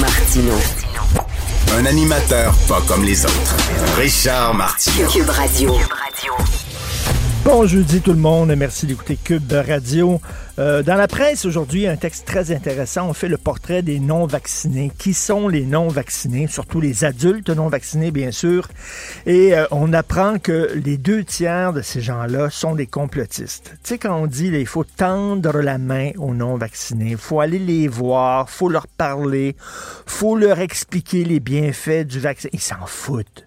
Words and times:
Martino. 0.00 0.52
Un 1.78 1.86
animateur 1.86 2.54
pas 2.68 2.82
comme 2.86 3.04
les 3.04 3.24
autres. 3.24 3.56
Richard 3.96 4.54
Martineau. 4.54 5.08
Cube 5.08 5.30
Radio. 5.30 5.74
Bon 7.44 7.66
jeudi 7.66 8.00
tout 8.00 8.12
le 8.12 8.18
monde, 8.18 8.54
merci 8.56 8.86
d'écouter 8.86 9.16
Cube 9.22 9.50
Radio. 9.52 10.20
Euh, 10.58 10.82
dans 10.82 10.96
la 10.96 11.06
presse 11.06 11.44
aujourd'hui, 11.44 11.86
un 11.86 11.96
texte 11.96 12.26
très 12.26 12.50
intéressant. 12.50 13.08
On 13.08 13.12
fait 13.12 13.28
le 13.28 13.36
portrait 13.36 13.82
des 13.82 14.00
non-vaccinés. 14.00 14.90
Qui 14.98 15.14
sont 15.14 15.46
les 15.46 15.64
non-vaccinés? 15.64 16.48
Surtout 16.48 16.80
les 16.80 17.04
adultes 17.04 17.50
non-vaccinés, 17.50 18.10
bien 18.10 18.32
sûr. 18.32 18.66
Et 19.24 19.54
euh, 19.54 19.66
on 19.70 19.92
apprend 19.92 20.38
que 20.40 20.72
les 20.74 20.96
deux 20.96 21.22
tiers 21.22 21.72
de 21.72 21.80
ces 21.80 22.00
gens-là 22.00 22.50
sont 22.50 22.74
des 22.74 22.88
complotistes. 22.88 23.74
Tu 23.84 23.90
sais, 23.90 23.98
quand 23.98 24.16
on 24.16 24.26
dit 24.26 24.48
il 24.48 24.66
faut 24.66 24.82
tendre 24.84 25.60
la 25.60 25.78
main 25.78 26.10
aux 26.18 26.34
non-vaccinés, 26.34 27.10
il 27.10 27.16
faut 27.16 27.38
aller 27.38 27.60
les 27.60 27.86
voir, 27.86 28.50
faut 28.50 28.68
leur 28.68 28.88
parler, 28.88 29.54
faut 30.06 30.36
leur 30.36 30.58
expliquer 30.58 31.24
les 31.24 31.38
bienfaits 31.38 32.04
du 32.04 32.18
vaccin. 32.18 32.48
Ils 32.52 32.60
s'en 32.60 32.84
foutent. 32.86 33.44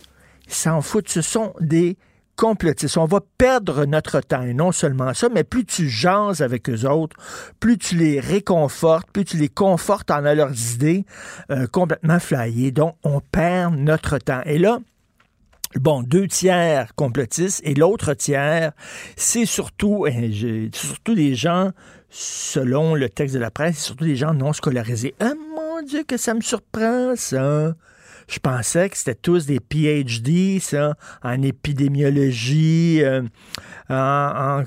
Ils 0.48 0.54
s'en 0.54 0.82
foutent. 0.82 1.10
Ce 1.10 1.22
sont 1.22 1.54
des 1.60 1.98
complotistes. 2.42 2.98
On 2.98 3.06
va 3.06 3.20
perdre 3.38 3.86
notre 3.86 4.20
temps. 4.20 4.42
Et 4.42 4.56
non 4.56 4.72
seulement 4.72 5.14
ça, 5.14 5.30
mais 5.30 5.44
plus 5.44 5.64
tu 5.64 5.88
jases 5.88 6.42
avec 6.42 6.68
eux 6.70 6.90
autres, 6.90 7.16
plus 7.60 7.78
tu 7.78 7.96
les 7.96 8.20
réconfortes, 8.20 9.08
plus 9.12 9.26
tu 9.26 9.38
les 9.38 9.48
confortes 9.48 10.10
en 10.10 10.22
leurs 10.22 10.74
idées 10.74 11.06
euh, 11.52 11.68
complètement 11.68 12.20
flyées. 12.20 12.72
Donc, 12.72 12.96
on 13.04 13.22
perd 13.22 13.76
notre 13.76 14.18
temps. 14.18 14.42
Et 14.46 14.58
là, 14.58 14.80
Bon, 15.80 16.04
deux 16.04 16.28
tiers 16.28 16.94
complotistes 16.96 17.62
et 17.64 17.76
l'autre 17.76 18.14
tiers, 18.14 18.74
c'est 19.16 19.46
surtout, 19.46 20.06
euh, 20.06 20.68
surtout 20.74 21.16
des 21.16 21.34
gens, 21.34 21.72
selon 22.10 22.94
le 22.94 23.08
texte 23.08 23.36
de 23.36 23.40
la 23.40 23.52
presse, 23.52 23.78
surtout 23.82 24.04
des 24.04 24.18
gens 24.18 24.34
non 24.34 24.52
scolarisés. 24.52 25.16
Ah 25.22 25.32
mon 25.56 25.82
Dieu, 25.82 26.04
que 26.06 26.18
ça 26.18 26.34
me 26.34 26.42
surprend, 26.42 27.16
ça! 27.16 27.74
Je 28.32 28.40
pensais 28.40 28.90
que 28.90 28.98
c'était 28.98 29.16
tous 29.16 29.46
des 29.46 29.60
PhD, 29.60 30.62
ça, 30.62 30.96
en 31.22 31.42
épidémiologie, 31.42 33.04
euh, 33.04 33.24
en, 33.90 34.64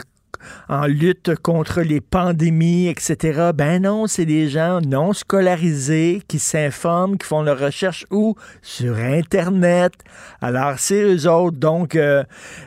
en, 0.68 0.86
lutte 0.86 1.34
contre 1.36 1.80
les 1.80 2.02
pandémies, 2.02 2.88
etc. 2.88 3.52
Ben 3.54 3.80
non, 3.80 4.06
c'est 4.06 4.26
des 4.26 4.50
gens 4.50 4.82
non 4.82 5.14
scolarisés 5.14 6.20
qui 6.28 6.38
s'informent, 6.38 7.16
qui 7.16 7.26
font 7.26 7.40
leurs 7.40 7.58
recherches 7.58 8.04
où? 8.10 8.34
Sur 8.60 8.96
Internet. 8.96 9.94
Alors, 10.42 10.78
c'est 10.78 11.02
eux 11.02 11.26
autres. 11.26 11.56
Donc, 11.56 11.96
euh, 11.96 12.22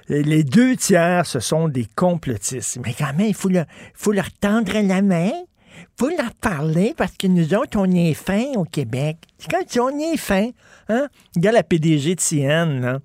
les 0.09 0.43
deux 0.43 0.75
tiers, 0.77 1.27
ce 1.27 1.39
sont 1.39 1.67
des 1.67 1.85
complotistes. 1.95 2.79
Mais 2.83 2.95
quand 2.97 3.13
même, 3.15 3.27
il 3.27 3.35
faut 3.35 3.49
leur, 3.49 3.65
faut 3.93 4.13
leur 4.13 4.31
tendre 4.31 4.73
la 4.73 5.03
main 5.03 5.31
faut 5.97 6.09
leur 6.09 6.33
parler 6.35 6.93
parce 6.95 7.13
que 7.13 7.25
nous 7.27 7.55
autres, 7.55 7.77
on 7.79 7.89
est 7.91 8.13
fin 8.13 8.53
au 8.55 8.63
Québec. 8.63 9.17
C'est 9.39 9.49
comme 9.49 9.63
si 9.67 9.79
on 9.79 9.89
est 9.89 10.17
fin. 10.17 10.49
Hein? 10.89 11.07
Regarde 11.35 11.55
la 11.55 11.63
PDG 11.63 12.15
de 12.15 12.21
CN. 12.21 12.99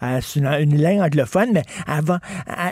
Euh, 0.00 0.20
c'est 0.22 0.38
une, 0.38 0.80
langue 0.80 1.00
anglophone, 1.00 1.50
mais 1.52 1.64
elle, 1.88 2.20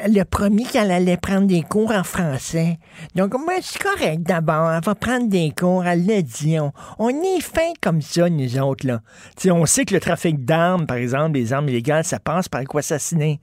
elle 0.05 0.21
a 0.21 0.25
promis 0.25 0.65
qu'elle 0.65 0.93
allait 0.93 1.17
prendre 1.17 1.49
des 1.49 1.63
cours 1.63 1.91
en 1.91 2.05
français. 2.05 2.79
Donc, 3.17 3.35
moi, 3.35 3.55
c'est 3.61 3.83
correct 3.83 4.23
d'abord. 4.23 4.71
Elle 4.71 4.85
va 4.85 4.95
prendre 4.95 5.29
des 5.29 5.51
cours. 5.51 5.85
Elle 5.85 6.07
l'a 6.07 6.23
dit. 6.23 6.57
On, 6.99 7.09
est 7.09 7.41
fin 7.41 7.73
comme 7.81 8.01
ça, 8.01 8.31
nous 8.31 8.59
autres, 8.61 8.87
là. 8.87 9.01
sais, 9.37 9.51
on 9.51 9.67
sait 9.67 9.85
que 9.85 9.95
le 9.95 10.01
trafic 10.01 10.45
d'armes, 10.45 10.87
par 10.87 10.99
exemple, 10.99 11.33
les 11.33 11.53
armes 11.53 11.69
illégales, 11.69 12.05
ça 12.05 12.21
passe 12.21 12.49
par 12.49 12.63
quoi 12.65 12.79
assassiner. 12.79 13.41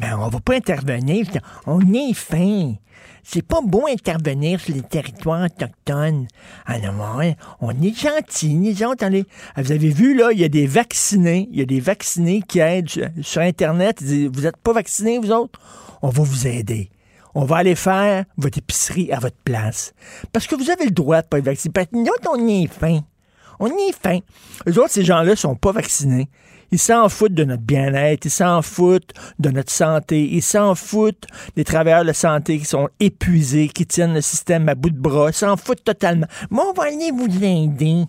Mais 0.00 0.12
on 0.12 0.28
va 0.28 0.40
pas 0.40 0.54
intervenir. 0.54 1.26
On 1.66 1.80
est 1.92 2.14
fin. 2.14 2.74
C'est 3.22 3.46
pas 3.46 3.60
beau 3.62 3.86
intervenir 3.86 4.60
sur 4.60 4.74
les 4.74 4.82
territoires 4.82 5.44
autochtones. 5.44 6.26
Ah 6.66 6.78
non, 6.78 6.92
on 7.60 7.70
est 7.70 7.98
gentils, 7.98 8.54
nous 8.54 8.82
autres. 8.82 9.06
Vous 9.56 9.72
avez 9.72 9.90
vu, 9.90 10.16
là, 10.16 10.30
il 10.32 10.40
y 10.40 10.44
a 10.44 10.48
des 10.48 10.66
vaccinés. 10.66 11.48
Il 11.52 11.58
y 11.58 11.62
a 11.62 11.66
des 11.66 11.80
vaccinés 11.80 12.42
qui 12.46 12.58
aident 12.58 12.88
sur 13.22 13.42
Internet. 13.42 14.02
Vous 14.02 14.40
n'êtes 14.40 14.56
pas 14.56 14.72
vaccinés, 14.72 15.18
vous 15.18 15.32
autres? 15.32 15.60
On 16.02 16.08
va 16.08 16.22
vous 16.22 16.46
aider. 16.46 16.90
On 17.34 17.44
va 17.44 17.58
aller 17.58 17.74
faire 17.76 18.24
votre 18.36 18.58
épicerie 18.58 19.12
à 19.12 19.20
votre 19.20 19.36
place. 19.44 19.92
Parce 20.32 20.46
que 20.46 20.56
vous 20.56 20.70
avez 20.70 20.86
le 20.86 20.90
droit 20.90 21.22
de 21.22 21.26
pas 21.28 21.38
être 21.38 21.44
vacciné. 21.44 21.72
Parce 21.72 21.86
que 21.86 21.96
nous 21.96 22.06
autres, 22.06 22.28
on 22.32 22.48
est 22.48 22.66
fin. 22.66 23.00
On 23.60 23.68
est 23.68 23.92
fin. 23.92 24.18
Les 24.66 24.78
autres, 24.78 24.90
ces 24.90 25.04
gens-là, 25.04 25.36
sont 25.36 25.54
pas 25.54 25.72
vaccinés. 25.72 26.28
Ils 26.72 26.78
s'en 26.78 27.08
foutent 27.08 27.34
de 27.34 27.44
notre 27.44 27.62
bien-être, 27.62 28.24
ils 28.24 28.30
s'en 28.30 28.62
foutent 28.62 29.12
de 29.38 29.50
notre 29.50 29.72
santé, 29.72 30.28
ils 30.30 30.42
s'en 30.42 30.74
foutent 30.74 31.26
des 31.56 31.64
travailleurs 31.64 32.04
de 32.04 32.12
santé 32.12 32.58
qui 32.58 32.64
sont 32.64 32.88
épuisés, 33.00 33.68
qui 33.68 33.86
tiennent 33.86 34.14
le 34.14 34.20
système 34.20 34.68
à 34.68 34.74
bout 34.74 34.90
de 34.90 34.98
bras, 34.98 35.30
ils 35.30 35.34
s'en 35.34 35.56
foutent 35.56 35.84
totalement. 35.84 36.26
Moi, 36.50 36.64
on 36.68 36.72
va 36.72 36.84
aller 36.84 37.10
vous 37.10 37.44
aider. 37.44 38.04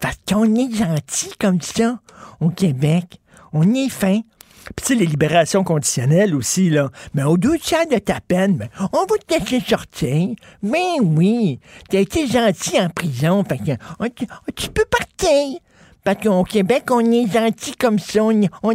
Parce 0.00 0.18
qu'on 0.28 0.54
est 0.54 0.74
gentil 0.74 1.30
comme 1.38 1.60
ça 1.60 1.98
au 2.40 2.50
Québec. 2.50 3.20
On 3.52 3.74
est 3.74 3.88
fin. 3.88 4.20
Puis, 4.64 4.84
tu 4.86 4.92
sais, 4.92 4.94
les 4.94 5.06
libérations 5.06 5.64
conditionnelles 5.64 6.34
aussi, 6.34 6.70
là. 6.70 6.90
Mais 7.14 7.24
au 7.24 7.36
deux 7.36 7.58
tiers 7.58 7.86
de 7.86 7.98
ta 7.98 8.20
peine, 8.20 8.56
ben, 8.56 8.68
on 8.92 9.06
va 9.06 9.18
te 9.18 9.34
laisser 9.34 9.60
sortir. 9.60 10.28
Mais 10.62 11.00
oui, 11.00 11.58
t'as 11.90 12.00
été 12.00 12.26
gentil 12.26 12.78
en 12.80 12.88
prison, 12.88 13.44
fait 13.44 13.58
que 13.58 13.72
oh, 13.98 14.06
oh, 14.06 14.52
tu 14.54 14.68
peux 14.68 14.84
partir. 14.84 15.58
Parce 16.04 16.22
qu'au 16.22 16.42
Québec, 16.42 16.84
on 16.90 17.00
est 17.12 17.30
gentil 17.30 17.76
comme 17.76 17.98
ça, 17.98 18.24
on, 18.24 18.30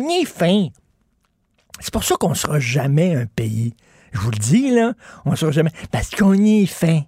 est 0.10 0.26
fin. 0.26 0.68
C'est 1.80 1.92
pour 1.92 2.04
ça 2.04 2.16
qu'on 2.16 2.30
ne 2.30 2.36
sera 2.36 2.60
jamais 2.60 3.16
un 3.16 3.26
pays. 3.26 3.74
Je 4.14 4.20
vous 4.20 4.32
le 4.32 4.38
dis, 4.38 4.72
là, 4.72 4.94
on 5.26 5.32
ne 5.32 5.36
sera 5.36 5.52
jamais. 5.52 5.72
Parce 5.92 6.10
qu'on 6.12 6.34
est 6.34 6.66
fin. 6.66 7.02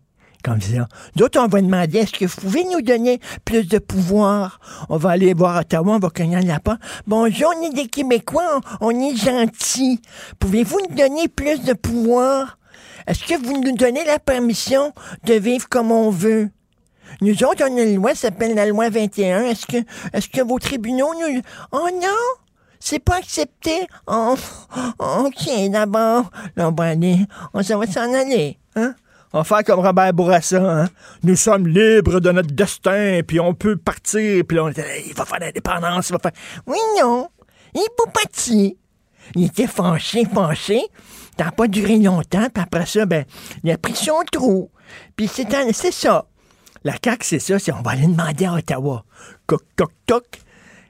Comme 0.43 0.61
ça. 0.61 0.87
D'autres, 1.15 1.39
on 1.41 1.47
va 1.47 1.61
demander 1.61 1.99
est-ce 1.99 2.13
que 2.13 2.25
vous 2.25 2.41
pouvez 2.41 2.63
nous 2.63 2.81
donner 2.81 3.19
plus 3.43 3.67
de 3.67 3.77
pouvoir? 3.77 4.61
On 4.87 4.95
va 4.95 5.11
aller 5.11 5.33
voir 5.33 5.59
Ottawa, 5.59 5.95
on 5.95 5.99
va 5.99 6.09
cogner 6.09 6.41
la 6.41 6.61
porte. 6.61 6.79
Bonjour, 7.07 7.51
on 7.57 7.63
est 7.65 7.73
des 7.73 7.87
Québécois, 7.87 8.61
on, 8.79 8.91
est 8.91 9.17
gentils. 9.17 10.01
Pouvez-vous 10.39 10.79
nous 10.89 10.95
donner 10.95 11.27
plus 11.27 11.61
de 11.63 11.73
pouvoir? 11.73 12.57
Est-ce 13.05 13.25
que 13.25 13.35
vous 13.35 13.61
nous 13.61 13.75
donnez 13.75 14.05
la 14.05 14.17
permission 14.17 14.93
de 15.25 15.33
vivre 15.33 15.67
comme 15.67 15.91
on 15.91 16.09
veut? 16.09 16.49
Nous 17.21 17.43
autres, 17.43 17.63
on 17.67 17.77
a 17.77 17.81
une 17.81 17.95
loi 17.95 18.11
qui 18.11 18.17
s'appelle 18.17 18.55
la 18.55 18.65
loi 18.65 18.89
21. 18.89 19.45
Est-ce 19.45 19.65
que, 19.65 19.77
est-ce 20.13 20.29
que 20.29 20.41
vos 20.41 20.59
tribunaux 20.59 21.13
nous... 21.13 21.41
Oh 21.71 21.87
non! 21.93 22.45
C'est 22.79 22.99
pas 22.99 23.17
accepté. 23.17 23.87
Oh, 24.07 24.35
ok, 24.99 25.69
d'abord. 25.69 26.31
Là, 26.55 26.69
on 26.69 26.71
va. 26.71 26.93
On 27.53 27.59
va 27.59 27.87
s'en 27.87 28.13
aller. 28.13 28.57
Hein? 28.75 28.95
On 29.33 29.39
va 29.39 29.43
faire 29.43 29.63
comme 29.63 29.85
Robert 29.85 30.13
Bourassa. 30.13 30.61
Hein? 30.61 30.89
Nous 31.23 31.35
sommes 31.35 31.67
libres 31.67 32.19
de 32.19 32.31
notre 32.31 32.53
destin, 32.53 33.19
puis 33.27 33.39
on 33.39 33.53
peut 33.53 33.75
partir. 33.75 34.43
Puis 34.47 34.59
on 34.59 34.69
il 34.69 35.13
va 35.13 35.25
faire 35.25 35.39
l'indépendance, 35.39 36.09
il 36.09 36.13
va 36.13 36.19
faire... 36.19 36.31
Oui, 36.65 36.77
non. 36.99 37.27
Il 37.75 37.81
est 37.81 37.95
pas 37.97 38.11
parti. 38.11 38.77
Il 39.35 39.45
était 39.45 39.67
fâché, 39.67 40.25
fâché. 40.25 40.81
Ça 41.37 41.45
n'a 41.45 41.51
pas 41.51 41.67
duré 41.67 41.97
longtemps, 41.97 42.47
puis 42.53 42.63
après 42.63 42.85
ça, 42.85 43.05
ben, 43.05 43.23
il 43.63 43.71
a 43.71 43.77
pris 43.77 43.95
son 43.95 44.23
trou. 44.31 44.71
Puis 45.15 45.27
c'est 45.27 45.91
ça. 45.91 46.25
La 46.83 46.93
CAQ, 47.03 47.25
c'est 47.25 47.39
ça, 47.39 47.59
c'est 47.59 47.73
on 47.73 47.81
va 47.81 47.91
aller 47.91 48.07
demander 48.07 48.45
à 48.45 48.53
Ottawa. 48.53 49.03
Coc, 49.45 49.63
toc, 49.75 49.91
toc. 50.05 50.25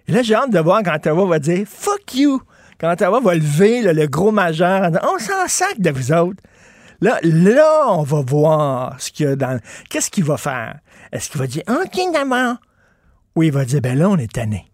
Et 0.08 0.12
là, 0.12 0.22
j'ai 0.22 0.36
hâte 0.36 0.52
de 0.52 0.60
voir 0.60 0.82
quand 0.84 0.96
Ottawa 0.96 1.26
va 1.26 1.40
dire 1.40 1.68
fuck 1.68 2.14
you. 2.16 2.42
Quand 2.80 2.92
Ottawa 2.92 3.20
va 3.20 3.36
lever 3.36 3.82
le 3.82 4.08
gros 4.08 4.32
majeur, 4.32 4.92
on 5.04 5.20
s'en 5.20 5.48
sac 5.48 5.80
de 5.80 5.90
vous 5.90 6.12
autres. 6.12 6.42
Là, 7.02 7.20
là, 7.24 7.86
on 7.90 8.04
va 8.04 8.22
voir 8.22 9.00
ce 9.00 9.12
qu'il 9.12 9.26
y 9.26 9.30
a 9.30 9.36
dans. 9.36 9.60
Qu'est-ce 9.90 10.10
qu'il 10.10 10.24
va 10.24 10.38
faire? 10.38 10.80
Est-ce 11.12 11.30
qu'il 11.30 11.40
va 11.40 11.48
dire 11.48 11.64
OK, 11.68 12.00
Oui, 13.36 13.48
il 13.48 13.54
va 13.54 13.66
dire, 13.66 13.82
ben 13.82 13.98
là, 13.98 14.10
on 14.10 14.18
est 14.18 14.32
tanné. 14.32 14.66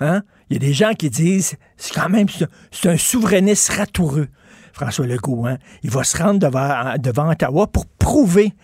Hein? 0.00 0.22
Il 0.48 0.54
y 0.54 0.56
a 0.56 0.60
des 0.60 0.72
gens 0.72 0.94
qui 0.94 1.10
disent, 1.10 1.56
c'est 1.76 1.94
quand 1.94 2.08
même, 2.08 2.26
c'est 2.70 2.88
un 2.88 2.96
souverainiste 2.96 3.70
ratoureux, 3.72 4.28
François 4.72 5.06
Legault. 5.06 5.46
Hein? 5.46 5.58
Il 5.82 5.90
va 5.90 6.04
se 6.04 6.16
rendre 6.16 6.38
devant, 6.38 6.94
devant 6.98 7.30
Ottawa 7.30 7.66
pour 7.66 7.86
prouver 7.86 8.54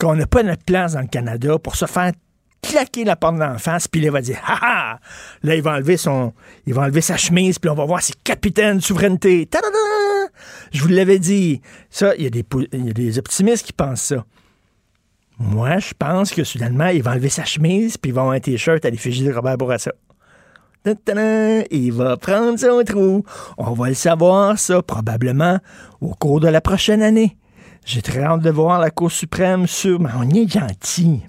qu'on 0.00 0.16
n'a 0.16 0.26
pas 0.26 0.42
notre 0.42 0.64
place 0.64 0.94
dans 0.94 1.00
le 1.00 1.06
Canada 1.06 1.58
pour 1.58 1.76
se 1.76 1.86
faire 1.86 2.12
claquer 2.62 3.04
la 3.04 3.16
porte 3.16 3.36
d'en 3.36 3.58
face, 3.58 3.88
puis 3.88 4.02
il 4.02 4.10
va 4.10 4.20
dire 4.20 4.38
ha 4.46 4.58
ha! 4.60 5.00
Là, 5.42 5.54
il 5.54 5.62
va 5.62 5.72
enlever 5.72 5.96
son. 5.96 6.32
Il 6.66 6.74
va 6.74 6.82
enlever 6.82 7.00
sa 7.00 7.16
chemise, 7.16 7.58
puis 7.58 7.70
on 7.70 7.74
va 7.74 7.84
voir 7.84 8.02
ses 8.02 8.14
capitaines 8.24 8.78
de 8.78 8.82
souveraineté. 8.82 9.48
Je 10.72 10.82
vous 10.82 10.88
l'avais 10.88 11.18
dit. 11.18 11.60
Ça, 11.90 12.14
il 12.16 12.24
y, 12.24 12.26
a 12.26 12.30
des, 12.30 12.44
il 12.72 12.86
y 12.86 12.90
a 12.90 12.92
des 12.92 13.18
optimistes 13.18 13.66
qui 13.66 13.72
pensent 13.72 14.02
ça. 14.02 14.24
Moi, 15.38 15.78
je 15.78 15.94
pense 15.98 16.32
que 16.32 16.44
soudainement, 16.44 16.88
il 16.88 17.02
va 17.02 17.12
enlever 17.12 17.30
sa 17.30 17.44
chemise, 17.44 17.96
puis 17.96 18.10
il 18.10 18.14
va 18.14 18.22
avoir 18.22 18.36
un 18.36 18.40
t-shirt 18.40 18.84
à 18.84 18.90
l'effigie 18.90 19.24
de 19.24 19.32
Robert 19.32 19.56
Bourassa. 19.56 19.92
Il 21.70 21.92
va 21.92 22.16
prendre 22.16 22.58
son 22.58 22.82
trou. 22.84 23.24
On 23.58 23.72
va 23.72 23.88
le 23.88 23.94
savoir, 23.94 24.58
ça, 24.58 24.82
probablement, 24.82 25.58
au 26.00 26.14
cours 26.14 26.40
de 26.40 26.48
la 26.48 26.60
prochaine 26.60 27.02
année. 27.02 27.36
J'ai 27.84 28.02
très 28.02 28.22
hâte 28.22 28.42
de 28.42 28.50
voir 28.50 28.78
la 28.78 28.90
Cour 28.90 29.10
suprême 29.10 29.66
sur. 29.66 30.00
Mais 30.00 30.10
on 30.16 30.28
est 30.28 30.50
gentil. 30.50 31.22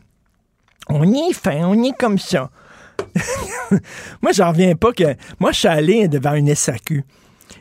On 0.89 1.11
est 1.11 1.33
fin, 1.33 1.65
on 1.65 1.81
est 1.83 1.97
comme 1.97 2.17
ça. 2.17 2.49
moi, 4.21 4.31
j'en 4.31 4.49
reviens 4.49 4.75
pas 4.75 4.91
que. 4.91 5.15
Moi, 5.39 5.51
je 5.51 5.59
suis 5.59 5.67
allé 5.67 6.07
devant 6.07 6.33
une 6.33 6.53
SAQ. 6.53 7.03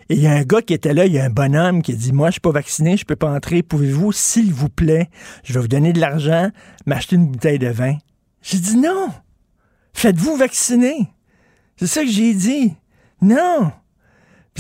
Et 0.09 0.15
il 0.15 0.21
y 0.21 0.27
a 0.27 0.33
un 0.33 0.43
gars 0.43 0.63
qui 0.63 0.75
était 0.75 0.95
là, 0.95 1.07
il 1.07 1.13
y 1.13 1.19
a 1.19 1.25
un 1.25 1.31
bonhomme 1.31 1.83
qui 1.83 1.93
a 1.93 1.95
dit 1.95 2.13
Moi, 2.13 2.29
je 2.29 2.33
suis 2.33 2.41
pas 2.41 2.51
vacciné, 2.51 2.97
je 2.97 3.05
peux 3.05 3.17
pas 3.17 3.31
entrer. 3.31 3.63
Pouvez-vous, 3.63 4.13
s'il 4.13 4.53
vous 4.53 4.69
plaît, 4.69 5.09
je 5.45 5.53
vais 5.53 5.61
vous 5.61 5.69
donner 5.69 5.93
de 5.93 6.01
l'argent, 6.01 6.51
m'acheter 6.87 7.17
une 7.17 7.29
bouteille 7.29 7.59
de 7.59 7.69
vin? 7.69 7.97
J'ai 8.43 8.59
dit 8.59 8.77
non. 8.77 9.11
Faites-vous 9.93 10.37
vacciner. 10.37 11.13
C'est 11.77 11.87
ça 11.87 12.03
que 12.03 12.11
j'ai 12.11 12.35
dit. 12.35 12.75
Non. 13.21 13.73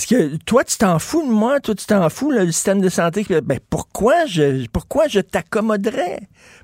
Parce 0.00 0.08
que 0.08 0.36
toi, 0.46 0.64
tu 0.64 0.78
t'en 0.78 0.98
fous 0.98 1.26
de 1.26 1.30
moi, 1.30 1.60
toi, 1.60 1.74
tu 1.74 1.84
t'en 1.84 2.08
fous, 2.08 2.30
le 2.30 2.50
système 2.50 2.80
de 2.80 2.88
santé. 2.88 3.22
Ben, 3.42 3.60
pourquoi 3.68 4.24
je, 4.24 4.66
pourquoi 4.68 5.08
je 5.08 5.20
t'accommoderais? 5.20 6.20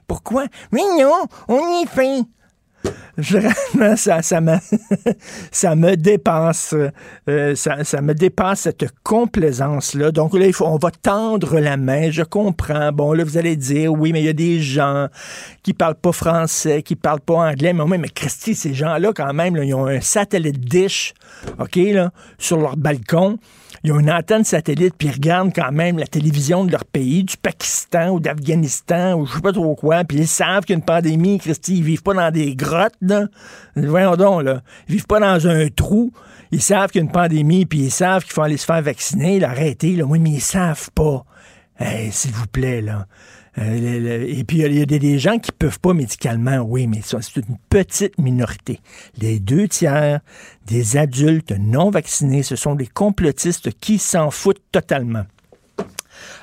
Pourquoi? 0.07 0.47
Oui, 0.73 0.81
non, 0.99 1.27
on 1.47 1.59
y 1.59 1.83
est 1.83 1.87
fin. 1.87 2.23
Vraiment, 3.19 3.97
ça, 3.97 4.21
ça, 4.23 4.41
me, 4.41 5.95
dépasse. 5.97 6.75
Euh, 7.29 7.55
ça, 7.55 8.01
me 8.03 8.15
dépasse 8.15 8.61
cette 8.61 8.87
complaisance-là. 9.03 10.13
Donc 10.13 10.35
là, 10.35 10.47
il 10.47 10.53
faut, 10.53 10.67
on 10.67 10.77
va 10.77 10.91
tendre 10.91 11.59
la 11.59 11.77
main. 11.77 12.11
Je 12.11 12.23
comprends. 12.23 12.93
Bon, 12.93 13.13
là, 13.13 13.25
vous 13.25 13.39
allez 13.39 13.57
dire, 13.57 13.93
oui, 13.93 14.13
mais 14.13 14.21
il 14.21 14.27
y 14.27 14.31
a 14.31 14.35
des 14.35 14.61
gens 14.61 15.09
qui 15.63 15.73
parlent 15.73 15.95
pas 15.95 16.13
français, 16.13 16.83
qui 16.83 16.97
parlent 16.97 17.21
pas 17.21 17.51
anglais. 17.51 17.73
Mais, 17.73 17.85
mais, 17.87 17.99
mais 17.99 18.09
Christy, 18.09 18.55
ces 18.55 18.75
gens-là, 18.75 19.13
quand 19.15 19.33
même, 19.33 19.57
ils 19.57 19.75
ont 19.75 19.87
un 19.87 20.01
satellite 20.01 20.61
dish, 20.61 21.15
OK, 21.59 21.79
sur 22.39 22.59
leur 22.59 22.77
balcon 22.77 23.39
ils 23.87 23.93
ont 23.93 24.01
une 24.01 24.11
antenne 24.11 24.43
satellite, 24.43 24.95
puis 24.99 25.07
ils 25.07 25.13
regardent 25.13 25.55
quand 25.55 25.71
même 25.71 25.97
la 25.97 26.09
télévision 26.09 26.65
de 26.65 26.73
leur 26.73 26.85
pays, 26.85 27.23
du 27.23 27.37
Pakistan 27.37 28.11
ou 28.11 28.19
d'Afghanistan 28.19 29.15
ou 29.15 29.27
je 29.27 29.35
sais 29.35 29.41
pas 29.41 29.53
trop 29.53 29.77
quoi, 29.77 30.03
puis 30.03 30.19
ils 30.19 30.27
savent 30.27 30.65
qu'il 30.65 30.75
y 30.75 30.77
a 30.77 30.81
une 30.81 30.85
pandémie, 30.85 31.39
Christy, 31.39 31.77
ils 31.77 31.85
vivent 31.85 32.03
pas 32.03 32.15
dans 32.15 32.33
des 32.33 32.57
grottes, 32.57 32.97
là. 33.01 33.27
Voyons 33.77 34.17
donc, 34.17 34.43
là. 34.43 34.63
Ils 34.89 34.97
vivent 34.97 35.07
pas 35.07 35.21
dans 35.21 35.47
un 35.47 35.69
trou. 35.69 36.13
Ils 36.51 36.63
savent 36.63 36.91
qu'il 36.91 37.01
y 37.01 37.05
a 37.05 37.07
une 37.07 37.13
pandémie, 37.13 37.65
puis 37.65 37.79
ils 37.79 37.91
savent 37.93 38.25
qu'il 38.25 38.33
faut 38.33 38.43
aller 38.43 38.57
se 38.57 38.65
faire 38.65 38.83
vacciner, 38.83 39.39
l'arrêter, 39.39 39.95
là. 39.95 40.05
Oui, 40.05 40.19
mais 40.19 40.31
ils 40.31 40.41
savent 40.41 40.91
pas. 40.93 41.25
s'il 42.11 42.33
vous 42.33 42.49
plaît, 42.49 42.83
là. 42.83 43.07
Euh, 43.59 44.27
et 44.29 44.45
puis, 44.45 44.59
il 44.59 44.75
y 44.75 44.83
a 44.83 44.87
des, 44.87 45.19
gens 45.19 45.39
qui 45.39 45.53
peuvent 45.53 45.81
pas 45.81 45.95
médicalement, 45.95 46.59
oui, 46.59 46.87
mais 46.87 47.01
c'est 47.03 47.37
une 47.37 47.57
petite 47.71 48.19
minorité. 48.19 48.81
Les 49.19 49.41
deux 49.41 49.69
tiers 49.69 50.21
des 50.67 50.97
adultes 50.97 51.53
non 51.59 51.91
vaccinés, 51.91 52.43
ce 52.43 52.57
sont 52.57 52.75
des 52.75 52.87
complotistes 52.87 53.71
qui 53.81 53.99
s'en 53.99 54.31
foutent 54.31 54.63
totalement. 54.73 55.25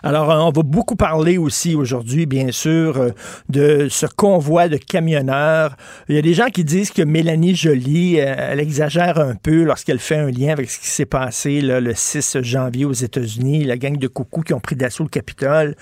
Alors, 0.06 0.28
on 0.28 0.52
va 0.52 0.64
beaucoup 0.64 0.98
parler 0.98 1.38
aussi 1.38 1.76
aujourd'hui, 1.76 2.26
bien 2.26 2.52
sûr, 2.52 2.98
euh, 2.98 3.10
de 3.48 3.88
ce 3.90 4.06
convoi 4.06 4.68
de 4.68 4.76
camionneurs. 4.76 5.78
Il 6.10 6.16
y 6.16 6.18
a 6.18 6.22
des 6.22 6.34
gens 6.34 6.48
qui 6.48 6.66
disent 6.66 6.92
que 6.92 7.02
Mélanie 7.02 7.56
Joly, 7.56 8.20
euh, 8.20 8.36
elle 8.38 8.60
exagère 8.60 9.18
un 9.18 9.36
peu 9.36 9.64
lorsqu'elle 9.64 10.00
fait 10.00 10.18
un 10.18 10.30
lien 10.30 10.50
avec 10.50 10.70
ce 10.70 10.78
qui 10.78 10.88
s'est 10.88 11.06
passé 11.06 11.62
le 11.62 11.94
6 11.94 12.40
janvier 12.42 12.84
aux 12.84 12.92
États-Unis, 12.92 13.64
la 13.64 13.78
gang 13.78 13.98
de 13.98 14.08
coucous 14.10 14.42
qui 14.42 14.54
ont 14.54 14.60
pris 14.60 14.76
d'assaut 14.76 15.04
le 15.04 15.10
Capitole. 15.10 15.76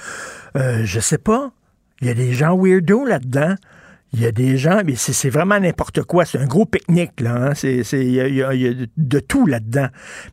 Euh, 0.55 0.81
je 0.83 0.99
sais 0.99 1.17
pas. 1.17 1.51
Il 2.01 2.07
y 2.07 2.11
a 2.11 2.13
des 2.13 2.33
gens 2.33 2.55
weirdo 2.55 3.05
là-dedans. 3.05 3.55
Il 4.13 4.21
y 4.21 4.25
a 4.25 4.33
des 4.33 4.57
gens, 4.57 4.81
mais 4.85 4.95
c'est 4.97 5.29
vraiment 5.29 5.57
n'importe 5.57 6.03
quoi. 6.03 6.25
C'est 6.25 6.37
un 6.37 6.45
gros 6.45 6.65
pique-nique, 6.65 7.21
là. 7.21 7.35
Hein. 7.35 7.53
C'est, 7.55 7.81
il, 7.93 8.13
y 8.13 8.41
a, 8.43 8.73
de 8.97 9.19
tout 9.19 9.45
là-dedans. 9.45 9.87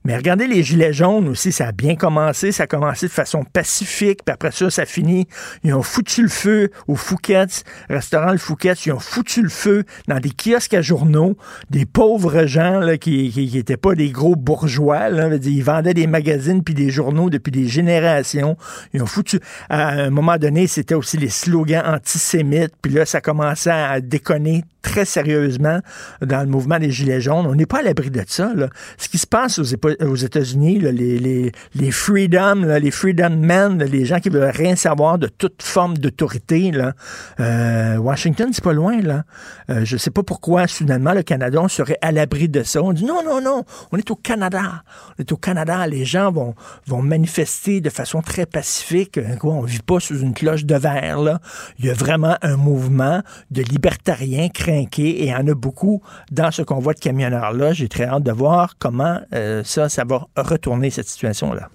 Mais 0.05 0.17
regardez 0.17 0.49
les 0.49 0.65
Gilets 0.65 0.93
jaunes 0.93 1.29
aussi, 1.29 1.53
ça 1.53 1.69
a 1.69 1.73
bien 1.73 1.95
commencé. 1.95 2.51
Ça 2.51 2.65
a 2.65 2.67
commencé 2.67 3.07
de 3.07 3.13
façon 3.13 3.45
pacifique, 3.45 4.25
puis 4.25 4.33
après 4.33 4.51
ça, 4.51 4.69
ça 4.69 4.85
finit. 4.85 5.29
Ils 5.63 5.75
ont 5.75 5.85
foutu 5.85 6.23
le 6.23 6.29
feu 6.29 6.71
au 6.89 6.97
Fouquet's, 6.97 7.63
restaurant 7.89 8.33
le 8.33 8.39
Fouquet's. 8.39 8.85
Ils 8.87 8.93
ont 8.93 8.99
foutu 8.99 9.43
le 9.43 9.49
feu 9.49 9.85
dans 10.09 10.19
des 10.19 10.31
kiosques 10.31 10.75
à 10.75 10.83
journaux. 10.83 11.37
Des 11.71 11.87
pauvres 11.87 12.47
gens 12.47 12.81
là, 12.81 12.99
qui 12.99 13.51
n'étaient 13.55 13.77
pas 13.77 13.95
des 13.95 14.11
gros 14.11 14.35
bourgeois. 14.35 15.09
Là. 15.09 15.29
Ils 15.37 15.63
vendaient 15.63 15.95
des 15.95 16.09
magazines 16.09 16.65
puis 16.65 16.75
des 16.75 16.91
journaux 16.91 17.31
depuis 17.31 17.53
des 17.53 17.69
générations. 17.69 18.57
Ils 18.93 19.03
ont 19.03 19.07
foutu... 19.07 19.39
À 19.69 19.91
un 19.91 20.11
moment 20.11 20.37
donné, 20.37 20.67
c'était 20.67 20.95
aussi 20.95 21.17
les 21.17 21.29
slogans 21.29 21.85
antisémites. 21.87 22.73
Puis 22.83 22.93
là, 22.93 23.07
ça 23.07 23.21
commençait 23.21 23.68
à 23.75 24.01
déconner 24.01 24.65
très 24.83 25.05
sérieusement 25.05 25.81
dans 26.23 26.41
le 26.41 26.47
mouvement 26.47 26.79
des 26.79 26.91
Gilets 26.91 27.21
jaunes. 27.21 27.47
On 27.47 27.55
n'est 27.55 27.67
pas 27.67 27.81
à 27.81 27.83
l'abri 27.83 28.11
de 28.11 28.23
ça. 28.27 28.53
Ce 28.97 29.09
qui 29.09 29.19
se 29.19 29.27
passe 29.27 29.59
aux, 29.59 30.15
États-Unis, 30.15 30.79
les, 30.79 31.19
les, 31.19 31.53
les 31.75 31.91
freedom, 31.91 32.63
les 32.81 32.91
freedom 32.91 33.31
men, 33.31 33.83
les 33.83 34.05
gens 34.05 34.21
qui 34.21 34.29
veulent 34.29 34.53
rien 34.55 34.77
savoir 34.77 35.19
de 35.19 35.27
toute 35.27 35.63
forme 35.63 35.99
d'autorité, 35.99 36.73
euh, 37.41 37.97
Washington, 37.97 38.51
c'est 38.53 38.65
pas 38.65 38.73
loin. 38.73 39.01
là. 39.01 39.25
Euh, 39.71 39.85
je 39.85 39.97
sais 39.97 40.11
pas 40.11 40.23
pourquoi, 40.23 40.67
soudainement, 40.67 41.13
le 41.13 41.23
Canada, 41.23 41.61
on 41.61 41.69
serait 41.69 41.99
à 42.01 42.13
l'abri 42.13 42.49
de 42.49 42.63
ça. 42.63 42.83
On 42.83 42.93
dit 42.93 43.05
non, 43.05 43.23
non, 43.25 43.41
non, 43.41 43.65
on 43.93 43.99
est 43.99 44.11
au 44.11 44.17
Canada. 44.17 44.83
On 45.19 45.23
est 45.23 45.33
au 45.33 45.37
Canada. 45.37 45.87
Les 45.87 46.05
gens 46.05 46.33
vont, 46.33 46.55
vont 46.87 47.03
manifester 47.03 47.81
de 47.81 47.91
façon 47.91 48.23
très 48.23 48.47
pacifique. 48.47 49.19
Quoi, 49.39 49.55
on 49.55 49.63
vit 49.63 49.81
pas 49.81 50.01
sous 50.01 50.21
une 50.21 50.35
cloche 50.35 50.65
de 50.65 50.77
verre. 50.77 51.39
Il 51.79 51.87
y 51.87 51.91
a 51.91 51.95
vraiment 51.95 52.37
un 52.43 52.57
mouvement 52.57 53.23
de 53.51 53.58
libertariens 53.63 54.49
crinqués 54.49 55.23
et 55.23 55.25
il 55.27 55.31
y 55.31 55.35
en 55.35 55.47
a 55.47 55.55
beaucoup 55.55 56.03
dans 56.31 56.51
ce 56.51 56.63
convoi 56.63 56.95
de 56.95 57.01
camionneurs-là. 57.01 57.73
J'ai 57.73 57.89
très 57.89 58.05
hâte 58.05 58.23
de 58.23 58.33
voir 58.33 58.75
comment 58.79 59.19
euh, 59.33 59.63
ça, 59.65 59.89
ça 59.89 60.05
va 60.05 60.27
retourner 60.37 60.91
cette 60.91 61.09
situation-là. 61.09 61.69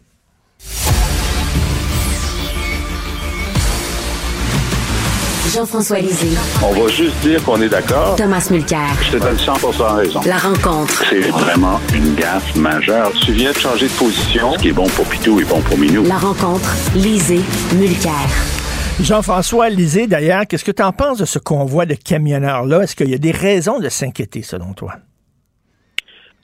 Jean-François 5.53 5.99
Lisée. 5.99 6.37
On 6.63 6.73
va 6.73 6.87
juste 6.87 7.19
dire 7.21 7.43
qu'on 7.43 7.61
est 7.61 7.69
d'accord. 7.69 8.15
Thomas 8.15 8.47
Mulcair. 8.49 8.87
Je 9.03 9.17
te 9.17 9.23
donne 9.23 9.37
100 9.37 9.53
raison. 9.95 10.21
La 10.25 10.37
rencontre. 10.37 11.03
C'est 11.09 11.19
vraiment 11.29 11.79
une 11.93 12.15
gaffe 12.15 12.55
majeure. 12.55 13.11
Tu 13.11 13.33
viens 13.33 13.51
de 13.51 13.57
changer 13.57 13.87
de 13.87 13.93
position. 13.93 14.53
Ce 14.53 14.59
qui 14.59 14.69
est 14.69 14.73
bon 14.73 14.87
pour 14.87 15.05
Pitou 15.05 15.39
est 15.41 15.45
bon 15.45 15.61
pour 15.61 15.77
Minou. 15.77 16.05
La 16.05 16.17
rencontre. 16.17 16.75
Lisée. 16.95 17.41
Mulcair. 17.75 18.62
Jean-François 19.03 19.67
Lisée, 19.67 20.07
d'ailleurs, 20.07 20.47
qu'est-ce 20.47 20.63
que 20.63 20.71
tu 20.71 20.81
en 20.81 20.93
penses 20.93 21.19
de 21.19 21.25
ce 21.25 21.37
convoi 21.37 21.85
de 21.85 21.93
camionneurs-là? 21.93 22.83
Est-ce 22.83 22.95
qu'il 22.95 23.09
y 23.09 23.13
a 23.13 23.17
des 23.17 23.31
raisons 23.31 23.79
de 23.79 23.89
s'inquiéter, 23.89 24.43
selon 24.43 24.73
toi? 24.73 24.93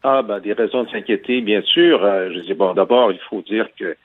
Ah, 0.03 0.21
ben, 0.23 0.41
des 0.41 0.51
raisons 0.51 0.83
de 0.83 0.89
s'inquiéter, 0.89 1.39
bien 1.39 1.61
sûr. 1.61 2.03
Euh, 2.03 2.29
je 2.33 2.39
dis, 2.41 2.53
bon, 2.53 2.73
d'abord, 2.73 3.13
il 3.13 3.19
faut 3.29 3.41
dire 3.43 3.65
que 3.79 3.95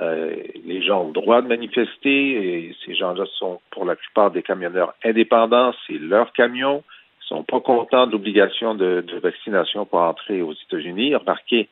euh, 0.00 0.34
les 0.66 0.82
gens 0.82 1.04
ont 1.04 1.06
le 1.06 1.12
droit 1.12 1.40
de 1.40 1.46
manifester 1.46 2.08
et 2.10 2.76
ces 2.84 2.96
gens-là 2.96 3.26
sont 3.38 3.60
pour 3.70 3.84
la 3.84 3.94
plupart 3.94 4.32
des 4.32 4.42
camionneurs 4.42 4.94
indépendants, 5.04 5.72
c'est 5.86 5.98
leur 5.98 6.32
camion. 6.32 6.82
Ils 7.22 7.28
sont 7.28 7.44
pas 7.44 7.60
contents 7.60 8.08
de 8.08 8.12
l'obligation 8.12 8.74
de, 8.74 9.04
vaccination 9.22 9.86
pour 9.86 10.00
entrer 10.00 10.42
aux 10.42 10.54
États-Unis. 10.54 11.14
Remarquez, 11.14 11.68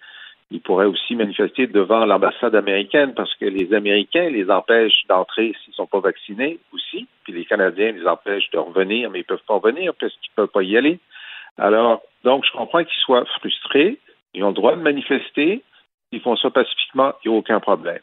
ils 0.51 0.61
pourraient 0.61 0.87
aussi 0.87 1.15
manifester 1.15 1.67
devant 1.67 2.07
l'ambassade 2.07 2.55
américaine 2.55 3.13
parce 3.15 3.35
que 3.35 3.45
les 3.45 3.75
Américains 3.75 4.31
les 4.31 4.51
empêchent 4.51 5.07
d'entrer 5.09 5.55
s'ils 5.63 5.75
sont 5.75 5.87
pas 5.87 6.01
vaccinés 6.01 6.59
aussi, 6.73 7.07
puis 7.25 7.35
les 7.35 7.45
Canadiens 7.45 7.93
les 7.93 8.07
empêchent 8.07 8.51
de 8.51 8.59
revenir, 8.59 9.11
mais 9.11 9.21
ils 9.21 9.25
peuvent 9.25 9.45
pas 9.47 9.55
revenir 9.55 9.93
parce 10.01 10.15
qu'ils 10.15 10.33
peuvent 10.35 10.49
pas 10.49 10.63
y 10.63 10.77
aller. 10.77 10.99
Alors, 11.59 12.03
donc, 12.25 12.45
je 12.45 12.53
comprends 12.57 12.85
qu'ils 12.85 13.01
soient 13.05 13.25
frustrés. 13.41 13.99
Ils 14.33 14.45
ont 14.45 14.49
le 14.49 14.55
droit 14.55 14.75
de 14.75 14.81
manifester. 14.81 15.63
Ils 16.13 16.21
font 16.21 16.37
ça 16.37 16.51
pacifiquement, 16.51 17.13
il 17.25 17.31
n'y 17.31 17.37
a 17.37 17.39
aucun 17.39 17.61
problème. 17.61 18.01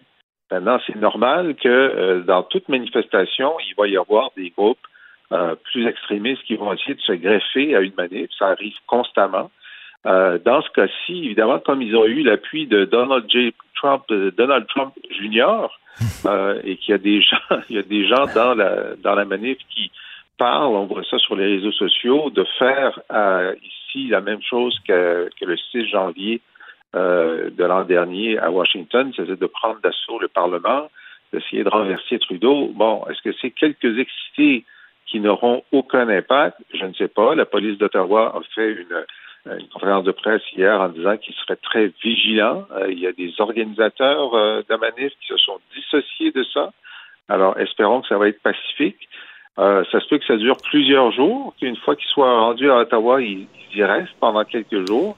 Maintenant, 0.51 0.79
c'est 0.85 0.95
normal 0.95 1.55
que 1.55 1.67
euh, 1.67 2.21
dans 2.21 2.43
toute 2.43 2.69
manifestation, 2.69 3.53
il 3.67 3.73
va 3.75 3.87
y 3.87 3.97
avoir 3.97 4.29
des 4.37 4.51
groupes 4.51 4.77
euh, 5.31 5.55
plus 5.71 5.87
extrémistes 5.87 6.43
qui 6.43 6.55
vont 6.55 6.71
essayer 6.71 6.93
de 6.93 7.01
se 7.01 7.13
greffer 7.13 7.75
à 7.75 7.81
une 7.81 7.95
manif. 7.97 8.29
Ça 8.37 8.49
arrive 8.49 8.75
constamment. 8.85 9.49
Euh, 10.05 10.37
dans 10.43 10.61
ce 10.61 10.69
cas-ci, 10.69 11.25
évidemment, 11.25 11.59
comme 11.59 11.81
ils 11.81 11.95
ont 11.95 12.05
eu 12.05 12.21
l'appui 12.21 12.67
de 12.67 12.85
Donald 12.85 13.25
J. 13.29 13.53
Trump, 13.75 14.03
Donald 14.09 14.67
Trump 14.67 14.93
Jr., 15.09 15.67
et 16.65 16.75
qu'il 16.77 16.91
y 16.91 16.93
a 16.93 16.97
des 16.97 17.21
gens, 17.21 17.37
il 17.69 17.77
y 17.77 17.79
a 17.79 17.83
des 17.83 18.05
gens 18.07 18.25
dans 18.35 18.53
la 18.53 18.95
dans 18.97 19.15
la 19.15 19.23
manif 19.23 19.57
qui 19.69 19.91
parle, 20.37 20.75
on 20.75 20.85
voit 20.85 21.03
ça 21.09 21.17
sur 21.17 21.35
les 21.35 21.45
réseaux 21.55 21.71
sociaux, 21.71 22.29
de 22.29 22.45
faire 22.59 22.99
euh, 23.11 23.55
ici 23.63 24.07
la 24.07 24.21
même 24.21 24.41
chose 24.41 24.77
que, 24.87 25.29
que 25.39 25.45
le 25.45 25.57
6 25.57 25.87
janvier 25.87 26.41
euh, 26.95 27.49
de 27.49 27.63
l'an 27.63 27.83
dernier 27.83 28.37
à 28.37 28.51
Washington, 28.51 29.11
c'est 29.15 29.27
de 29.27 29.45
prendre 29.47 29.79
d'assaut 29.81 30.19
le 30.19 30.27
Parlement, 30.27 30.89
d'essayer 31.33 31.63
de 31.63 31.69
renverser 31.69 32.19
Trudeau. 32.19 32.71
Bon, 32.73 33.05
est-ce 33.09 33.21
que 33.21 33.35
c'est 33.41 33.51
quelques 33.51 33.97
excités 33.97 34.65
qui 35.05 35.19
n'auront 35.19 35.63
aucun 35.71 36.07
impact? 36.09 36.57
Je 36.73 36.85
ne 36.85 36.93
sais 36.93 37.07
pas. 37.07 37.35
La 37.35 37.45
police 37.45 37.77
d'Ottawa 37.77 38.35
a 38.35 38.41
fait 38.53 38.71
une, 38.71 39.05
une, 39.45 39.67
conférence 39.67 40.03
de 40.03 40.11
presse 40.11 40.41
hier 40.55 40.79
en 40.79 40.89
disant 40.89 41.17
qu'il 41.17 41.33
serait 41.35 41.57
très 41.57 41.91
vigilant. 42.03 42.65
Euh, 42.71 42.91
il 42.91 42.99
y 42.99 43.07
a 43.07 43.11
des 43.11 43.33
organisateurs 43.39 44.33
euh, 44.33 44.61
de 44.69 44.75
manif 44.75 45.13
qui 45.21 45.27
se 45.27 45.37
sont 45.37 45.59
dissociés 45.75 46.31
de 46.31 46.43
ça. 46.43 46.71
Alors, 47.27 47.57
espérons 47.59 48.01
que 48.01 48.07
ça 48.07 48.17
va 48.17 48.27
être 48.27 48.41
pacifique. 48.41 49.07
Euh, 49.57 49.83
ça 49.91 49.99
se 49.99 50.07
peut 50.07 50.17
que 50.17 50.25
ça 50.25 50.35
dure 50.35 50.57
plusieurs 50.57 51.11
jours, 51.11 51.53
qu'une 51.59 51.77
fois 51.77 51.95
qu'ils 51.95 52.09
soient 52.09 52.39
rendus 52.39 52.69
à 52.69 52.79
Ottawa, 52.79 53.21
ils, 53.21 53.47
y 53.73 53.83
restent 53.83 54.15
pendant 54.19 54.43
quelques 54.43 54.87
jours. 54.87 55.15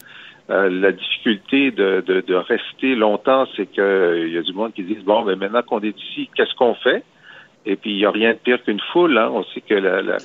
Euh, 0.49 0.69
la 0.69 0.91
difficulté 0.91 1.71
de, 1.71 2.33
rester 2.33 2.95
longtemps, 2.95 3.45
c'est 3.55 3.67
qu'il 3.67 3.83
euh, 3.83 4.29
y 4.29 4.37
a 4.37 4.41
du 4.41 4.53
monde 4.53 4.73
qui 4.73 4.83
disent 4.83 5.03
bon, 5.03 5.23
mais 5.23 5.35
maintenant 5.35 5.61
qu'on 5.61 5.81
est 5.81 5.97
ici, 5.99 6.29
qu'est-ce 6.35 6.55
qu'on 6.55 6.75
fait? 6.75 7.03
Et 7.65 7.75
puis 7.75 7.91
il 7.91 7.97
n'y 7.97 8.05
a 8.05 8.11
rien 8.11 8.31
de 8.33 8.37
pire 8.37 8.63
qu'une 8.63 8.79
foule. 8.91 9.17
Hein. 9.17 9.29
On 9.33 9.43
sait 9.43 9.61
que 9.61 9.73
la, 9.73 10.01
la, 10.01 10.17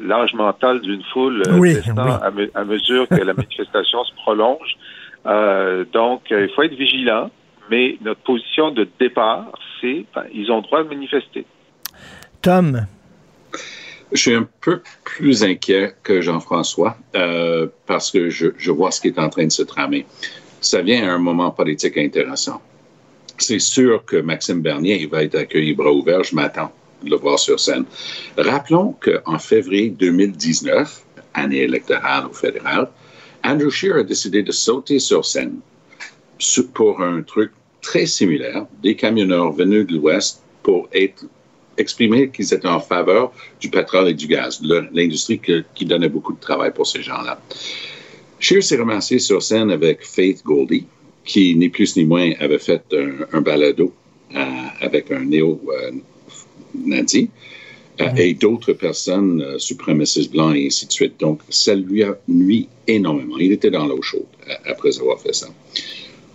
l'âge 0.00 0.34
mental 0.34 0.80
d'une 0.80 1.02
foule 1.12 1.42
euh, 1.46 1.58
oui, 1.58 1.74
descend 1.74 1.98
oui. 1.98 2.12
À, 2.22 2.30
me, 2.30 2.50
à, 2.54 2.64
mesure 2.64 3.08
que 3.08 3.16
la 3.16 3.34
manifestation 3.34 4.04
se 4.04 4.14
prolonge. 4.14 4.76
Euh, 5.26 5.84
donc, 5.92 6.22
il 6.30 6.48
faut 6.54 6.62
être 6.62 6.74
vigilant. 6.74 7.30
Mais 7.70 7.98
notre 8.00 8.20
position 8.20 8.70
de 8.70 8.88
départ, 8.98 9.52
c'est 9.80 10.06
ben, 10.14 10.24
ils 10.32 10.50
ont 10.50 10.56
le 10.56 10.62
droit 10.62 10.82
de 10.82 10.88
manifester. 10.88 11.44
Tom, 12.40 12.86
je 14.12 14.16
suis 14.16 14.34
un 14.34 14.48
peu 14.60 14.80
plus 15.04 15.44
inquiet 15.44 15.94
que 16.02 16.20
Jean-François 16.20 16.96
euh, 17.14 17.66
parce 17.86 18.10
que 18.10 18.30
je, 18.30 18.48
je, 18.56 18.70
vois 18.70 18.90
ce 18.90 19.00
qui 19.00 19.08
est 19.08 19.18
en 19.18 19.28
train 19.28 19.44
de 19.44 19.52
se 19.52 19.62
tramer. 19.62 20.06
Ça 20.60 20.80
vient 20.80 21.08
à 21.08 21.12
un 21.12 21.18
moment 21.18 21.50
politique 21.50 21.98
intéressant. 21.98 22.62
C'est 23.36 23.58
sûr 23.58 24.04
que 24.04 24.16
Maxime 24.16 24.62
Bernier 24.62 25.00
il 25.02 25.08
va 25.08 25.22
être 25.22 25.36
accueilli 25.36 25.74
bras 25.74 25.92
ouverts. 25.92 26.24
Je 26.24 26.34
m'attends 26.34 26.72
le 27.04 27.16
voir 27.16 27.38
sur 27.38 27.58
scène. 27.60 27.84
Rappelons 28.36 28.94
qu'en 29.00 29.38
février 29.38 29.90
2019, 29.90 31.04
année 31.34 31.62
électorale 31.62 32.26
au 32.26 32.32
fédéral, 32.32 32.88
Andrew 33.44 33.70
Scheer 33.70 33.96
a 33.96 34.02
décidé 34.02 34.42
de 34.42 34.52
sauter 34.52 34.98
sur 34.98 35.24
scène 35.24 35.60
pour 36.74 37.00
un 37.02 37.22
truc 37.22 37.52
très 37.80 38.06
similaire, 38.06 38.66
des 38.82 38.94
camionneurs 38.96 39.52
venus 39.52 39.86
de 39.86 39.94
l'Ouest 39.94 40.42
pour 40.62 40.88
être 40.92 41.24
exprimer 41.76 42.28
qu'ils 42.30 42.52
étaient 42.52 42.68
en 42.68 42.80
faveur 42.80 43.32
du 43.60 43.70
pétrole 43.70 44.08
et 44.08 44.14
du 44.14 44.26
gaz, 44.26 44.60
l'industrie 44.92 45.40
qui 45.74 45.84
donnait 45.84 46.08
beaucoup 46.08 46.32
de 46.32 46.40
travail 46.40 46.72
pour 46.72 46.86
ces 46.86 47.02
gens-là. 47.02 47.40
Scheer 48.40 48.62
s'est 48.62 48.76
ramassé 48.76 49.18
sur 49.18 49.42
scène 49.42 49.70
avec 49.70 50.04
Faith 50.04 50.42
Goldie, 50.44 50.86
qui 51.24 51.54
ni 51.54 51.68
plus 51.68 51.96
ni 51.96 52.04
moins 52.04 52.32
avait 52.40 52.58
fait 52.58 52.82
un, 52.92 53.36
un 53.36 53.40
balado 53.40 53.92
euh, 54.34 54.44
avec 54.80 55.10
un 55.10 55.24
néo-nazi, 55.24 55.62
euh, 55.70 56.00
mm 56.86 56.92
-hmm. 56.92 58.20
et 58.20 58.34
d'autres 58.34 58.74
personnes, 58.74 59.42
euh, 59.42 59.58
suprémacistes 59.58 60.30
blancs 60.30 60.54
et 60.56 60.66
ainsi 60.66 60.86
de 60.86 60.92
suite. 60.92 61.14
Donc, 61.18 61.40
ça 61.48 61.74
lui 61.74 62.02
a 62.02 62.12
nuit 62.28 62.68
énormément. 62.86 63.38
Il 63.38 63.52
était 63.52 63.70
dans 63.70 63.86
l'eau 63.86 64.02
chaude 64.02 64.32
après 64.72 64.98
avoir 65.00 65.18
fait 65.20 65.34
ça. 65.34 65.48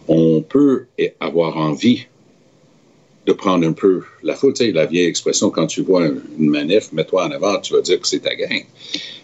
On 0.08 0.42
peut 0.42 0.86
avoir 1.20 1.58
envie 1.58 2.00
de 3.26 3.34
prendre 3.34 3.66
un 3.66 3.72
peu 3.72 4.02
la 4.22 4.36
faute. 4.36 4.56
Tu 4.58 4.66
sais, 4.66 4.72
la 4.72 4.86
vieille 4.86 5.06
expression, 5.06 5.50
quand 5.50 5.68
tu 5.68 5.82
vois 5.82 6.08
une 6.08 6.50
manif, 6.50 6.92
mets-toi 6.92 7.26
en 7.28 7.32
avant, 7.32 7.60
tu 7.60 7.74
vas 7.74 7.82
dire 7.82 8.00
que 8.02 8.08
c'est 8.08 8.20
ta 8.20 8.36
gang. 8.36 8.66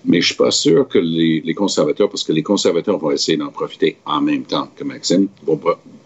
Mais 0.06 0.22
je 0.22 0.28
suis 0.28 0.36
pas 0.36 0.52
sûr 0.52 0.88
que 0.88 1.00
les, 1.00 1.42
les, 1.42 1.54
conservateurs, 1.54 2.10
parce 2.10 2.24
que 2.24 2.32
les 2.32 2.44
conservateurs 2.44 2.98
vont 2.98 3.12
essayer 3.12 3.38
d'en 3.38 3.50
profiter 3.50 3.98
en 4.06 4.22
même 4.22 4.44
temps 4.44 4.70
que 4.76 4.84
Maxime, 4.86 5.28
vont 5.44 5.60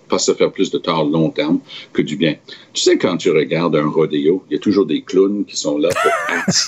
pas, 0.07 0.17
se 0.17 0.33
faire 0.33 0.51
plus 0.51 0.71
de 0.71 0.77
tort 0.77 1.05
long 1.05 1.29
terme 1.29 1.59
que 1.91 2.01
du 2.01 2.15
bien. 2.15 2.35
Tu 2.73 2.81
sais, 2.81 2.97
quand 2.97 3.17
tu 3.17 3.31
regardes 3.31 3.75
un 3.75 3.87
rodéo, 3.87 4.43
il 4.49 4.53
y 4.53 4.57
a 4.57 4.59
toujours 4.59 4.85
des 4.85 5.01
clowns 5.01 5.45
qui 5.45 5.57
sont 5.57 5.77
là 5.77 5.89
pour 5.89 6.11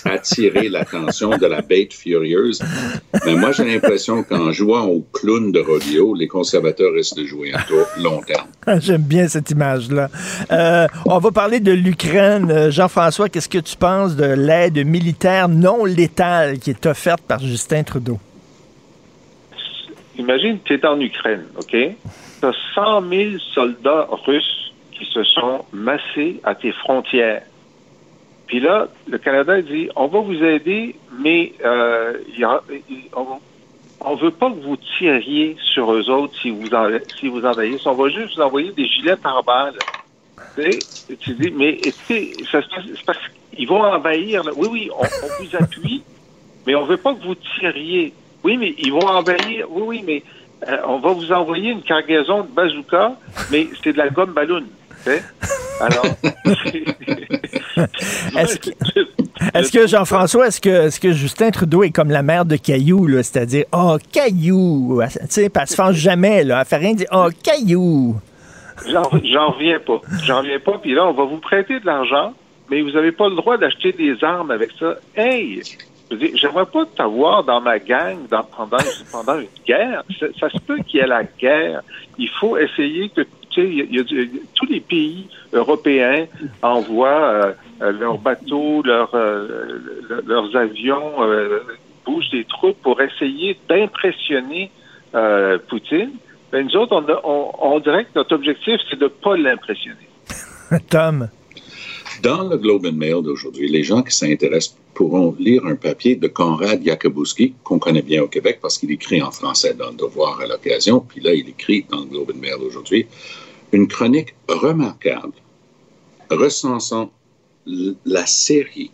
attirer 0.11 0.69
l'attention 0.69 1.31
de 1.31 1.45
la 1.45 1.61
bête 1.61 1.93
furieuse. 1.93 2.61
Mais 3.25 3.35
moi, 3.35 3.51
j'ai 3.51 3.65
l'impression 3.65 4.23
qu'en 4.23 4.51
jouant 4.51 4.85
au 4.85 5.05
clown 5.13 5.51
de 5.51 5.59
rodéo, 5.59 6.13
les 6.13 6.27
conservateurs 6.27 6.93
risquent 6.93 7.17
de 7.17 7.25
jouer 7.25 7.53
un 7.53 7.61
tour 7.61 7.85
long 8.01 8.21
terme. 8.21 8.47
J'aime 8.81 9.01
bien 9.01 9.27
cette 9.27 9.49
image-là. 9.51 10.09
Euh, 10.51 10.87
on 11.05 11.19
va 11.19 11.31
parler 11.31 11.59
de 11.59 11.71
l'Ukraine. 11.71 12.69
Jean-François, 12.71 13.29
qu'est-ce 13.29 13.49
que 13.49 13.57
tu 13.57 13.75
penses 13.75 14.15
de 14.15 14.25
l'aide 14.25 14.85
militaire 14.85 15.49
non 15.49 15.85
létale 15.85 16.59
qui 16.59 16.69
est 16.71 16.85
offerte 16.85 17.21
par 17.21 17.39
Justin 17.39 17.83
Trudeau? 17.83 18.19
Imagine, 20.17 20.59
tu 20.63 20.73
es 20.73 20.85
en 20.85 20.99
Ukraine, 20.99 21.43
OK? 21.57 21.75
Tu 22.41 22.47
as 22.47 22.53
100 22.75 23.09
000 23.09 23.37
soldats 23.53 24.07
russes 24.25 24.73
qui 24.91 25.05
se 25.05 25.23
sont 25.23 25.65
massés 25.71 26.39
à 26.43 26.55
tes 26.55 26.71
frontières. 26.71 27.43
Puis 28.47 28.59
là, 28.59 28.87
le 29.07 29.17
Canada 29.17 29.61
dit, 29.61 29.89
on 29.95 30.07
va 30.07 30.19
vous 30.19 30.43
aider, 30.43 30.95
mais 31.19 31.53
euh, 31.63 32.13
on 34.01 34.15
ne 34.15 34.21
veut 34.21 34.31
pas 34.31 34.51
que 34.51 34.59
vous 34.59 34.77
tiriez 34.97 35.57
sur 35.73 35.91
eux 35.91 36.09
autres 36.09 36.33
si 36.41 36.51
vous, 36.51 36.69
si 37.19 37.27
vous 37.27 37.43
envahissez. 37.43 37.87
On 37.87 37.95
va 37.95 38.09
juste 38.09 38.35
vous 38.35 38.41
envoyer 38.41 38.71
des 38.71 38.87
gilets 38.87 39.15
par 39.15 39.43
balles. 39.43 39.79
Tu, 40.55 41.33
dis, 41.33 41.51
mais 41.51 41.79
c'est 42.07 42.35
parce 43.05 43.19
qu'ils 43.51 43.67
vont 43.67 43.81
envahir. 43.81 44.43
Oui, 44.55 44.67
oui, 44.71 44.89
on, 44.95 45.01
on 45.01 45.43
vous 45.43 45.55
appuie, 45.55 46.03
mais 46.65 46.75
on 46.75 46.83
ne 46.83 46.89
veut 46.89 46.97
pas 46.97 47.13
que 47.13 47.23
vous 47.23 47.35
tiriez. 47.59 48.13
Oui, 48.43 48.57
mais 48.57 48.75
ils 48.77 48.91
vont 48.91 49.07
envahir. 49.07 49.67
Oui, 49.71 49.83
oui, 49.85 50.03
mais 50.05 50.23
euh, 50.67 50.77
on 50.87 50.99
va 50.99 51.11
vous 51.11 51.31
envoyer 51.31 51.71
une 51.71 51.83
cargaison 51.83 52.41
de 52.43 52.47
bazooka, 52.47 53.13
mais 53.51 53.67
c'est 53.83 53.93
de 53.93 53.97
la 53.97 54.09
gomme 54.09 54.33
ballon. 54.33 54.63
Alors, 55.81 56.05
est-ce 58.37 58.57
que, 58.57 58.69
est 59.53 59.73
que 59.73 59.87
Jean-François, 59.87 60.47
est-ce 60.47 60.61
que, 60.61 60.87
est 60.87 60.99
que 60.99 61.11
Justin 61.11 61.51
Trudeau 61.51 61.83
est 61.83 61.91
comme 61.91 62.09
la 62.09 62.23
mère 62.23 62.45
de 62.45 62.55
Caillou, 62.55 63.07
c'est-à-dire, 63.17 63.65
oh, 63.71 63.97
Caillou, 64.11 65.01
tu 65.03 65.19
sais, 65.29 65.51
elle 65.53 65.67
se 65.67 65.75
fâche 65.75 65.97
jamais, 65.97 66.43
là, 66.43 66.61
elle 66.61 66.65
fait 66.65 66.77
rien, 66.77 66.93
dire, 66.93 67.07
oh, 67.11 67.27
Caillou. 67.43 68.15
J'en 68.87 69.03
reviens 69.03 69.79
pas. 69.79 70.01
J'en 70.23 70.39
reviens 70.39 70.59
pas, 70.59 70.77
puis 70.79 70.93
là, 70.93 71.05
on 71.05 71.13
va 71.13 71.25
vous 71.25 71.37
prêter 71.39 71.79
de 71.79 71.85
l'argent, 71.85 72.33
mais 72.69 72.81
vous 72.81 72.91
n'avez 72.91 73.11
pas 73.11 73.29
le 73.29 73.35
droit 73.35 73.57
d'acheter 73.57 73.91
des 73.91 74.23
armes 74.23 74.51
avec 74.51 74.71
ça. 74.79 74.95
Hey! 75.15 75.61
J'aimerais 76.11 76.65
pas 76.65 76.85
t'avoir 76.85 77.43
dans 77.43 77.61
ma 77.61 77.79
gang 77.79 78.17
pendant, 79.11 79.39
une 79.39 79.47
guerre. 79.65 80.03
Ça, 80.39 80.49
se 80.49 80.59
peut 80.59 80.77
qu'il 80.77 80.99
y 80.99 81.03
ait 81.03 81.07
la 81.07 81.23
guerre. 81.23 81.81
Il 82.17 82.29
faut 82.29 82.57
essayer 82.57 83.09
que 83.09 83.21
tous 83.49 84.65
les 84.69 84.81
pays 84.81 85.27
européens 85.53 86.25
envoient 86.61 87.55
euh, 87.81 87.91
leurs 87.91 88.17
bateaux, 88.17 88.83
leurs, 88.83 89.13
euh, 89.15 89.79
avions, 90.53 91.23
euh, 91.23 91.59
bougent 92.05 92.29
des 92.29 92.45
troupes 92.45 92.81
pour 92.81 93.01
essayer 93.01 93.57
d'impressionner 93.67 94.71
Poutine. 95.69 96.11
Mais 96.51 96.63
nous 96.63 96.75
autres, 96.75 97.01
on, 97.23 97.51
on, 97.57 97.79
dirait 97.79 98.03
que 98.03 98.09
notre 98.15 98.35
objectif, 98.35 98.81
c'est 98.89 98.99
de 98.99 99.05
ne 99.05 99.09
pas 99.09 99.37
l'impressionner. 99.37 100.09
Tom? 100.89 101.29
Dans 102.25 102.43
le 102.49 102.57
Globe 102.57 102.87
and 102.87 102.93
Mail 102.93 103.21
d'aujourd'hui, 103.21 103.67
les 103.67 103.83
gens 103.83 104.01
qui 104.01 104.15
s'intéressent 104.15 104.75
pourront 104.95 105.35
lire 105.37 105.63
un 105.67 105.75
papier 105.75 106.15
de 106.15 106.27
Konrad 106.27 106.83
Jakubowski, 106.83 107.53
qu'on 107.63 107.77
connaît 107.77 108.01
bien 108.01 108.23
au 108.23 108.27
Québec 108.27 108.57
parce 108.63 108.79
qu'il 108.79 108.89
écrit 108.89 109.21
en 109.21 109.29
français 109.29 109.75
dans 109.75 109.91
le 109.91 109.95
Devoir 109.95 110.41
à 110.41 110.47
l'occasion, 110.47 111.01
puis 111.01 111.21
là, 111.21 111.35
il 111.35 111.47
écrit 111.47 111.85
dans 111.87 111.99
le 111.99 112.05
Globe 112.05 112.31
and 112.33 112.39
Mail 112.39 112.55
d'aujourd'hui 112.59 113.05
une 113.73 113.87
chronique 113.87 114.33
remarquable 114.47 115.33
recensant 116.31 117.11
la 117.67 118.25
série 118.25 118.89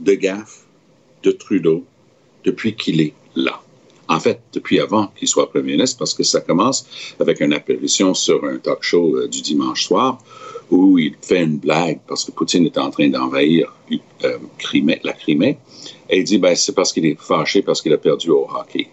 de 0.00 0.14
gaffes 0.14 0.66
de 1.22 1.30
Trudeau 1.30 1.84
depuis 2.44 2.74
qu'il 2.74 3.00
est 3.00 3.14
là. 3.36 3.60
En 4.08 4.18
fait, 4.18 4.40
depuis 4.52 4.80
avant 4.80 5.06
qu'il 5.16 5.28
soit 5.28 5.50
premier 5.50 5.72
ministre, 5.72 5.98
parce 5.98 6.14
que 6.14 6.24
ça 6.24 6.40
commence 6.40 7.14
avec 7.20 7.40
une 7.40 7.52
apparition 7.52 8.12
sur 8.12 8.44
un 8.44 8.58
talk 8.58 8.82
show 8.82 9.18
euh, 9.18 9.28
du 9.28 9.40
dimanche 9.40 9.84
soir 9.84 10.18
où 10.70 10.98
il 10.98 11.14
fait 11.20 11.42
une 11.42 11.58
blague 11.58 12.00
parce 12.06 12.24
que 12.24 12.32
Poutine 12.32 12.66
est 12.66 12.78
en 12.78 12.90
train 12.90 13.08
d'envahir 13.08 13.72
euh, 14.24 14.38
la 15.04 15.12
Crimée. 15.12 15.58
Et 16.08 16.18
il 16.18 16.24
dit, 16.24 16.38
ben, 16.38 16.54
c'est 16.54 16.74
parce 16.74 16.92
qu'il 16.92 17.06
est 17.06 17.20
fâché 17.20 17.62
parce 17.62 17.82
qu'il 17.82 17.92
a 17.92 17.98
perdu 17.98 18.30
au 18.30 18.46
hockey. 18.48 18.88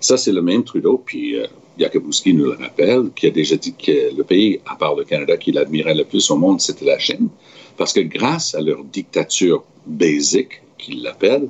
Ça, 0.00 0.16
c'est 0.16 0.32
le 0.32 0.42
même 0.42 0.64
Trudeau. 0.64 1.02
Puis 1.04 1.36
euh, 1.36 1.46
nous 1.78 2.44
le 2.44 2.56
rappelle, 2.60 3.10
qui 3.14 3.26
a 3.26 3.30
déjà 3.30 3.56
dit 3.56 3.74
que 3.74 4.16
le 4.16 4.24
pays, 4.24 4.60
à 4.66 4.76
part 4.76 4.94
le 4.94 5.04
Canada, 5.04 5.36
qu'il 5.36 5.58
admirait 5.58 5.94
le 5.94 6.04
plus 6.04 6.30
au 6.30 6.36
monde, 6.36 6.60
c'était 6.60 6.84
la 6.84 6.98
Chine. 6.98 7.28
Parce 7.76 7.92
que 7.92 8.00
grâce 8.00 8.54
à 8.54 8.60
leur 8.60 8.82
dictature 8.84 9.64
basique, 9.86 10.62
qu'ils 10.78 11.02
l'appellent, 11.02 11.48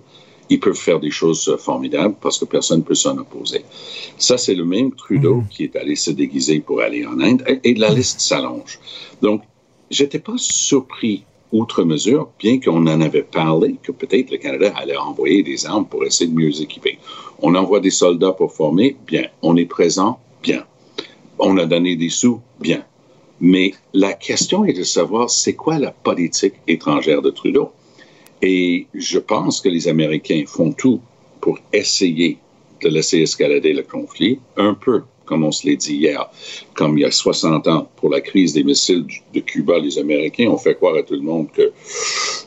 ils 0.50 0.60
peuvent 0.60 0.74
faire 0.74 1.00
des 1.00 1.10
choses 1.10 1.56
formidables 1.58 2.14
parce 2.20 2.38
que 2.38 2.44
personne 2.44 2.80
ne 2.80 2.84
peut 2.84 2.94
s'en 2.94 3.16
opposer. 3.18 3.64
Ça, 4.16 4.38
c'est 4.38 4.54
le 4.54 4.64
même 4.64 4.92
Trudeau 4.92 5.36
mmh. 5.36 5.48
qui 5.50 5.64
est 5.64 5.76
allé 5.76 5.96
se 5.96 6.10
déguiser 6.10 6.60
pour 6.60 6.80
aller 6.80 7.06
en 7.06 7.20
Inde 7.20 7.44
et, 7.46 7.70
et 7.70 7.74
la 7.74 7.90
liste 7.90 8.20
s'allonge. 8.20 8.78
Donc, 9.22 9.42
j'étais 9.90 10.18
pas 10.18 10.36
surpris 10.36 11.24
outre 11.52 11.82
mesure, 11.84 12.30
bien 12.38 12.60
qu'on 12.60 12.86
en 12.86 13.00
avait 13.00 13.22
parlé, 13.22 13.76
que 13.82 13.92
peut-être 13.92 14.30
le 14.30 14.38
Canada 14.38 14.72
allait 14.76 14.96
envoyer 14.96 15.42
des 15.42 15.66
armes 15.66 15.86
pour 15.86 16.04
essayer 16.04 16.30
de 16.30 16.36
mieux 16.36 16.60
équiper. 16.60 16.98
On 17.40 17.54
envoie 17.54 17.80
des 17.80 17.90
soldats 17.90 18.32
pour 18.32 18.52
former, 18.52 18.96
bien. 19.06 19.26
On 19.42 19.56
est 19.56 19.66
présent, 19.66 20.18
bien. 20.42 20.64
On 21.38 21.56
a 21.56 21.64
donné 21.64 21.96
des 21.96 22.10
sous, 22.10 22.40
bien. 22.60 22.84
Mais 23.40 23.72
la 23.94 24.12
question 24.12 24.64
est 24.64 24.72
de 24.72 24.82
savoir 24.82 25.30
c'est 25.30 25.54
quoi 25.54 25.78
la 25.78 25.92
politique 25.92 26.54
étrangère 26.66 27.22
de 27.22 27.30
Trudeau? 27.30 27.70
Et 28.42 28.86
je 28.94 29.18
pense 29.18 29.60
que 29.60 29.68
les 29.68 29.88
Américains 29.88 30.44
font 30.46 30.72
tout 30.72 31.00
pour 31.40 31.58
essayer 31.72 32.38
de 32.82 32.88
laisser 32.88 33.18
escalader 33.20 33.72
le 33.72 33.82
conflit, 33.82 34.38
un 34.56 34.74
peu 34.74 35.02
comme 35.28 35.44
on 35.44 35.52
se 35.52 35.66
l'est 35.66 35.76
dit 35.76 35.96
hier. 35.96 36.28
Comme 36.74 36.96
il 36.96 37.02
y 37.02 37.04
a 37.04 37.10
60 37.10 37.68
ans, 37.68 37.88
pour 37.96 38.08
la 38.08 38.20
crise 38.20 38.54
des 38.54 38.64
missiles 38.64 39.04
de 39.34 39.40
Cuba, 39.40 39.78
les 39.78 39.98
Américains 39.98 40.48
ont 40.48 40.56
fait 40.56 40.74
croire 40.74 40.96
à 40.96 41.02
tout 41.02 41.14
le 41.14 41.20
monde 41.20 41.48
que 41.52 41.70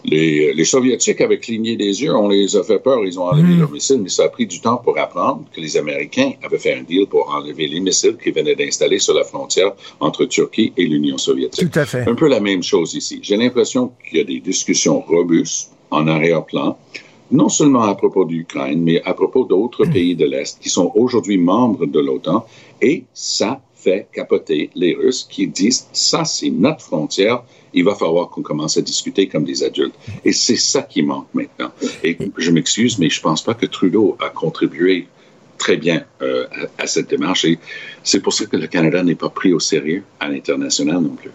les, 0.03 0.51
les 0.51 0.65
Soviétiques 0.65 1.21
avaient 1.21 1.37
cligné 1.37 1.75
des 1.75 2.01
yeux, 2.01 2.15
on 2.15 2.27
les 2.27 2.55
a 2.55 2.63
fait 2.63 2.79
peur, 2.79 3.05
ils 3.05 3.19
ont 3.19 3.25
enlevé 3.25 3.53
leurs 3.53 3.71
missiles, 3.71 4.01
mais 4.01 4.09
ça 4.09 4.23
a 4.23 4.29
pris 4.29 4.47
du 4.47 4.59
temps 4.59 4.77
pour 4.77 4.97
apprendre 4.97 5.45
que 5.53 5.61
les 5.61 5.77
Américains 5.77 6.31
avaient 6.43 6.57
fait 6.57 6.73
un 6.73 6.81
deal 6.81 7.05
pour 7.05 7.29
enlever 7.29 7.67
les 7.67 7.79
missiles 7.79 8.17
qu'ils 8.21 8.33
venaient 8.33 8.55
d'installer 8.55 8.97
sur 8.97 9.13
la 9.13 9.23
frontière 9.23 9.73
entre 9.99 10.25
Turquie 10.25 10.73
et 10.75 10.85
l'Union 10.85 11.19
soviétique. 11.19 11.71
Tout 11.71 11.79
à 11.79 11.85
fait. 11.85 12.09
Un 12.09 12.15
peu 12.15 12.27
la 12.27 12.39
même 12.39 12.63
chose 12.63 12.95
ici. 12.95 13.19
J'ai 13.21 13.37
l'impression 13.37 13.91
qu'il 14.09 14.17
y 14.17 14.21
a 14.21 14.23
des 14.23 14.39
discussions 14.39 15.01
robustes 15.01 15.71
en 15.91 16.07
arrière-plan 16.07 16.77
non 17.31 17.49
seulement 17.49 17.83
à 17.83 17.95
propos 17.95 18.25
de 18.25 18.33
l'Ukraine, 18.33 18.81
mais 18.81 19.01
à 19.03 19.13
propos 19.13 19.45
d'autres 19.45 19.85
pays 19.85 20.15
de 20.15 20.25
l'Est 20.25 20.59
qui 20.59 20.69
sont 20.69 20.91
aujourd'hui 20.95 21.37
membres 21.37 21.85
de 21.85 21.99
l'OTAN. 21.99 22.45
Et 22.81 23.05
ça 23.13 23.61
fait 23.73 24.07
capoter 24.13 24.69
les 24.75 24.93
Russes 24.93 25.27
qui 25.29 25.47
disent, 25.47 25.87
ça 25.93 26.25
c'est 26.25 26.49
notre 26.49 26.81
frontière, 26.81 27.43
il 27.73 27.85
va 27.85 27.95
falloir 27.95 28.29
qu'on 28.29 28.41
commence 28.41 28.77
à 28.77 28.81
discuter 28.81 29.27
comme 29.27 29.45
des 29.45 29.63
adultes. 29.63 29.95
Et 30.25 30.33
c'est 30.33 30.57
ça 30.57 30.81
qui 30.81 31.01
manque 31.01 31.27
maintenant. 31.33 31.71
Et 32.03 32.17
je 32.37 32.51
m'excuse, 32.51 32.99
mais 32.99 33.09
je 33.09 33.21
pense 33.21 33.41
pas 33.41 33.53
que 33.53 33.65
Trudeau 33.65 34.17
a 34.19 34.29
contribué 34.29 35.07
très 35.57 35.77
bien 35.77 36.03
euh, 36.21 36.47
à, 36.77 36.83
à 36.83 36.87
cette 36.87 37.09
démarche. 37.09 37.45
Et 37.45 37.59
c'est 38.03 38.19
pour 38.19 38.33
ça 38.33 38.45
que 38.45 38.57
le 38.57 38.67
Canada 38.67 39.01
n'est 39.03 39.15
pas 39.15 39.29
pris 39.29 39.53
au 39.53 39.59
sérieux 39.59 40.03
à 40.19 40.27
l'international 40.27 40.99
non 40.99 41.15
plus. 41.15 41.31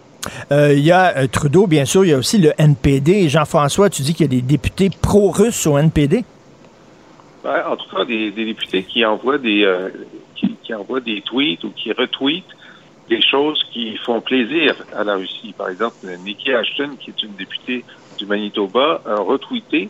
Euh, 0.52 0.72
Il 0.72 0.84
y 0.84 0.92
a 0.92 1.16
euh, 1.16 1.26
Trudeau, 1.26 1.66
bien 1.66 1.84
sûr, 1.84 2.04
il 2.04 2.10
y 2.10 2.14
a 2.14 2.18
aussi 2.18 2.38
le 2.38 2.52
NPD. 2.58 3.28
Jean-François, 3.28 3.90
tu 3.90 4.02
dis 4.02 4.14
qu'il 4.14 4.26
y 4.26 4.28
a 4.28 4.40
des 4.40 4.42
députés 4.42 4.90
pro-russes 4.90 5.66
au 5.66 5.78
NPD? 5.78 6.24
Ouais, 7.44 7.62
en 7.68 7.76
tout 7.76 7.94
cas, 7.94 8.04
des, 8.04 8.30
députés 8.30 8.82
qui 8.82 9.04
envoient 9.04 9.38
des 9.38 9.64
euh, 9.64 9.88
qui, 10.34 10.74
envoient 10.74 11.00
des 11.00 11.22
tweets 11.22 11.62
ou 11.64 11.70
qui 11.70 11.92
retweetent 11.92 12.44
des 13.08 13.22
choses 13.22 13.64
qui 13.72 13.96
font 13.98 14.20
plaisir 14.20 14.74
à 14.94 15.04
la 15.04 15.14
Russie. 15.14 15.54
Par 15.56 15.68
exemple, 15.68 15.96
Nikki 16.24 16.52
Ashton, 16.52 16.90
qui 16.98 17.10
est 17.10 17.22
une 17.22 17.34
députée 17.34 17.84
du 18.18 18.26
Manitoba, 18.26 19.00
a 19.06 19.14
retweeté 19.20 19.88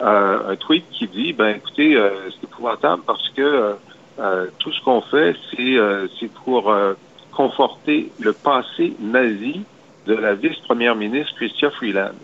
un 0.00 0.54
tweet 0.56 0.84
qui 0.92 1.08
dit 1.08 1.32
ben 1.32 1.56
écoutez, 1.56 1.98
c'est 2.30 2.44
épouvantable 2.44 3.02
parce 3.06 3.26
que 3.30 3.74
tout 4.58 4.70
ce 4.70 4.84
qu'on 4.84 5.00
fait, 5.00 5.34
c'est 5.56 6.30
pour 6.44 6.70
conforter 7.38 8.10
le 8.18 8.32
passé 8.32 8.92
nazi 9.00 9.62
de 10.08 10.14
la 10.14 10.34
vice-première 10.34 10.96
ministre 10.96 11.34
Chrystia 11.36 11.70
Freeland. 11.70 12.16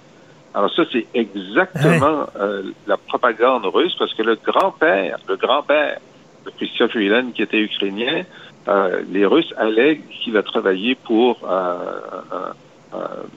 Alors 0.55 0.73
ça, 0.75 0.83
c'est 0.93 1.07
exactement 1.15 2.27
euh, 2.41 2.63
la 2.87 2.97
propagande 2.97 3.67
russe 3.67 3.95
parce 3.99 4.15
que 4.15 4.23
le 4.23 4.37
grand-père, 4.37 5.19
le 5.29 5.37
grand-père 5.37 5.99
de 6.45 6.51
Chrystia 6.51 6.89
Freeland, 6.89 7.31
qui 7.35 7.43
était 7.43 7.61
ukrainien, 7.61 8.23
euh, 8.69 9.03
les 9.11 9.27
Russes 9.27 9.53
allèguent 9.57 10.07
qu'il 10.09 10.37
a 10.37 10.43
travaillé 10.43 10.95
pour 10.95 11.39
euh, 11.45 11.77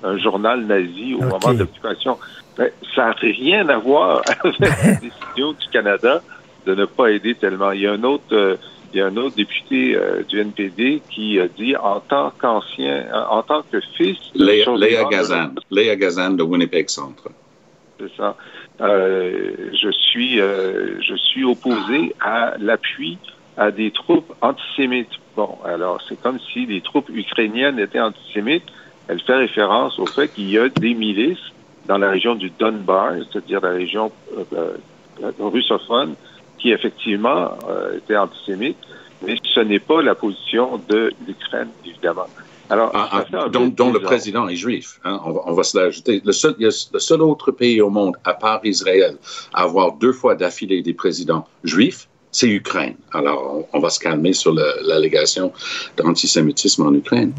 un, 0.03 0.17
journal 0.17 0.61
nazi 0.61 1.15
au 1.15 1.23
moment 1.23 1.53
de 1.53 1.59
l'occupation. 1.59 2.17
Ben, 2.57 2.69
ça 2.95 3.07
n'a 3.07 3.11
rien 3.19 3.67
à 3.67 3.77
voir 3.77 4.21
avec 4.43 4.59
la 4.59 4.69
décision 4.69 5.51
du 5.51 5.67
Canada 5.71 6.21
de 6.65 6.75
ne 6.75 6.85
pas 6.85 7.11
aider 7.11 7.35
tellement. 7.35 7.71
Il 7.71 7.81
y 7.81 7.87
a 7.87 7.93
un 7.93 8.03
autre, 8.03 8.23
euh, 8.31 8.55
il 8.93 8.99
y 8.99 9.01
a 9.01 9.07
un 9.07 9.17
autre 9.17 9.35
député 9.35 9.95
euh, 9.95 10.23
du 10.23 10.39
NPD 10.39 11.01
qui 11.09 11.39
a 11.39 11.47
dit 11.47 11.75
en 11.75 11.99
tant 11.99 12.31
qu'ancien, 12.39 13.05
euh, 13.13 13.23
en 13.29 13.43
tant 13.43 13.63
que 13.71 13.79
fils 13.95 14.17
de 14.35 14.43
Léa, 14.43 15.03
Gazan, 15.05 15.55
Léa 15.71 15.95
Gazan 15.95 16.31
de 16.31 16.43
Winnipeg 16.43 16.89
Centre. 16.89 17.29
c'est 17.99 18.15
ça. 18.15 18.35
Euh, 18.79 19.71
je 19.73 19.89
suis, 19.91 20.39
euh, 20.39 21.01
je 21.01 21.15
suis 21.15 21.43
opposé 21.43 22.15
à 22.21 22.53
l'appui 22.59 23.17
à 23.57 23.71
des 23.71 23.91
troupes 23.91 24.33
antisémites. 24.41 25.09
Bon, 25.35 25.57
alors 25.65 25.99
c'est 26.07 26.21
comme 26.21 26.39
si 26.53 26.65
les 26.65 26.81
troupes 26.81 27.09
ukrainiennes 27.09 27.79
étaient 27.79 27.99
antisémites. 27.99 28.65
Elle 29.07 29.19
fait 29.21 29.35
référence 29.35 29.97
au 29.99 30.05
fait 30.05 30.27
qu'il 30.27 30.49
y 30.49 30.59
a 30.59 30.69
des 30.69 30.93
milices 30.93 31.51
dans 31.87 31.97
la 31.97 32.11
région 32.11 32.35
du 32.35 32.51
Donbass, 32.51 33.23
c'est-à-dire 33.31 33.61
la 33.61 33.69
région 33.69 34.11
euh, 34.53 34.73
russophone, 35.39 36.15
qui 36.57 36.71
effectivement 36.71 37.51
euh, 37.69 37.97
était 37.97 38.17
antisémite, 38.17 38.77
mais 39.25 39.35
ce 39.53 39.59
n'est 39.61 39.79
pas 39.79 40.01
la 40.01 40.15
position 40.15 40.79
de 40.89 41.11
l'Ukraine, 41.25 41.69
évidemment. 41.85 42.27
Alors, 42.69 42.91
Ah, 42.93 43.23
ah, 43.33 43.47
dont, 43.49 43.67
dont 43.67 43.91
le 43.93 43.99
président 43.99 44.47
est 44.49 44.57
juif. 44.57 44.99
hein, 45.05 45.21
on, 45.23 45.31
va, 45.31 45.41
on 45.45 45.53
va 45.53 45.63
se 45.63 45.77
l'ajouter. 45.77 46.21
Le 46.25 46.33
seul, 46.33 46.53
le 46.59 46.69
seul 46.99 47.21
autre 47.21 47.51
pays 47.51 47.79
au 47.81 47.89
monde, 47.89 48.15
à 48.25 48.33
part 48.33 48.59
Israël, 48.65 49.15
à 49.53 49.63
avoir 49.63 49.93
deux 49.93 50.11
fois 50.11 50.35
d'affilée 50.35 50.81
des 50.81 50.93
présidents 50.93 51.47
juifs, 51.63 52.09
c'est 52.31 52.47
Ukraine. 52.49 52.95
Alors, 53.13 53.65
on, 53.71 53.77
on 53.77 53.79
va 53.81 53.89
se 53.89 53.99
calmer 53.99 54.33
sur 54.33 54.53
l'allégation 54.53 55.51
d'antisémitisme 55.95 56.83
en 56.85 56.93
Ukraine. 56.93 57.31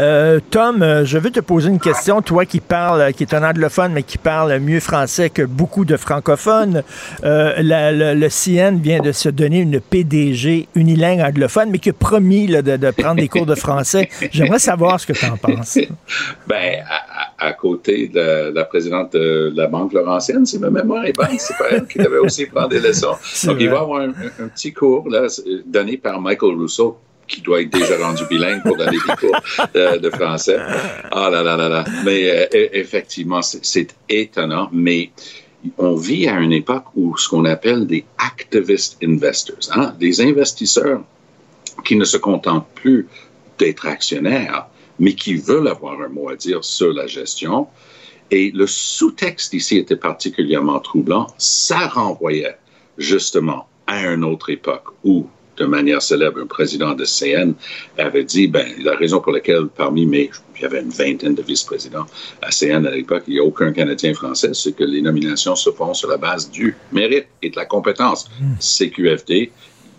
Euh, 0.00 0.38
Tom, 0.50 0.82
euh, 0.82 1.04
je 1.04 1.18
veux 1.18 1.30
te 1.30 1.40
poser 1.40 1.68
une 1.68 1.80
question. 1.80 2.20
Toi 2.22 2.44
qui 2.44 2.60
parles, 2.60 3.00
euh, 3.00 3.10
qui 3.12 3.22
est 3.24 3.34
un 3.34 3.42
anglophone, 3.48 3.92
mais 3.92 4.02
qui 4.02 4.18
parle 4.18 4.58
mieux 4.58 4.80
français 4.80 5.30
que 5.30 5.42
beaucoup 5.42 5.84
de 5.84 5.96
francophones, 5.96 6.82
euh, 7.24 7.54
la- 7.58 7.90
le, 7.92 8.14
le 8.14 8.28
CN 8.28 8.78
vient 8.80 9.00
de 9.00 9.12
se 9.12 9.28
donner 9.28 9.60
une 9.60 9.80
PDG 9.80 10.68
unilingue 10.74 11.20
anglophone, 11.20 11.70
mais 11.70 11.78
qui 11.78 11.90
a 11.90 11.92
promis 11.92 12.46
là, 12.46 12.62
de, 12.62 12.76
de 12.76 12.90
prendre 12.90 13.16
des 13.20 13.28
cours 13.28 13.46
de 13.46 13.54
français. 13.54 14.08
J'aimerais 14.32 14.58
savoir 14.58 15.00
ce 15.00 15.06
que 15.06 15.12
tu 15.12 15.26
en 15.26 15.36
penses. 15.36 15.78
Ben, 16.46 16.82
à, 17.38 17.52
côté 17.54 18.08
de 18.08 18.18
la, 18.20 18.50
la 18.50 18.64
présidente 18.64 19.12
de 19.14 19.52
la 19.54 19.66
Banque 19.66 19.92
Laurentienne, 19.92 20.44
si 20.46 20.58
ma 20.58 20.70
mémoire 20.70 21.04
est 21.06 21.12
bonne, 21.12 21.28
c'est 21.38 21.56
pas 21.56 21.64
elle 21.70 21.86
qui 21.86 21.98
devait 21.98 22.18
aussi 22.18 22.46
prendre 22.46 22.68
des 22.68 22.80
leçons. 22.80 23.14
Donc, 23.44 23.56
il 23.60 23.68
va 23.70 23.80
avoir 23.80 24.02
un, 24.02 24.12
un- 24.40 24.48
petit 24.48 24.72
cours 24.72 25.08
là, 25.08 25.26
donné 25.66 25.96
par 25.96 26.20
Michael 26.20 26.54
Rousseau, 26.54 26.98
qui 27.26 27.40
doit 27.40 27.62
être 27.62 27.70
déjà 27.70 27.96
rendu 28.06 28.24
bilingue 28.28 28.62
pour 28.62 28.76
donner 28.76 28.92
des 28.92 29.14
cours 29.16 29.36
de, 29.74 29.98
de 29.98 30.10
français. 30.10 30.58
Ah 31.10 31.30
là 31.30 31.42
là 31.42 31.56
là 31.56 31.68
là. 31.68 31.84
Mais 32.04 32.30
euh, 32.30 32.44
e- 32.54 32.70
effectivement, 32.72 33.40
c'est 33.42 33.94
étonnant, 34.08 34.68
mais 34.72 35.10
on 35.78 35.94
vit 35.96 36.28
à 36.28 36.38
une 36.40 36.52
époque 36.52 36.84
où 36.94 37.16
ce 37.16 37.28
qu'on 37.28 37.46
appelle 37.46 37.86
des 37.86 38.04
activist 38.18 38.98
investors, 39.02 39.70
hein, 39.72 39.94
des 39.98 40.20
investisseurs 40.20 41.02
qui 41.84 41.96
ne 41.96 42.04
se 42.04 42.18
contentent 42.18 42.68
plus 42.74 43.08
d'être 43.58 43.86
actionnaires, 43.86 44.66
mais 44.98 45.14
qui 45.14 45.36
veulent 45.36 45.68
avoir 45.68 46.00
un 46.02 46.08
mot 46.08 46.28
à 46.28 46.36
dire 46.36 46.62
sur 46.62 46.92
la 46.92 47.06
gestion. 47.06 47.66
Et 48.30 48.50
le 48.54 48.66
sous-texte 48.66 49.54
ici 49.54 49.78
était 49.78 49.96
particulièrement 49.96 50.80
troublant. 50.80 51.26
Ça 51.38 51.86
renvoyait 51.88 52.56
justement 52.98 53.66
à 53.86 54.06
une 54.06 54.24
autre 54.24 54.50
époque 54.50 54.84
où, 55.04 55.26
de 55.56 55.66
manière 55.66 56.02
célèbre, 56.02 56.40
un 56.40 56.46
président 56.46 56.94
de 56.94 57.04
CN 57.04 57.54
avait 57.98 58.24
dit, 58.24 58.48
ben, 58.48 58.66
la 58.82 58.96
raison 58.96 59.20
pour 59.20 59.32
laquelle 59.32 59.66
parmi 59.66 60.06
mes, 60.06 60.30
il 60.56 60.62
y 60.62 60.64
avait 60.64 60.80
une 60.80 60.90
vingtaine 60.90 61.34
de 61.34 61.42
vice-présidents 61.42 62.06
à 62.42 62.50
CN 62.50 62.86
à 62.86 62.90
l'époque, 62.90 63.24
il 63.28 63.34
n'y 63.34 63.40
a 63.40 63.44
aucun 63.44 63.72
Canadien 63.72 64.14
français, 64.14 64.50
c'est 64.52 64.72
que 64.72 64.84
les 64.84 65.02
nominations 65.02 65.54
se 65.54 65.70
font 65.70 65.94
sur 65.94 66.08
la 66.08 66.16
base 66.16 66.50
du 66.50 66.76
mérite 66.92 67.26
et 67.42 67.50
de 67.50 67.56
la 67.56 67.66
compétence. 67.66 68.28
CQFD, 68.60 69.34
il 69.34 69.50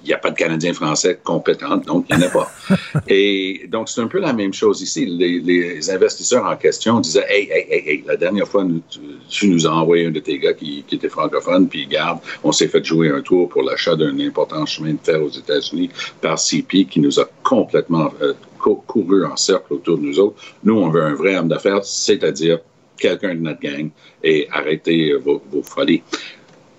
n'y 0.07 0.13
a 0.13 0.17
pas 0.17 0.31
de 0.31 0.35
Canadien 0.35 0.73
français 0.73 1.19
compétent, 1.23 1.77
donc 1.77 2.05
il 2.09 2.17
n'y 2.17 2.23
en 2.23 2.27
a 2.27 2.29
pas. 2.29 2.51
Et 3.07 3.65
donc, 3.69 3.89
c'est 3.89 4.01
un 4.01 4.07
peu 4.07 4.19
la 4.19 4.33
même 4.33 4.53
chose 4.53 4.81
ici. 4.81 5.05
Les, 5.05 5.39
les 5.39 5.89
investisseurs 5.89 6.45
en 6.45 6.55
question 6.55 6.99
disaient 6.99 7.25
Hey, 7.29 7.49
hey, 7.51 7.65
hey, 7.69 7.83
hey, 7.89 8.03
la 8.07 8.15
dernière 8.17 8.47
fois, 8.47 8.63
nous- 8.63 8.81
tu, 8.89 8.99
tu 9.29 9.47
nous 9.49 9.65
as 9.67 9.71
envoyé 9.71 10.05
un 10.07 10.11
de 10.11 10.19
tes 10.19 10.37
gars 10.39 10.53
qui, 10.53 10.83
qui 10.87 10.95
était 10.95 11.09
francophone, 11.09 11.67
puis 11.67 11.85
garde, 11.87 12.19
on 12.43 12.51
s'est 12.51 12.67
fait 12.67 12.83
jouer 12.83 13.09
un 13.09 13.21
tour 13.21 13.49
pour 13.49 13.63
l'achat 13.63 13.95
d'un 13.95 14.19
important 14.19 14.65
chemin 14.65 14.93
de 14.93 14.99
fer 15.03 15.21
aux 15.21 15.29
États-Unis 15.29 15.89
par 16.21 16.39
CP 16.39 16.85
qui 16.85 16.99
nous 16.99 17.19
a 17.19 17.29
complètement 17.43 18.11
euh, 18.21 18.33
cou- 18.59 18.83
couru 18.87 19.25
en 19.25 19.35
cercle 19.35 19.73
autour 19.73 19.97
de 19.97 20.03
nous 20.03 20.19
autres. 20.19 20.41
Nous, 20.63 20.75
on 20.75 20.89
veut 20.89 21.03
un 21.03 21.15
vrai 21.15 21.35
homme 21.37 21.47
d'affaires, 21.47 21.83
c'est-à-dire 21.83 22.59
quelqu'un 22.97 23.35
de 23.35 23.39
notre 23.41 23.59
gang, 23.59 23.89
et 24.23 24.47
arrêtez 24.51 25.13
vos, 25.15 25.41
vos 25.51 25.61
folies. 25.61 26.01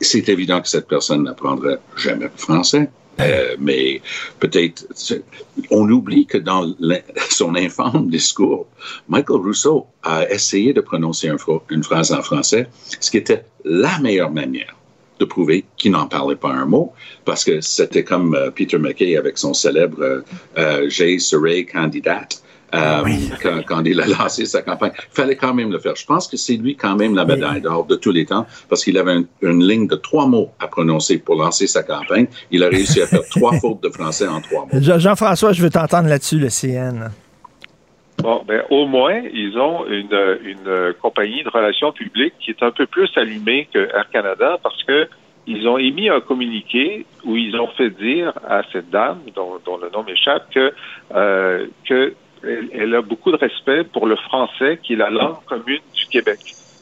C'est 0.00 0.28
évident 0.28 0.60
que 0.60 0.68
cette 0.68 0.88
personne 0.88 1.24
n'apprendrait 1.24 1.78
jamais 1.96 2.24
le 2.24 2.30
français. 2.36 2.88
Euh, 3.20 3.56
mais 3.58 4.02
peut-être, 4.40 4.86
on 5.70 5.88
oublie 5.88 6.26
que 6.26 6.38
dans 6.38 6.74
son 7.30 7.54
infâme 7.54 8.08
discours, 8.10 8.66
Michael 9.08 9.40
Rousseau 9.40 9.86
a 10.02 10.28
essayé 10.30 10.72
de 10.72 10.80
prononcer 10.80 11.30
une 11.70 11.82
phrase 11.82 12.12
en 12.12 12.22
français, 12.22 12.68
ce 13.00 13.10
qui 13.10 13.16
était 13.16 13.44
la 13.64 13.98
meilleure 14.00 14.30
manière 14.30 14.76
de 15.18 15.24
prouver 15.24 15.64
qu'il 15.76 15.92
n'en 15.92 16.06
parlait 16.06 16.36
pas 16.36 16.50
un 16.50 16.66
mot, 16.66 16.92
parce 17.24 17.44
que 17.44 17.60
c'était 17.60 18.04
comme 18.04 18.34
euh, 18.34 18.50
Peter 18.50 18.78
McKay 18.78 19.16
avec 19.16 19.38
son 19.38 19.54
célèbre 19.54 20.02
euh, 20.02 20.20
euh, 20.58 20.88
J'ai 20.88 21.16
candidate. 21.64 22.42
Euh, 22.76 23.02
quand, 23.42 23.62
quand, 23.66 23.84
il 23.84 24.00
a 24.00 24.06
lancé 24.18 24.44
sa 24.44 24.62
campagne. 24.62 24.92
Il 24.96 25.14
fallait 25.14 25.36
quand 25.36 25.54
même 25.54 25.72
le 25.72 25.78
faire. 25.78 25.96
Je 25.96 26.06
pense 26.06 26.28
que 26.28 26.36
c'est 26.36 26.56
lui 26.56 26.76
quand 26.76 26.96
même 26.96 27.14
la 27.14 27.24
médaille 27.24 27.60
d'or 27.60 27.84
de 27.86 27.96
tous 27.96 28.12
les 28.12 28.26
temps 28.26 28.46
parce 28.68 28.84
qu'il 28.84 28.98
avait 28.98 29.16
une 29.42 29.66
ligne 29.66 29.86
de 29.86 29.96
trois 29.96 30.26
mots 30.26 30.50
à 30.58 30.68
prononcer 30.68 31.18
pour 31.18 31.36
lancer 31.36 31.66
sa 31.66 31.82
campagne. 31.82 32.26
Il 32.50 32.62
a 32.62 32.68
réussi 32.68 33.00
à 33.02 33.06
faire 33.06 33.26
trois 33.30 33.52
fautes 33.60 33.82
de 33.82 33.90
français 33.90 34.26
en 34.26 34.40
trois 34.40 34.66
mots. 34.66 34.80
Jean-François, 34.80 35.52
je 35.52 35.62
veux 35.62 35.70
t'entendre 35.70 36.08
là-dessus, 36.08 36.38
le 36.38 36.48
CN. 36.48 37.10
Bon, 38.18 38.42
ben, 38.46 38.62
au 38.70 38.86
moins, 38.86 39.20
ils 39.32 39.58
ont 39.58 39.86
une, 39.86 40.38
une 40.42 40.94
compagnie 41.02 41.44
de 41.44 41.50
relations 41.50 41.92
publiques 41.92 42.34
qui 42.40 42.50
est 42.50 42.62
un 42.62 42.70
peu 42.70 42.86
plus 42.86 43.10
allumée 43.16 43.68
que 43.72 43.78
Air 43.78 44.08
Canada 44.10 44.58
parce 44.62 44.82
que 44.84 45.08
ils 45.46 45.68
ont 45.68 45.78
émis 45.78 46.08
un 46.08 46.20
communiqué 46.20 47.06
où 47.24 47.36
ils 47.36 47.56
ont 47.56 47.68
fait 47.68 47.90
dire 47.90 48.32
à 48.48 48.62
cette 48.72 48.90
dame, 48.90 49.20
dont, 49.34 49.58
dont 49.64 49.76
le 49.76 49.90
nom 49.90 50.02
m'échappe, 50.02 50.50
que, 50.52 50.72
euh, 51.14 51.66
que 51.88 52.14
elle, 52.72 52.94
a 52.94 53.02
beaucoup 53.02 53.30
de 53.32 53.36
respect 53.36 53.84
pour 53.84 54.06
le 54.06 54.16
français, 54.16 54.78
qui 54.82 54.94
est 54.94 54.96
la 54.96 55.10
langue 55.10 55.44
commune 55.46 55.80
du 55.94 56.06
Québec. 56.06 56.38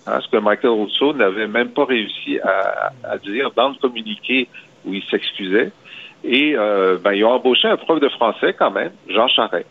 Hein, 0.07 0.21
ce 0.23 0.29
que 0.29 0.37
Michael 0.37 0.71
Rousseau 0.71 1.15
n'avait 1.15 1.47
même 1.47 1.71
pas 1.71 1.85
réussi 1.85 2.39
à, 2.41 3.19
dire 3.19 3.51
dans 3.57 3.71
le 3.71 3.75
communiqué 3.77 4.49
où 4.85 4.93
il 4.93 5.03
s'excusait. 5.05 5.73
Et 6.25 6.55
euh, 6.57 6.99
ben, 7.03 7.13
ils 7.13 7.25
ont 7.25 7.33
embauché 7.33 7.69
un 7.69 7.77
prof 7.77 8.01
de 8.01 8.09
français 8.09 8.55
quand 8.59 8.71
même, 8.71 8.93
Jean 9.09 9.29
Charest. 9.29 9.67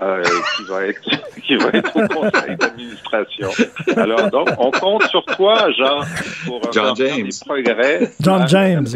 Euh, 0.00 0.22
qui 0.56 0.64
va 0.70 0.86
être 0.86 1.00
qui 1.44 1.56
va 1.56 1.70
être 1.72 1.96
au 1.96 2.06
conseil 2.06 2.56
d'administration. 2.56 3.48
Alors 3.96 4.30
donc, 4.30 4.48
on 4.56 4.70
compte 4.70 5.02
sur 5.08 5.24
toi, 5.24 5.66
Jean, 5.76 6.02
pour 6.46 6.72
John 6.72 6.94
James. 6.94 7.24
des 7.24 7.36
progrès. 7.44 8.12
John 8.20 8.46
James. 8.46 8.86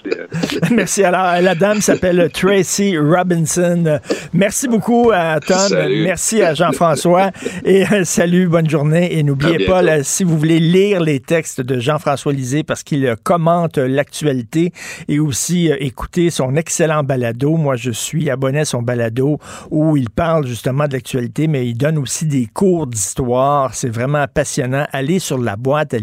Merci. 0.70 1.02
Alors, 1.02 1.42
la 1.42 1.54
dame 1.56 1.80
s'appelle 1.80 2.30
Tracy 2.32 2.96
Robinson. 2.96 3.98
Merci 4.32 4.68
beaucoup 4.68 5.10
à 5.12 5.40
Tom. 5.40 5.56
Salut. 5.56 6.04
Merci 6.04 6.42
à 6.42 6.54
Jean-François. 6.54 7.32
Et 7.64 7.84
euh, 7.90 8.04
salut, 8.04 8.46
bonne 8.46 8.70
journée. 8.70 9.18
Et 9.18 9.24
n'oubliez 9.24 9.66
pas, 9.66 9.82
là, 9.82 10.04
si 10.04 10.22
vous 10.22 10.38
voulez 10.38 10.60
lire 10.60 11.00
les 11.00 11.18
textes 11.18 11.60
de 11.60 11.80
Jean-François 11.80 12.32
Lisée, 12.32 12.62
parce 12.62 12.84
qu'il 12.84 13.16
commente 13.24 13.78
l'actualité 13.78 14.72
et 15.08 15.18
aussi 15.18 15.72
euh, 15.72 15.76
écouter 15.80 16.30
son 16.30 16.54
excellent 16.54 17.02
balado. 17.02 17.56
Moi, 17.56 17.74
je 17.74 17.90
suis 17.90 18.30
abonné 18.30 18.60
à 18.60 18.64
son 18.64 18.82
balado 18.82 19.40
où 19.70 19.96
il 19.96 20.08
parle 20.08 20.35
justement 20.44 20.88
de 20.88 20.92
l'actualité, 20.94 21.46
mais 21.46 21.66
il 21.66 21.74
donne 21.74 21.98
aussi 21.98 22.26
des 22.26 22.46
cours 22.46 22.86
d'histoire. 22.86 23.74
C'est 23.74 23.88
vraiment 23.88 24.26
passionnant. 24.32 24.86
Allez 24.92 25.18
sur 25.18 25.38
la 25.38 25.56
boîte 25.56 25.94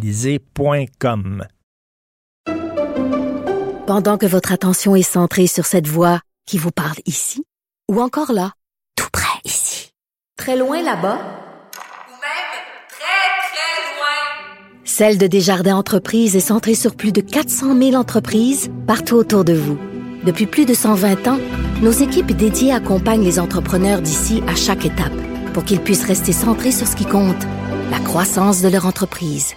Pendant 3.86 4.18
que 4.18 4.26
votre 4.26 4.52
attention 4.52 4.96
est 4.96 5.02
centrée 5.04 5.48
sur 5.48 5.66
cette 5.66 5.88
voix 5.88 6.22
qui 6.48 6.58
vous 6.58 6.72
parle 6.72 6.98
ici, 7.06 7.44
ou 7.92 8.02
encore 8.02 8.32
là, 8.32 8.54
tout 8.96 9.10
près 9.12 9.40
ici, 9.46 9.92
très 10.38 10.58
loin 10.58 10.78
là-bas, 10.78 11.18
ou 11.18 12.16
même 12.16 12.54
très, 12.90 13.30
très 13.50 13.96
loin, 13.96 14.84
Celle 14.84 15.18
de 15.18 15.28
Desjardins 15.28 15.76
Entreprises 15.76 16.36
est 16.36 16.40
centrée 16.40 16.76
sur 16.76 16.96
plus 16.96 17.12
de 17.12 17.22
400 17.22 17.78
000 17.78 17.96
entreprises 17.96 18.72
partout 18.88 19.16
autour 19.16 19.44
de 19.44 19.54
vous. 19.54 19.78
Depuis 20.24 20.46
plus 20.46 20.66
de 20.66 20.74
120 20.74 21.28
ans, 21.28 21.40
nos 21.82 21.92
équipes 21.92 22.32
dédiées 22.32 22.72
accompagnent 22.72 23.26
les 23.26 23.40
entrepreneurs 23.40 24.02
d'ici 24.02 24.42
à 24.48 24.56
chaque 24.56 24.86
étape 24.86 25.14
pour 25.54 25.66
qu'ils 25.66 25.82
puissent 25.82 26.06
rester 26.06 26.32
centrés 26.32 26.72
sur 26.72 26.88
ce 26.88 26.96
qui 26.96 27.06
compte, 27.06 27.44
la 27.92 28.00
croissance 28.00 28.62
de 28.62 28.70
leur 28.70 28.86
entreprise. 28.86 29.54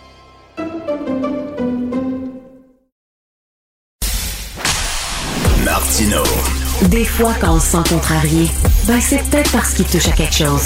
Martino. 5.65 6.23
Des 6.91 7.05
fois, 7.05 7.33
quand 7.41 7.55
on 7.55 7.61
se 7.61 7.69
sent 7.69 7.89
contrarié, 7.89 8.49
ben 8.89 9.01
c'est 9.01 9.23
peut-être 9.31 9.53
parce 9.53 9.75
qu'il 9.75 9.87
touche 9.87 10.09
à 10.09 10.13
quelque 10.13 10.35
chose. 10.35 10.65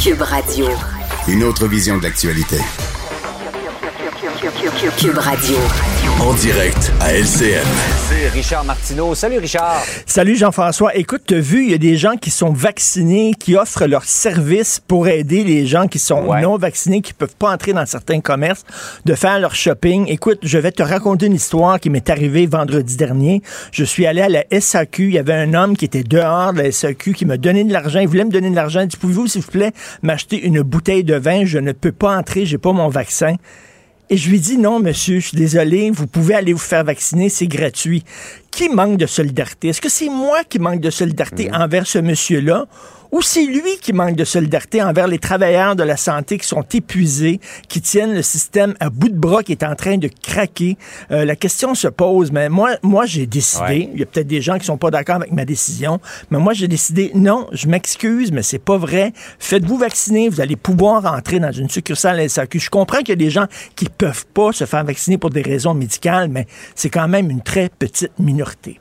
Cube 0.00 0.22
Radio. 0.22 0.66
Une 1.26 1.42
autre 1.42 1.66
vision 1.66 1.98
de 1.98 2.04
l'actualité. 2.04 2.58
Cube 4.42 5.18
Radio. 5.18 5.54
En 6.20 6.34
direct 6.34 6.90
à 7.00 7.12
LCN. 7.12 7.62
C'est 8.08 8.28
Richard 8.30 8.64
Martineau. 8.64 9.14
Salut 9.14 9.38
Richard. 9.38 9.80
Salut 10.04 10.34
Jean-François. 10.34 10.96
Écoute, 10.96 11.22
tu 11.28 11.36
as 11.36 11.38
vu, 11.40 11.64
il 11.66 11.70
y 11.70 11.74
a 11.74 11.78
des 11.78 11.96
gens 11.96 12.16
qui 12.16 12.30
sont 12.32 12.50
vaccinés, 12.52 13.34
qui 13.38 13.54
offrent 13.54 13.86
leurs 13.86 14.02
services 14.02 14.80
pour 14.80 15.06
aider 15.06 15.44
les 15.44 15.64
gens 15.64 15.86
qui 15.86 16.00
sont 16.00 16.22
Ouais. 16.24 16.40
non 16.42 16.56
vaccinés, 16.56 17.02
qui 17.02 17.12
peuvent 17.12 17.36
pas 17.38 17.52
entrer 17.52 17.72
dans 17.72 17.86
certains 17.86 18.20
commerces, 18.20 18.64
de 19.04 19.14
faire 19.14 19.38
leur 19.38 19.54
shopping. 19.54 20.06
Écoute, 20.08 20.40
je 20.42 20.58
vais 20.58 20.72
te 20.72 20.82
raconter 20.82 21.26
une 21.26 21.34
histoire 21.36 21.78
qui 21.78 21.88
m'est 21.88 22.10
arrivée 22.10 22.46
vendredi 22.46 22.96
dernier. 22.96 23.42
Je 23.70 23.84
suis 23.84 24.06
allé 24.06 24.22
à 24.22 24.28
la 24.28 24.42
SAQ. 24.50 25.04
Il 25.06 25.14
y 25.14 25.18
avait 25.20 25.34
un 25.34 25.54
homme 25.54 25.76
qui 25.76 25.84
était 25.84 26.02
dehors 26.02 26.52
de 26.52 26.62
la 26.62 26.72
SAQ 26.72 27.12
qui 27.12 27.26
m'a 27.26 27.36
donné 27.36 27.62
de 27.62 27.72
l'argent. 27.72 28.00
Il 28.00 28.08
voulait 28.08 28.24
me 28.24 28.30
donner 28.32 28.50
de 28.50 28.56
l'argent. 28.56 28.80
Il 28.80 28.88
dit, 28.88 28.96
pouvez-vous, 28.96 29.28
s'il 29.28 29.42
vous 29.42 29.52
plaît, 29.52 29.70
m'acheter 30.02 30.44
une 30.44 30.62
bouteille 30.62 31.04
de 31.04 31.14
vin? 31.14 31.44
Je 31.44 31.58
ne 31.58 31.70
peux 31.70 31.92
pas 31.92 32.16
entrer. 32.16 32.44
J'ai 32.44 32.58
pas 32.58 32.72
mon 32.72 32.88
vaccin. 32.88 33.36
Et 34.12 34.18
je 34.18 34.28
lui 34.28 34.40
dis 34.40 34.58
non, 34.58 34.78
monsieur, 34.78 35.20
je 35.20 35.28
suis 35.28 35.38
désolé, 35.38 35.90
vous 35.90 36.06
pouvez 36.06 36.34
aller 36.34 36.52
vous 36.52 36.58
faire 36.58 36.84
vacciner, 36.84 37.30
c'est 37.30 37.46
gratuit. 37.46 38.04
Qui 38.50 38.68
manque 38.68 38.98
de 38.98 39.06
solidarité? 39.06 39.68
Est-ce 39.68 39.80
que 39.80 39.88
c'est 39.88 40.10
moi 40.10 40.44
qui 40.44 40.58
manque 40.58 40.82
de 40.82 40.90
solidarité 40.90 41.50
envers 41.50 41.86
ce 41.86 41.98
monsieur-là? 41.98 42.66
Ou 43.12 43.20
c'est 43.20 43.44
lui 43.44 43.76
qui 43.82 43.92
manque 43.92 44.16
de 44.16 44.24
solidarité 44.24 44.82
envers 44.82 45.06
les 45.06 45.18
travailleurs 45.18 45.76
de 45.76 45.82
la 45.82 45.98
santé 45.98 46.38
qui 46.38 46.46
sont 46.46 46.64
épuisés, 46.72 47.40
qui 47.68 47.82
tiennent 47.82 48.14
le 48.14 48.22
système 48.22 48.74
à 48.80 48.88
bout 48.88 49.10
de 49.10 49.18
bras, 49.18 49.42
qui 49.42 49.52
est 49.52 49.62
en 49.64 49.74
train 49.74 49.98
de 49.98 50.08
craquer? 50.22 50.78
Euh, 51.10 51.26
la 51.26 51.36
question 51.36 51.74
se 51.74 51.88
pose, 51.88 52.32
mais 52.32 52.48
moi, 52.48 52.70
moi 52.82 53.04
j'ai 53.04 53.26
décidé, 53.26 53.62
Ouais. 53.64 53.90
il 53.92 54.00
y 54.00 54.02
a 54.02 54.06
peut-être 54.06 54.26
des 54.26 54.40
gens 54.40 54.58
qui 54.58 54.64
sont 54.64 54.78
pas 54.78 54.90
d'accord 54.90 55.16
avec 55.16 55.30
ma 55.30 55.44
décision, 55.44 56.00
mais 56.30 56.38
moi 56.38 56.54
j'ai 56.54 56.68
décidé, 56.68 57.10
non, 57.14 57.48
je 57.52 57.68
m'excuse, 57.68 58.32
mais 58.32 58.42
c'est 58.42 58.58
pas 58.58 58.78
vrai. 58.78 59.12
Faites-vous 59.38 59.76
vacciner, 59.76 60.30
vous 60.30 60.40
allez 60.40 60.56
pouvoir 60.56 61.04
entrer 61.04 61.38
dans 61.38 61.52
une 61.52 61.68
succursale 61.68 62.18
SAQ. 62.30 62.60
Je 62.60 62.70
comprends 62.70 62.98
qu'il 63.00 63.10
y 63.10 63.12
a 63.12 63.16
des 63.16 63.30
gens 63.30 63.46
qui 63.76 63.90
peuvent 63.90 64.24
pas 64.32 64.52
se 64.52 64.64
faire 64.64 64.84
vacciner 64.84 65.18
pour 65.18 65.28
des 65.28 65.42
raisons 65.42 65.74
médicales, 65.74 66.30
mais 66.30 66.46
c'est 66.74 66.88
quand 66.88 67.08
même 67.08 67.30
une 67.30 67.42
très 67.42 67.68
petite 67.68 68.12
minorité. 68.18 68.80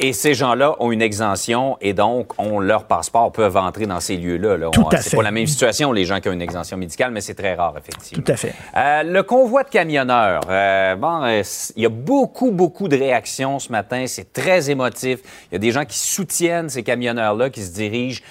Et 0.00 0.12
ces 0.12 0.32
gens-là 0.34 0.76
ont 0.78 0.92
une 0.92 1.02
exemption 1.02 1.76
et 1.80 1.92
donc 1.92 2.38
ont 2.38 2.60
leur 2.60 2.84
passeport, 2.84 3.32
peuvent 3.32 3.56
entrer 3.56 3.86
dans 3.86 3.98
ces 3.98 4.16
lieux-là. 4.16 4.56
là. 4.56 4.70
Tout 4.70 4.86
à 4.92 4.98
C'est 4.98 5.10
fait. 5.10 5.16
pas 5.16 5.22
la 5.24 5.32
même 5.32 5.46
situation, 5.48 5.90
les 5.92 6.04
gens 6.04 6.20
qui 6.20 6.28
ont 6.28 6.32
une 6.32 6.40
exemption 6.42 6.76
médicale, 6.76 7.10
mais 7.10 7.20
c'est 7.20 7.34
très 7.34 7.54
rare, 7.54 7.74
effectivement. 7.76 8.22
Tout 8.24 8.32
à 8.32 8.36
fait. 8.36 8.54
Euh, 8.76 9.02
le 9.02 9.22
convoi 9.24 9.64
de 9.64 9.70
camionneurs. 9.70 10.42
euh, 10.48 10.94
bon, 10.94 11.24
euh, 11.24 11.42
il 11.74 11.82
y 11.82 11.86
a 11.86 11.88
beaucoup, 11.88 12.52
beaucoup 12.52 12.86
de 12.86 12.96
réactions 12.96 13.58
ce 13.58 13.72
matin. 13.72 14.04
C'est 14.06 14.32
très 14.32 14.70
émotif. 14.70 15.18
Il 15.50 15.54
y 15.54 15.56
a 15.56 15.58
des 15.58 15.72
gens 15.72 15.84
qui 15.84 15.98
soutiennent 15.98 16.68
ces 16.68 16.84
camionneurs-là, 16.84 17.50
qui 17.50 17.62
se 17.62 17.72
dirigent 17.72 18.22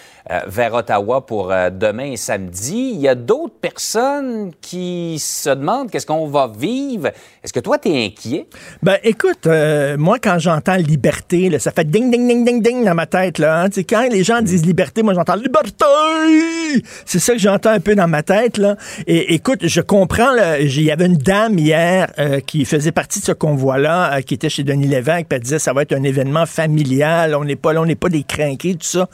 vers 0.47 0.73
Ottawa 0.73 1.25
pour 1.25 1.51
euh, 1.51 1.69
demain 1.69 2.15
samedi. 2.15 2.91
Il 2.93 2.99
y 2.99 3.07
a 3.07 3.15
d'autres 3.15 3.55
personnes 3.61 4.51
qui 4.61 5.17
se 5.19 5.49
demandent 5.49 5.89
qu'est-ce 5.89 6.05
qu'on 6.05 6.27
va 6.27 6.47
vivre. 6.47 7.07
Est-ce 7.43 7.53
que 7.53 7.59
toi, 7.59 7.77
tu 7.77 7.89
es 7.89 8.05
inquiet? 8.05 8.47
Ben, 8.83 8.97
écoute, 9.03 9.47
euh, 9.47 9.97
moi, 9.97 10.17
quand 10.19 10.39
j'entends 10.39 10.75
liberté, 10.75 11.57
ça 11.59 11.71
fait 11.71 11.89
ding, 11.89 12.11
ding, 12.11 12.27
ding, 12.27 12.45
ding, 12.45 12.61
ding 12.61 12.83
dans 12.83 12.95
ma 12.95 13.05
tête, 13.05 13.39
là. 13.39 13.63
hein. 13.63 13.69
Quand 13.89 14.07
les 14.11 14.23
gens 14.23 14.41
disent 14.41 14.65
liberté, 14.65 15.03
moi, 15.03 15.13
j'entends 15.13 15.35
liberté! 15.35 15.85
C'est 17.05 17.19
ça 17.19 17.33
que 17.33 17.39
j'entends 17.39 17.69
un 17.71 17.79
peu 17.79 17.95
dans 17.95 18.07
ma 18.07 18.23
tête, 18.23 18.57
là. 18.57 18.75
Et 19.07 19.33
écoute, 19.33 19.59
je 19.65 19.81
comprends, 19.81 20.31
il 20.59 20.81
y 20.81 20.91
avait 20.91 21.05
une 21.05 21.17
dame 21.17 21.57
hier 21.57 22.11
euh, 22.19 22.39
qui 22.39 22.65
faisait 22.65 22.91
partie 22.91 23.19
de 23.19 23.25
ce 23.25 23.31
convoi-là, 23.31 24.17
euh, 24.17 24.21
qui 24.21 24.33
était 24.33 24.49
chez 24.49 24.63
Denis 24.63 24.87
Lévesque, 24.87 25.27
puis 25.29 25.37
elle 25.37 25.41
disait, 25.41 25.59
ça 25.59 25.73
va 25.73 25.83
être 25.83 25.93
un 25.93 26.03
événement 26.03 26.45
familial, 26.45 27.35
on 27.35 27.45
n'est 27.45 27.55
pas 27.55 27.73
là, 27.73 27.81
on 27.81 27.85
n'est 27.85 27.95
pas 27.95 28.09
des 28.09 28.23
crinqués, 28.23 28.73
tout 28.73 28.85
ça. 28.85 29.07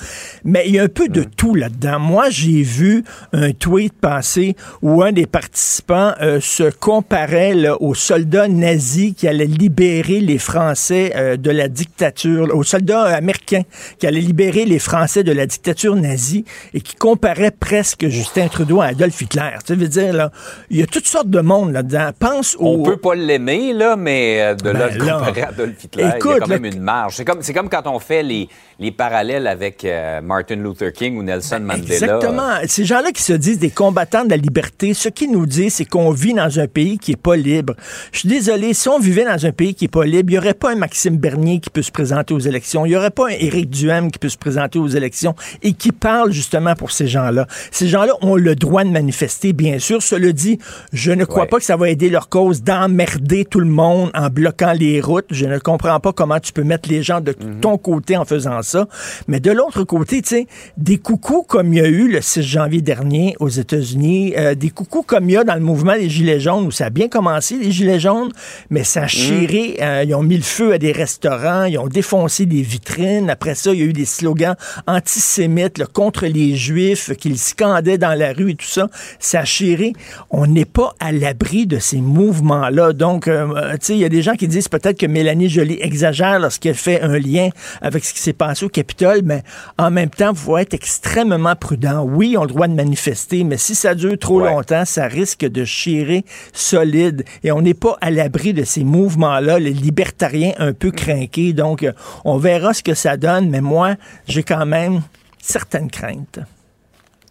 De 1.10 1.24
tout 1.24 1.56
là-dedans. 1.56 2.00
Moi, 2.00 2.30
j'ai 2.30 2.62
vu 2.62 3.04
un 3.32 3.52
tweet 3.52 3.94
passer 3.94 4.56
où 4.82 5.02
un 5.04 5.12
des 5.12 5.26
participants 5.26 6.14
euh, 6.22 6.40
se 6.42 6.70
comparait 6.70 7.54
là, 7.54 7.82
aux 7.82 7.94
soldats 7.94 8.48
nazis 8.48 9.14
qui 9.16 9.28
allaient 9.28 9.46
libérer 9.46 10.20
les 10.20 10.38
Français 10.38 11.14
euh, 11.16 11.38
de 11.38 11.52
la 11.52 11.68
dictature, 11.68 12.48
là, 12.48 12.56
aux 12.56 12.64
soldats 12.64 13.04
américains 13.04 13.64
qui 14.00 14.08
allaient 14.08 14.20
libérer 14.20 14.66
les 14.66 14.80
Français 14.80 15.24
de 15.24 15.32
la 15.32 15.46
dictature 15.46 15.96
nazie 15.96 16.46
et 16.74 16.82
qui 16.82 16.96
comparait 16.96 17.52
presque 17.52 18.08
Justin 18.08 18.48
Trudeau 18.48 18.82
à 18.82 18.88
Adolf 18.88 19.20
Hitler. 19.22 19.52
Tu 19.66 19.76
veux 19.76 19.88
dire, 19.88 20.14
là, 20.14 20.32
il 20.70 20.80
y 20.80 20.84
a 20.84 20.88
toutes 20.88 21.08
sortes 21.08 21.30
de 21.30 21.42
monde 21.42 21.72
là-dedans. 21.74 22.10
Pense 22.18 22.56
au... 22.60 22.80
On 22.80 22.84
peut 22.84 22.98
pas 22.98 23.16
l'aimer, 23.16 23.74
là, 23.74 23.96
mais 23.96 24.42
euh, 24.42 24.56
de 24.56 24.70
là, 24.70 24.88
Ben 24.88 24.98
le 24.98 25.06
là. 25.06 25.14
comparer 25.14 25.42
à 25.42 25.48
Adolf 25.50 25.84
Hitler, 25.84 26.04
il 26.04 26.14
y 26.14 26.16
Écoute, 26.18 26.32
a 26.32 26.40
quand 26.40 26.48
même 26.48 26.66
une 26.66 26.80
marge. 26.80 27.16
C'est 27.42 27.54
comme, 27.54 27.70
quand 27.70 27.88
on 27.88 28.00
fait 28.00 28.24
les, 28.24 28.48
les 28.80 28.92
parallèles 28.92 29.48
avec 29.48 29.84
euh, 29.84 30.22
Martin 30.22 30.56
Luther 30.56 30.93
King 30.94 31.18
ou 31.18 31.24
Nelson 31.24 31.60
Mandela. 31.62 31.94
Exactement. 31.94 32.50
Ces 32.68 32.86
gens-là 32.86 33.12
qui 33.12 33.22
se 33.22 33.34
disent 33.34 33.60
des 33.60 33.70
combattants 33.70 34.24
de 34.26 34.30
la 34.30 34.38
liberté, 34.38 34.94
ce 34.94 35.10
qu'ils 35.10 35.32
nous 35.32 35.46
disent, 35.46 35.76
c'est 35.76 35.86
qu'on 35.86 36.12
vit 36.12 36.34
dans 36.34 36.60
un 36.60 36.68
pays 36.68 36.98
qui 36.98 37.12
est 37.14 37.16
pas 37.22 37.36
libre. 37.36 37.76
Je 38.12 38.20
suis 38.20 38.30
désolé, 38.30 38.74
si 38.74 38.88
on 38.90 39.00
vivait 39.00 39.26
dans 39.26 39.46
un 39.46 39.52
pays 39.52 39.74
qui 39.76 39.86
est 39.86 39.90
pas 39.90 40.06
libre, 40.06 40.30
il 40.30 40.34
n'y 40.34 40.38
aurait 40.38 40.54
pas 40.54 40.72
un 40.72 40.76
Maxime 40.76 41.18
Bernier 41.18 41.60
qui 41.60 41.70
peut 41.70 41.82
se 41.82 41.92
présenter 41.92 42.34
aux 42.34 42.40
élections. 42.40 42.86
Il 42.86 42.90
n'y 42.90 42.96
aurait 42.96 43.10
pas 43.12 43.28
un 43.28 43.36
Éric 43.40 43.70
Duhem 43.70 44.12
qui 44.12 44.20
peut 44.20 44.30
se 44.30 44.38
présenter 44.38 44.80
aux 44.80 44.88
élections 44.88 45.36
et 45.62 45.74
qui 45.74 45.92
parle 45.92 46.32
justement 46.32 46.76
pour 46.76 46.92
ces 46.92 47.08
gens-là. 47.08 47.48
Ces 47.72 47.88
gens-là 47.88 48.14
ont 48.22 48.36
le 48.36 48.56
droit 48.56 48.84
de 48.84 48.90
manifester, 48.90 49.54
bien 49.54 49.80
sûr. 49.80 50.02
Cela 50.04 50.32
dit, 50.32 50.60
je 50.94 51.12
ne 51.12 51.26
crois 51.26 51.44
Ouais. 51.44 51.48
pas 51.48 51.58
que 51.58 51.66
ça 51.66 51.76
va 51.76 51.90
aider 51.90 52.10
leur 52.10 52.30
cause 52.30 52.62
d'emmerder 52.64 53.46
tout 53.46 53.60
le 53.60 53.66
monde 53.70 54.12
en 54.14 54.30
bloquant 54.30 54.74
les 54.74 55.02
routes. 55.02 55.26
Je 55.32 55.46
ne 55.46 55.58
comprends 55.60 56.00
pas 56.00 56.14
comment 56.14 56.40
tu 56.40 56.54
peux 56.54 56.64
mettre 56.64 56.90
les 56.90 57.02
gens 57.04 57.22
de 57.22 57.34
Mhm. 57.40 57.60
ton 57.62 57.78
côté 57.78 58.16
en 58.18 58.26
faisant 58.26 58.62
ça. 58.62 58.88
Mais 59.28 59.40
de 59.40 59.52
l'autre 59.52 59.84
côté, 59.84 60.22
tu 60.22 60.30
sais, 60.30 60.48
des 60.78 60.98
coucous 60.98 61.44
comme 61.48 61.72
il 61.72 61.78
y 61.78 61.82
a 61.82 61.88
eu 61.88 62.08
le 62.10 62.20
6 62.20 62.42
janvier 62.42 62.82
dernier 62.82 63.36
aux 63.40 63.50
États-Unis, 63.50 64.34
euh, 64.38 64.56
des 64.56 64.72
coucous 64.72 65.04
comme 65.04 65.30
il 65.30 65.34
y 65.34 65.38
a 65.38 65.44
dans 65.44 65.54
le 65.54 65.60
mouvement 65.60 65.94
des 65.94 66.10
Gilets 66.10 66.40
jaunes, 66.40 66.66
où 66.66 66.72
ça 66.72 66.86
a 66.86 66.90
bien 66.90 67.08
commencé, 67.08 67.58
les 67.58 67.72
Gilets 67.72 68.00
jaunes, 68.00 68.32
mais 68.72 68.84
ça 68.84 69.04
a 69.04 69.08
chiré. 69.08 69.78
euh, 69.82 70.04
ils 70.06 70.16
ont 70.16 70.24
mis 70.24 70.38
le 70.38 70.44
feu 70.44 70.74
à 70.74 70.78
des 70.80 70.92
restaurants, 70.92 71.66
ils 71.66 71.78
ont 71.78 71.88
défoncé 71.88 72.48
des 72.48 72.64
vitrines. 72.64 73.30
Après 73.30 73.54
ça, 73.54 73.72
il 73.72 73.80
y 73.80 73.84
a 73.84 73.86
eu 73.86 73.94
des 73.94 74.06
slogans 74.06 74.56
antisémites 74.88 75.78
là, 75.78 75.86
contre 75.86 76.26
les 76.26 76.56
Juifs 76.56 77.16
qu'ils 77.18 77.38
scandaient 77.38 78.00
dans 78.00 78.18
la 78.18 78.34
rue 78.34 78.52
et 78.52 78.56
tout 78.56 78.66
ça. 78.66 78.88
Ça 79.20 79.42
a 79.42 79.46
chiré. 79.46 79.94
On 80.32 80.48
n'est 80.48 80.66
pas 80.66 80.96
à 81.00 81.12
l'abri 81.12 81.68
de 81.68 81.78
ces 81.78 81.98
mouvements-là. 82.02 82.94
Donc, 82.94 83.28
euh, 83.28 83.74
tu 83.74 83.78
sais, 83.82 83.94
il 83.94 84.00
y 84.00 84.06
a 84.06 84.10
des 84.10 84.24
gens 84.24 84.34
qui 84.34 84.48
disent 84.48 84.70
peut-être 84.70 85.00
que 85.00 85.06
Mélanie 85.06 85.50
Joly 85.50 85.78
exagère 85.82 86.40
lorsqu'elle 86.40 86.76
fait 86.76 87.02
un 87.02 87.20
lien 87.20 87.50
avec 87.82 88.04
ce 88.04 88.14
qui 88.14 88.20
s'est 88.20 88.34
passé 88.34 88.66
au 88.66 88.70
Capitole, 88.70 89.22
mais 89.24 89.44
en 89.78 89.92
même 89.92 90.10
temps, 90.10 90.32
il 90.32 90.38
faut 90.38 90.63
être 90.64 90.74
extrêmement 90.74 91.56
prudent. 91.56 92.04
Oui, 92.04 92.32
ils 92.32 92.38
ont 92.38 92.44
le 92.44 92.48
droit 92.50 92.68
de 92.68 92.74
manifester, 92.74 93.44
mais 93.44 93.58
si 93.58 93.76
ça 93.76 93.94
dure 93.96 94.18
trop 94.18 94.42
Ouais. 94.42 94.50
longtemps, 94.50 94.84
ça 94.86 95.06
risque 95.06 95.46
de 95.46 95.64
chirer 95.64 96.26
solide. 96.54 97.24
Et 97.44 97.52
on 97.52 97.62
n'est 97.62 97.74
pas 97.74 97.98
à 98.02 98.10
l'abri 98.12 98.54
de 98.54 98.64
ces 98.64 98.84
mouvements-là, 98.84 99.60
les 99.60 99.74
libertariens 99.74 100.54
un 100.58 100.74
peu 100.74 100.92
craqués. 100.92 101.54
Donc, 101.54 101.84
euh, 101.84 101.92
on 102.26 102.38
verra 102.38 102.74
ce 102.74 102.82
que 102.84 102.94
ça 102.96 103.16
donne, 103.18 103.50
mais 103.50 103.62
moi, 103.62 103.96
j'ai 104.28 104.44
quand 104.44 104.66
même 104.66 105.02
certaines 105.40 105.90
craintes. 105.92 106.40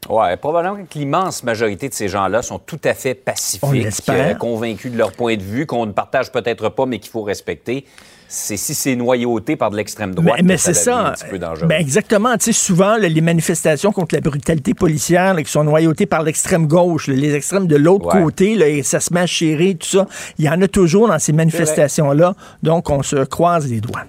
Oui, 0.09 0.37
probablement 0.41 0.85
que 0.85 0.99
l'immense 0.99 1.45
majorité 1.45 1.89
de 1.89 1.95
ces 1.95 2.09
gens-là 2.09 2.43
sont 2.43 2.59
tout 2.59 2.81
à 2.85 2.93
fait 2.93 3.21
On 3.23 3.25
pacifiques, 3.31 4.09
euh, 4.09 4.35
convaincus 4.35 4.91
de 4.93 4.99
leur 4.99 5.13
point 5.13 5.37
de 5.37 5.43
vue, 5.43 5.65
qu'on 5.65 5.87
ne 5.87 5.93
partage 5.93 6.33
peut-être 6.33 6.69
pas, 6.71 6.87
mais 6.87 6.99
qu'il 6.99 7.11
faut 7.13 7.23
respecter. 7.23 7.87
C'est 8.35 8.57
si 8.57 8.75
c'est 8.75 8.97
noyauté 8.97 9.57
par 9.57 9.71
de 9.71 9.77
l'extrême 9.77 10.15
droite, 10.15 10.37
Mais, 10.39 10.43
mais 10.43 10.55
que 10.55 10.61
c'est 10.63 10.73
ça. 10.73 11.09
un 11.09 11.13
petit 11.13 11.27
peu 11.29 11.39
dangereux. 11.39 11.67
Ben 11.67 11.79
exactement. 11.79 12.33
Tu 12.39 12.45
sais, 12.47 12.53
souvent, 12.53 12.97
là, 12.97 13.07
les 13.07 13.21
manifestations 13.21 13.93
contre 13.93 14.15
la 14.15 14.23
brutalité 14.23 14.73
policière 14.73 15.35
là, 15.35 15.43
qui 15.43 15.51
sont 15.51 15.65
noyautées 15.65 16.07
par 16.07 16.23
l'extrême 16.23 16.67
gauche, 16.67 17.09
là, 17.09 17.15
les 17.15 17.35
extrêmes 17.35 17.67
de 17.67 17.77
l'autre 17.77 18.07
Ouais. 18.15 18.23
côté, 18.23 18.55
là, 18.55 18.69
et 18.69 18.83
ça 18.83 19.01
se 19.01 19.13
met 19.13 19.21
à 19.21 19.27
chérir, 19.27 19.77
tout 19.79 19.87
ça. 19.87 20.07
Il 20.39 20.47
y 20.47 20.49
en 20.49 20.63
a 20.63 20.67
toujours 20.69 21.09
dans 21.09 21.19
ces 21.19 21.35
manifestations-là. 21.35 22.35
Donc, 22.63 22.89
on 22.89 23.03
se 23.03 23.17
croise 23.25 23.69
les 23.69 23.83
doigts. 23.83 24.05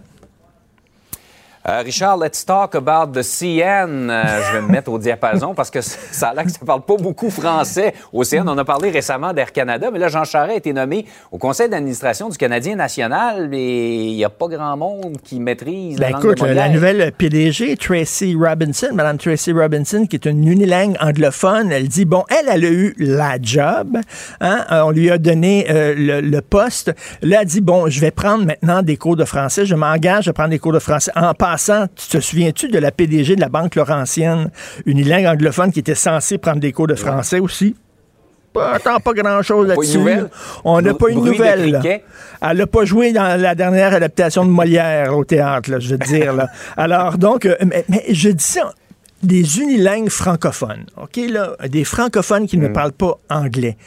Euh, 1.65 1.81
Richard, 1.81 2.17
let's 2.17 2.43
talk 2.45 2.75
about 2.75 3.13
the 3.13 3.23
CN. 3.23 4.09
Euh, 4.09 4.23
je 4.47 4.57
vais 4.57 4.61
me 4.61 4.67
mettre 4.67 4.91
au 4.91 4.99
diapason 4.99 5.53
parce 5.53 5.71
que 5.71 5.79
ça 5.79 6.29
a 6.29 6.33
l'air 6.33 6.43
que 6.43 6.51
ça 6.51 6.59
parle 6.65 6.81
pas 6.81 6.97
beaucoup 6.97 7.29
français. 7.29 7.93
Au 8.11 8.25
CN, 8.25 8.49
on 8.49 8.57
a 8.57 8.65
parlé 8.65 8.89
récemment 8.89 9.31
d'Air 9.31 9.53
Canada, 9.53 9.89
mais 9.89 9.97
là, 9.97 10.09
Jean 10.09 10.25
Charest 10.25 10.51
a 10.51 10.57
été 10.57 10.73
nommé 10.73 11.05
au 11.31 11.37
conseil 11.37 11.69
d'administration 11.69 12.27
du 12.27 12.37
Canadien 12.37 12.75
national 12.75 13.53
et 13.53 13.95
il 14.07 14.15
n'y 14.15 14.25
a 14.25 14.29
pas 14.29 14.47
grand 14.49 14.75
monde 14.75 15.15
qui 15.23 15.39
maîtrise 15.39 15.99
la 15.99 16.07
Ben 16.07 16.13
langue 16.15 16.25
écoute, 16.25 16.41
de 16.41 16.47
la, 16.47 16.53
la 16.53 16.69
nouvelle 16.69 17.13
PDG, 17.13 17.77
Tracy 17.77 18.35
Robinson, 18.37 18.89
Madame 18.93 19.17
Tracy 19.17 19.53
Robinson, 19.53 20.05
qui 20.05 20.17
est 20.17 20.25
une 20.25 20.45
unilingue 20.45 20.97
anglophone, 20.99 21.71
elle 21.71 21.87
dit, 21.87 22.03
bon, 22.03 22.25
elle, 22.29 22.49
elle 22.51 22.65
a 22.65 22.69
eu 22.69 22.93
la 22.97 23.37
job, 23.41 23.97
hein, 24.41 24.65
euh, 24.69 24.81
on 24.81 24.91
lui 24.91 25.09
a 25.09 25.17
donné 25.17 25.67
euh, 25.69 25.95
le, 25.95 26.19
le 26.19 26.41
poste. 26.41 26.93
Là, 27.21 27.37
elle 27.41 27.47
dit, 27.47 27.61
bon, 27.61 27.87
je 27.87 28.01
vais 28.01 28.11
prendre 28.11 28.45
maintenant 28.45 28.81
des 28.81 28.97
cours 28.97 29.15
de 29.15 29.23
français, 29.23 29.65
je 29.65 29.75
m'engage 29.75 30.27
à 30.27 30.33
prendre 30.33 30.49
des 30.49 30.59
cours 30.59 30.73
de 30.73 30.79
français. 30.79 31.11
En 31.15 31.33
passant, 31.53 31.85
tu 31.95 32.07
te 32.07 32.19
souviens-tu 32.19 32.67
de 32.69 32.79
la 32.79 32.91
PDG 32.91 33.35
de 33.35 33.41
la 33.41 33.49
Banque 33.49 33.75
Laurentienne, 33.75 34.49
unilingue 34.87 35.27
anglophone, 35.27 35.71
qui 35.71 35.79
était 35.79 35.93
censée 35.93 36.39
prendre 36.39 36.59
des 36.59 36.71
cours 36.71 36.87
de 36.87 36.95
français 36.95 37.39
aussi? 37.39 37.75
Pas, 38.53 38.71
attends, 38.73 38.99
pas 38.99 39.13
grand-chose 39.13 39.63
une 39.65 39.69
là-dessus. 39.69 39.99
On 40.63 40.81
n'a 40.81 40.95
pas 40.95 41.09
une 41.09 41.23
nouvelle. 41.23 41.79
Elle 42.41 42.57
n'a 42.57 42.67
pas 42.67 42.85
joué 42.85 43.13
dans 43.13 43.39
la 43.39 43.53
dernière 43.53 43.93
adaptation 43.93 44.45
de 44.45 44.49
Molière 44.49 45.15
au 45.15 45.25
théâtre, 45.25 45.69
là, 45.69 45.79
je 45.79 45.89
veux 45.89 45.97
dire. 45.99 46.33
Là. 46.33 46.47
Alors, 46.77 47.19
donc, 47.19 47.45
euh, 47.45 47.55
mais, 47.65 47.85
mais 47.87 48.03
je 48.09 48.29
dis 48.29 48.43
ça, 48.43 48.73
des 49.21 49.59
unilingues 49.59 50.09
francophones, 50.09 50.85
OK, 51.01 51.19
là, 51.29 51.51
des 51.69 51.83
francophones 51.83 52.47
qui 52.47 52.57
ne 52.57 52.67
Mm. 52.67 52.73
parlent 52.73 52.93
pas 52.93 53.19
anglais. 53.29 53.77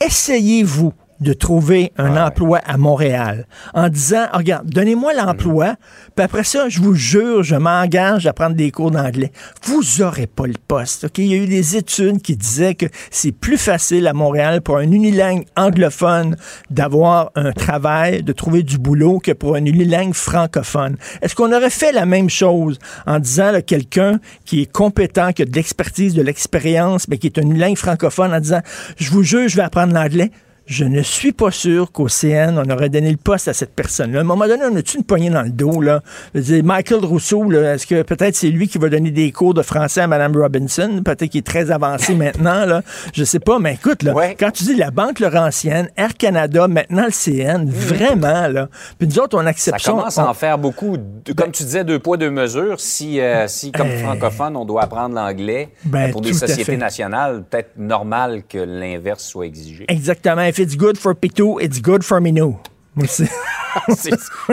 Essayez-vous 0.00 0.94
de 1.22 1.32
trouver 1.32 1.92
un 1.96 2.16
emploi 2.16 2.60
à 2.66 2.76
Montréal 2.76 3.46
en 3.74 3.88
disant, 3.88 4.26
Ah, 4.30 4.38
regarde, 4.38 4.68
donnez-moi 4.68 5.14
l'emploi, 5.14 5.76
puis 6.14 6.24
après 6.24 6.44
ça, 6.44 6.68
je 6.68 6.80
vous 6.80 6.94
jure, 6.94 7.42
je 7.42 7.56
m'engage 7.56 8.26
à 8.26 8.32
prendre 8.32 8.54
des 8.54 8.70
cours 8.70 8.90
d'anglais. 8.90 9.32
Vous 9.64 9.82
n'aurez 9.98 10.26
pas 10.26 10.46
le 10.46 10.54
poste. 10.66 11.06
Il 11.16 11.26
y 11.26 11.34
a 11.34 11.36
eu 11.36 11.46
des 11.46 11.76
études 11.76 12.20
qui 12.20 12.36
disaient 12.36 12.74
que 12.74 12.86
c'est 13.10 13.32
plus 13.32 13.56
facile 13.56 14.06
à 14.06 14.12
Montréal 14.12 14.60
pour 14.60 14.78
un 14.78 14.90
unilingue 14.90 15.44
anglophone 15.56 16.36
d'avoir 16.70 17.30
un 17.36 17.52
travail, 17.52 18.22
de 18.22 18.32
trouver 18.32 18.62
du 18.62 18.78
boulot 18.78 19.18
que 19.18 19.32
pour 19.32 19.54
un 19.54 19.64
unilingue 19.64 20.14
francophone. 20.14 20.96
Est-ce 21.22 21.34
qu'on 21.34 21.52
aurait 21.52 21.70
fait 21.70 21.92
la 21.92 22.06
même 22.06 22.28
chose 22.28 22.78
en 23.06 23.18
disant 23.18 23.52
là, 23.52 23.62
quelqu'un 23.62 24.18
qui 24.44 24.62
est 24.62 24.72
compétent, 24.72 25.32
qui 25.32 25.42
a 25.42 25.44
de 25.44 25.54
l'expertise, 25.54 26.14
de 26.14 26.22
l'expérience, 26.22 27.08
mais 27.08 27.18
qui 27.18 27.28
est 27.28 27.38
un 27.38 27.42
unilingue 27.42 27.76
francophone, 27.76 28.34
en 28.34 28.40
disant, 28.40 28.60
je 28.96 29.10
vous 29.10 29.22
jure, 29.22 29.48
je 29.48 29.56
vais 29.56 29.62
apprendre 29.62 29.94
l'anglais? 29.94 30.30
Je 30.66 30.84
ne 30.84 31.02
suis 31.02 31.32
pas 31.32 31.50
sûr 31.50 31.90
qu'au 31.92 32.08
CN, 32.08 32.56
on 32.56 32.70
aurait 32.70 32.88
donné 32.88 33.10
le 33.10 33.16
poste 33.16 33.48
à 33.48 33.52
cette 33.52 33.74
personne-là. 33.74 34.18
À 34.18 34.20
un 34.22 34.24
moment 34.24 34.46
donné, 34.46 34.62
on 34.70 34.76
a-tu 34.76 34.96
une 34.98 35.04
poignée 35.04 35.28
dans 35.28 35.42
le 35.42 35.50
dos, 35.50 35.80
là? 35.80 36.02
Je 36.34 36.38
veux 36.40 36.44
dire, 36.44 36.64
Michael 36.64 37.04
Rousseau, 37.04 37.50
est-ce 37.52 37.86
que 37.86 38.02
peut-être 38.02 38.36
c'est 38.36 38.48
lui 38.48 38.68
qui 38.68 38.78
va 38.78 38.88
donner 38.88 39.10
des 39.10 39.32
cours 39.32 39.54
de 39.54 39.62
français 39.62 40.02
à 40.02 40.06
Mme 40.06 40.36
Robinson? 40.36 41.02
Peut-être 41.04 41.26
qu'il 41.30 41.38
est 41.40 41.46
très 41.46 41.70
avancé 41.70 42.14
maintenant, 42.14 42.64
là. 42.64 42.82
Je 43.12 43.24
sais 43.24 43.40
pas, 43.40 43.58
mais 43.58 43.74
écoute, 43.74 44.02
là, 44.04 44.14
Ouais. 44.14 44.36
quand 44.38 44.50
tu 44.52 44.64
dis 44.64 44.74
la 44.76 44.90
Banque 44.92 45.18
Laurentienne, 45.20 45.88
Air 45.96 46.14
Canada, 46.16 46.68
maintenant 46.68 47.06
le 47.06 47.10
CN, 47.12 47.64
vraiment, 47.68 48.46
là. 48.48 48.68
Puis 48.98 49.08
nous 49.08 49.18
autres, 49.18 49.36
on 49.36 49.46
accepte 49.46 49.80
ça. 49.80 49.90
commence 49.90 50.16
à 50.18 50.28
en 50.28 50.34
faire 50.34 50.58
beaucoup. 50.58 50.96
De- 50.96 51.32
comme 51.32 51.50
tu 51.50 51.64
disais, 51.64 51.82
deux 51.84 51.98
poids, 51.98 52.16
deux 52.16 52.30
mesures. 52.30 52.78
Si, 52.78 53.20
euh, 53.20 53.48
si 53.48 53.72
comme 53.72 53.88
Eh. 53.88 53.98
francophone, 53.98 54.56
on 54.56 54.64
doit 54.64 54.82
apprendre 54.84 55.14
l'anglais 55.16 55.70
Ben, 55.84 56.08
euh, 56.08 56.12
pour 56.12 56.20
des 56.20 56.32
sociétés 56.32 56.76
nationales, 56.76 57.42
peut-être 57.50 57.72
normal 57.76 58.42
que 58.48 58.58
l'inverse 58.58 59.24
soit 59.24 59.46
exigé. 59.46 59.84
Exactement. 59.88 60.42
If 60.52 60.58
it's 60.58 60.76
good 60.76 60.98
for 60.98 61.14
Pitou, 61.14 61.58
it's 61.60 61.80
good 61.80 62.04
for 62.04 62.20
Minou. 62.20 62.58
C'est- 63.06 63.24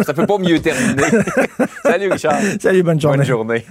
ça 0.02 0.14
peut 0.14 0.26
pas 0.26 0.38
mieux 0.38 0.62
terminer. 0.62 1.04
Salut, 1.84 2.10
Richard. 2.10 2.40
Salut, 2.62 2.84
bonne 2.84 3.02
journée. 3.02 3.18
Bonne 3.18 3.26
journée. 3.28 3.66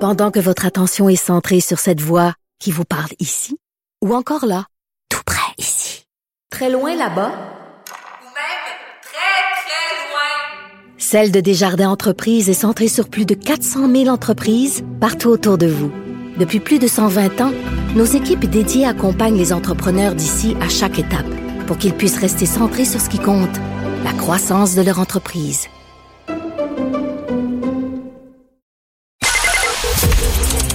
Pendant 0.00 0.30
que 0.30 0.40
votre 0.40 0.66
attention 0.66 1.08
est 1.08 1.16
centrée 1.16 1.60
sur 1.60 1.78
cette 1.78 2.02
voix 2.02 2.34
qui 2.60 2.72
vous 2.72 2.84
parle 2.84 3.08
ici, 3.20 3.56
ou 4.02 4.14
encore 4.14 4.44
là, 4.44 4.66
tout 5.08 5.22
près 5.24 5.54
ici, 5.56 6.04
très 6.50 6.68
loin 6.68 6.94
là-bas, 6.94 7.30
Ou 7.30 8.26
même 8.26 8.64
très, 9.00 9.64
très 9.64 10.10
loin. 10.10 10.68
Celle 10.98 11.32
de 11.32 11.40
Desjardins 11.40 11.88
Entreprises 11.88 12.50
est 12.50 12.52
centrée 12.52 12.88
sur 12.88 13.08
plus 13.08 13.24
de 13.24 13.32
400 13.34 13.90
000 13.90 14.08
entreprises 14.08 14.84
partout 15.00 15.30
autour 15.30 15.56
de 15.56 15.68
vous. 15.68 15.90
Depuis 16.38 16.58
plus 16.58 16.80
de 16.80 16.88
120 16.88 17.40
ans, 17.42 17.52
nos 17.94 18.04
équipes 18.04 18.46
dédiées 18.46 18.86
accompagnent 18.86 19.36
les 19.36 19.52
entrepreneurs 19.52 20.16
d'ici 20.16 20.56
à 20.60 20.68
chaque 20.68 20.98
étape 20.98 21.26
pour 21.66 21.78
qu'ils 21.78 21.94
puissent 21.94 22.18
rester 22.18 22.44
centrés 22.44 22.84
sur 22.84 23.00
ce 23.00 23.08
qui 23.08 23.18
compte, 23.18 23.56
la 24.02 24.12
croissance 24.12 24.74
de 24.74 24.82
leur 24.82 24.98
entreprise. 24.98 25.68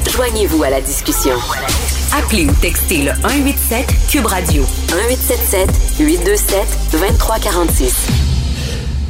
Joignez-vous 0.10 0.64
à 0.64 0.70
la 0.70 0.82
discussion. 0.82 1.36
Appelez 2.18 2.46
ou 2.46 2.54
textez 2.62 3.04
le 3.04 3.12
187 3.22 3.86
Cube 4.10 4.26
Radio 4.26 4.64
1877 4.94 5.70
827 6.00 6.68
2346. 6.94 8.39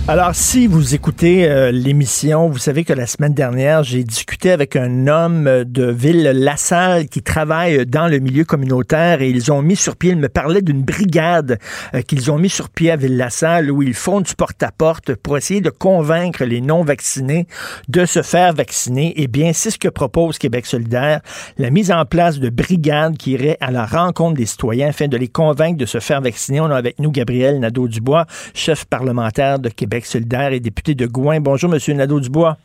Alors, 0.10 0.34
si 0.34 0.66
vous 0.66 0.96
écoutez 0.96 1.48
euh, 1.48 1.70
l'émission, 1.70 2.50
vous 2.50 2.58
savez 2.58 2.84
que 2.84 2.94
la 2.94 3.06
semaine 3.06 3.36
dernière, 3.36 3.84
j'ai 3.84 4.04
discuté 4.04 4.50
avec 4.50 4.76
un 4.76 5.06
homme 5.06 5.46
euh, 5.46 5.64
de 5.64 5.86
Ville-Lassalle 5.86 7.08
qui 7.10 7.22
travaille 7.22 7.86
dans 7.86 8.08
le 8.08 8.18
milieu 8.18 8.44
communautaire 8.44 9.22
et 9.22 9.30
ils 9.30 9.52
ont 9.52 9.62
mis 9.62 9.76
sur 9.76 9.96
pied, 9.96 10.10
il 10.14 10.18
me 10.18 10.28
parlait 10.28 10.64
d'une 10.64 10.82
brigade 10.82 11.60
euh, 11.94 12.02
qu'ils 12.02 12.32
ont 12.32 12.40
mis 12.40 12.50
sur 12.50 12.70
pied 12.70 12.90
à 12.90 12.96
Ville-Lassalle 12.96 13.70
où 13.70 13.84
ils 13.84 13.94
font 13.94 14.20
du 14.20 14.34
porte-à-porte 14.34 15.14
pour 15.14 15.38
essayer 15.38 15.62
de 15.62 15.70
convaincre 15.70 16.44
les 16.44 16.60
non-vaccinés 16.60 17.46
de 17.88 18.08
se 18.08 18.24
faire 18.24 18.54
vacciner. 18.54 19.14
Eh 19.16 19.28
bien, 19.28 19.54
c'est 19.54 19.70
ce 19.70 19.78
que 19.78 19.90
propose 19.90 20.40
Québec 20.40 20.66
solidaire, 20.66 21.22
la 21.60 21.70
mise 21.70 21.92
en 21.92 22.04
place 22.06 22.40
de 22.40 22.50
brigades 22.50 23.16
qui 23.16 23.34
iraient 23.34 23.58
à 23.62 23.70
la 23.70 23.86
rencontre 23.86 24.40
des 24.40 24.48
citoyens 24.48 24.90
afin 24.90 25.08
de 25.08 25.18
les 25.18 25.28
convaincre 25.28 25.78
de 25.78 25.86
se 25.86 26.00
faire 26.00 26.22
vacciner. 26.22 26.62
On 26.62 26.72
a 26.72 26.76
avec 26.78 26.98
nous 26.98 27.12
Gabriel 27.12 27.60
Nadeau-Dubois, 27.60 28.26
chef 28.56 28.86
parlementaire 28.86 29.60
de 29.60 29.70
Québec 29.70 29.99
solidaire 30.06 30.54
et 30.54 30.60
député 30.60 30.96
de 30.96 31.06
Gouin. 31.06 31.40
Bonjour, 31.40 31.70
Monsieur 31.70 31.94
Nadeau-Dubois. 31.94 32.58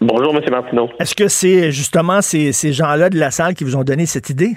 Bonjour, 0.00 0.36
M. 0.36 0.42
Martineau. 0.50 0.90
Est-ce 0.98 1.14
que 1.14 1.28
c'est 1.28 1.70
justement 1.72 2.20
ces, 2.20 2.52
ces 2.52 2.72
gens-là 2.72 3.10
de 3.10 3.18
la 3.18 3.30
salle 3.30 3.54
qui 3.54 3.64
vous 3.64 3.76
ont 3.76 3.84
donné 3.84 4.06
cette 4.06 4.30
idée? 4.30 4.56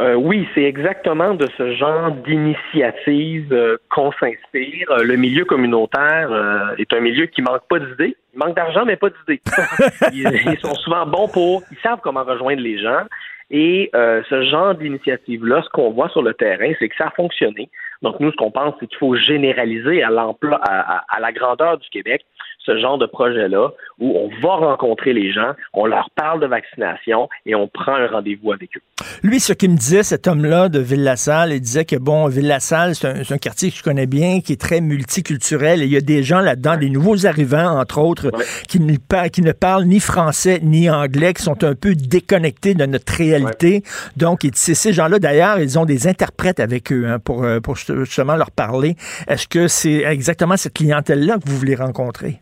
Euh, 0.00 0.14
oui, 0.14 0.48
c'est 0.54 0.62
exactement 0.62 1.34
de 1.34 1.46
ce 1.58 1.74
genre 1.74 2.12
d'initiative 2.12 3.52
euh, 3.52 3.76
qu'on 3.90 4.10
s'inspire. 4.12 4.90
Euh, 4.90 5.02
le 5.02 5.16
milieu 5.16 5.44
communautaire 5.44 6.30
est 6.78 6.92
un 6.92 7.00
milieu 7.00 7.26
qui 7.26 7.42
manque 7.42 7.66
pas 7.68 7.78
d'idées. 7.78 8.16
Il 8.32 8.38
manque 8.38 8.56
d'argent, 8.56 8.84
mais 8.86 8.96
pas 8.96 9.08
d'idées. 9.10 9.42
ils, 10.12 10.58
sont 10.60 10.74
souvent 10.74 11.04
bons 11.04 11.28
pour, 11.28 11.62
ils 11.70 11.78
savent 11.82 12.00
comment 12.02 12.24
rejoindre 12.24 12.62
les 12.62 12.78
gens. 12.78 13.02
Et 13.50 13.90
ce 13.94 14.42
genre 14.50 14.74
d'initiative-là, 14.74 15.62
ce 15.62 15.68
qu'on 15.70 15.90
voit 15.90 16.08
sur 16.08 16.22
le 16.22 16.34
terrain, 16.34 16.72
c'est 16.78 16.88
que 16.88 16.96
ça 16.96 17.08
a 17.08 17.10
fonctionné. 17.10 17.68
Donc 18.02 18.18
nous, 18.20 18.30
ce 18.30 18.36
qu'on 18.36 18.50
pense, 18.50 18.74
c'est 18.80 18.86
qu'il 18.86 18.98
faut 18.98 19.14
généraliser 19.14 20.02
à 20.02 20.10
l'emploi, 20.10 20.60
à 20.64 21.20
la 21.20 21.32
grandeur 21.32 21.78
du 21.78 21.88
Québec, 21.90 22.24
ce 22.64 22.78
genre 22.78 22.98
de 22.98 23.06
projet-là 23.06 23.70
où 23.98 24.16
on 24.16 24.30
va 24.42 24.54
rencontrer 24.54 25.12
les 25.12 25.32
gens, 25.32 25.52
on 25.72 25.86
leur 25.86 26.10
parle 26.14 26.40
de 26.40 26.46
vaccination 26.46 27.28
et 27.46 27.54
on 27.54 27.68
prend 27.68 27.94
un 27.94 28.06
rendez-vous 28.06 28.52
avec 28.52 28.76
eux. 28.76 28.80
Lui, 29.22 29.40
ce 29.40 29.52
qu'il 29.52 29.70
me 29.70 29.76
disait, 29.76 30.02
cet 30.02 30.26
homme-là 30.26 30.68
de 30.68 30.78
Ville-la-Salle, 30.78 31.52
il 31.52 31.60
disait 31.60 31.84
que, 31.84 31.96
bon, 31.96 32.26
Ville-la-Salle, 32.28 32.94
c'est 32.94 33.32
un, 33.32 33.38
quartier 33.38 33.70
que 33.70 33.76
je 33.76 33.82
connais 33.82 34.06
bien, 34.06 34.40
qui 34.40 34.52
est 34.52 34.60
très 34.60 34.80
multiculturel 34.80 35.82
et 35.82 35.86
il 35.86 35.92
y 35.92 35.96
a 35.96 36.02
des 36.02 36.22
gens 36.22 36.40
là-dedans, 36.40 36.76
des 36.76 36.90
nouveaux 36.90 37.26
arrivants, 37.26 37.78
entre 37.78 37.98
autres, 37.98 38.30
qui, 38.68 38.80
ne, 38.80 38.94
qui 39.28 39.42
ne 39.42 39.52
parlent 39.52 39.84
ni 39.84 40.00
français 40.00 40.60
ni 40.62 40.90
anglais, 40.90 41.34
qui 41.34 41.42
sont 41.42 41.62
un 41.64 41.74
peu 41.74 41.94
déconnectés 41.94 42.74
de 42.74 42.86
notre 42.86 43.12
réalité. 43.12 43.82
Donc, 44.16 44.46
c'est 44.54 44.74
ces 44.74 44.92
gens-là, 44.92 45.18
d'ailleurs, 45.18 45.58
ils 45.58 45.78
ont 45.78 45.84
des 45.84 46.06
interprètes 46.06 46.60
avec 46.60 46.92
eux 46.92 47.06
hein, 47.06 47.18
pour, 47.18 47.44
euh, 47.44 47.60
pour 47.60 47.76
justement 47.76 48.36
leur 48.36 48.50
parler. 48.50 48.96
Est-ce 49.28 49.48
que 49.48 49.68
c'est 49.68 50.02
exactement 50.04 50.56
cette 50.56 50.74
clientèle-là 50.74 51.38
que 51.38 51.48
vous 51.48 51.56
voulez 51.56 51.74
rencontrer? 51.74 52.40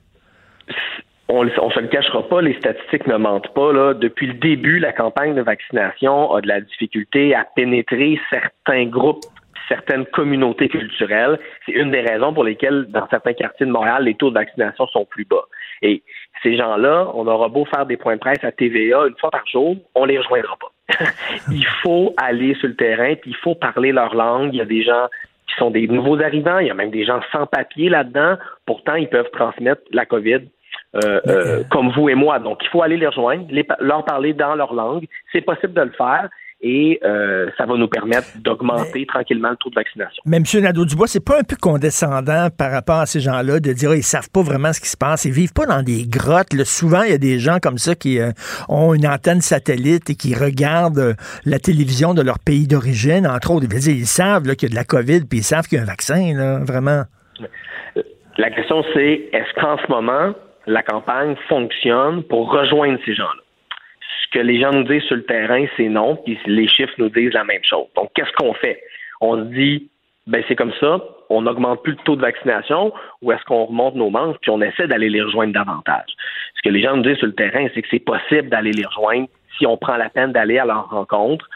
On 1.28 1.44
ne 1.44 1.50
se 1.50 1.80
le 1.80 1.88
cachera 1.88 2.26
pas, 2.26 2.40
les 2.40 2.54
statistiques 2.54 3.06
ne 3.06 3.16
mentent 3.16 3.52
pas. 3.52 3.72
Là. 3.72 3.94
Depuis 3.94 4.26
le 4.26 4.34
début, 4.34 4.78
la 4.78 4.92
campagne 4.92 5.34
de 5.34 5.42
vaccination 5.42 6.32
a 6.32 6.40
de 6.40 6.48
la 6.48 6.60
difficulté 6.60 7.34
à 7.34 7.44
pénétrer 7.44 8.18
certains 8.30 8.86
groupes, 8.86 9.24
certaines 9.68 10.06
communautés 10.06 10.68
culturelles. 10.68 11.38
C'est 11.66 11.72
une 11.72 11.90
des 11.90 12.00
raisons 12.00 12.32
pour 12.32 12.44
lesquelles, 12.44 12.86
dans 12.88 13.06
certains 13.08 13.34
quartiers 13.34 13.66
de 13.66 13.70
Montréal, 13.70 14.04
les 14.04 14.14
taux 14.14 14.30
de 14.30 14.34
vaccination 14.34 14.86
sont 14.86 15.04
plus 15.04 15.26
bas. 15.26 15.44
Et 15.82 16.02
ces 16.42 16.56
gens-là, 16.56 17.10
on 17.14 17.26
aura 17.26 17.48
beau 17.48 17.66
faire 17.66 17.84
des 17.84 17.98
points 17.98 18.14
de 18.14 18.20
presse 18.20 18.42
à 18.42 18.50
TVA 18.50 19.06
une 19.06 19.16
fois 19.18 19.30
par 19.30 19.46
jour, 19.46 19.76
on 19.94 20.06
les 20.06 20.18
rejoindra 20.18 20.56
pas. 20.56 20.72
il 21.52 21.66
faut 21.82 22.14
aller 22.16 22.54
sur 22.54 22.68
le 22.68 22.76
terrain, 22.76 23.14
il 23.26 23.36
faut 23.36 23.54
parler 23.54 23.92
leur 23.92 24.14
langue. 24.14 24.54
Il 24.54 24.58
y 24.58 24.62
a 24.62 24.64
des 24.64 24.82
gens 24.82 25.08
qui 25.46 25.54
sont 25.56 25.70
des 25.70 25.86
nouveaux 25.86 26.20
arrivants, 26.22 26.58
il 26.58 26.68
y 26.68 26.70
a 26.70 26.74
même 26.74 26.90
des 26.90 27.04
gens 27.04 27.20
sans 27.32 27.46
papier 27.46 27.90
là-dedans. 27.90 28.36
Pourtant, 28.64 28.94
ils 28.94 29.08
peuvent 29.08 29.30
transmettre 29.32 29.82
la 29.92 30.06
COVID 30.06 30.40
euh, 30.94 31.20
euh, 31.27 31.64
comme 31.70 31.90
vous 31.90 32.09
et 32.09 32.14
moi. 32.14 32.38
Donc, 32.38 32.59
il 32.62 32.68
faut 32.68 32.83
aller 32.83 32.96
les 32.96 33.07
rejoindre, 33.07 33.44
leur 33.79 34.05
parler 34.07 34.33
dans 34.33 34.55
leur 34.55 34.72
langue. 34.72 35.05
C'est 35.33 35.42
possible 35.42 35.74
de 35.74 35.83
le 35.83 35.90
faire 35.90 36.31
et 36.62 36.98
euh, 37.05 37.51
ça 37.59 37.66
va 37.66 37.77
nous 37.77 37.88
permettre 37.88 38.27
d'augmenter 38.42 39.05
tranquillement 39.05 39.51
le 39.51 39.57
taux 39.57 39.68
de 39.68 39.74
vaccination. 39.74 40.22
Mais 40.24 40.38
M. 40.38 40.44
Nadeau-Dubois, 40.62 41.07
c'est 41.07 41.24
pas 41.24 41.38
un 41.38 41.42
peu 41.42 41.57
condescendant 41.61 42.48
par 42.57 42.72
rapport 42.72 43.01
à 43.01 43.07
ces 43.07 43.20
gens-là 43.20 43.61
de 43.61 43.72
dire 43.74 43.90
qu'ils 43.90 44.03
savent 44.03 44.31
pas 44.33 44.40
vraiment 44.40 44.72
ce 44.72 44.81
qui 44.81 44.88
se 44.88 44.96
passe, 44.96 45.27
ils 45.27 45.31
vivent 45.31 45.53
pas 45.53 45.66
dans 45.66 45.83
des 45.83 46.07
grottes. 46.09 46.55
Souvent, 46.64 47.03
il 47.03 47.11
y 47.11 47.14
a 47.14 47.18
des 47.18 47.38
gens 47.38 47.59
comme 47.62 47.79
ça 47.79 47.94
qui 47.94 48.18
ont 48.70 48.94
une 48.94 49.07
antenne 49.07 49.42
satellite 49.42 50.09
et 50.09 50.14
qui 50.14 50.35
regardent 50.35 51.16
la 51.44 51.59
télévision 51.59 52.14
de 52.14 52.22
leur 52.22 52.38
pays 52.38 52.66
d'origine, 52.66 53.27
entre 53.27 53.53
autres. 53.53 53.66
Ils, 53.70 54.07
savent 54.07 54.42
qu'il 54.57 54.70
y 54.70 54.72
a 54.72 54.74
de 54.74 54.74
la 54.74 54.85
COVID, 54.85 55.27
puis 55.29 55.40
ils 55.40 55.44
savent 55.44 55.68
qu'il 55.68 55.77
y 55.77 55.81
a 55.81 55.83
un 55.83 55.87
vaccin, 55.87 56.33
là, 56.35 56.59
vraiment. 56.64 57.03
La 58.38 58.51
question, 58.51 58.83
c'est 58.94 59.29
est-ce 59.33 59.61
qu'en 59.61 59.77
ce 59.79 59.90
moment, 59.90 60.33
la 60.68 60.83
campagne 60.83 61.35
fonctionne 61.48 62.22
pour 62.24 62.52
rejoindre 62.52 62.98
ces 63.04 63.14
gens-là. 63.14 63.42
Ce 64.22 64.38
que 64.38 64.44
les 64.44 64.61
gens 64.61 64.72
nous 64.72 64.85
disent 64.85 65.04
sur 65.04 65.16
le 65.16 65.24
terrain, 65.24 65.64
c'est 65.76 65.88
non, 65.88 66.16
puis 66.16 66.38
les 66.46 66.68
chiffres 66.68 66.94
nous 66.98 67.09
disent 67.09 67.33
la 67.33 67.44
même 67.44 67.64
chose. 67.64 67.87
Donc, 67.96 68.11
qu'est-ce 68.14 68.33
qu'on 68.33 68.52
fait? 68.52 68.81
On 69.20 69.37
se 69.37 69.44
dit, 69.54 69.90
ben 70.26 70.44
c'est 70.46 70.57
comme 70.57 70.72
ça, 70.78 71.00
on 71.31 71.42
n'augmente 71.42 71.83
plus 71.83 71.92
le 71.92 71.98
taux 72.04 72.16
de 72.16 72.20
vaccination, 72.20 72.92
ou 73.22 73.33
est-ce 73.33 73.42
qu'on 73.44 73.64
remonte 73.64 73.94
nos 73.94 74.11
manches, 74.11 74.37
puis 74.42 74.50
on 74.50 74.61
essaie 74.61 74.87
d'aller 74.87 75.09
les 75.09 75.22
rejoindre 75.22 75.54
davantage? 75.54 76.11
Ce 76.54 76.62
que 76.62 76.68
les 76.68 76.83
gens 76.83 76.96
nous 76.96 77.02
disent 77.02 77.16
sur 77.16 77.26
le 77.26 77.35
terrain, 77.35 77.66
c'est 77.74 77.83
que 77.83 77.88
c'est 77.90 77.98
possible 77.98 78.50
d'aller 78.50 78.72
les 78.72 78.85
rejoindre 78.85 79.28
si 79.57 79.66
on 79.66 79.76
prend 79.78 79.96
la 79.96 80.11
peine 80.11 80.33
d'aller 80.33 80.59
à 80.59 80.66
leur 80.66 80.90
rencontre. 80.90 81.48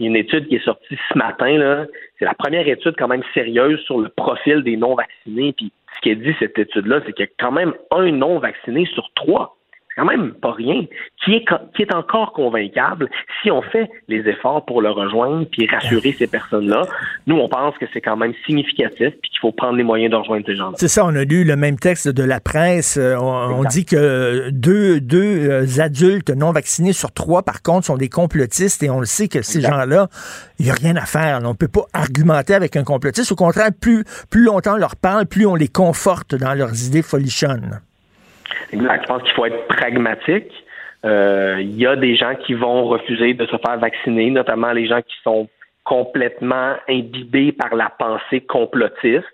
Il 0.00 0.04
y 0.04 0.06
a 0.06 0.10
une 0.10 0.16
étude 0.16 0.48
qui 0.48 0.56
est 0.56 0.64
sortie 0.64 0.98
ce 1.12 1.18
matin. 1.18 1.86
C'est 2.18 2.24
la 2.24 2.32
première 2.32 2.66
étude 2.66 2.94
quand 2.98 3.06
même 3.06 3.22
sérieuse 3.34 3.78
sur 3.80 4.00
le 4.00 4.08
profil 4.08 4.62
des 4.62 4.78
non-vaccinés, 4.78 5.52
puis 5.52 5.70
ce 6.02 6.08
est 6.08 6.16
dit, 6.16 6.34
cette 6.38 6.58
étude-là, 6.58 7.02
c'est 7.04 7.12
qu'il 7.12 7.26
y 7.26 7.28
a 7.28 7.32
quand 7.38 7.52
même 7.52 7.74
un 7.90 8.10
non-vacciné 8.10 8.86
sur 8.86 9.10
trois 9.14 9.56
quand 9.96 10.04
même 10.04 10.32
pas 10.34 10.52
rien, 10.52 10.84
qui 11.24 11.34
est, 11.34 11.44
qui 11.74 11.82
est 11.82 11.92
encore 11.92 12.32
convaincable 12.32 13.08
si 13.42 13.50
on 13.50 13.60
fait 13.60 13.90
les 14.08 14.20
efforts 14.28 14.64
pour 14.64 14.82
le 14.82 14.90
rejoindre 14.90 15.46
puis 15.50 15.66
rassurer 15.66 16.12
ces 16.12 16.26
personnes-là. 16.26 16.82
Nous, 17.26 17.36
on 17.36 17.48
pense 17.48 17.76
que 17.78 17.86
c'est 17.92 18.00
quand 18.00 18.16
même 18.16 18.32
significatif 18.46 19.10
puis 19.20 19.30
qu'il 19.30 19.40
faut 19.40 19.52
prendre 19.52 19.76
les 19.76 19.82
moyens 19.82 20.12
de 20.12 20.16
rejoindre 20.16 20.46
ces 20.46 20.56
gens-là. 20.56 20.74
C'est 20.76 20.88
ça, 20.88 21.04
on 21.04 21.14
a 21.16 21.24
lu 21.24 21.44
le 21.44 21.56
même 21.56 21.78
texte 21.78 22.08
de 22.08 22.22
la 22.22 22.40
presse. 22.40 22.96
Euh, 22.96 23.16
on, 23.18 23.64
dit 23.64 23.84
que 23.84 24.50
deux, 24.50 25.00
deux 25.00 25.50
euh, 25.50 25.80
adultes 25.80 26.30
non 26.30 26.52
vaccinés 26.52 26.92
sur 26.92 27.12
trois, 27.12 27.42
par 27.42 27.62
contre, 27.62 27.86
sont 27.86 27.96
des 27.96 28.08
complotistes 28.08 28.82
et 28.82 28.90
on 28.90 29.00
le 29.00 29.06
sait 29.06 29.28
que 29.28 29.42
ces 29.42 29.60
gens-là, 29.60 30.08
il 30.58 30.66
n'y 30.66 30.70
a 30.70 30.74
rien 30.74 30.96
à 30.96 31.04
faire. 31.04 31.40
On 31.44 31.48
ne 31.48 31.54
peut 31.54 31.68
pas 31.68 31.86
argumenter 31.92 32.54
avec 32.54 32.76
un 32.76 32.84
complotiste. 32.84 33.32
Au 33.32 33.36
contraire, 33.36 33.70
plus, 33.78 34.04
plus 34.30 34.44
longtemps 34.44 34.74
on 34.74 34.78
leur 34.78 34.96
parle, 34.96 35.26
plus 35.26 35.46
on 35.46 35.56
les 35.56 35.68
conforte 35.68 36.34
dans 36.34 36.54
leurs 36.54 36.86
idées 36.86 37.02
folichonnes. 37.02 37.80
Exact. 38.72 39.02
Je 39.02 39.06
pense 39.06 39.22
qu'il 39.22 39.32
faut 39.32 39.46
être 39.46 39.66
pragmatique. 39.66 40.52
Euh, 41.04 41.56
il 41.60 41.76
y 41.76 41.86
a 41.86 41.96
des 41.96 42.14
gens 42.16 42.34
qui 42.34 42.54
vont 42.54 42.84
refuser 42.84 43.34
de 43.34 43.46
se 43.46 43.56
faire 43.56 43.78
vacciner, 43.78 44.30
notamment 44.30 44.72
les 44.72 44.86
gens 44.86 45.00
qui 45.00 45.16
sont 45.24 45.48
complètement 45.84 46.74
imbibés 46.88 47.52
par 47.52 47.74
la 47.74 47.90
pensée 47.90 48.40
complotiste. 48.40 49.24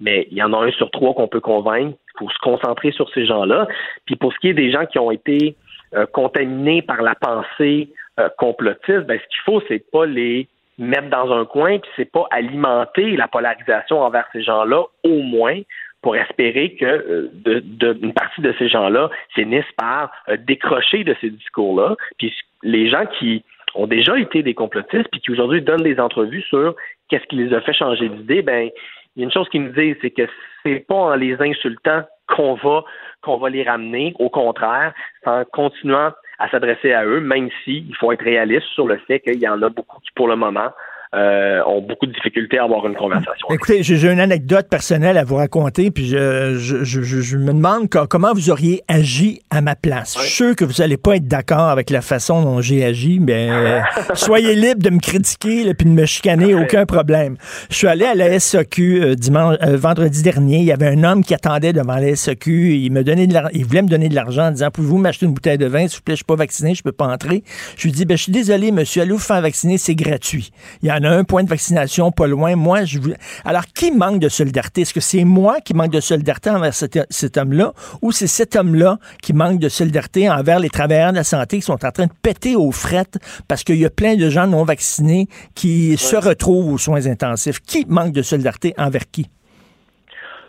Mais 0.00 0.26
il 0.30 0.38
y 0.38 0.42
en 0.42 0.52
a 0.54 0.64
un 0.64 0.70
sur 0.72 0.90
trois 0.90 1.12
qu'on 1.14 1.28
peut 1.28 1.40
convaincre. 1.40 1.96
Il 2.14 2.18
faut 2.18 2.30
se 2.30 2.38
concentrer 2.38 2.90
sur 2.92 3.10
ces 3.12 3.26
gens-là. 3.26 3.68
Puis 4.06 4.16
pour 4.16 4.32
ce 4.32 4.38
qui 4.38 4.48
est 4.48 4.54
des 4.54 4.70
gens 4.70 4.86
qui 4.86 4.98
ont 4.98 5.10
été 5.10 5.56
euh, 5.94 6.06
contaminés 6.06 6.80
par 6.80 7.02
la 7.02 7.14
pensée 7.14 7.90
euh, 8.18 8.28
complotiste, 8.38 9.00
ben, 9.00 9.18
ce 9.18 9.28
qu'il 9.28 9.40
faut, 9.44 9.62
c'est 9.68 9.90
pas 9.90 10.06
les 10.06 10.48
mettre 10.78 11.10
dans 11.10 11.30
un 11.32 11.44
coin, 11.44 11.78
puis 11.78 11.90
c'est 11.96 12.10
pas 12.10 12.26
alimenter 12.30 13.14
la 13.16 13.28
polarisation 13.28 14.00
envers 14.00 14.24
ces 14.32 14.42
gens-là, 14.42 14.84
au 15.04 15.18
moins 15.20 15.60
pour 16.02 16.16
espérer 16.16 16.74
que 16.74 16.84
euh, 16.84 17.30
de, 17.32 17.98
une 18.02 18.12
partie 18.12 18.40
de 18.40 18.54
ces 18.58 18.68
gens-là 18.68 19.10
finissent 19.34 19.72
par 19.76 20.10
euh, 20.28 20.36
décrocher 20.36 21.04
de 21.04 21.14
ces 21.20 21.30
discours-là. 21.30 21.96
Puis 22.18 22.34
les 22.62 22.88
gens 22.88 23.04
qui 23.18 23.44
ont 23.74 23.86
déjà 23.86 24.18
été 24.18 24.42
des 24.42 24.54
complotistes 24.54 25.08
puis 25.12 25.20
qui 25.20 25.30
aujourd'hui 25.30 25.62
donnent 25.62 25.82
des 25.82 26.00
entrevues 26.00 26.42
sur 26.42 26.74
qu'est-ce 27.08 27.26
qui 27.26 27.36
les 27.36 27.54
a 27.54 27.60
fait 27.60 27.72
changer 27.72 28.08
d'idée, 28.08 28.42
ben 28.42 28.70
il 29.16 29.20
y 29.20 29.22
a 29.22 29.24
une 29.24 29.32
chose 29.32 29.48
qu'ils 29.48 29.64
nous 29.64 29.72
disent, 29.72 29.96
c'est 30.00 30.10
que 30.10 30.28
c'est 30.62 30.86
pas 30.86 30.94
en 30.94 31.14
les 31.14 31.36
insultant 31.40 32.02
qu'on 32.28 32.54
va 32.54 32.84
qu'on 33.22 33.36
va 33.36 33.50
les 33.50 33.64
ramener. 33.64 34.14
Au 34.18 34.30
contraire, 34.30 34.94
c'est 35.22 35.28
en 35.28 35.44
continuant 35.44 36.12
à 36.38 36.48
s'adresser 36.48 36.92
à 36.92 37.04
eux, 37.04 37.20
même 37.20 37.50
si 37.64 37.84
il 37.88 37.94
faut 37.96 38.12
être 38.12 38.24
réaliste 38.24 38.66
sur 38.68 38.86
le 38.86 38.96
fait 38.98 39.20
qu'il 39.20 39.40
y 39.40 39.48
en 39.48 39.60
a 39.60 39.68
beaucoup 39.68 40.00
qui, 40.00 40.10
pour 40.14 40.28
le 40.28 40.36
moment, 40.36 40.70
euh, 41.12 41.60
ont 41.66 41.80
beaucoup 41.80 42.06
de 42.06 42.12
difficultés 42.12 42.58
à 42.58 42.64
avoir 42.64 42.86
une 42.86 42.94
conversation. 42.94 43.48
Écoutez, 43.50 43.82
j'ai 43.82 44.08
une 44.08 44.20
anecdote 44.20 44.68
personnelle 44.68 45.18
à 45.18 45.24
vous 45.24 45.34
raconter, 45.36 45.90
puis 45.90 46.06
je, 46.06 46.54
je, 46.56 46.84
je, 46.84 47.02
je 47.02 47.36
me 47.36 47.52
demande 47.52 47.88
comment 47.88 48.32
vous 48.32 48.48
auriez 48.48 48.82
agi 48.86 49.40
à 49.50 49.60
ma 49.60 49.74
place. 49.74 50.16
Je 50.16 50.22
suis 50.24 50.30
sûr 50.30 50.56
que 50.56 50.64
vous 50.64 50.74
n'allez 50.78 50.96
pas 50.96 51.16
être 51.16 51.26
d'accord 51.26 51.68
avec 51.68 51.90
la 51.90 52.00
façon 52.00 52.42
dont 52.42 52.60
j'ai 52.60 52.84
agi, 52.84 53.18
mais 53.18 53.48
euh, 53.50 53.80
soyez 54.14 54.54
libre 54.54 54.82
de 54.82 54.90
me 54.90 55.00
critiquer 55.00 55.66
et 55.66 55.74
puis 55.74 55.86
de 55.86 55.92
me 55.92 56.06
chicaner, 56.06 56.54
aucun 56.54 56.86
problème. 56.86 57.36
Je 57.70 57.76
suis 57.76 57.88
allé 57.88 58.04
à 58.04 58.14
la 58.14 58.38
SAQ 58.38 59.02
euh, 59.02 59.14
dimanche, 59.16 59.56
vendredi 59.62 60.22
dernier. 60.22 60.58
Il 60.58 60.64
y 60.64 60.72
avait 60.72 60.88
un 60.88 61.02
homme 61.02 61.24
qui 61.24 61.34
attendait 61.34 61.72
devant 61.72 61.96
la 61.96 62.14
SAQ. 62.14 62.76
Il 62.76 62.92
me 62.92 63.02
donnait 63.02 63.26
de 63.26 63.36
il 63.52 63.64
voulait 63.64 63.82
me 63.82 63.88
donner 63.88 64.08
de 64.08 64.14
l'argent 64.14 64.44
en 64.44 64.50
disant 64.52 64.70
Pouvez-vous 64.70 64.98
m'acheter 64.98 65.26
une 65.26 65.32
bouteille 65.32 65.58
de 65.58 65.66
vin 65.66 65.88
S'il 65.88 65.96
vous 65.96 66.02
plaît, 66.02 66.14
je 66.14 66.18
suis 66.18 66.24
pas 66.24 66.36
vacciné, 66.36 66.74
je 66.76 66.84
peux 66.84 66.92
pas 66.92 67.06
entrer. 67.06 67.42
Je 67.76 67.84
lui 67.84 67.92
dis 67.92 68.04
ben, 68.04 68.16
Je 68.16 68.22
suis 68.22 68.32
désolé, 68.32 68.70
monsieur, 68.70 69.02
allez 69.02 69.10
vous 69.10 69.18
faire 69.18 69.40
vacciner, 69.40 69.76
c'est 69.76 69.96
gratuit. 69.96 70.52
Il 70.82 70.88
y 70.88 70.99
a 71.04 71.10
a 71.10 71.16
un 71.16 71.24
point 71.24 71.42
de 71.42 71.48
vaccination 71.48 72.10
pas 72.10 72.26
loin. 72.26 72.56
Moi, 72.56 72.84
je. 72.84 72.98
Alors, 73.44 73.64
qui 73.66 73.92
manque 73.92 74.20
de 74.20 74.28
solidarité? 74.28 74.82
Est-ce 74.82 74.94
que 74.94 75.00
c'est 75.00 75.24
moi 75.24 75.60
qui 75.60 75.74
manque 75.74 75.92
de 75.92 76.00
solidarité 76.00 76.50
envers 76.50 76.74
cet, 76.74 77.36
homme-là 77.36 77.72
ou 78.02 78.12
c'est 78.12 78.26
cet 78.26 78.56
homme-là 78.56 78.98
qui 79.22 79.32
manque 79.32 79.58
de 79.58 79.68
solidarité 79.68 80.30
envers 80.30 80.58
les 80.58 80.68
travailleurs 80.68 81.12
de 81.12 81.16
la 81.16 81.24
santé 81.24 81.56
qui 81.56 81.62
sont 81.62 81.84
en 81.84 81.90
train 81.90 82.06
de 82.06 82.12
péter 82.22 82.56
aux 82.56 82.72
frettes 82.72 83.18
parce 83.48 83.64
qu'il 83.64 83.76
y 83.76 83.86
a 83.86 83.90
plein 83.90 84.16
de 84.16 84.28
gens 84.28 84.46
non 84.46 84.64
vaccinés 84.64 85.26
qui 85.54 85.96
se 85.96 86.16
retrouvent 86.16 86.72
aux 86.72 86.78
soins 86.78 87.06
intensifs? 87.06 87.60
Qui 87.60 87.86
manque 87.88 88.12
de 88.12 88.22
solidarité 88.22 88.74
envers 88.78 89.10
qui? 89.10 89.26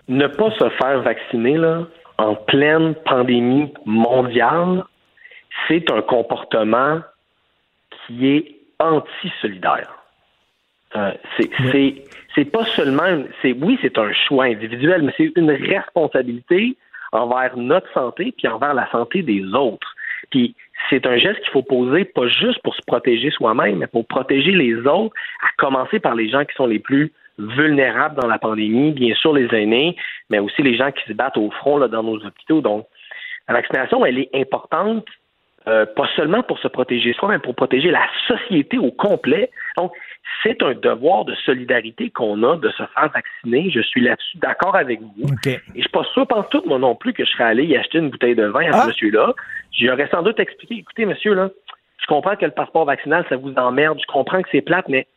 Ne 0.07 0.27
pas 0.27 0.51
se 0.51 0.69
faire 0.81 1.01
vacciner, 1.03 1.57
là, 1.57 1.87
en 2.17 2.35
pleine 2.35 2.95
pandémie 3.05 3.73
mondiale, 3.85 4.83
c'est 5.67 5.91
un 5.91 6.01
comportement 6.01 6.99
qui 8.05 8.27
est 8.27 8.55
anti-solidaire. 8.79 10.00
Euh, 10.96 11.12
c'est 11.37 12.04
c'est 12.35 12.46
pas 12.46 12.65
seulement 12.65 13.23
c'est 13.42 13.54
oui 13.54 13.77
c'est 13.81 13.98
un 13.98 14.12
choix 14.12 14.46
individuel 14.46 15.04
mais 15.04 15.13
c'est 15.15 15.31
une 15.37 15.52
responsabilité 15.52 16.75
envers 17.13 17.56
notre 17.56 17.92
santé 17.94 18.33
puis 18.37 18.48
envers 18.48 18.73
la 18.73 18.89
santé 18.92 19.21
des 19.21 19.44
autres 19.54 19.96
Puis 20.31 20.56
c'est 20.89 21.06
un 21.06 21.17
geste 21.17 21.39
qu'il 21.42 21.52
faut 21.52 21.63
poser 21.63 22.06
pas 22.06 22.27
juste 22.27 22.62
pour 22.63 22.75
se 22.75 22.81
protéger 22.85 23.31
soi-même, 23.31 23.77
mais 23.77 23.87
pour 23.87 24.06
protéger 24.06 24.52
les 24.52 24.75
autres, 24.75 25.15
à 25.42 25.48
commencer 25.58 26.00
par 26.00 26.15
les 26.15 26.29
gens 26.29 26.44
qui 26.46 26.56
sont 26.56 26.67
les 26.67 26.79
plus 26.79 27.12
vulnérables 27.37 28.19
dans 28.19 28.27
la 28.27 28.37
pandémie, 28.37 28.92
bien 28.92 29.15
sûr 29.15 29.33
les 29.33 29.48
aînés, 29.56 29.96
mais 30.29 30.39
aussi 30.39 30.62
les 30.62 30.75
gens 30.75 30.92
qui 30.92 31.04
se 31.06 31.13
battent 31.13 31.37
au 31.37 31.50
front 31.52 31.77
là, 31.77 31.87
dans 31.87 32.04
nos 32.04 32.17
hôpitaux. 32.17 32.62
Donc, 32.62 32.85
la 33.48 33.56
vaccination, 33.56 34.06
elle 34.06 34.19
est 34.19 34.29
importante, 34.33 35.06
euh, 35.67 35.85
pas 35.85 36.08
seulement 36.15 36.44
pour 36.44 36.60
se 36.60 36.67
protéger 36.67 37.13
soi, 37.13 37.29
mais 37.29 37.39
pour 37.39 37.56
protéger 37.56 37.92
la 37.92 38.06
société 38.27 38.77
au 38.77 38.92
complet. 38.92 39.50
Donc, 39.77 39.92
c'est 40.44 40.62
un 40.63 40.74
devoir 40.74 41.26
de 41.26 41.36
solidarité 41.46 42.10
qu'on 42.10 42.44
a 42.44 42.56
de 42.58 42.69
se 42.69 42.84
faire 42.84 43.12
vacciner. 43.13 43.69
Je 43.69 43.82
suis 43.82 44.02
là-dessus 44.02 44.38
d'accord 44.38 44.76
avec 44.76 45.02
vous. 45.02 45.30
Et 45.46 45.60
je 45.76 45.82
suis 45.82 45.90
pas 45.90 46.04
sûr, 46.13 46.28
pense 46.28 46.50
tout, 46.50 46.63
moi 46.65 46.80
non 46.80 46.96
plus, 46.96 47.13
que 47.13 47.26
je 47.26 47.32
serais 47.32 47.44
allé 47.44 47.65
y 47.65 47.78
acheter 47.78 48.00
une 48.00 48.10
bouteille 48.10 48.36
de 48.36 48.46
vin 48.46 48.67
à 48.67 48.72
ce 48.72 48.78
ah! 48.84 48.88
monsieur-là. 48.88 49.34
J'aurais 49.72 50.08
sans 50.10 50.24
doute 50.24 50.40
expliqué, 50.40 50.76
écoutez, 50.76 51.06
monsieur, 51.06 51.34
là, 51.34 51.50
je 52.00 52.06
comprends 52.08 52.36
que 52.36 52.46
le 52.46 52.52
passeport 52.52 52.86
vaccinal, 52.86 53.26
ça 53.30 53.38
vous 53.38 53.54
emmerde, 53.54 54.00
je 54.02 54.12
comprends 54.12 54.42
que 54.42 54.50
c'est 54.52 54.62
plate, 54.62 54.88
mais 54.90 55.08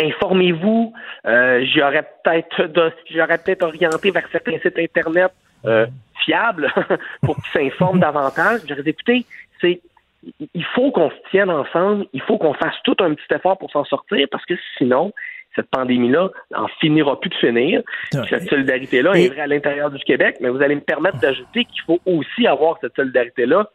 informez-vous. 0.00 0.92
Euh, 1.26 1.64
j'aurais 1.74 2.02
peut-être 2.24 2.70
j'aurais 3.10 3.38
peut-être 3.38 3.62
orienté 3.62 4.10
vers 4.10 4.28
certains 4.30 4.58
sites 4.58 4.78
internet 4.78 5.32
euh, 5.64 5.86
fiables 6.24 6.72
pour 7.22 7.36
qu'ils 7.36 7.70
s'informent 7.70 8.00
davantage. 8.08 8.60
J'aurais 8.68 8.82
dit, 8.82 8.90
écoutez, 8.90 9.24
c'est 9.60 9.80
il 10.22 10.64
faut 10.74 10.90
qu'on 10.90 11.10
se 11.10 11.30
tienne 11.30 11.50
ensemble, 11.50 12.06
il 12.12 12.22
faut 12.22 12.38
qu'on 12.38 12.54
fasse 12.54 12.74
tout 12.84 12.96
un 13.00 13.14
petit 13.14 13.34
effort 13.34 13.58
pour 13.58 13.70
s'en 13.70 13.84
sortir 13.84 14.26
parce 14.30 14.44
que 14.46 14.54
sinon, 14.76 15.12
cette 15.54 15.70
pandémie-là 15.70 16.30
en 16.54 16.68
finira 16.80 17.18
plus 17.18 17.30
de 17.30 17.34
finir. 17.34 17.82
Cette 18.28 18.48
solidarité-là 18.48 19.12
est 19.14 19.28
vraie 19.28 19.42
à 19.42 19.46
l'intérieur 19.46 19.90
du 19.90 20.02
Québec, 20.04 20.36
mais 20.40 20.48
vous 20.48 20.62
allez 20.62 20.74
me 20.74 20.80
permettre 20.80 21.18
d'ajouter 21.18 21.64
qu'il 21.64 21.82
faut 21.82 22.00
aussi 22.06 22.46
avoir 22.46 22.78
cette 22.80 22.94
solidarité-là 22.94 23.70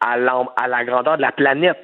à, 0.00 0.16
à 0.56 0.68
la 0.68 0.84
grandeur 0.84 1.16
de 1.16 1.22
la 1.22 1.32
planète 1.32 1.82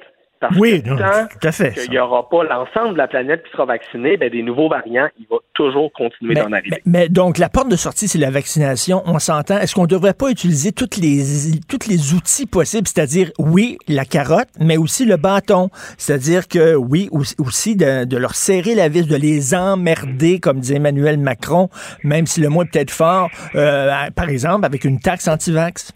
oui, 0.57 0.81
tout 0.83 0.97
à 0.97 1.51
fait. 1.51 1.73
Qu'il 1.73 1.91
n'y 1.91 1.99
aura 1.99 2.27
pas 2.27 2.43
l'ensemble 2.43 2.93
de 2.93 2.97
la 2.97 3.07
planète 3.07 3.43
qui 3.43 3.51
sera 3.51 3.65
vaccinée, 3.65 4.17
ben, 4.17 4.29
des 4.29 4.41
nouveaux 4.41 4.69
variants, 4.69 5.07
il 5.19 5.25
va 5.29 5.37
toujours 5.53 5.91
continuer 5.93 6.33
d'en 6.33 6.51
arriver. 6.51 6.81
Mais, 6.85 7.09
donc, 7.09 7.37
la 7.37 7.49
porte 7.49 7.69
de 7.69 7.75
sortie, 7.75 8.07
c'est 8.07 8.17
la 8.17 8.31
vaccination. 8.31 9.03
On 9.05 9.19
s'entend. 9.19 9.57
Est-ce 9.59 9.75
qu'on 9.75 9.83
ne 9.83 9.87
devrait 9.87 10.13
pas 10.13 10.29
utiliser 10.29 10.71
toutes 10.71 10.97
les, 10.97 11.21
toutes 11.69 11.87
les 11.87 12.13
outils 12.13 12.47
possibles, 12.47 12.87
c'est-à-dire, 12.87 13.31
oui, 13.37 13.77
la 13.87 14.05
carotte, 14.05 14.49
mais 14.59 14.77
aussi 14.77 15.05
le 15.05 15.17
bâton? 15.17 15.69
C'est-à-dire 15.97 16.47
que, 16.47 16.75
oui, 16.75 17.09
aussi 17.11 17.75
de, 17.75 18.17
leur 18.17 18.35
serrer 18.35 18.75
la 18.75 18.89
vis, 18.89 19.07
de 19.07 19.15
les 19.15 19.53
emmerder, 19.53 20.39
comme 20.39 20.59
disait 20.59 20.75
Emmanuel 20.75 21.17
Macron, 21.17 21.69
même 22.03 22.25
si 22.25 22.41
le 22.41 22.49
mot 22.49 22.63
est 22.63 22.71
peut-être 22.71 22.91
fort, 22.91 23.29
euh, 23.55 23.91
par 24.15 24.29
exemple, 24.29 24.65
avec 24.65 24.85
une 24.85 24.99
taxe 24.99 25.27
anti-vax. 25.27 25.93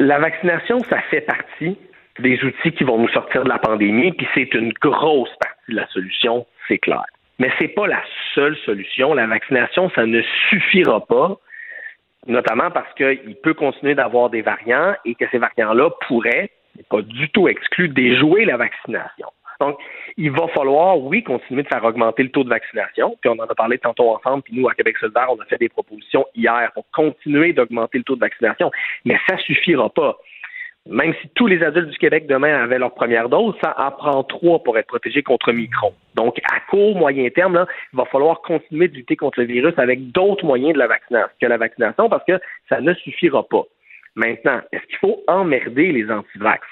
La 0.00 0.18
vaccination, 0.18 0.80
ça 0.90 0.98
fait 1.10 1.20
partie 1.20 1.78
des 2.18 2.42
outils 2.44 2.72
qui 2.72 2.84
vont 2.84 2.98
nous 2.98 3.08
sortir 3.08 3.44
de 3.44 3.48
la 3.48 3.58
pandémie, 3.58 4.12
puis 4.12 4.26
c'est 4.34 4.54
une 4.54 4.72
grosse 4.72 5.34
partie 5.40 5.70
de 5.72 5.76
la 5.76 5.86
solution, 5.88 6.46
c'est 6.68 6.78
clair. 6.78 7.04
Mais 7.38 7.50
c'est 7.58 7.68
pas 7.68 7.86
la 7.86 8.02
seule 8.34 8.56
solution. 8.58 9.14
La 9.14 9.26
vaccination, 9.26 9.90
ça 9.90 10.06
ne 10.06 10.22
suffira 10.48 11.04
pas, 11.06 11.36
notamment 12.26 12.70
parce 12.70 12.92
qu'il 12.94 13.36
peut 13.42 13.54
continuer 13.54 13.94
d'avoir 13.94 14.30
des 14.30 14.42
variants 14.42 14.94
et 15.04 15.14
que 15.14 15.24
ces 15.30 15.38
variants-là 15.38 15.90
pourraient, 16.06 16.50
pas 16.88 17.02
du 17.02 17.28
tout 17.30 17.48
exclu, 17.48 17.88
déjouer 17.88 18.44
la 18.44 18.56
vaccination. 18.56 19.28
Donc, 19.60 19.78
il 20.16 20.30
va 20.30 20.48
falloir, 20.48 20.98
oui, 20.98 21.22
continuer 21.22 21.62
de 21.62 21.68
faire 21.68 21.84
augmenter 21.84 22.24
le 22.24 22.30
taux 22.30 22.44
de 22.44 22.48
vaccination. 22.48 23.16
Puis 23.20 23.30
on 23.30 23.40
en 23.40 23.46
a 23.46 23.54
parlé 23.54 23.78
tantôt 23.78 24.10
ensemble, 24.10 24.42
puis 24.42 24.54
nous, 24.56 24.68
à 24.68 24.74
Québec 24.74 24.96
solidaire, 24.98 25.28
on 25.30 25.40
a 25.40 25.44
fait 25.44 25.58
des 25.58 25.68
propositions 25.68 26.26
hier 26.34 26.70
pour 26.74 26.84
continuer 26.92 27.52
d'augmenter 27.52 27.98
le 27.98 28.04
taux 28.04 28.16
de 28.16 28.20
vaccination. 28.20 28.70
Mais 29.04 29.18
ça 29.28 29.36
suffira 29.38 29.88
pas 29.90 30.18
même 30.86 31.14
si 31.22 31.28
tous 31.34 31.46
les 31.46 31.62
adultes 31.62 31.90
du 31.90 31.98
Québec 31.98 32.26
demain 32.26 32.62
avaient 32.62 32.78
leur 32.78 32.92
première 32.92 33.28
dose, 33.28 33.54
ça 33.62 33.74
en 33.78 33.90
prend 33.90 34.22
trois 34.22 34.62
pour 34.62 34.76
être 34.76 34.86
protégé 34.86 35.22
contre 35.22 35.50
Micron. 35.52 35.94
Donc, 36.14 36.38
à 36.52 36.60
court, 36.68 36.94
moyen 36.94 37.28
terme, 37.30 37.54
là, 37.54 37.66
il 37.92 37.96
va 37.96 38.04
falloir 38.04 38.42
continuer 38.42 38.88
de 38.88 38.94
lutter 38.94 39.16
contre 39.16 39.40
le 39.40 39.46
virus 39.46 39.72
avec 39.78 40.12
d'autres 40.12 40.44
moyens 40.44 40.74
de 40.74 40.78
la 40.78 40.86
vaccination 40.86 41.30
que 41.40 41.46
la 41.46 41.56
vaccination 41.56 42.08
parce 42.08 42.24
que 42.24 42.38
ça 42.68 42.80
ne 42.80 42.92
suffira 42.94 43.42
pas. 43.48 43.62
Maintenant, 44.14 44.60
est-ce 44.72 44.84
qu'il 44.86 44.98
faut 44.98 45.22
emmerder 45.26 45.90
les 45.90 46.10
antivax? 46.10 46.66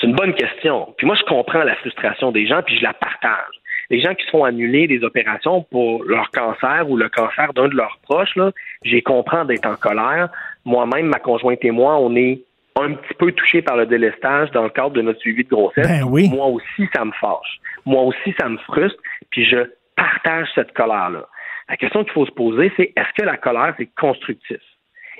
C'est 0.00 0.06
une 0.06 0.14
bonne 0.14 0.34
question. 0.34 0.94
Puis 0.96 1.06
moi, 1.06 1.16
je 1.16 1.24
comprends 1.24 1.62
la 1.64 1.74
frustration 1.76 2.32
des 2.32 2.46
gens, 2.46 2.62
puis 2.62 2.78
je 2.78 2.82
la 2.82 2.94
partage. 2.94 3.54
Les 3.90 4.00
gens 4.00 4.14
qui 4.14 4.24
se 4.24 4.30
font 4.30 4.44
annuler 4.44 4.86
des 4.86 5.04
opérations 5.04 5.62
pour 5.62 6.04
leur 6.04 6.30
cancer 6.30 6.88
ou 6.88 6.96
le 6.96 7.08
cancer 7.08 7.52
d'un 7.52 7.68
de 7.68 7.76
leurs 7.76 7.98
proches, 8.02 8.34
là, 8.36 8.50
j'ai 8.82 9.02
comprends 9.02 9.44
d'être 9.44 9.66
en 9.66 9.76
colère. 9.76 10.30
Moi-même, 10.64 11.06
ma 11.06 11.18
conjointe 11.18 11.64
et 11.64 11.70
moi, 11.70 11.98
on 11.98 12.16
est 12.16 12.40
un 12.76 12.94
petit 12.94 13.14
peu 13.14 13.32
touché 13.32 13.62
par 13.62 13.76
le 13.76 13.86
délestage 13.86 14.50
dans 14.50 14.64
le 14.64 14.70
cadre 14.70 14.90
de 14.90 15.02
notre 15.02 15.20
suivi 15.20 15.44
de 15.44 15.48
grossesse, 15.48 15.86
ben 15.86 16.02
oui. 16.08 16.28
moi 16.28 16.46
aussi, 16.46 16.88
ça 16.94 17.04
me 17.04 17.12
fâche. 17.12 17.60
Moi 17.86 18.02
aussi, 18.02 18.34
ça 18.38 18.48
me 18.48 18.58
frustre, 18.58 19.00
puis 19.30 19.44
je 19.44 19.58
partage 19.96 20.48
cette 20.54 20.72
colère-là. 20.72 21.26
La 21.68 21.76
question 21.76 22.04
qu'il 22.04 22.12
faut 22.12 22.26
se 22.26 22.32
poser, 22.32 22.72
c'est 22.76 22.92
est-ce 22.96 23.12
que 23.16 23.24
la 23.24 23.36
colère, 23.36 23.74
c'est 23.78 23.88
constructif? 23.98 24.60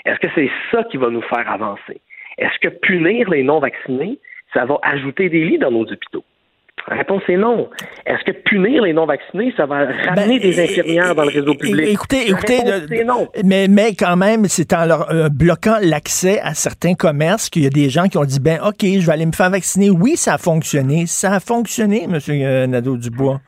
Est-ce 0.04 0.18
que 0.18 0.28
c'est 0.34 0.50
ça 0.70 0.84
qui 0.84 0.96
va 0.96 1.08
nous 1.10 1.22
faire 1.22 1.50
avancer? 1.50 2.00
Est-ce 2.38 2.58
que 2.60 2.68
punir 2.68 3.30
les 3.30 3.42
non-vaccinés, 3.42 4.18
ça 4.52 4.64
va 4.64 4.78
ajouter 4.82 5.28
des 5.28 5.44
lits 5.44 5.58
dans 5.58 5.70
nos 5.70 5.84
hôpitaux? 5.84 6.24
La 6.88 6.96
réponse 6.96 7.22
est 7.28 7.36
non. 7.36 7.70
Est-ce 8.04 8.24
que 8.24 8.32
punir 8.32 8.82
les 8.82 8.92
non-vaccinés, 8.92 9.54
ça 9.56 9.64
va 9.64 9.86
ramener 10.06 10.38
des 10.38 10.54
ben, 10.54 10.64
infirmières 10.64 11.14
dans 11.14 11.22
le 11.24 11.30
réseau 11.30 11.54
public? 11.54 11.88
Écoutez, 11.88 12.28
écoutez, 12.28 12.58
Mais, 13.42 13.68
mais 13.68 13.94
quand 13.94 14.16
même, 14.16 14.44
c'est 14.48 14.72
en 14.74 14.84
leur 14.84 15.10
euh, 15.10 15.28
bloquant 15.30 15.78
l'accès 15.80 16.40
à 16.40 16.52
certains 16.52 16.94
commerces 16.94 17.48
qu'il 17.48 17.62
y 17.62 17.66
a 17.66 17.70
des 17.70 17.88
gens 17.88 18.08
qui 18.08 18.18
ont 18.18 18.24
dit, 18.24 18.38
ben 18.38 18.60
OK, 18.66 18.82
je 18.82 19.06
vais 19.06 19.12
aller 19.12 19.24
me 19.24 19.32
faire 19.32 19.50
vacciner. 19.50 19.88
Oui, 19.88 20.16
ça 20.16 20.34
a 20.34 20.38
fonctionné. 20.38 21.06
Ça 21.06 21.32
a 21.32 21.40
fonctionné, 21.40 22.04
M. 22.04 22.70
Nadeau-Dubois. 22.70 23.40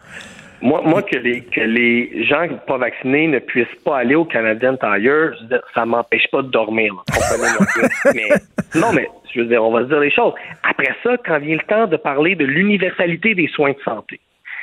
Moi, 0.62 0.80
moi 0.84 1.02
que 1.02 1.16
les 1.16 1.42
que 1.42 1.60
les 1.60 2.24
gens 2.24 2.48
pas 2.66 2.78
vaccinés 2.78 3.28
ne 3.28 3.38
puissent 3.38 3.66
pas 3.84 3.98
aller 3.98 4.14
au 4.14 4.24
Canadian 4.24 4.76
Tire, 4.76 5.34
ça 5.74 5.84
m'empêche 5.84 6.26
pas 6.30 6.42
de 6.42 6.48
dormir. 6.48 6.94
mais 8.14 8.28
non, 8.74 8.92
mais 8.92 9.08
je 9.34 9.40
veux 9.40 9.46
dire, 9.46 9.62
on 9.62 9.70
va 9.70 9.82
se 9.82 9.88
dire 9.88 10.00
les 10.00 10.10
choses. 10.10 10.32
Après 10.62 10.94
ça, 11.02 11.16
quand 11.24 11.38
vient 11.38 11.56
le 11.56 11.66
temps 11.66 11.86
de 11.86 11.96
parler 11.96 12.34
de 12.34 12.44
l'universalité 12.44 13.34
des 13.34 13.48
soins 13.48 13.72
de 13.72 13.80
santé, 13.84 14.20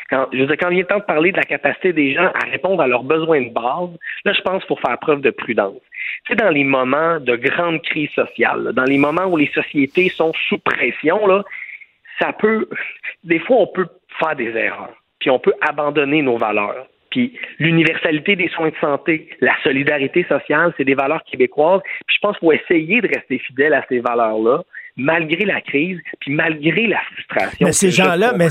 quand, 0.09 0.27
je 0.33 0.39
veux 0.39 0.47
dire, 0.47 0.57
quand 0.59 0.69
vient 0.69 0.79
le 0.79 0.87
temps 0.87 0.99
de 0.99 1.03
parler 1.03 1.31
de 1.31 1.37
la 1.37 1.43
capacité 1.43 1.93
des 1.93 2.13
gens 2.13 2.31
à 2.33 2.49
répondre 2.49 2.81
à 2.81 2.87
leurs 2.87 3.03
besoins 3.03 3.41
de 3.41 3.49
base, 3.49 3.89
là, 4.25 4.33
je 4.33 4.41
pense 4.41 4.63
qu'il 4.63 4.75
faut 4.75 4.81
faire 4.81 4.97
preuve 4.97 5.21
de 5.21 5.29
prudence. 5.31 5.81
C'est 6.27 6.35
dans 6.35 6.49
les 6.49 6.63
moments 6.63 7.19
de 7.19 7.35
grande 7.35 7.81
crise 7.83 8.09
sociale, 8.11 8.71
dans 8.73 8.83
les 8.83 8.97
moments 8.97 9.25
où 9.25 9.37
les 9.37 9.51
sociétés 9.53 10.09
sont 10.09 10.33
sous 10.49 10.57
pression, 10.57 11.25
là, 11.27 11.43
ça 12.19 12.33
peut, 12.33 12.67
des 13.23 13.39
fois, 13.39 13.57
on 13.57 13.67
peut 13.67 13.87
faire 14.19 14.35
des 14.35 14.49
erreurs 14.49 14.93
puis 15.23 15.29
on 15.29 15.39
peut 15.39 15.53
abandonner 15.61 16.21
nos 16.21 16.37
valeurs. 16.37 16.85
Puis 17.09 17.33
l'universalité 17.57 18.35
des 18.35 18.49
soins 18.49 18.71
de 18.71 18.75
santé, 18.81 19.29
la 19.39 19.53
solidarité 19.63 20.25
sociale, 20.25 20.73
c'est 20.75 20.83
des 20.83 20.95
valeurs 20.95 21.23
québécoises. 21.23 21.79
Puis 22.05 22.17
je 22.17 22.19
pense 22.19 22.37
qu'il 22.37 22.47
faut 22.47 22.51
essayer 22.51 22.99
de 22.99 23.07
rester 23.07 23.39
fidèle 23.39 23.73
à 23.73 23.85
ces 23.87 23.99
valeurs-là, 23.99 24.63
malgré 24.95 25.43
la 25.45 25.59
crise, 25.61 25.97
puis 26.19 26.31
malgré 26.31 26.85
la 26.85 26.99
frustration. 27.11 27.65
Mais 27.65 27.73
ces 27.73 27.89
gens-là, 27.89 28.33
mais, 28.37 28.49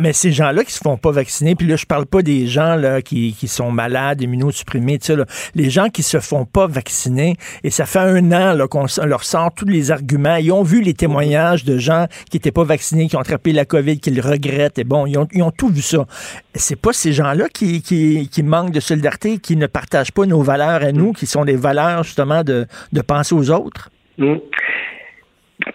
mais, 0.00 0.12
ces 0.12 0.30
gens-là 0.30 0.62
qui 0.62 0.72
se 0.72 0.78
font 0.78 0.96
pas 0.96 1.10
vacciner, 1.10 1.56
puis 1.56 1.66
là, 1.66 1.74
je 1.74 1.86
parle 1.86 2.06
pas 2.06 2.22
des 2.22 2.46
gens 2.46 2.76
là, 2.76 3.02
qui, 3.02 3.34
qui 3.34 3.48
sont 3.48 3.72
malades, 3.72 4.22
immunosupprimés, 4.22 4.98
tu 4.98 5.06
sais, 5.06 5.16
là, 5.16 5.24
les 5.56 5.68
gens 5.68 5.88
qui 5.88 6.04
se 6.04 6.20
font 6.20 6.44
pas 6.44 6.68
vacciner, 6.68 7.34
et 7.64 7.70
ça 7.70 7.84
fait 7.84 7.98
un 7.98 8.30
an 8.30 8.66
qu'on 8.68 8.86
leur 9.04 9.24
sort 9.24 9.52
tous 9.52 9.66
les 9.66 9.90
arguments. 9.90 10.36
Ils 10.36 10.52
ont 10.52 10.62
vu 10.62 10.82
les 10.82 10.94
témoignages 10.94 11.64
de 11.64 11.78
gens 11.78 12.06
qui 12.30 12.36
étaient 12.36 12.52
pas 12.52 12.64
vaccinés, 12.64 13.08
qui 13.08 13.16
ont 13.16 13.20
attrapé 13.20 13.52
la 13.52 13.64
COVID, 13.64 13.98
qui 13.98 14.10
le 14.10 14.22
regrettent, 14.22 14.78
et 14.78 14.84
bon, 14.84 15.06
ils 15.06 15.18
ont, 15.18 15.26
ils 15.32 15.42
ont 15.42 15.50
tout 15.50 15.68
vu 15.68 15.82
ça. 15.82 16.06
C'est 16.54 16.80
pas 16.80 16.92
ces 16.92 17.12
gens-là 17.12 17.48
qui, 17.48 17.82
qui, 17.82 18.28
qui 18.30 18.42
manquent 18.44 18.72
de 18.72 18.80
solidarité, 18.80 19.38
qui 19.38 19.56
ne 19.56 19.66
partagent 19.66 20.12
pas 20.12 20.26
nos 20.26 20.42
valeurs 20.42 20.82
à 20.84 20.92
nous, 20.92 21.12
qui 21.12 21.26
sont 21.26 21.44
des 21.44 21.56
valeurs 21.56 22.04
justement 22.04 22.44
de, 22.44 22.66
de 22.92 23.00
penser 23.00 23.34
aux 23.34 23.50
autres? 23.50 23.90
Mmh 24.18 24.36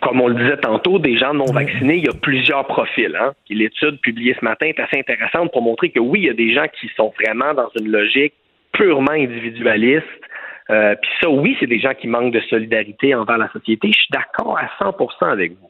comme 0.01 0.21
on 0.21 0.27
le 0.27 0.35
disait 0.35 0.57
tantôt, 0.57 0.99
des 0.99 1.17
gens 1.17 1.33
non 1.33 1.45
vaccinés, 1.45 1.97
il 1.97 2.05
y 2.05 2.09
a 2.09 2.13
plusieurs 2.13 2.65
profils. 2.65 3.15
Hein. 3.15 3.33
L'étude 3.49 3.99
publiée 4.01 4.35
ce 4.39 4.43
matin 4.43 4.67
est 4.67 4.79
assez 4.79 4.97
intéressante 4.97 5.51
pour 5.51 5.61
montrer 5.61 5.89
que 5.89 5.99
oui, 5.99 6.21
il 6.21 6.25
y 6.25 6.29
a 6.29 6.33
des 6.33 6.53
gens 6.53 6.65
qui 6.79 6.89
sont 6.95 7.13
vraiment 7.19 7.53
dans 7.53 7.69
une 7.79 7.91
logique 7.91 8.33
purement 8.71 9.11
individualiste. 9.11 10.05
Euh, 10.69 10.95
Puis 10.99 11.11
ça, 11.21 11.29
oui, 11.29 11.55
c'est 11.59 11.67
des 11.67 11.79
gens 11.79 11.93
qui 11.93 12.07
manquent 12.07 12.33
de 12.33 12.39
solidarité 12.41 13.13
envers 13.13 13.37
la 13.37 13.49
société. 13.51 13.89
Je 13.91 13.99
suis 13.99 14.11
d'accord 14.11 14.57
à 14.57 14.67
100% 14.83 15.31
avec 15.31 15.51
vous. 15.51 15.69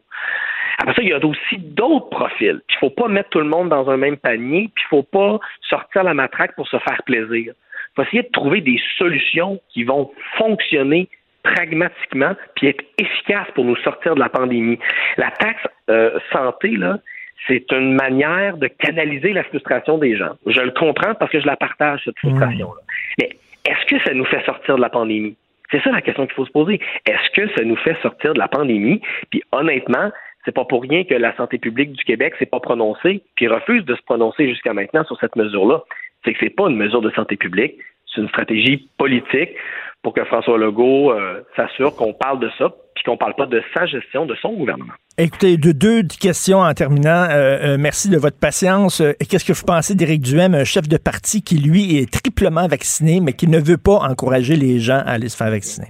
Après 0.77 0.93
ça, 0.93 1.01
il 1.01 1.09
y 1.09 1.13
a 1.13 1.25
aussi 1.25 1.57
d'autres 1.57 2.09
profils. 2.09 2.61
Il 2.69 2.73
ne 2.73 2.79
faut 2.79 2.89
pas 2.89 3.07
mettre 3.07 3.29
tout 3.29 3.39
le 3.39 3.45
monde 3.45 3.69
dans 3.69 3.89
un 3.89 3.97
même 3.97 4.17
panier, 4.17 4.69
puis 4.73 4.85
il 4.91 4.95
ne 4.95 5.01
faut 5.01 5.03
pas 5.03 5.39
sortir 5.69 6.03
la 6.03 6.13
matraque 6.13 6.55
pour 6.55 6.67
se 6.67 6.77
faire 6.79 7.01
plaisir. 7.05 7.53
Il 7.53 7.95
faut 7.95 8.03
essayer 8.03 8.23
de 8.23 8.31
trouver 8.31 8.61
des 8.61 8.79
solutions 8.97 9.59
qui 9.69 9.83
vont 9.83 10.11
fonctionner 10.37 11.07
pragmatiquement 11.53 12.35
puis 12.55 12.67
être 12.67 12.83
efficace 12.97 13.47
pour 13.53 13.65
nous 13.65 13.75
sortir 13.77 14.15
de 14.15 14.19
la 14.19 14.29
pandémie. 14.29 14.79
La 15.17 15.31
taxe 15.31 15.63
euh, 15.89 16.19
santé, 16.31 16.71
là, 16.71 16.99
c'est 17.47 17.71
une 17.71 17.93
manière 17.93 18.57
de 18.57 18.67
canaliser 18.67 19.33
la 19.33 19.43
frustration 19.43 19.97
des 19.97 20.17
gens. 20.17 20.31
Je 20.47 20.61
le 20.61 20.71
comprends 20.71 21.13
parce 21.15 21.31
que 21.31 21.39
je 21.39 21.45
la 21.45 21.55
partage, 21.55 22.01
cette 22.05 22.17
frustration-là. 22.19 22.81
Mais 23.19 23.29
est-ce 23.65 23.85
que 23.85 24.01
ça 24.03 24.13
nous 24.13 24.25
fait 24.25 24.43
sortir 24.45 24.75
de 24.75 24.81
la 24.81 24.89
pandémie? 24.89 25.35
C'est 25.71 25.81
ça 25.81 25.91
la 25.91 26.01
question 26.01 26.25
qu'il 26.25 26.35
faut 26.35 26.45
se 26.45 26.51
poser. 26.51 26.79
Est-ce 27.05 27.29
que 27.31 27.47
ça 27.55 27.63
nous 27.63 27.75
fait 27.77 27.97
sortir 28.01 28.33
de 28.33 28.39
la 28.39 28.47
pandémie? 28.47 29.01
Puis 29.29 29.43
honnêtement, 29.51 30.11
c'est 30.43 30.53
pas 30.53 30.65
pour 30.65 30.83
rien 30.83 31.03
que 31.03 31.15
la 31.15 31.35
santé 31.35 31.57
publique 31.57 31.91
du 31.91 32.03
Québec 32.03 32.35
s'est 32.37 32.45
pas 32.45 32.59
prononcée, 32.59 33.23
puis 33.35 33.47
refuse 33.47 33.83
de 33.85 33.95
se 33.95 34.01
prononcer 34.03 34.47
jusqu'à 34.47 34.73
maintenant 34.73 35.03
sur 35.05 35.19
cette 35.19 35.35
mesure-là. 35.35 35.83
C'est 36.23 36.33
que 36.33 36.39
c'est 36.39 36.55
pas 36.55 36.69
une 36.69 36.77
mesure 36.77 37.01
de 37.01 37.11
santé 37.11 37.35
publique, 37.35 37.77
c'est 38.13 38.21
une 38.21 38.29
stratégie 38.29 38.87
politique 38.97 39.49
pour 40.05 40.13
que 40.13 40.23
François 40.25 40.59
Legault 40.59 41.11
euh, 41.11 41.41
s'assure 41.55 41.95
qu'on 41.95 42.13
parle 42.13 42.39
de 42.39 42.47
ça, 42.59 42.69
puis 42.93 43.03
qu'on 43.03 43.17
parle 43.17 43.33
pas 43.33 43.47
de 43.47 43.59
sa 43.73 43.87
gestion 43.87 44.27
de 44.27 44.35
son 44.35 44.53
gouvernement. 44.53 44.93
Écoutez, 45.17 45.57
de 45.57 45.71
deux 45.71 46.03
questions 46.21 46.59
en 46.59 46.71
terminant. 46.75 47.25
Euh, 47.31 47.73
euh, 47.73 47.77
merci 47.79 48.11
de 48.11 48.17
votre 48.19 48.39
patience. 48.39 49.01
Qu'est-ce 49.27 49.43
que 49.43 49.53
vous 49.53 49.65
pensez 49.65 49.95
d'Éric 49.95 50.21
Duhem, 50.21 50.53
un 50.53 50.63
chef 50.63 50.87
de 50.87 50.97
parti 50.97 51.41
qui, 51.41 51.57
lui, 51.57 51.97
est 51.97 52.13
triplement 52.13 52.67
vacciné, 52.67 53.19
mais 53.19 53.33
qui 53.33 53.47
ne 53.47 53.57
veut 53.57 53.79
pas 53.79 53.95
encourager 53.95 54.55
les 54.55 54.77
gens 54.77 55.01
à 55.07 55.13
aller 55.13 55.27
se 55.27 55.37
faire 55.37 55.49
vacciner? 55.49 55.87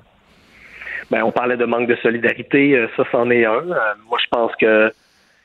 Ben, 1.11 1.21
on 1.23 1.33
parlait 1.33 1.57
de 1.57 1.65
manque 1.65 1.89
de 1.89 1.97
solidarité, 1.97 2.87
ça, 2.95 3.03
c'en 3.11 3.29
est 3.29 3.43
un. 3.43 3.63
moi, 4.07 4.17
je 4.23 4.29
pense 4.31 4.55
que 4.55 4.93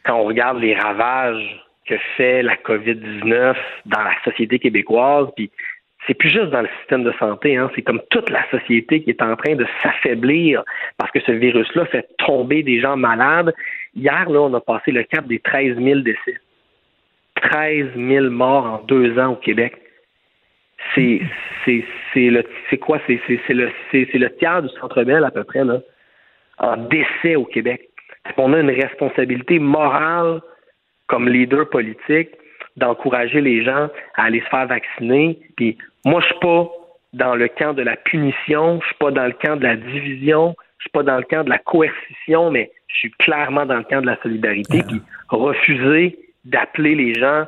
quand 0.06 0.14
on 0.14 0.26
regarde 0.26 0.60
les 0.60 0.76
ravages 0.76 1.60
que 1.86 1.96
fait 2.16 2.44
la 2.44 2.54
COVID-19 2.54 3.56
dans 3.86 4.02
la 4.02 4.12
société 4.24 4.60
québécoise, 4.60 5.26
puis 5.34 5.50
c'est 6.10 6.14
plus 6.14 6.30
juste 6.30 6.50
dans 6.50 6.62
le 6.62 6.68
système 6.80 7.04
de 7.04 7.12
santé, 7.20 7.56
hein, 7.56 7.70
c'est 7.76 7.82
comme 7.82 8.00
toute 8.10 8.30
la 8.30 8.44
société 8.50 9.00
qui 9.00 9.10
est 9.10 9.22
en 9.22 9.36
train 9.36 9.54
de 9.54 9.64
s'affaiblir 9.80 10.64
parce 10.98 11.12
que 11.12 11.20
ce 11.20 11.30
virus-là 11.30 11.86
fait 11.86 12.08
tomber 12.18 12.64
des 12.64 12.80
gens 12.80 12.96
malades. 12.96 13.54
Hier, 13.94 14.28
là, 14.28 14.40
on 14.40 14.52
a 14.54 14.60
passé 14.60 14.90
le 14.90 15.04
cap 15.04 15.28
des 15.28 15.38
13 15.38 15.76
000 15.76 16.00
décès. 16.00 16.40
13 17.36 17.90
000 17.94 18.28
morts 18.30 18.66
en 18.66 18.78
deux 18.88 19.20
ans 19.20 19.34
au 19.34 19.36
Québec. 19.36 19.80
C'est 20.96 21.20
c'est 21.64 21.84
le 22.16 22.42
c'est 22.70 22.78
quoi? 22.78 22.98
C'est 23.06 23.20
le 23.50 23.70
c'est 23.92 24.12
le 24.12 24.36
tiers 24.36 24.62
du 24.62 24.68
Centre 24.80 25.04
Bell 25.04 25.22
à 25.22 25.30
peu 25.30 25.44
près 25.44 25.64
là 25.64 25.78
en 26.58 26.76
décès 26.76 27.36
au 27.36 27.44
Québec. 27.44 27.88
On 28.36 28.52
a 28.52 28.58
une 28.58 28.70
responsabilité 28.70 29.60
morale 29.60 30.40
comme 31.06 31.28
leader 31.28 31.68
politique 31.70 32.30
d'encourager 32.76 33.40
les 33.40 33.64
gens 33.64 33.88
à 34.16 34.24
aller 34.24 34.40
se 34.40 34.48
faire 34.48 34.66
vacciner. 34.66 35.38
Puis 35.56 35.76
moi, 36.04 36.20
je 36.20 36.26
suis 36.26 36.38
pas 36.40 36.70
dans 37.12 37.34
le 37.34 37.48
camp 37.48 37.74
de 37.74 37.82
la 37.82 37.96
punition, 37.96 38.80
je 38.80 38.86
suis 38.86 38.96
pas 38.96 39.10
dans 39.10 39.26
le 39.26 39.32
camp 39.32 39.56
de 39.56 39.64
la 39.64 39.76
division, 39.76 40.54
je 40.78 40.84
suis 40.84 40.90
pas 40.90 41.02
dans 41.02 41.16
le 41.16 41.24
camp 41.24 41.44
de 41.44 41.50
la 41.50 41.58
coercition, 41.58 42.50
mais 42.50 42.70
je 42.86 42.98
suis 42.98 43.10
clairement 43.12 43.66
dans 43.66 43.76
le 43.76 43.84
camp 43.84 44.00
de 44.00 44.06
la 44.06 44.20
solidarité. 44.22 44.82
Puis 44.86 45.00
refuser 45.28 46.18
d'appeler 46.44 46.94
les 46.94 47.14
gens 47.14 47.44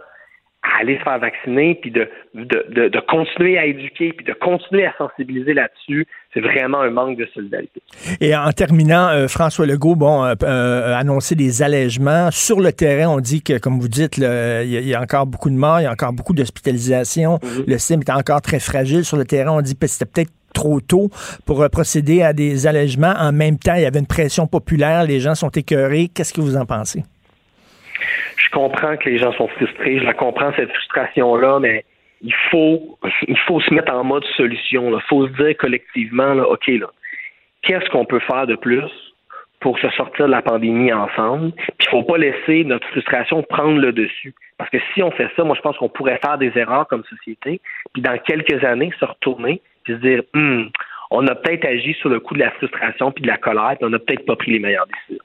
à 0.63 0.81
aller 0.81 0.97
se 0.99 1.03
faire 1.03 1.19
vacciner, 1.19 1.75
puis 1.75 1.91
de, 1.91 2.09
de, 2.35 2.89
de, 2.89 3.01
continuer 3.01 3.59
à 3.59 3.67
éduquer, 3.67 4.13
puis 4.13 4.25
de 4.25 4.33
continuer 4.33 4.87
à 4.87 4.95
sensibiliser 4.97 5.55
là-dessus, 5.55 6.07
c'est 6.33 6.41
vraiment 6.41 6.81
un 6.81 6.91
manque 6.91 7.19
de 7.19 7.27
solidarité. 7.35 7.83
Et 8.21 8.35
en 8.35 8.51
terminant, 8.53 9.09
euh, 9.09 9.29
François 9.29 9.67
Legault, 9.67 9.97
bon, 9.97 10.25
euh, 10.25 10.35
euh, 10.43 10.95
annoncé 10.95 11.35
des 11.35 11.63
allègements. 11.63 12.31
Sur 12.31 12.61
le 12.61 12.73
terrain, 12.73 13.09
on 13.09 13.21
dit 13.21 13.43
que, 13.43 13.59
comme 13.59 13.79
vous 13.79 13.89
dites, 13.89 14.17
il 14.17 14.25
y, 14.25 14.95
a 14.95 15.01
encore 15.01 15.27
beaucoup 15.27 15.51
de 15.51 15.57
morts, 15.57 15.81
il 15.81 15.85
y 15.85 15.87
a 15.87 15.93
encore 15.93 16.13
beaucoup 16.13 16.33
d'hospitalisations. 16.33 17.37
Mm-hmm. 17.37 17.65
Le 17.67 17.79
système 17.79 18.01
est 18.01 18.11
encore 18.11 18.41
très 18.41 18.61
fragile. 18.61 19.05
Sur 19.05 19.17
le 19.17 19.25
terrain, 19.25 19.53
on 19.53 19.61
dit 19.61 19.77
que 19.77 19.87
c'était 19.87 20.11
peut-être 20.11 20.33
trop 20.55 20.81
tôt 20.81 21.11
pour 21.47 21.69
procéder 21.71 22.23
à 22.23 22.33
des 22.33 22.67
allègements. 22.67 23.15
En 23.19 23.33
même 23.33 23.59
temps, 23.59 23.75
il 23.75 23.83
y 23.83 23.87
avait 23.87 23.99
une 23.99 24.07
pression 24.07 24.47
populaire, 24.47 25.05
les 25.05 25.21
gens 25.21 25.35
sont 25.35 25.51
écœurés. 25.51 26.09
Qu'est-ce 26.15 26.33
que 26.33 26.41
vous 26.41 26.57
en 26.57 26.67
pensez? 26.67 27.05
je 28.37 28.51
comprends 28.59 28.97
que 28.97 29.09
les 29.09 29.19
gens 29.19 29.33
sont 29.33 29.49
frustrés, 29.49 29.99
je 29.99 30.05
la 30.05 30.15
comprends 30.15 30.53
cette 30.57 30.71
frustration-là, 30.71 31.59
mais 31.61 31.85
il 32.23 32.35
faut, 32.51 32.99
il 33.27 33.39
faut 33.47 33.61
se 33.61 33.73
mettre 33.75 33.93
en 33.93 34.05
mode 34.05 34.25
solution. 34.37 34.97
Il 34.97 35.03
faut 35.09 35.27
se 35.27 35.33
dire 35.33 35.57
collectivement, 35.57 36.35
là, 36.35 36.49
OK, 36.49 36.67
là, 36.69 36.87
qu'est-ce 37.63 37.89
qu'on 37.91 38.05
peut 38.05 38.21
faire 38.21 38.47
de 38.47 38.55
plus 38.55 38.91
pour 39.61 39.79
se 39.79 39.89
sortir 39.91 40.27
de 40.27 40.31
la 40.31 40.43
pandémie 40.43 40.93
ensemble? 40.93 41.53
Puis 41.53 41.87
il 41.87 41.89
faut 41.89 42.03
pas 42.05 42.19
laisser 42.19 42.65
notre 42.65 42.87
frustration 42.89 43.43
prendre 43.43 43.79
le 43.79 43.93
dessus. 43.93 44.35
Parce 44.59 44.71
que 44.71 44.79
si 44.95 45.03
on 45.03 45.11
fait 45.11 45.29
ça, 45.37 45.45
moi, 45.45 45.57
je 45.57 45.63
pense 45.63 45.77
qu'on 45.77 45.89
pourrait 45.89 46.21
faire 46.25 46.39
des 46.39 46.53
erreurs 46.57 46.87
comme 46.87 47.03
société, 47.05 47.61
puis 47.93 48.03
dans 48.03 48.17
quelques 48.19 48.63
années, 48.65 48.93
se 48.99 49.05
retourner, 49.05 49.61
puis 49.85 49.95
se 49.95 49.99
dire, 49.99 50.23
hum, 50.35 50.71
on 51.11 51.27
a 51.27 51.35
peut-être 51.35 51.65
agi 51.67 51.95
sur 51.95 52.09
le 52.09 52.21
coup 52.21 52.35
de 52.35 52.41
la 52.41 52.51
frustration 52.53 53.11
puis 53.11 53.23
de 53.23 53.29
la 53.29 53.37
colère, 53.37 53.75
puis 53.77 53.85
on 53.85 53.91
n'a 53.91 53.99
peut-être 53.99 54.25
pas 54.25 54.37
pris 54.37 54.53
les 54.53 54.59
meilleures 54.61 54.87
décisions. 54.87 55.25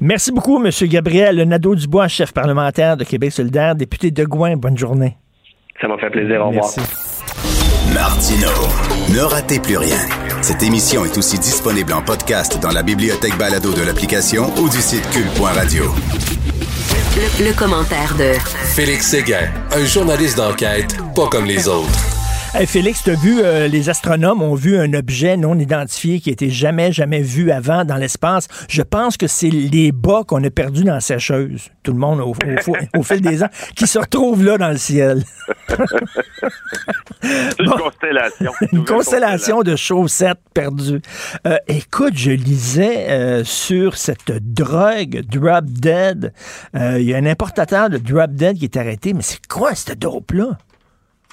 Merci 0.00 0.32
beaucoup, 0.32 0.64
M. 0.64 0.70
Gabriel 0.88 1.36
Nadeau-Dubois, 1.42 2.08
chef 2.08 2.32
parlementaire 2.32 2.96
de 2.96 3.04
Québec 3.04 3.32
solidaire, 3.32 3.74
député 3.74 4.10
de 4.10 4.24
Gouin. 4.24 4.56
Bonne 4.56 4.78
journée. 4.78 5.16
Ça 5.80 5.88
m'a 5.88 5.96
fait 5.98 6.10
plaisir. 6.10 6.40
Au 6.42 6.48
revoir. 6.48 6.70
Martino, 7.94 8.48
ne 9.12 9.20
ratez 9.20 9.58
plus 9.60 9.76
rien. 9.76 9.98
Cette 10.42 10.62
émission 10.62 11.04
est 11.04 11.16
aussi 11.18 11.38
disponible 11.38 11.92
en 11.92 12.02
podcast 12.02 12.58
dans 12.60 12.70
la 12.70 12.82
bibliothèque 12.82 13.36
balado 13.36 13.72
de 13.72 13.82
l'application 13.82 14.52
ou 14.58 14.68
du 14.68 14.80
site 14.80 15.08
cul.radio. 15.10 15.84
Le, 17.16 17.46
le 17.46 17.52
commentaire 17.58 18.14
de 18.16 18.32
Félix 18.74 19.08
Séguin, 19.08 19.48
un 19.72 19.84
journaliste 19.84 20.36
d'enquête 20.36 20.96
pas 21.14 21.26
comme 21.28 21.44
les 21.46 21.66
autres. 21.66 22.19
Félix, 22.52 23.04
tu 23.04 23.10
as 23.10 23.14
vu, 23.14 23.40
euh, 23.40 23.68
les 23.68 23.88
astronomes 23.90 24.42
ont 24.42 24.54
vu 24.54 24.76
un 24.76 24.92
objet 24.92 25.36
non 25.36 25.58
identifié 25.58 26.20
qui 26.20 26.30
était 26.30 26.50
jamais, 26.50 26.90
jamais 26.92 27.22
vu 27.22 27.52
avant 27.52 27.84
dans 27.84 27.96
l'espace. 27.96 28.48
Je 28.68 28.82
pense 28.82 29.16
que 29.16 29.28
c'est 29.28 29.50
les 29.50 29.92
bas 29.92 30.22
qu'on 30.26 30.42
a 30.42 30.50
perdus 30.50 30.84
dans 30.84 30.94
la 30.94 31.00
sécheuse. 31.00 31.68
Tout 31.82 31.92
le 31.92 31.98
monde 31.98 32.20
au, 32.20 32.34
au, 32.98 33.02
fil 33.04 33.20
des 33.20 33.44
ans, 33.44 33.48
qui 33.76 33.86
se 33.86 33.98
retrouvent 33.98 34.44
là 34.44 34.58
dans 34.58 34.70
le 34.70 34.76
ciel. 34.76 35.22
une 37.58 37.70
constellation. 37.70 38.52
Une 38.72 38.84
constellation 38.84 39.62
de 39.62 39.76
chaussettes 39.76 40.40
perdues. 40.52 41.02
Euh, 41.46 41.56
écoute, 41.68 42.14
je 42.16 42.32
lisais 42.32 43.10
euh, 43.10 43.44
sur 43.44 43.96
cette 43.96 44.32
drogue 44.32 45.22
Drop 45.30 45.64
Dead. 45.66 46.32
Il 46.74 47.02
y 47.02 47.14
a 47.14 47.16
un 47.16 47.26
importateur 47.26 47.90
de 47.90 47.98
Drop 47.98 48.32
Dead 48.32 48.58
qui 48.58 48.64
est 48.64 48.76
arrêté, 48.76 49.14
mais 49.14 49.22
c'est 49.22 49.46
quoi 49.46 49.74
cette 49.74 50.00
dope-là? 50.00 50.58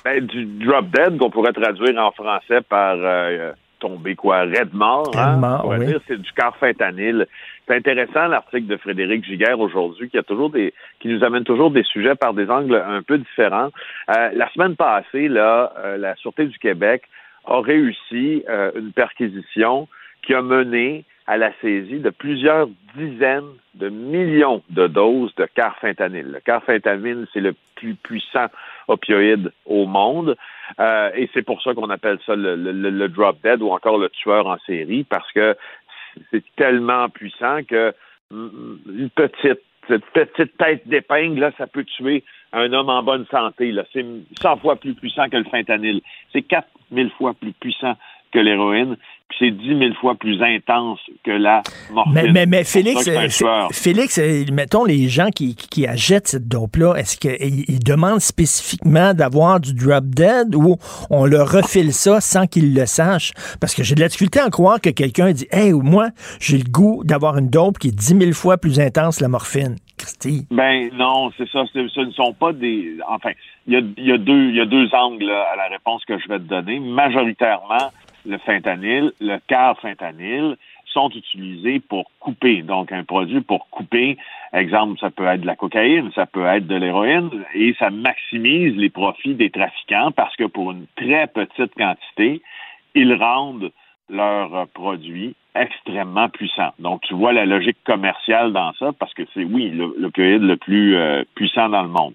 Ben, 0.08 0.26
du 0.26 0.46
drop 0.46 0.86
dead 0.90 1.18
qu'on 1.18 1.30
pourrait 1.30 1.52
traduire 1.52 2.02
en 2.02 2.12
français 2.12 2.62
par 2.62 2.96
euh, 2.96 3.52
tomber 3.78 4.16
quoi, 4.16 4.44
red 4.44 4.74
mort. 4.74 5.12
Hein? 5.18 5.42
On 5.66 5.78
dire 5.80 6.00
c'est 6.08 6.22
du 6.22 6.32
carfentanil. 6.32 7.26
C'est 7.68 7.76
intéressant 7.76 8.28
l'article 8.28 8.68
de 8.68 8.78
Frédéric 8.78 9.26
Giguère 9.26 9.60
aujourd'hui 9.60 10.10
qui 10.10 10.18
a 10.18 10.24
toujours 10.24 10.50
des 10.50 10.74
qui 11.02 11.10
nous 11.10 11.26
amène 11.26 11.44
toujours 11.44 11.72
des 11.72 11.84
sujets 11.84 12.16
par 12.16 12.34
des 12.34 12.50
angles 12.50 12.82
un 12.88 13.02
peu 13.02 13.18
différents. 13.18 13.68
Euh, 14.16 14.30
la 14.34 14.50
semaine 14.54 14.78
passée, 14.78 15.28
là, 15.28 15.74
euh, 15.80 15.98
la 15.98 16.16
Sûreté 16.16 16.46
du 16.46 16.58
Québec 16.58 17.04
a 17.46 17.60
réussi 17.60 18.46
une 18.76 18.94
perquisition 18.94 19.90
qui 20.22 20.34
a 20.34 20.42
mené 20.42 21.04
à 21.28 21.36
la 21.36 21.52
saisie 21.62 22.00
de 22.00 22.10
plusieurs 22.10 22.68
dizaines 22.96 23.52
de 23.76 23.90
millions 23.90 24.64
de 24.70 24.88
doses 24.88 25.36
de 25.36 25.46
carfentanil. 25.54 26.32
Le 26.32 26.40
carfentanil, 26.40 27.28
c'est 27.34 27.42
le 27.42 27.54
plus 27.76 27.96
puissant 27.96 28.48
opioïdes 28.88 29.52
au 29.66 29.86
monde. 29.86 30.36
Euh, 30.80 31.12
et 31.16 31.30
c'est 31.34 31.44
pour 31.44 31.62
ça 31.62 31.74
qu'on 31.74 31.90
appelle 31.90 32.20
ça 32.26 32.36
le, 32.36 33.08
drop 33.08 33.38
dead 33.44 33.62
ou 33.62 33.72
encore 33.72 33.98
le 33.98 34.10
tueur 34.10 34.48
en 34.48 34.58
série, 34.66 35.04
parce 35.04 35.32
que 35.32 35.56
c'est 36.32 36.44
tellement 36.56 37.10
puissant 37.10 37.64
que 37.64 37.94
mm, 38.32 38.78
une 38.88 39.10
petite 39.10 39.62
cette 39.88 40.06
petite 40.08 40.58
tête 40.58 40.86
d'épingle, 40.86 41.40
là, 41.40 41.52
ça 41.58 41.66
peut 41.66 41.86
tuer 41.86 42.24
un 42.52 42.74
homme 42.74 42.90
en 42.90 43.04
bonne 43.04 43.26
santé. 43.28 43.72
Là. 43.72 43.84
C'est 43.94 44.06
100 44.42 44.58
fois 44.58 44.76
plus 44.76 44.94
puissant 44.94 45.30
que 45.30 45.38
le 45.38 45.46
fentanyl. 45.46 46.02
C'est 46.34 46.42
4000 46.42 47.10
fois 47.12 47.34
plus 47.34 47.54
puissant 47.54 47.96
que 48.34 48.40
l'héroïne 48.40 48.98
c'est 49.40 49.52
dix 49.52 49.76
mille 49.76 49.94
fois 49.96 50.16
plus 50.16 50.42
intense 50.42 51.00
que 51.24 51.32
la 51.32 51.62
morphine. 51.92 52.32
Mais, 52.32 52.46
mais, 52.46 52.64
Félix, 52.64 53.10
Félix, 53.72 54.18
euh, 54.18 54.46
mettons 54.52 54.86
les 54.86 55.08
gens 55.08 55.30
qui, 55.30 55.56
qui, 55.56 55.86
achètent 55.88 56.28
cette 56.28 56.48
dope-là, 56.48 56.96
est-ce 56.96 57.18
qu'ils 57.18 57.84
demandent 57.84 58.20
spécifiquement 58.20 59.14
d'avoir 59.14 59.60
du 59.60 59.74
drop 59.74 60.06
dead 60.06 60.56
ou 60.56 60.78
on 61.10 61.26
leur 61.26 61.52
refile 61.52 61.94
ça 61.94 62.22
sans 62.22 62.48
qu'ils 62.48 62.74
le 62.74 62.86
sachent? 62.86 63.34
Parce 63.60 63.76
que 63.76 63.84
j'ai 63.84 63.96
de 63.96 64.02
la 64.02 64.08
difficulté 64.08 64.40
à 64.40 64.50
croire 64.50 64.82
que 64.82 64.90
quelqu'un 64.90 65.32
dit 65.32 65.48
Hey, 65.52 65.72
moi, 65.74 66.10
j'ai 66.40 66.58
le 66.58 66.70
goût 66.70 67.04
d'avoir 67.04 67.38
une 67.38 67.50
dope 67.50 67.78
qui 67.78 67.90
est 67.90 67.96
dix 67.96 68.16
mille 68.16 68.34
fois 68.34 68.58
plus 68.58 68.80
intense 68.80 69.18
que 69.18 69.24
la 69.24 69.30
morphine. 69.30 69.76
Christy. 69.98 70.46
Ben 70.52 70.90
non, 70.94 71.32
c'est 71.38 71.50
ça. 71.50 71.64
Ce 71.74 72.00
ne 72.00 72.12
sont 72.12 72.34
pas 72.34 72.54
des. 72.54 72.98
Enfin, 73.08 73.32
il 73.66 73.74
y 73.74 73.76
a, 73.78 73.82
y, 73.98 74.12
a 74.12 74.18
deux, 74.18 74.52
y 74.52 74.62
a 74.62 74.66
deux 74.66 74.88
angles 74.94 75.30
à 75.30 75.56
la 75.56 75.68
réponse 75.70 76.06
que 76.06 76.18
je 76.20 76.28
vais 76.28 76.38
te 76.38 76.44
donner. 76.44 76.80
Majoritairement, 76.80 77.92
le 78.28 78.38
fentanyl, 78.40 79.12
le 79.20 79.38
fentanyl 79.82 80.58
sont 80.86 81.10
utilisés 81.10 81.80
pour 81.80 82.10
couper. 82.20 82.62
Donc, 82.62 82.92
un 82.92 83.04
produit 83.04 83.42
pour 83.42 83.70
couper, 83.70 84.18
exemple, 84.54 85.00
ça 85.00 85.10
peut 85.10 85.26
être 85.26 85.42
de 85.42 85.46
la 85.46 85.56
cocaïne, 85.56 86.12
ça 86.14 86.26
peut 86.26 86.46
être 86.46 86.68
de 86.68 86.76
l'héroïne, 86.76 87.30
et 87.54 87.76
ça 87.80 87.90
maximise 87.90 88.76
les 88.76 88.90
profits 88.90 89.36
des 89.36 89.50
trafiquants 89.50 90.12
parce 90.12 90.36
que 90.36 90.46
pour 90.46 90.72
une 90.72 90.86
très 90.96 91.28
petite 91.28 91.74
quantité, 91.76 92.42
ils 92.96 93.14
rendent 93.14 93.72
leurs 94.10 94.68
produits 94.70 95.36
extrêmement 95.56 96.30
puissants. 96.30 96.74
Donc, 96.80 97.02
tu 97.02 97.14
vois 97.14 97.34
la 97.34 97.46
logique 97.46 97.84
commerciale 97.86 98.54
dans 98.54 98.74
ça 98.74 98.92
parce 98.98 99.14
que 99.14 99.24
c'est, 99.34 99.44
oui, 99.44 99.72
l'opioïde 99.98 100.44
le 100.44 100.58
plus 100.58 100.96
euh, 100.96 101.24
puissant 101.36 101.70
dans 101.70 101.82
le 101.82 101.90
monde. 101.90 102.14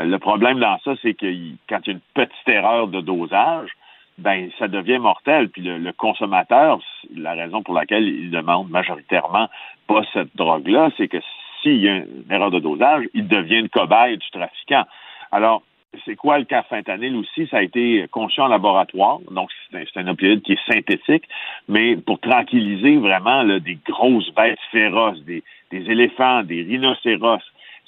Le 0.00 0.16
problème 0.18 0.58
dans 0.58 0.78
ça, 0.84 0.94
c'est 1.02 1.14
que 1.14 1.26
quand 1.68 1.80
il 1.84 1.86
y 1.86 1.90
a 1.90 1.92
une 1.92 2.00
petite 2.14 2.48
erreur 2.48 2.88
de 2.88 3.00
dosage, 3.00 3.70
ben 4.18 4.50
ça 4.58 4.68
devient 4.68 4.98
mortel. 4.98 5.48
Puis 5.48 5.62
le, 5.62 5.92
consommateur, 5.92 6.80
la 7.14 7.32
raison 7.32 7.62
pour 7.62 7.74
laquelle 7.74 8.06
il 8.06 8.30
demande 8.30 8.70
majoritairement 8.70 9.48
pas 9.86 10.02
cette 10.12 10.34
drogue-là, 10.36 10.90
c'est 10.96 11.08
que 11.08 11.18
s'il 11.62 11.82
y 11.82 11.88
a 11.88 11.96
une 11.96 12.24
erreur 12.30 12.50
de 12.50 12.60
dosage, 12.60 13.04
il 13.14 13.26
devient 13.26 13.58
une 13.60 13.68
cobaye 13.68 14.16
du 14.16 14.30
trafiquant. 14.30 14.84
Alors, 15.32 15.62
c'est 16.04 16.16
quoi 16.16 16.38
le 16.38 16.44
carfentanyl 16.44 17.16
aussi? 17.16 17.46
Ça 17.48 17.58
a 17.58 17.62
été 17.62 18.06
conçu 18.10 18.40
en 18.40 18.48
laboratoire, 18.48 19.20
donc 19.30 19.50
c'est 19.70 19.96
un, 19.96 20.08
opioïde 20.08 20.42
qui 20.42 20.52
est 20.52 20.72
synthétique, 20.72 21.24
mais 21.68 21.96
pour 21.96 22.18
tranquilliser 22.20 22.96
vraiment 22.96 23.44
des 23.44 23.78
grosses 23.86 24.32
bêtes 24.34 24.58
féroces, 24.70 25.22
des, 25.22 25.42
éléphants, 25.70 26.42
des 26.42 26.62
rhinocéros. 26.62 27.42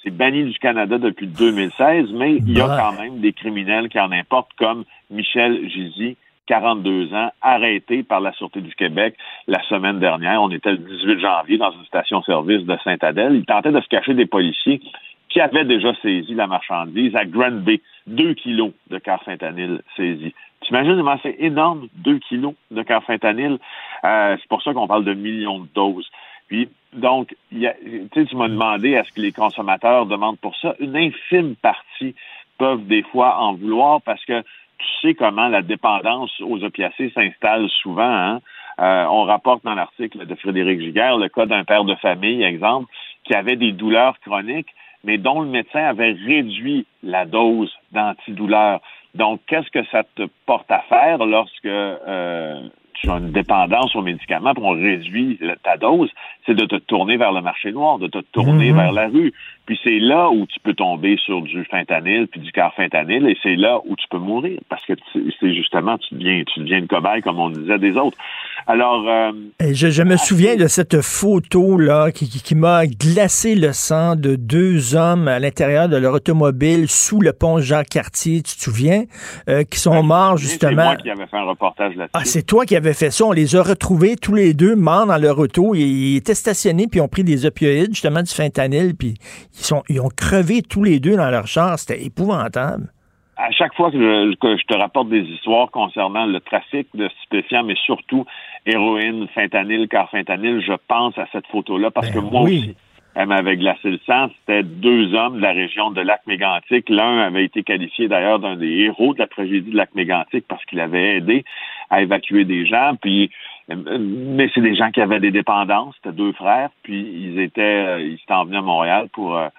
C'est 0.07 0.15
banni 0.15 0.45
du 0.45 0.57
Canada 0.57 0.97
depuis 0.97 1.27
2016, 1.27 2.11
mais 2.13 2.35
il 2.35 2.57
y 2.57 2.61
a 2.61 2.77
quand 2.79 2.97
même 2.97 3.19
des 3.19 3.33
criminels 3.33 3.89
qui 3.89 3.99
en 3.99 4.09
importent, 4.13 4.53
comme 4.57 4.85
Michel 5.09 5.69
Gizy, 5.69 6.15
42 6.45 7.13
ans, 7.13 7.29
arrêté 7.41 8.03
par 8.03 8.21
la 8.21 8.31
Sûreté 8.31 8.61
du 8.61 8.73
Québec 8.73 9.15
la 9.47 9.61
semaine 9.63 9.99
dernière. 9.99 10.41
On 10.41 10.49
était 10.49 10.71
le 10.71 10.77
18 10.77 11.19
janvier 11.19 11.57
dans 11.57 11.71
une 11.71 11.83
station-service 11.87 12.63
de 12.65 12.77
Saint-Adèle. 12.85 13.35
Il 13.35 13.45
tentait 13.45 13.73
de 13.73 13.81
se 13.81 13.87
cacher 13.89 14.13
des 14.13 14.25
policiers 14.25 14.79
qui 15.27 15.41
avaient 15.41 15.65
déjà 15.65 15.93
saisi 16.01 16.33
la 16.35 16.47
marchandise 16.47 17.13
à 17.13 17.25
Grand 17.25 17.51
Bay. 17.51 17.81
Deux 18.05 18.33
kilos 18.33 18.71
de 18.89 18.99
carfentanyl 18.99 19.81
saisis. 19.97 20.33
T'imagines 20.61 20.95
comment 20.95 21.19
c'est 21.21 21.35
énorme, 21.39 21.89
deux 21.95 22.19
kilos 22.19 22.53
de 22.71 22.81
carfentanyl. 22.81 23.57
Euh, 24.05 24.37
c'est 24.39 24.47
pour 24.47 24.63
ça 24.63 24.73
qu'on 24.73 24.87
parle 24.87 25.03
de 25.03 25.13
millions 25.13 25.59
de 25.59 25.67
doses. 25.75 26.09
Puis, 26.47 26.69
donc, 26.93 27.35
y 27.51 27.67
a, 27.67 27.73
tu 28.11 28.35
m'as 28.35 28.47
demandé 28.47 28.91
est-ce 28.91 29.11
que 29.11 29.21
les 29.21 29.31
consommateurs 29.31 30.05
demandent 30.05 30.39
pour 30.39 30.55
ça? 30.57 30.75
Une 30.79 30.95
infime 30.95 31.55
partie 31.55 32.15
peuvent 32.57 32.85
des 32.85 33.03
fois 33.03 33.37
en 33.37 33.53
vouloir 33.53 34.01
parce 34.01 34.23
que 34.25 34.41
tu 34.41 34.87
sais 35.01 35.13
comment 35.13 35.47
la 35.47 35.61
dépendance 35.61 36.31
aux 36.41 36.63
opiacés 36.63 37.11
s'installe 37.13 37.69
souvent. 37.81 38.03
Hein? 38.03 38.41
Euh, 38.79 39.05
on 39.05 39.23
rapporte 39.23 39.63
dans 39.63 39.73
l'article 39.73 40.25
de 40.25 40.35
Frédéric 40.35 40.79
Giguère 40.79 41.17
le 41.17 41.29
cas 41.29 41.45
d'un 41.45 41.63
père 41.63 41.83
de 41.83 41.95
famille, 41.95 42.43
exemple, 42.43 42.91
qui 43.23 43.33
avait 43.33 43.55
des 43.55 43.71
douleurs 43.71 44.19
chroniques, 44.19 44.73
mais 45.03 45.17
dont 45.17 45.41
le 45.41 45.47
médecin 45.47 45.83
avait 45.83 46.11
réduit 46.11 46.85
la 47.01 47.25
dose 47.25 47.73
d'antidouleur. 47.91 48.81
Donc, 49.15 49.41
qu'est-ce 49.47 49.69
que 49.71 49.83
ça 49.91 50.03
te 50.15 50.27
porte 50.45 50.69
à 50.69 50.81
faire 50.81 51.25
lorsque 51.25 51.65
euh, 51.65 52.61
tu 53.01 53.09
as 53.09 53.17
une 53.17 53.31
dépendance 53.31 53.95
aux 53.95 54.01
médicaments, 54.01 54.53
pour 54.53 54.65
on 54.65 54.71
réduit 54.71 55.39
ta 55.63 55.77
dose, 55.77 56.09
c'est 56.45 56.55
de 56.55 56.65
te 56.65 56.75
tourner 56.75 57.17
vers 57.17 57.31
le 57.31 57.41
marché 57.41 57.71
noir, 57.71 57.99
de 57.99 58.07
te 58.07 58.19
tourner 58.31 58.71
mhm. 58.71 58.77
vers 58.77 58.91
la 58.91 59.07
rue. 59.07 59.33
Puis 59.67 59.77
c'est 59.83 59.99
là 59.99 60.29
où 60.29 60.45
tu 60.45 60.61
peux 60.61 60.73
tomber 60.73 61.17
sur 61.17 61.41
du 61.41 61.65
fentanyl 61.65 62.27
puis 62.27 62.39
du 62.39 62.53
carfentanyl 62.53 63.27
et 63.27 63.37
c'est 63.43 63.57
là 63.57 63.81
où 63.85 63.97
tu 63.97 64.07
peux 64.09 64.17
mourir 64.17 64.61
parce 64.69 64.85
que 64.85 64.93
c'est 65.13 65.53
justement 65.53 65.97
tu 65.97 66.15
deviens 66.15 66.41
tu 66.45 66.61
deviens 66.61 66.77
une 66.77 66.87
cobaye 66.87 67.21
comme 67.21 67.37
on 67.37 67.49
disait 67.49 67.77
des 67.77 67.97
autres. 67.97 68.17
Alors 68.65 69.05
euh, 69.09 69.33
je, 69.59 70.03
me 70.03 70.15
souviens 70.15 70.55
de 70.55 70.67
cette 70.67 71.01
photo 71.01 71.77
là 71.77 72.11
qui, 72.11 72.29
qui, 72.29 72.55
m'a 72.55 72.87
glacé 72.87 73.55
le 73.55 73.73
sang 73.73 74.15
de 74.15 74.37
deux 74.37 74.95
hommes 74.95 75.27
à 75.27 75.37
l'intérieur 75.39 75.89
de 75.89 75.97
leur 75.97 76.13
automobile 76.13 76.87
sous 76.87 77.19
le 77.19 77.33
pont 77.33 77.59
Jacques 77.59 77.89
Cartier, 77.89 78.41
tu 78.43 78.55
te 78.55 78.61
souviens, 78.61 79.03
euh, 79.49 79.65
qui 79.65 79.79
sont 79.79 80.01
morts 80.01 80.37
justement. 80.37 80.69
C'est 80.69 80.75
moi 80.75 80.95
qui 80.95 81.09
avais 81.09 81.27
fait 81.27 81.37
un 81.37 81.43
reportage 81.43 81.93
là-dessus. 81.97 82.11
Ah, 82.13 82.23
c'est 82.23 82.43
toi 82.43 82.65
qui 82.65 82.77
avais 82.77 82.86
fait 82.93 83.11
ça. 83.11 83.25
On 83.25 83.31
les 83.31 83.55
a 83.55 83.63
retrouvés 83.63 84.15
tous 84.15 84.33
les 84.33 84.53
deux 84.53 84.75
morts 84.75 85.05
dans 85.05 85.17
leur 85.17 85.39
auto. 85.39 85.75
Ils 85.75 86.17
étaient 86.17 86.35
stationnés 86.35 86.87
puis 86.87 87.01
ont 87.01 87.07
pris 87.07 87.23
des 87.23 87.45
opioïdes 87.45 87.93
justement 87.93 88.21
du 88.21 88.31
fentanyl 88.31 88.95
puis 88.95 89.15
ils, 89.53 89.65
sont, 89.65 89.83
ils 89.89 90.01
ont 90.01 90.09
crevé 90.09 90.61
tous 90.61 90.83
les 90.83 90.99
deux 90.99 91.15
dans 91.15 91.29
leur 91.29 91.47
char. 91.47 91.77
C'était 91.79 92.03
épouvantable. 92.03 92.91
À 93.37 93.51
chaque 93.51 93.75
fois 93.75 93.91
que 93.91 93.97
je, 93.97 94.65
te 94.65 94.75
rapporte 94.75 95.09
des 95.09 95.21
histoires 95.21 95.69
concernant 95.69 96.25
le 96.25 96.39
trafic 96.39 96.87
de 96.95 97.07
stupéfiants, 97.19 97.63
mais 97.63 97.75
surtout 97.85 98.25
héroïne, 98.65 99.27
fentanyl, 99.35 99.87
carfentanyl, 99.87 100.59
je 100.65 100.73
pense 100.87 101.15
à 101.19 101.27
cette 101.31 101.45
photo-là 101.47 101.91
parce 101.91 102.09
que 102.09 102.19
ben 102.19 102.29
moi 102.31 102.41
aussi, 102.41 102.75
elle 103.13 103.27
m'avait 103.27 103.57
glacé 103.57 103.89
le 103.89 103.99
sang. 104.05 104.29
C'était 104.39 104.61
deux 104.61 105.15
hommes 105.15 105.37
de 105.37 105.41
la 105.41 105.51
région 105.51 105.89
de 105.89 106.01
Lac-Mégantic. 106.01 106.87
L'un 106.87 107.19
avait 107.19 107.45
été 107.45 107.63
qualifié 107.63 108.07
d'ailleurs 108.07 108.37
d'un 108.37 108.55
des 108.55 108.69
héros 108.69 109.15
de 109.15 109.19
la 109.19 109.27
tragédie 109.27 109.71
de 109.71 109.75
Lac-Mégantic 109.75 110.45
parce 110.47 110.63
qu'il 110.65 110.79
avait 110.79 111.17
aidé 111.17 111.43
à 111.89 112.01
évacuer 112.01 112.45
des 112.45 112.65
gens. 112.65 112.95
Puis 113.01 113.31
mais 113.75 114.49
c'est 114.53 114.61
des 114.61 114.75
gens 114.75 114.91
qui 114.91 115.01
avaient 115.01 115.19
des 115.19 115.31
dépendances, 115.31 115.95
c'était 115.97 116.15
deux 116.15 116.31
frères, 116.33 116.69
puis 116.83 116.99
ils 116.99 117.39
étaient 117.39 117.61
euh, 117.61 118.01
ils 118.01 118.13
étaient 118.13 118.43
venus 118.45 118.59
à 118.59 118.61
Montréal 118.61 119.09
pour 119.11 119.37
euh, 119.37 119.49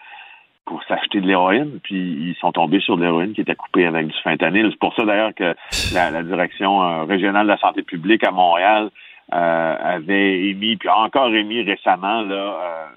pour 0.64 0.82
s'acheter 0.84 1.20
de 1.20 1.26
l'héroïne, 1.26 1.78
puis 1.82 1.96
ils 1.96 2.36
sont 2.40 2.52
tombés 2.52 2.80
sur 2.80 2.96
de 2.96 3.02
l'héroïne 3.02 3.32
qui 3.32 3.40
était 3.40 3.54
coupée 3.54 3.86
avec 3.86 4.06
du 4.06 4.14
fentanyl. 4.22 4.68
C'est 4.70 4.78
pour 4.78 4.94
ça 4.94 5.04
d'ailleurs 5.04 5.34
que 5.34 5.54
la, 5.94 6.22
direction 6.22 6.82
euh, 6.82 7.04
régionale 7.04 7.46
de 7.46 7.52
la 7.52 7.58
santé 7.58 7.82
publique 7.82 8.24
à 8.24 8.30
Montréal 8.30 8.90
avait 9.30 10.42
émis, 10.48 10.76
puis 10.76 10.88
a 10.88 10.96
encore 11.00 11.34
émis 11.34 11.62
récemment 11.62 12.22
là 12.22 12.88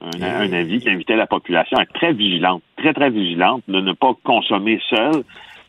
un, 0.00 0.22
un, 0.22 0.52
avis 0.52 0.80
qui 0.80 0.90
invitait 0.90 1.14
la 1.14 1.28
population 1.28 1.78
à 1.78 1.82
être 1.82 1.92
très 1.92 2.12
vigilante, 2.12 2.62
très 2.76 2.92
très 2.92 3.10
vigilante, 3.10 3.62
de 3.68 3.80
ne 3.80 3.92
pas 3.92 4.12
consommer 4.24 4.80
seul 4.90 5.22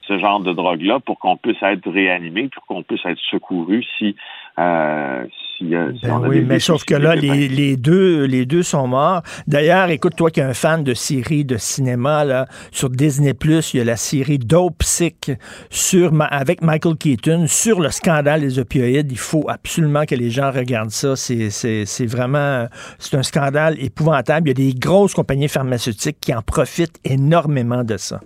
ce 0.10 0.18
genre 0.18 0.40
de 0.40 0.52
drogue-là 0.52 1.00
pour 1.00 1.20
qu'on 1.20 1.38
puisse 1.38 1.62
être 1.62 1.90
réanimé, 1.90 2.50
pour 2.50 2.66
qu'on 2.66 2.84
puisse 2.84 3.06
être 3.06 3.20
secouru 3.30 3.86
si, 3.98 4.16
euh, 4.60 5.26
ben 5.62 6.22
oui, 6.26 6.42
mais 6.42 6.60
sauf 6.60 6.86
que 6.86 6.96
là, 6.96 7.16
les, 7.16 7.76
deux, 7.76 8.24
les 8.24 8.46
deux 8.46 8.64
sont 8.64 8.88
morts. 8.88 9.22
D'ailleurs, 9.48 9.90
écoute, 9.90 10.16
toi 10.16 10.32
qui 10.32 10.40
es 10.40 10.44
un 10.44 10.54
fan 10.54 10.84
de 10.84 10.94
séries 10.94 11.44
de 11.44 11.58
cinéma, 11.58 12.24
là, 12.24 12.48
sur 12.72 12.90
Disney+, 12.90 13.34
il 13.44 13.78
y 13.78 13.82
a 13.82 13.84
la 13.84 13.98
série 13.98 14.40
Dope 14.40 14.84
Sick 14.84 15.32
sur, 15.70 16.14
avec 16.30 16.62
Michael 16.62 16.96
Keaton 16.96 17.46
sur 17.48 17.82
le 17.82 17.90
scandale 17.90 18.42
des 18.42 18.58
opioïdes. 18.58 19.12
Il 19.12 19.18
faut 19.18 19.50
absolument 19.50 20.06
que 20.06 20.16
les 20.16 20.30
gens 20.30 20.52
regardent 20.52 20.92
ça. 20.92 21.16
C'est 21.16 22.06
vraiment, 22.06 22.68
c'est 22.98 23.18
un 23.18 23.24
scandale 23.24 23.76
épouvantable. 23.84 24.50
Il 24.50 24.60
y 24.60 24.70
a 24.70 24.72
des 24.72 24.80
grosses 24.80 25.14
compagnies 25.14 25.50
pharmaceutiques 25.50 26.18
qui 26.22 26.34
en 26.34 26.42
profitent 26.42 27.00
énormément 27.04 27.84
de 27.84 27.98
ça. 27.98 28.22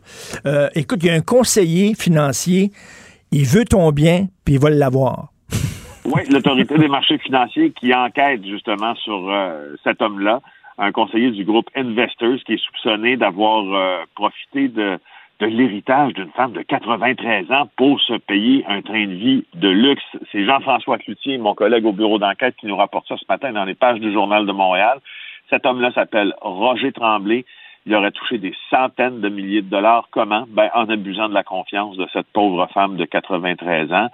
Euh, 0.45 0.69
écoute, 0.75 0.99
il 1.01 1.07
y 1.07 1.09
a 1.09 1.13
un 1.13 1.21
conseiller 1.21 1.95
financier, 1.95 2.71
il 3.31 3.45
veut 3.45 3.65
ton 3.65 3.91
bien, 3.91 4.27
puis 4.45 4.55
il 4.55 4.59
va 4.59 4.69
l'avoir. 4.69 5.33
Oui, 6.05 6.21
l'autorité 6.29 6.77
des 6.77 6.89
marchés 6.89 7.17
financiers 7.17 7.71
qui 7.71 7.93
enquête 7.93 8.45
justement 8.45 8.93
sur 8.95 9.29
euh, 9.29 9.75
cet 9.83 10.01
homme-là, 10.01 10.41
un 10.77 10.91
conseiller 10.91 11.31
du 11.31 11.45
groupe 11.45 11.69
Investors 11.75 12.39
qui 12.45 12.53
est 12.53 12.63
soupçonné 12.63 13.15
d'avoir 13.15 13.63
euh, 13.73 14.03
profité 14.15 14.67
de, 14.67 14.99
de 15.39 15.45
l'héritage 15.45 16.13
d'une 16.13 16.31
femme 16.31 16.51
de 16.51 16.61
93 16.61 17.51
ans 17.51 17.69
pour 17.77 18.01
se 18.01 18.13
payer 18.13 18.65
un 18.67 18.81
train 18.81 19.05
de 19.05 19.13
vie 19.13 19.45
de 19.53 19.69
luxe. 19.69 20.03
C'est 20.31 20.45
Jean-François 20.45 20.97
Cloutier, 20.97 21.37
mon 21.37 21.55
collègue 21.55 21.85
au 21.85 21.93
bureau 21.93 22.19
d'enquête, 22.19 22.55
qui 22.57 22.67
nous 22.67 22.75
rapporte 22.75 23.07
ça 23.07 23.15
ce 23.17 23.25
matin 23.29 23.53
dans 23.53 23.65
les 23.65 23.75
pages 23.75 23.99
du 23.99 24.11
Journal 24.11 24.45
de 24.45 24.51
Montréal. 24.51 24.99
Cet 25.49 25.65
homme-là 25.65 25.91
s'appelle 25.93 26.33
Roger 26.41 26.91
Tremblay 26.91 27.45
il 27.85 27.95
aurait 27.95 28.11
touché 28.11 28.37
des 28.37 28.53
centaines 28.69 29.19
de 29.21 29.29
milliers 29.29 29.61
de 29.61 29.69
dollars. 29.69 30.07
Comment? 30.11 30.45
Ben, 30.47 30.69
en 30.73 30.89
abusant 30.89 31.29
de 31.29 31.33
la 31.33 31.43
confiance 31.43 31.97
de 31.97 32.07
cette 32.13 32.27
pauvre 32.27 32.67
femme 32.73 32.95
de 32.95 33.05
93 33.05 33.91
ans. 33.91 34.07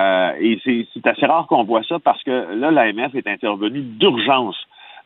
Euh, 0.00 0.32
et 0.40 0.60
c'est 0.94 1.06
assez 1.06 1.26
rare 1.26 1.46
qu'on 1.46 1.64
voit 1.64 1.82
ça 1.82 1.98
parce 1.98 2.22
que 2.22 2.54
là, 2.54 2.70
l'AMF 2.70 3.14
est 3.14 3.26
intervenu 3.26 3.80
d'urgence 3.80 4.56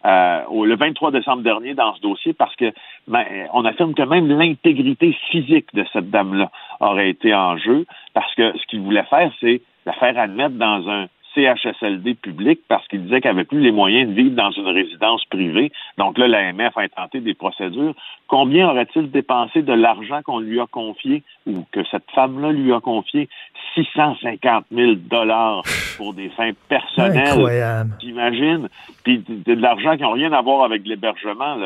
euh, 0.04 0.42
le 0.64 0.74
23 0.76 1.12
décembre 1.12 1.42
dernier 1.42 1.74
dans 1.74 1.94
ce 1.94 2.00
dossier 2.00 2.32
parce 2.32 2.54
que 2.56 2.72
ben, 3.06 3.24
on 3.52 3.64
affirme 3.64 3.94
que 3.94 4.02
même 4.02 4.28
l'intégrité 4.28 5.16
physique 5.30 5.72
de 5.74 5.84
cette 5.92 6.10
dame-là 6.10 6.50
aurait 6.80 7.08
été 7.08 7.34
en 7.34 7.56
jeu 7.56 7.86
parce 8.12 8.34
que 8.34 8.52
ce 8.58 8.66
qu'il 8.66 8.80
voulait 8.80 9.04
faire, 9.04 9.30
c'est 9.40 9.62
la 9.86 9.92
faire 9.92 10.18
admettre 10.18 10.56
dans 10.56 10.88
un 10.88 11.06
CHSLD 11.34 12.14
public 12.14 12.60
parce 12.68 12.86
qu'il 12.88 13.04
disait 13.04 13.20
qu'il 13.20 13.30
n'avait 13.30 13.44
plus 13.44 13.60
les 13.60 13.72
moyens 13.72 14.08
de 14.08 14.14
vivre 14.14 14.34
dans 14.34 14.50
une 14.50 14.68
résidence 14.68 15.24
privée. 15.26 15.72
Donc 15.98 16.18
là, 16.18 16.28
l'AMF 16.28 16.76
a 16.76 16.82
intenté 16.82 17.20
des 17.20 17.34
procédures. 17.34 17.94
Combien 18.26 18.68
aurait-il 18.68 19.10
dépensé 19.10 19.62
de 19.62 19.72
l'argent 19.72 20.20
qu'on 20.22 20.40
lui 20.40 20.60
a 20.60 20.66
confié 20.66 21.22
ou 21.46 21.64
que 21.72 21.80
cette 21.90 22.10
femme-là 22.14 22.52
lui 22.52 22.72
a 22.72 22.80
confié? 22.80 23.28
650 23.74 24.66
000 24.70 24.92
dollars 25.10 25.62
pour 25.96 26.14
des 26.14 26.28
fins 26.30 26.52
personnelles. 26.68 27.28
Incroyable. 27.28 27.92
J'imagine. 28.00 28.68
Puis 29.04 29.24
de 29.28 29.54
l'argent 29.54 29.96
qui 29.96 30.02
n'a 30.02 30.12
rien 30.12 30.32
à 30.32 30.42
voir 30.42 30.64
avec 30.64 30.86
l'hébergement, 30.86 31.56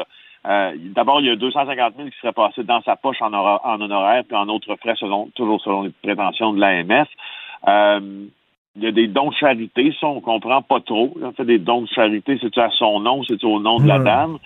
euh, 0.47 0.73
D'abord, 0.95 1.21
il 1.21 1.27
y 1.27 1.31
a 1.31 1.37
250 1.37 1.95
000 1.97 2.09
qui 2.09 2.19
seraient 2.21 2.33
passés 2.33 2.63
dans 2.63 2.81
sa 2.83 2.95
poche 2.95 3.21
en, 3.21 3.33
en 3.33 3.81
honoraire, 3.81 4.23
puis 4.25 4.37
en 4.37 4.49
autres 4.49 4.77
frais, 4.77 4.95
selon, 4.97 5.29
toujours 5.35 5.61
selon 5.61 5.83
les 5.83 5.93
prétentions 6.03 6.53
de 6.53 6.61
l'AMF. 6.61 7.09
Euh, 7.67 8.27
il 8.77 8.85
y 8.85 8.87
a 8.87 8.93
des 8.93 9.07
dons 9.07 9.31
de 9.31 9.35
charité, 9.35 9.95
ça, 10.01 10.07
on 10.07 10.21
comprend 10.21 10.63
pas 10.63 10.81
trop. 10.81 11.17
On 11.23 11.33
fait 11.33 11.45
des 11.45 11.59
dons 11.59 11.83
de 11.83 11.89
charité, 11.89 12.39
c'est-tu 12.41 12.61
à 12.61 12.71
son 12.71 13.01
nom, 13.01 13.23
c'est-tu 13.25 13.47
au 13.47 13.59
nom 13.59 13.79
de 13.79 13.89
la 13.89 13.99
dame? 13.99 14.39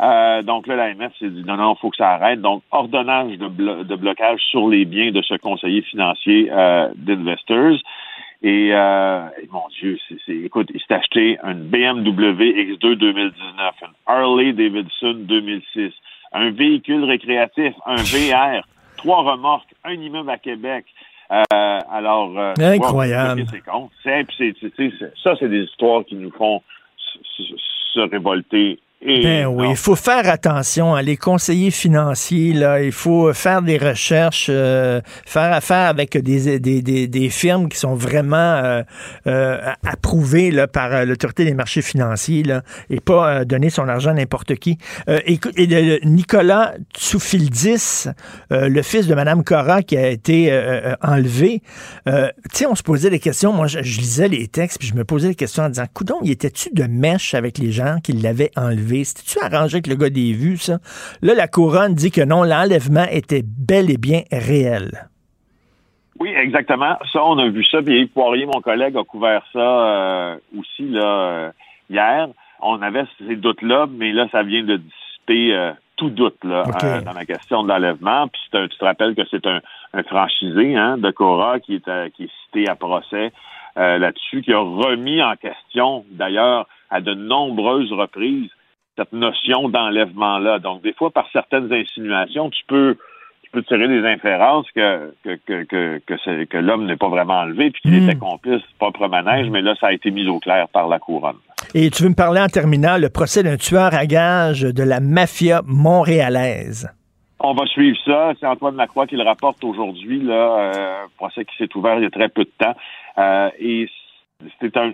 Euh, 0.00 0.42
donc 0.42 0.66
là, 0.66 0.76
l'AMF 0.76 1.12
s'est 1.18 1.30
dit 1.30 1.42
non, 1.44 1.56
non, 1.56 1.74
il 1.74 1.80
faut 1.80 1.90
que 1.90 1.96
ça 1.96 2.10
arrête. 2.10 2.40
Donc, 2.40 2.62
ordonnage 2.70 3.36
de, 3.36 3.82
de, 3.82 3.96
blocage 3.96 4.40
sur 4.50 4.68
les 4.68 4.84
biens 4.84 5.10
de 5.10 5.22
ce 5.22 5.34
conseiller 5.34 5.82
financier 5.82 6.48
euh, 6.52 6.88
d'Investors. 6.96 7.78
Et, 8.42 8.70
euh, 8.72 9.26
mon 9.50 9.66
Dieu, 9.80 9.98
c'est, 10.24 10.36
écoute, 10.36 10.70
il 10.72 10.80
s'est 10.80 10.94
acheté 10.94 11.38
une 11.42 11.64
BMW 11.64 12.76
X2 12.76 12.94
2019, 12.94 13.74
une 13.82 13.88
Harley 14.06 14.52
Davidson 14.52 15.14
2006, 15.26 15.92
un 16.32 16.50
véhicule 16.50 17.02
récréatif, 17.04 17.74
un 17.84 17.96
VR, 17.96 18.62
trois 18.98 19.22
remorques, 19.22 19.74
un 19.82 19.94
immeuble 19.94 20.30
à 20.30 20.38
Québec, 20.38 20.84
alors, 21.30 22.38
incroyable. 22.58 23.44
C'est, 24.02 24.22
ça, 25.22 25.34
c'est 25.38 25.48
des 25.48 25.64
histoires 25.64 26.04
qui 26.04 26.16
nous 26.16 26.30
font 26.30 26.62
se 27.94 28.00
révolter 28.00 28.78
ben 29.04 29.46
oui, 29.46 29.68
il 29.70 29.76
faut 29.76 29.94
faire 29.94 30.28
attention. 30.28 30.94
à 30.94 31.02
Les 31.02 31.16
conseillers 31.16 31.70
financiers, 31.70 32.52
là, 32.52 32.82
il 32.82 32.90
faut 32.90 33.32
faire 33.32 33.62
des 33.62 33.78
recherches, 33.78 34.48
euh, 34.50 35.00
faire 35.24 35.52
affaire 35.52 35.88
avec 35.88 36.18
des, 36.18 36.58
des, 36.58 36.82
des, 36.82 37.06
des, 37.06 37.30
firmes 37.30 37.68
qui 37.68 37.78
sont 37.78 37.94
vraiment 37.94 38.36
euh, 38.36 38.82
euh, 39.28 39.60
approuvées 39.86 40.50
là, 40.50 40.66
par 40.66 41.06
l'autorité 41.06 41.44
des 41.44 41.54
marchés 41.54 41.80
financiers 41.82 42.42
là, 42.42 42.62
et 42.90 42.98
pas 42.98 43.44
donner 43.44 43.70
son 43.70 43.88
argent 43.88 44.10
à 44.10 44.14
n'importe 44.14 44.56
qui. 44.56 44.78
et, 45.06 45.38
et 45.56 46.00
Nicolas 46.04 46.74
Tsoufildis, 46.92 48.08
le 48.50 48.82
fils 48.82 49.06
de 49.06 49.14
Mme 49.14 49.44
Cora 49.44 49.82
qui 49.82 49.96
a 49.96 50.08
été 50.08 50.52
enlevé, 51.02 51.62
tu 52.06 52.12
sais, 52.52 52.66
on 52.66 52.74
se 52.74 52.82
posait 52.82 53.10
des 53.10 53.20
questions. 53.20 53.52
Moi, 53.52 53.68
je, 53.68 53.80
je, 53.82 54.00
lisais 54.00 54.28
les 54.28 54.48
textes, 54.48 54.78
puis 54.78 54.88
je 54.88 54.94
me 54.94 55.04
posais 55.04 55.28
des 55.28 55.34
questions 55.34 55.62
en 55.62 55.68
disant, 55.68 55.86
coudon, 55.92 56.16
il 56.24 56.32
était-tu 56.32 56.70
de 56.72 56.84
mèche 56.84 57.34
avec 57.34 57.58
les 57.58 57.70
gens 57.70 57.98
qui 58.02 58.12
l'avaient 58.12 58.50
enlevé? 58.56 58.87
C'était-tu 59.04 59.38
arrangé 59.44 59.76
avec 59.76 59.86
le 59.86 59.94
gars 59.94 60.10
des 60.10 60.32
vues, 60.32 60.56
ça? 60.56 60.78
Là, 61.22 61.34
la 61.34 61.48
couronne 61.48 61.94
dit 61.94 62.10
que 62.10 62.22
non, 62.22 62.42
l'enlèvement 62.42 63.06
était 63.10 63.42
bel 63.44 63.90
et 63.90 63.98
bien 63.98 64.22
réel. 64.30 65.08
Oui, 66.18 66.30
exactement. 66.30 66.96
Ça, 67.12 67.24
on 67.24 67.38
a 67.38 67.48
vu 67.48 67.64
ça. 67.64 67.80
Puis 67.80 68.00
Yves 68.00 68.08
Poirier, 68.08 68.46
mon 68.46 68.60
collègue, 68.60 68.96
a 68.96 69.04
couvert 69.04 69.42
ça 69.52 69.58
euh, 69.58 70.36
aussi 70.58 70.88
là 70.88 71.04
euh, 71.04 71.50
hier. 71.88 72.28
On 72.60 72.82
avait 72.82 73.04
ces 73.18 73.36
doutes-là, 73.36 73.86
mais 73.88 74.12
là, 74.12 74.26
ça 74.32 74.42
vient 74.42 74.64
de 74.64 74.76
dissiper 74.76 75.54
euh, 75.54 75.72
tout 75.96 76.10
doute 76.10 76.42
là, 76.42 76.64
dans 77.04 77.12
la 77.12 77.24
question 77.24 77.62
de 77.62 77.68
l'enlèvement. 77.68 78.26
Puis 78.28 78.42
tu 78.50 78.78
te 78.78 78.84
rappelles 78.84 79.14
que 79.14 79.22
c'est 79.30 79.46
un, 79.46 79.60
franchisé 80.08 80.76
hein, 80.76 80.98
de 80.98 81.10
Cora 81.10 81.60
qui 81.60 81.76
est, 81.76 82.10
qui 82.14 82.24
est 82.24 82.30
cité 82.44 82.68
à 82.68 82.74
procès 82.74 83.32
là-dessus, 83.76 84.42
qui 84.42 84.52
a 84.52 84.58
remis 84.58 85.22
en 85.22 85.36
question, 85.36 86.04
d'ailleurs, 86.10 86.66
à 86.90 87.00
de 87.00 87.14
nombreuses 87.14 87.92
reprises, 87.92 88.50
cette 88.98 89.12
notion 89.12 89.68
d'enlèvement-là. 89.68 90.58
Donc, 90.58 90.82
des 90.82 90.92
fois, 90.92 91.10
par 91.10 91.28
certaines 91.32 91.72
insinuations, 91.72 92.50
tu 92.50 92.62
peux, 92.66 92.96
tu 93.44 93.50
peux 93.52 93.62
tirer 93.62 93.86
des 93.86 94.04
inférences 94.04 94.66
que, 94.74 95.14
que, 95.24 95.38
que, 95.46 96.00
que, 96.04 96.44
que 96.44 96.56
l'homme 96.58 96.86
n'est 96.86 96.96
pas 96.96 97.08
vraiment 97.08 97.40
enlevé 97.40 97.70
puis 97.70 97.80
qu'il 97.82 97.92
hmm. 97.92 98.08
était 98.08 98.18
complice, 98.18 98.62
propre 98.78 99.06
manège, 99.08 99.48
mais 99.50 99.62
là, 99.62 99.74
ça 99.80 99.88
a 99.88 99.92
été 99.92 100.10
mis 100.10 100.26
au 100.26 100.40
clair 100.40 100.68
par 100.68 100.88
la 100.88 100.98
couronne. 100.98 101.36
Et 101.74 101.90
tu 101.90 102.02
veux 102.02 102.08
me 102.08 102.14
parler 102.14 102.40
en 102.40 102.48
terminant 102.48 102.98
le 102.98 103.08
procès 103.08 103.42
d'un 103.42 103.56
tueur 103.56 103.94
à 103.94 104.06
gage 104.06 104.62
de 104.62 104.82
la 104.82 105.00
mafia 105.00 105.62
montréalaise. 105.66 106.90
On 107.40 107.54
va 107.54 107.66
suivre 107.66 107.96
ça. 108.04 108.32
C'est 108.40 108.46
Antoine 108.46 108.76
Lacroix 108.76 109.06
qui 109.06 109.16
le 109.16 109.22
rapporte 109.22 109.62
aujourd'hui, 109.62 110.20
là, 110.20 110.58
euh, 110.58 111.06
procès 111.16 111.44
qui 111.44 111.56
s'est 111.56 111.68
ouvert 111.76 111.96
il 111.98 112.02
y 112.02 112.06
a 112.06 112.10
très 112.10 112.28
peu 112.28 112.42
de 112.42 112.50
temps. 112.58 112.74
Euh, 113.18 113.50
et 113.60 113.88
c'est 114.60 114.76
un, 114.76 114.92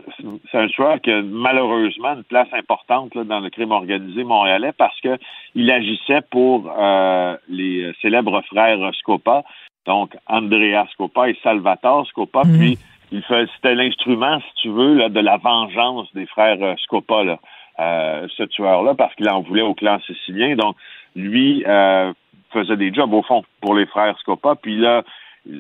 c'est 0.51 0.59
un 0.59 0.69
tueur 0.69 1.01
qui 1.01 1.11
a 1.11 1.23
malheureusement 1.23 2.15
une 2.15 2.25
place 2.25 2.49
importante 2.53 3.17
dans 3.17 3.41
le 3.41 3.51
crime 3.51 3.73
organisé 3.73 4.25
montréalais 4.25 4.73
parce 4.73 4.99
que 5.01 5.19
il 5.55 5.71
agissait 5.71 6.23
pour 6.31 6.73
euh, 6.77 7.37
les 7.49 7.93
célèbres 8.01 8.41
frères 8.43 8.79
Scopa, 8.95 9.45
donc 9.87 10.17
Andrea 10.27 10.87
Scopa 10.93 11.29
et 11.29 11.39
Salvatore 11.43 12.07
Scopa, 12.07 12.45
mhm. 12.45 12.59
puis 12.59 12.79
il 13.13 13.23
c'était 13.29 13.75
l'instrument, 13.75 14.41
si 14.41 14.63
tu 14.63 14.69
veux, 14.71 14.95
là, 14.95 15.09
de 15.09 15.21
la 15.21 15.37
vengeance 15.37 16.13
des 16.15 16.27
frères 16.27 16.59
Scopa, 16.79 17.23
là, 17.23 17.39
euh, 17.79 18.27
ce 18.37 18.43
tueur-là, 18.45 18.95
parce 18.95 19.15
qu'il 19.15 19.29
en 19.29 19.41
voulait 19.43 19.63
au 19.63 19.75
clan 19.75 20.01
sicilien. 20.01 20.57
Donc, 20.57 20.77
lui 21.15 21.65
euh, 21.67 22.13
faisait 22.53 22.77
des 22.77 22.93
jobs, 22.93 23.13
au 23.13 23.23
fond, 23.23 23.45
pour 23.61 23.75
les 23.75 23.87
frères 23.87 24.19
Scopa. 24.19 24.57
Puis 24.57 24.77
là, 24.77 25.03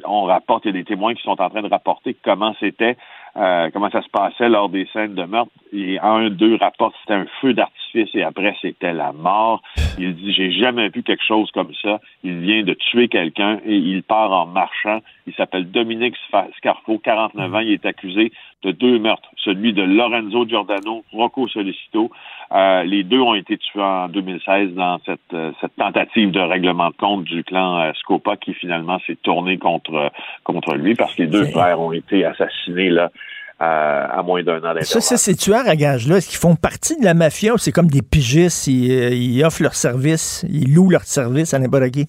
on 0.04 0.24
rapporte, 0.24 0.64
il 0.64 0.68
y 0.68 0.70
a 0.70 0.72
des 0.72 0.84
témoins 0.84 1.14
qui 1.14 1.22
sont 1.22 1.40
en 1.40 1.50
train 1.50 1.62
de 1.62 1.68
rapporter 1.68 2.16
comment 2.24 2.54
c'était 2.58 2.96
euh, 3.36 3.70
comment 3.72 3.90
ça 3.90 4.02
se 4.02 4.08
passait 4.08 4.48
lors 4.48 4.68
des 4.68 4.86
scènes 4.92 5.14
de 5.14 5.24
meurtre? 5.24 5.52
Et 5.72 5.98
un, 6.00 6.30
deux 6.30 6.56
rapports, 6.56 6.92
c'était 7.00 7.14
un 7.14 7.26
feu 7.40 7.52
d'artifice 7.52 7.83
et 7.94 8.22
après, 8.22 8.56
c'était 8.60 8.92
la 8.92 9.12
mort. 9.12 9.62
Il 9.98 10.14
dit, 10.14 10.32
j'ai 10.32 10.50
jamais 10.52 10.88
vu 10.88 11.02
quelque 11.02 11.24
chose 11.24 11.50
comme 11.52 11.72
ça. 11.82 12.00
Il 12.22 12.40
vient 12.40 12.62
de 12.62 12.74
tuer 12.74 13.08
quelqu'un 13.08 13.60
et 13.64 13.76
il 13.76 14.02
part 14.02 14.32
en 14.32 14.46
marchant. 14.46 15.00
Il 15.26 15.34
s'appelle 15.34 15.70
Dominique 15.70 16.16
Scarfo, 16.56 16.98
49 16.98 17.54
ans. 17.54 17.58
Il 17.60 17.72
est 17.72 17.86
accusé 17.86 18.32
de 18.62 18.72
deux 18.72 18.98
meurtres, 18.98 19.30
celui 19.36 19.72
de 19.72 19.82
Lorenzo 19.82 20.46
Giordano, 20.48 21.04
Rocco 21.12 21.46
Solicito. 21.48 22.10
Euh, 22.52 22.82
les 22.84 23.04
deux 23.04 23.20
ont 23.20 23.34
été 23.34 23.58
tués 23.58 23.82
en 23.82 24.08
2016 24.08 24.72
dans 24.74 24.98
cette, 25.04 25.20
euh, 25.34 25.52
cette 25.60 25.76
tentative 25.76 26.30
de 26.30 26.40
règlement 26.40 26.88
de 26.88 26.96
compte 26.96 27.24
du 27.24 27.44
clan 27.44 27.80
euh, 27.80 27.92
Scopa 28.00 28.36
qui 28.36 28.54
finalement 28.54 28.98
s'est 29.06 29.18
tourné 29.22 29.58
contre, 29.58 30.10
contre 30.44 30.74
lui 30.74 30.94
parce 30.94 31.14
que 31.14 31.22
les 31.22 31.28
deux 31.28 31.44
frères 31.46 31.80
ont 31.80 31.92
été 31.92 32.24
assassinés 32.24 32.90
là 32.90 33.10
à, 33.58 34.22
moins 34.24 34.42
d'un 34.42 34.62
an 34.62 34.74
Ça, 34.82 35.00
ça, 35.00 35.16
ces 35.16 35.36
tueurs 35.36 35.66
à 35.66 35.76
gages-là, 35.76 36.16
est-ce 36.16 36.28
qu'ils 36.28 36.38
font 36.38 36.56
partie 36.56 36.98
de 36.98 37.04
la 37.04 37.14
mafia 37.14 37.54
ou 37.54 37.58
c'est 37.58 37.72
comme 37.72 37.88
des 37.88 38.02
pigistes, 38.02 38.66
ils, 38.66 39.12
ils 39.12 39.44
offrent 39.44 39.62
leur 39.62 39.74
service, 39.74 40.44
ils 40.48 40.74
louent 40.74 40.90
leur 40.90 41.04
service 41.04 41.54
à 41.54 41.58
n'importe 41.58 41.90
qui? 41.90 42.06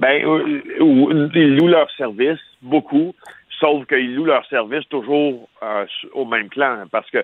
Ben, 0.00 0.22
ils 0.22 1.56
louent 1.56 1.68
leur 1.68 1.90
service, 1.92 2.40
beaucoup. 2.62 3.14
Sauf 3.60 3.86
qu'ils 3.86 4.14
louent 4.14 4.24
leur 4.24 4.46
service 4.46 4.88
toujours 4.88 5.48
euh, 5.62 5.84
au 6.14 6.24
même 6.24 6.48
clan. 6.48 6.84
Parce 6.90 7.10
que 7.10 7.18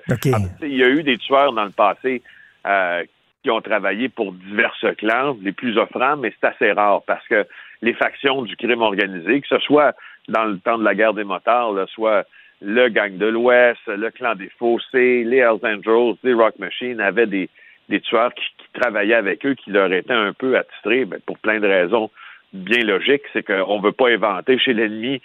il 0.62 0.76
y 0.76 0.84
a 0.84 0.88
eu 0.88 1.02
des 1.02 1.16
tueurs 1.16 1.52
dans 1.54 1.64
le 1.64 1.70
passé 1.70 2.22
euh, 2.66 3.02
qui 3.42 3.50
ont 3.50 3.62
travaillé 3.62 4.11
pour 4.11 4.32
diverses 4.32 4.94
clans, 4.98 5.36
les 5.40 5.52
plus 5.52 5.78
offrants, 5.78 6.18
mais 6.18 6.34
c'est 6.38 6.48
assez 6.48 6.72
rare 6.72 7.00
parce 7.07 7.26
que 7.28 7.46
les 7.80 7.94
factions 7.94 8.42
du 8.42 8.54
crime 8.57 8.82
organisé, 8.82 9.40
que 9.40 9.48
ce 9.48 9.59
soit 9.61 9.94
dans 10.28 10.44
le 10.44 10.59
temps 10.59 10.76
de 10.76 10.84
la 10.84 10.94
guerre 10.94 11.14
des 11.14 11.24
motards, 11.24 11.74
soit 11.88 12.26
le 12.62 12.88
gang 12.88 13.16
de 13.16 13.26
l'Ouest, 13.26 13.80
le 13.86 14.11
clan 14.11 14.34
des 14.34 14.50
Fossés, 14.59 15.24
les 15.24 15.38
Hells 15.38 15.61
Angels, 15.62 16.16
les 16.22 16.32
Rock 16.32 16.59
Machines 16.59 17.00
avaient 17.00 17.26
des, 17.26 17.48
des 17.88 18.00
tueurs 18.00 18.32
qui, 18.34 18.44
travaillaient 18.72 19.14
avec 19.14 19.46
eux, 19.46 19.54
qui 19.54 19.70
leur 19.70 19.90
étaient 19.90 20.12
un 20.12 20.34
peu 20.34 20.59
attitrés, 20.59 21.07
ben, 21.07 21.18
pour 21.24 21.38
plein 21.38 21.61
de 21.61 21.66
raisons 21.66 22.11
bien 22.52 22.84
logique, 22.84 23.22
c'est 23.32 23.42
qu'on 23.42 23.78
ne 23.78 23.82
veut 23.82 23.92
pas 23.92 24.09
inventer 24.09 24.59
chez 24.59 24.74
l'ennemi 24.74 25.20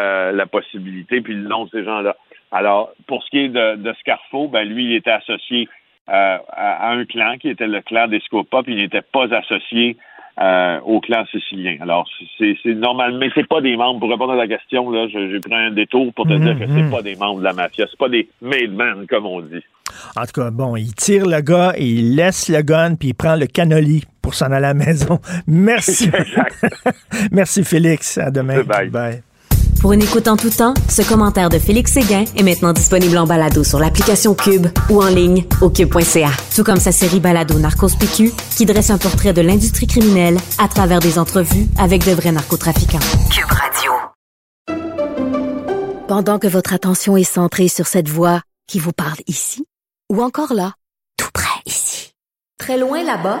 euh, 0.00 0.32
la 0.32 0.46
possibilité 0.46 1.20
puis 1.20 1.34
le 1.34 1.48
nom 1.48 1.64
de 1.64 1.70
ces 1.70 1.84
gens-là. 1.84 2.16
Alors, 2.52 2.92
pour 3.06 3.22
ce 3.22 3.30
qui 3.30 3.38
est 3.38 3.48
de, 3.48 3.76
de 3.76 3.92
Scarfo, 4.00 4.48
ben 4.48 4.64
lui, 4.64 4.84
il 4.84 4.94
était 4.94 5.10
associé 5.10 5.68
euh, 6.08 6.38
à, 6.48 6.90
un 6.90 7.04
clan 7.04 7.36
qui 7.38 7.48
était 7.48 7.66
le 7.66 7.80
clan 7.80 8.06
des 8.06 8.20
Scopa, 8.20 8.62
puis 8.62 8.74
il 8.74 8.78
n'était 8.78 9.02
pas 9.02 9.32
associé 9.34 9.96
euh, 10.40 10.80
au 10.84 11.00
clan 11.00 11.24
sicilien. 11.30 11.76
Alors, 11.80 12.06
c'est 12.38 12.74
normal, 12.74 13.16
mais 13.18 13.30
c'est 13.34 13.46
pas 13.46 13.60
des 13.60 13.76
membres. 13.76 14.00
Pour 14.00 14.10
répondre 14.10 14.32
à 14.32 14.36
la 14.36 14.46
question, 14.46 14.90
là, 14.90 15.06
j'ai 15.08 15.40
pris 15.40 15.54
un 15.54 15.70
détour 15.70 16.12
pour 16.12 16.26
te 16.26 16.34
mhm, 16.34 16.44
dire 16.44 16.58
que 16.58 16.66
c'est 16.66 16.90
pas 16.90 17.02
des 17.02 17.16
membres 17.16 17.38
de 17.38 17.44
la 17.44 17.52
mafia, 17.52 17.86
c'est 17.90 17.98
pas 17.98 18.08
des 18.08 18.28
made 18.42 18.72
men 18.72 19.06
comme 19.06 19.26
on 19.26 19.40
dit. 19.40 19.64
En 20.16 20.24
tout 20.26 20.40
cas, 20.40 20.50
bon, 20.50 20.76
il 20.76 20.94
tire 20.94 21.26
le 21.26 21.40
gars 21.40 21.72
et 21.76 21.86
il 21.86 22.16
laisse 22.16 22.48
le 22.48 22.62
gun 22.62 22.96
puis 22.96 23.08
il 23.08 23.14
prend 23.14 23.36
le 23.36 23.46
cannoli 23.46 24.04
pour 24.20 24.34
s'en 24.34 24.46
aller 24.46 24.56
à 24.56 24.60
la 24.60 24.74
maison. 24.74 25.20
Merci. 25.46 26.10
Merci 27.32 27.64
Félix. 27.64 28.18
À 28.18 28.30
demain. 28.30 28.62
Bye. 28.62 29.22
Pour 29.80 29.92
une 29.92 30.02
écoute 30.02 30.26
en 30.26 30.36
tout 30.36 30.50
temps, 30.50 30.74
ce 30.88 31.02
commentaire 31.02 31.48
de 31.48 31.58
Félix 31.58 31.92
Séguin 31.92 32.24
est 32.36 32.42
maintenant 32.42 32.72
disponible 32.72 33.16
en 33.18 33.26
balado 33.26 33.62
sur 33.62 33.78
l'application 33.78 34.34
Cube 34.34 34.66
ou 34.90 35.02
en 35.02 35.08
ligne 35.08 35.44
au 35.60 35.70
cube.ca. 35.70 36.30
Tout 36.54 36.64
comme 36.64 36.80
sa 36.80 36.92
série 36.92 37.20
balado 37.20 37.58
Narcos 37.58 37.96
PQ 37.98 38.32
qui 38.56 38.66
dresse 38.66 38.90
un 38.90 38.98
portrait 38.98 39.32
de 39.32 39.42
l'industrie 39.42 39.86
criminelle 39.86 40.38
à 40.58 40.68
travers 40.68 41.00
des 41.00 41.18
entrevues 41.18 41.66
avec 41.78 42.04
de 42.04 42.12
vrais 42.12 42.32
narcotrafiquants. 42.32 42.98
Cube 43.30 43.50
Radio. 43.50 43.92
Pendant 46.08 46.38
que 46.38 46.46
votre 46.46 46.72
attention 46.72 47.16
est 47.16 47.24
centrée 47.24 47.68
sur 47.68 47.86
cette 47.86 48.08
voix 48.08 48.42
qui 48.66 48.78
vous 48.78 48.92
parle 48.92 49.18
ici 49.26 49.64
ou 50.12 50.22
encore 50.22 50.54
là, 50.54 50.72
tout 51.16 51.30
près 51.34 51.60
ici, 51.66 52.12
très 52.58 52.78
loin 52.78 53.02
là-bas, 53.02 53.40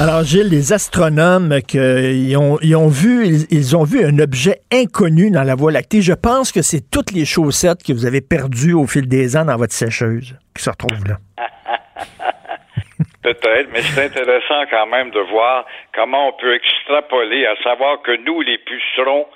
Alors, 0.00 0.22
Gilles, 0.22 0.48
les 0.48 0.72
astronomes, 0.72 1.58
que, 1.60 2.14
ils, 2.14 2.36
ont, 2.36 2.86
vu, 2.86 3.26
ils, 3.26 3.50
ils, 3.50 3.76
ont 3.76 3.82
vu 3.82 4.04
un 4.04 4.16
objet 4.20 4.62
inconnu 4.72 5.32
dans 5.32 5.42
la 5.42 5.56
Voie 5.56 5.72
lactée. 5.72 6.02
Je 6.02 6.12
pense 6.12 6.52
que 6.52 6.62
c'est 6.62 6.88
toutes 6.88 7.10
les 7.10 7.24
chaussettes 7.24 7.82
que 7.82 7.92
vous 7.92 8.06
avez 8.06 8.20
perdues 8.20 8.74
au 8.74 8.86
fil 8.86 9.08
des 9.08 9.36
ans 9.36 9.44
dans 9.44 9.56
votre 9.56 9.72
sécheuse 9.72 10.38
qui 10.54 10.62
se 10.62 10.70
retrouvent 10.70 11.02
là. 11.02 11.16
Peut-être, 13.24 13.68
mais 13.72 13.82
c'est 13.82 14.04
intéressant 14.04 14.66
quand 14.70 14.86
même 14.86 15.10
de 15.10 15.18
voir 15.18 15.66
comment 15.92 16.28
on 16.28 16.32
peut 16.40 16.54
extrapoler, 16.54 17.46
à 17.46 17.56
savoir 17.64 18.00
que 18.02 18.14
nous, 18.24 18.40
les 18.40 18.58
pucerons, 18.58 19.26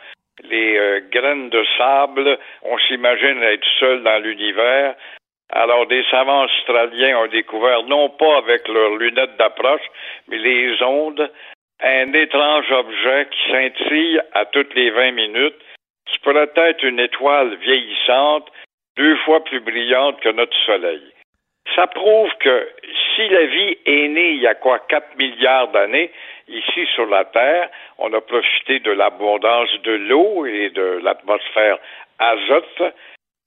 les 0.45 0.79
euh, 0.79 1.01
graines 1.11 1.51
de 1.51 1.65
sable, 1.77 2.39
on 2.63 2.79
s'imagine 2.87 3.43
être 3.43 3.67
seuls 3.81 4.05
dans 4.05 4.23
l'univers. 4.23 4.95
Alors, 5.53 5.87
des 5.87 6.03
savants 6.11 6.45
australiens 6.45 7.19
ont 7.19 7.27
découvert, 7.27 7.83
non 7.85 8.09
pas 8.09 8.39
avec 8.39 8.67
leurs 8.69 8.97
lunettes 8.97 9.37
d'approche, 9.37 9.83
mais 10.29 10.39
les 10.39 10.83
ondes, 10.83 11.31
un 11.81 12.13
étrange 12.15 12.71
objet 12.73 13.29
qui 13.31 13.51
scintille 13.51 14.21
à 14.33 14.47
toutes 14.47 14.75
les 14.75 14.91
20 14.91 15.11
minutes, 15.13 15.61
qui 16.07 16.19
pourrait 16.21 16.51
être 16.57 16.83
une 16.83 17.01
étoile 17.01 17.55
vieillissante, 17.57 18.51
deux 18.97 19.17
fois 19.19 19.45
plus 19.45 19.61
brillante 19.61 20.21
que 20.21 20.31
notre 20.31 20.57
Soleil. 20.65 21.03
Ça 21.77 21.87
prouve 21.87 22.31
que 22.41 22.69
si 23.15 23.29
la 23.29 23.45
vie 23.45 23.77
est 23.87 24.09
née 24.09 24.31
il 24.33 24.41
y 24.41 24.47
a 24.47 24.55
quoi, 24.55 24.79
4 24.89 25.17
milliards 25.17 25.69
d'années, 25.69 26.11
ici 26.49 26.87
sur 26.95 27.07
la 27.07 27.25
Terre, 27.27 27.69
on 27.99 28.13
a 28.15 28.21
profité 28.21 28.81
de 28.81 28.91
l'abondance 28.91 29.71
de 29.83 29.93
l'eau 29.93 30.47
et 30.47 30.71
de 30.71 31.01
l'atmosphère 31.03 31.79
azote, 32.19 32.95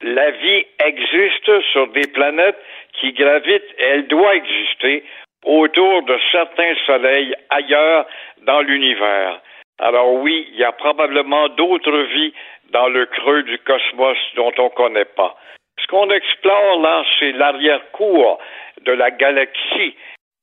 la 0.01 0.31
vie 0.31 0.65
existe 0.79 1.61
sur 1.71 1.87
des 1.87 2.07
planètes 2.13 2.59
qui 2.99 3.13
gravitent, 3.13 3.75
et 3.77 3.83
elle 3.83 4.07
doit 4.07 4.35
exister 4.35 5.03
autour 5.43 6.03
de 6.03 6.17
certains 6.31 6.75
soleils 6.85 7.35
ailleurs 7.49 8.05
dans 8.43 8.61
l'univers. 8.61 9.39
Alors 9.79 10.13
oui, 10.13 10.47
il 10.51 10.57
y 10.57 10.63
a 10.63 10.71
probablement 10.71 11.49
d'autres 11.49 11.97
vies 12.13 12.33
dans 12.71 12.87
le 12.87 13.05
creux 13.05 13.43
du 13.43 13.57
cosmos 13.59 14.17
dont 14.35 14.51
on 14.57 14.65
ne 14.65 14.69
connaît 14.69 15.05
pas. 15.05 15.35
Ce 15.79 15.87
qu'on 15.87 16.09
explore 16.09 16.81
là, 16.81 17.03
c'est 17.19 17.33
l'arrière-cour 17.33 18.39
de 18.81 18.91
la 18.91 19.11
galaxie 19.11 19.95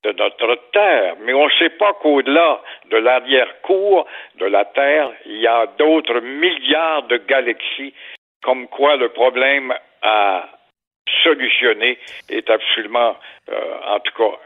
de 0.05 0.13
notre 0.13 0.59
Terre, 0.73 1.15
mais 1.21 1.33
on 1.33 1.47
ne 1.47 1.53
sait 1.59 1.71
pas 1.71 1.93
qu'au-delà 1.95 2.61
de 2.91 2.97
l'arrière-cour 2.97 4.07
de 4.37 4.47
la 4.47 4.65
Terre, 4.65 5.11
il 5.27 5.41
y 5.41 5.47
a 5.47 5.67
d'autres 5.79 6.21
milliards 6.21 7.05
de 7.05 7.17
galaxies, 7.19 7.95
comme 8.43 8.67
quoi 8.69 8.97
le 8.97 9.09
problème 9.09 9.73
à 10.03 10.49
solutionner 11.23 11.99
est 12.29 12.49
absolument, 12.51 13.17
euh, 13.51 13.55
en 13.89 14.01
tout 14.01 14.13
cas, 14.17 14.39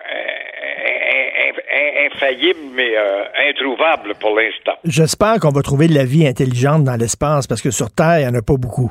infaillible, 2.06 2.58
mais 2.72 2.96
euh, 2.96 3.24
introuvable 3.48 4.14
pour 4.20 4.38
l'instant. 4.38 4.74
J'espère 4.84 5.38
qu'on 5.40 5.50
va 5.50 5.62
trouver 5.62 5.88
de 5.88 5.94
la 5.94 6.04
vie 6.04 6.26
intelligente 6.26 6.84
dans 6.84 6.96
l'espace, 6.96 7.46
parce 7.46 7.62
que 7.62 7.70
sur 7.70 7.90
Terre, 7.90 8.20
il 8.20 8.22
n'y 8.22 8.36
en 8.36 8.38
a 8.38 8.42
pas 8.42 8.56
beaucoup. 8.56 8.90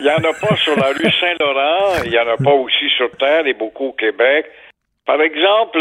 Il 0.00 0.04
n'y 0.04 0.10
en 0.10 0.16
a 0.16 0.34
pas 0.34 0.56
sur 0.56 0.76
la 0.76 0.88
rue 0.88 1.10
Saint-Laurent, 1.20 2.02
il 2.04 2.10
n'y 2.10 2.18
en 2.18 2.28
a 2.28 2.36
pas 2.36 2.52
aussi 2.52 2.88
sur 2.96 3.10
Terre 3.16 3.46
et 3.46 3.54
beaucoup 3.54 3.86
au 3.86 3.92
Québec. 3.92 4.46
Par 5.06 5.20
exemple, 5.22 5.80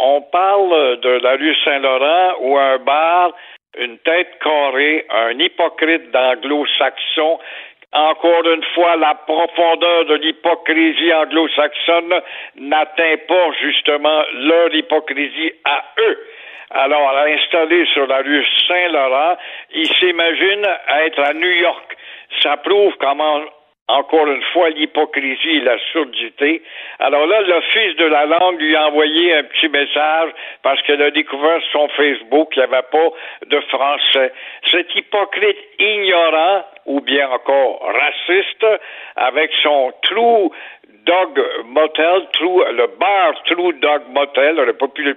on 0.00 0.22
parle 0.22 1.00
de 1.00 1.20
la 1.22 1.32
rue 1.32 1.54
Saint-Laurent 1.64 2.34
où 2.40 2.56
un 2.56 2.78
bar, 2.78 3.32
une 3.78 3.98
tête 3.98 4.38
carrée, 4.42 5.06
un 5.10 5.38
hypocrite 5.38 6.10
d'anglo-saxon, 6.10 7.38
encore 7.92 8.46
une 8.46 8.62
fois, 8.74 8.96
la 8.96 9.14
profondeur 9.14 10.04
de 10.04 10.14
l'hypocrisie 10.14 11.12
anglo-saxonne 11.12 12.20
n'atteint 12.56 13.16
pas 13.26 13.50
justement 13.60 14.22
leur 14.32 14.72
hypocrisie 14.74 15.52
à 15.64 15.84
eux. 15.98 16.18
Alors, 16.70 17.16
installé 17.16 17.84
sur 17.86 18.06
la 18.06 18.18
rue 18.18 18.46
Saint-Laurent, 18.68 19.36
ils 19.74 19.92
s'imaginent 19.94 20.68
être 21.04 21.20
à 21.20 21.34
New 21.34 21.50
York. 21.50 21.96
Ça 22.42 22.56
prouve 22.58 22.94
comment 23.00 23.42
encore 23.90 24.26
une 24.26 24.42
fois, 24.52 24.70
l'hypocrisie 24.70 25.56
et 25.56 25.60
la 25.60 25.78
surdité. 25.92 26.62
Alors 26.98 27.26
là, 27.26 27.40
l'Office 27.42 27.96
de 27.96 28.06
la 28.06 28.26
langue 28.26 28.60
lui 28.60 28.76
a 28.76 28.88
envoyé 28.88 29.34
un 29.34 29.44
petit 29.44 29.68
message 29.68 30.30
parce 30.62 30.80
qu'elle 30.82 31.02
a 31.02 31.10
découvert 31.10 31.60
son 31.72 31.88
Facebook 31.88 32.52
qu'il 32.52 32.62
n'y 32.62 32.68
avait 32.68 32.86
pas 32.90 33.08
de 33.46 33.60
français. 33.60 34.32
Cet 34.70 34.94
hypocrite 34.94 35.58
ignorant, 35.78 36.64
ou 36.86 37.00
bien 37.00 37.28
encore 37.30 37.82
raciste, 37.82 38.66
avec 39.16 39.50
son 39.62 39.92
True 40.02 40.50
Dog 41.06 41.42
Motel, 41.64 42.26
true, 42.32 42.62
le 42.72 42.86
bar 42.98 43.34
True 43.44 43.72
Dog 43.74 44.02
Motel, 44.10 44.54
on 44.54 44.60
n'aurait 44.60 44.74
pas 44.74 44.88
pu 44.88 45.08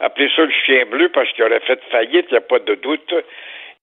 appeler 0.00 0.30
ça 0.36 0.42
le 0.42 0.52
chien 0.64 0.84
bleu 0.86 1.08
parce 1.08 1.30
qu'il 1.32 1.44
aurait 1.44 1.60
fait 1.60 1.80
faillite, 1.90 2.26
il 2.28 2.32
n'y 2.32 2.38
a 2.38 2.42
pas 2.42 2.58
de 2.58 2.74
doute. 2.74 3.14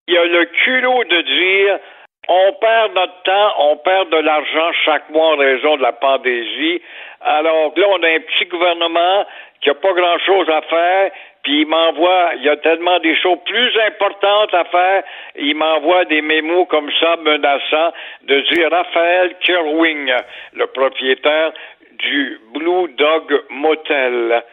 Il 0.08 0.18
a 0.18 0.26
le 0.26 0.46
culot 0.46 1.04
de 1.04 1.22
dire 1.22 1.80
on 2.28 2.54
perd 2.54 2.94
notre 2.94 3.24
temps, 3.24 3.54
on 3.60 3.78
perd 3.78 4.10
de 4.10 4.18
l'argent 4.18 4.72
chaque 4.86 5.10
mois 5.10 5.34
en 5.34 5.38
raison 5.38 5.78
de 5.78 5.82
la 5.82 5.92
pandémie. 5.92 6.82
Alors 7.22 7.74
là, 7.76 7.86
on 7.90 8.04
a 8.04 8.08
un 8.08 8.20
petit 8.20 8.46
gouvernement 8.46 9.26
qui 9.62 9.70
n'a 9.70 9.76
pas 9.76 9.94
grand-chose 9.94 10.50
à 10.50 10.62
faire, 10.62 11.12
puis 11.44 11.62
il 11.62 11.68
m'envoie, 11.68 12.32
il 12.36 12.44
y 12.44 12.50
a 12.50 12.58
tellement 12.58 13.00
des 13.00 13.16
choses 13.16 13.40
plus 13.46 13.80
importantes 13.88 14.54
à 14.54 14.66
faire, 14.66 15.04
il 15.36 15.56
m'envoie 15.56 16.06
des 16.06 16.22
mémos 16.22 16.68
comme 16.68 16.90
ça 17.00 17.16
menaçants 17.18 17.94
de 18.24 18.40
dire 18.54 18.70
Raphaël 18.72 19.36
Kerwing, 19.42 20.12
le 20.54 20.68
propriétaire 20.68 21.52
du 21.94 22.40
Blue 22.54 22.88
Dog 22.98 23.44
Motel. 23.50 24.44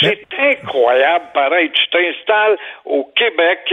C'est 0.00 0.26
incroyable, 0.38 1.26
pareil. 1.32 1.70
Tu 1.70 1.88
t'installes 1.90 2.58
au 2.84 3.04
Québec, 3.14 3.72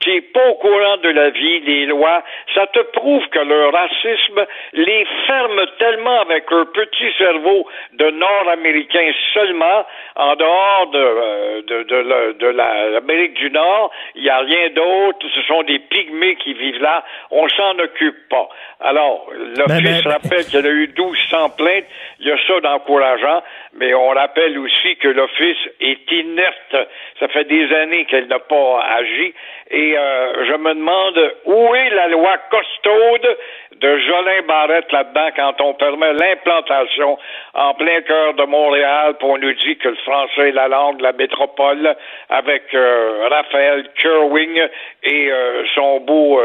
qui 0.00 0.10
n'est 0.10 0.20
pas 0.20 0.48
au 0.48 0.54
courant 0.54 0.98
de 0.98 1.08
la 1.08 1.30
vie, 1.30 1.60
des 1.62 1.86
lois, 1.86 2.22
ça 2.54 2.66
te 2.66 2.80
prouve 2.80 3.26
que 3.28 3.38
le 3.38 3.68
racisme 3.68 4.46
les 4.74 5.06
ferme 5.26 5.60
tellement 5.78 6.20
avec 6.20 6.50
leur 6.50 6.70
petit 6.72 7.12
cerveau 7.16 7.66
de 7.94 8.10
Nord-Américains 8.10 9.12
seulement, 9.32 9.86
en 10.16 10.36
dehors 10.36 10.90
de, 10.92 10.98
euh, 10.98 11.62
de, 11.62 11.82
de, 11.82 12.32
de 12.32 12.46
l'Amérique 12.46 13.34
du 13.34 13.50
Nord, 13.50 13.90
il 14.14 14.22
n'y 14.22 14.30
a 14.30 14.38
rien 14.38 14.68
d'autre, 14.70 15.26
ce 15.34 15.42
sont 15.42 15.62
des 15.62 15.78
pygmées 15.78 16.36
qui 16.36 16.52
vivent 16.54 16.82
là, 16.82 17.04
on 17.30 17.48
s'en 17.48 17.78
occupe 17.78 18.28
pas. 18.28 18.48
Alors, 18.80 19.30
l'Office 19.56 20.06
rappelle 20.06 20.44
qu'il 20.44 20.60
y 20.60 20.68
a 20.68 20.70
eu 20.70 20.88
1200 20.88 21.50
plaintes, 21.56 21.86
il 22.20 22.26
y 22.26 22.32
a 22.32 22.36
ça 22.46 22.60
d'encourageant, 22.60 23.42
mais 23.74 23.94
on 23.94 24.08
rappelle 24.08 24.58
aussi 24.58 24.96
que 24.96 25.08
l'Office 25.08 25.68
est 25.80 26.12
inerte. 26.12 26.76
Ça 27.18 27.28
fait 27.28 27.44
des 27.44 27.72
années 27.74 28.04
qu'elle 28.04 28.26
n'a 28.26 28.38
pas 28.38 28.80
agi, 28.98 29.34
et 29.70 29.85
euh, 29.94 30.44
je 30.46 30.56
me 30.56 30.74
demande 30.74 31.32
où 31.44 31.74
est 31.74 31.90
la 31.90 32.08
loi 32.08 32.38
costaude 32.50 33.36
de 33.80 33.98
Jolin 33.98 34.42
Barrette 34.48 34.90
là-dedans 34.90 35.28
quand 35.36 35.60
on 35.60 35.74
permet 35.74 36.14
l'implantation 36.14 37.18
en 37.52 37.74
plein 37.74 38.00
cœur 38.02 38.34
de 38.34 38.44
Montréal, 38.44 39.16
pour 39.20 39.30
on 39.30 39.38
nous 39.38 39.52
dit 39.52 39.76
que 39.76 39.88
le 39.88 39.96
français 39.96 40.48
est 40.48 40.52
la 40.52 40.68
langue 40.68 40.98
de 40.98 41.02
la 41.02 41.12
métropole 41.12 41.94
avec 42.30 42.62
euh, 42.74 43.28
Raphaël 43.30 43.86
Kerwing 44.00 44.62
et 45.02 45.30
euh, 45.30 45.64
son 45.74 46.00
beau 46.00 46.40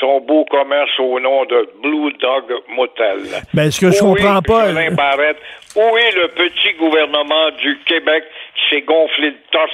son 0.00 0.20
beau 0.20 0.44
commerce 0.46 0.90
au 0.98 1.20
nom 1.20 1.44
de 1.44 1.68
Blue 1.80 2.12
Dog 2.14 2.52
Motel. 2.70 3.18
Ben, 3.52 3.70
ce 3.70 3.80
que 3.80 3.92
je 3.92 4.02
où 4.02 4.14
comprends 4.14 4.42
pas. 4.42 4.72
Jolin 4.72 4.90
Barrette, 4.90 5.38
où 5.76 5.96
est 5.96 6.16
le 6.16 6.28
petit 6.28 6.72
gouvernement 6.78 7.50
du 7.62 7.78
Québec 7.86 8.24
qui 8.56 8.74
s'est 8.74 8.82
gonflé 8.82 9.30
le 9.30 9.36
torse 9.52 9.70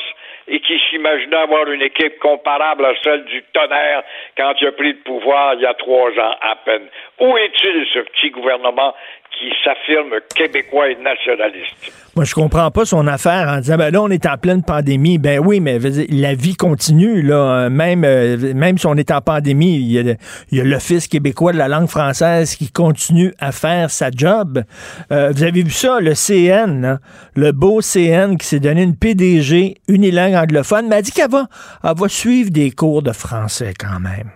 et 0.50 0.60
qui 0.60 0.78
s'imaginait 0.90 1.36
avoir 1.36 1.70
une 1.70 1.80
équipe 1.80 2.18
comparable 2.18 2.84
à 2.84 2.92
celle 3.02 3.24
du 3.24 3.42
tonnerre 3.52 4.02
quand 4.36 4.52
il 4.60 4.66
a 4.66 4.72
pris 4.72 4.92
le 4.92 4.98
pouvoir 4.98 5.54
il 5.54 5.60
y 5.60 5.66
a 5.66 5.74
trois 5.74 6.10
ans 6.10 6.36
à 6.40 6.56
peine. 6.56 6.88
Où 7.20 7.38
est-il 7.38 7.86
ce 7.94 8.00
petit 8.00 8.30
gouvernement 8.30 8.94
qui 9.38 9.50
s'affirme 9.64 10.14
québécois 10.34 10.90
et 10.90 10.96
nationaliste? 10.96 11.92
Moi, 12.16 12.24
je 12.24 12.34
comprends 12.34 12.70
pas 12.70 12.84
son 12.84 13.06
affaire 13.06 13.48
en 13.48 13.58
disant, 13.58 13.76
ben 13.76 13.92
là, 13.92 14.02
on 14.02 14.08
est 14.08 14.26
en 14.26 14.36
pleine 14.36 14.62
pandémie. 14.62 15.18
Ben 15.18 15.38
oui, 15.38 15.60
mais 15.60 15.78
la 16.08 16.34
vie 16.34 16.56
continue, 16.56 17.22
là. 17.22 17.70
Même, 17.70 18.04
euh, 18.04 18.52
même 18.54 18.78
si 18.78 18.86
on 18.86 18.94
est 18.94 19.10
en 19.12 19.20
pandémie, 19.20 19.76
il 19.76 19.92
y 19.92 20.60
a, 20.60 20.64
l'Office 20.64 21.06
québécois 21.06 21.52
de 21.52 21.58
la 21.58 21.68
langue 21.68 21.88
française 21.88 22.56
qui 22.56 22.70
continue 22.70 23.32
à 23.38 23.52
faire 23.52 23.90
sa 23.90 24.10
job. 24.10 24.62
Euh, 25.12 25.30
vous 25.34 25.44
avez 25.44 25.62
vu 25.62 25.70
ça, 25.70 26.00
le 26.00 26.14
CN, 26.14 26.98
le 27.36 27.52
beau 27.52 27.80
CN 27.80 28.36
qui 28.36 28.46
s'est 28.46 28.60
donné 28.60 28.82
une 28.82 28.96
PDG 28.96 29.76
unilingue 29.88 30.34
anglophone, 30.34 30.88
m'a 30.88 31.02
dit 31.02 31.12
qu'elle 31.12 31.30
va, 31.30 31.46
elle 31.84 31.96
va 31.96 32.08
suivre 32.08 32.50
des 32.50 32.72
cours 32.72 33.02
de 33.02 33.12
français 33.12 33.72
quand 33.78 34.00
même 34.00 34.30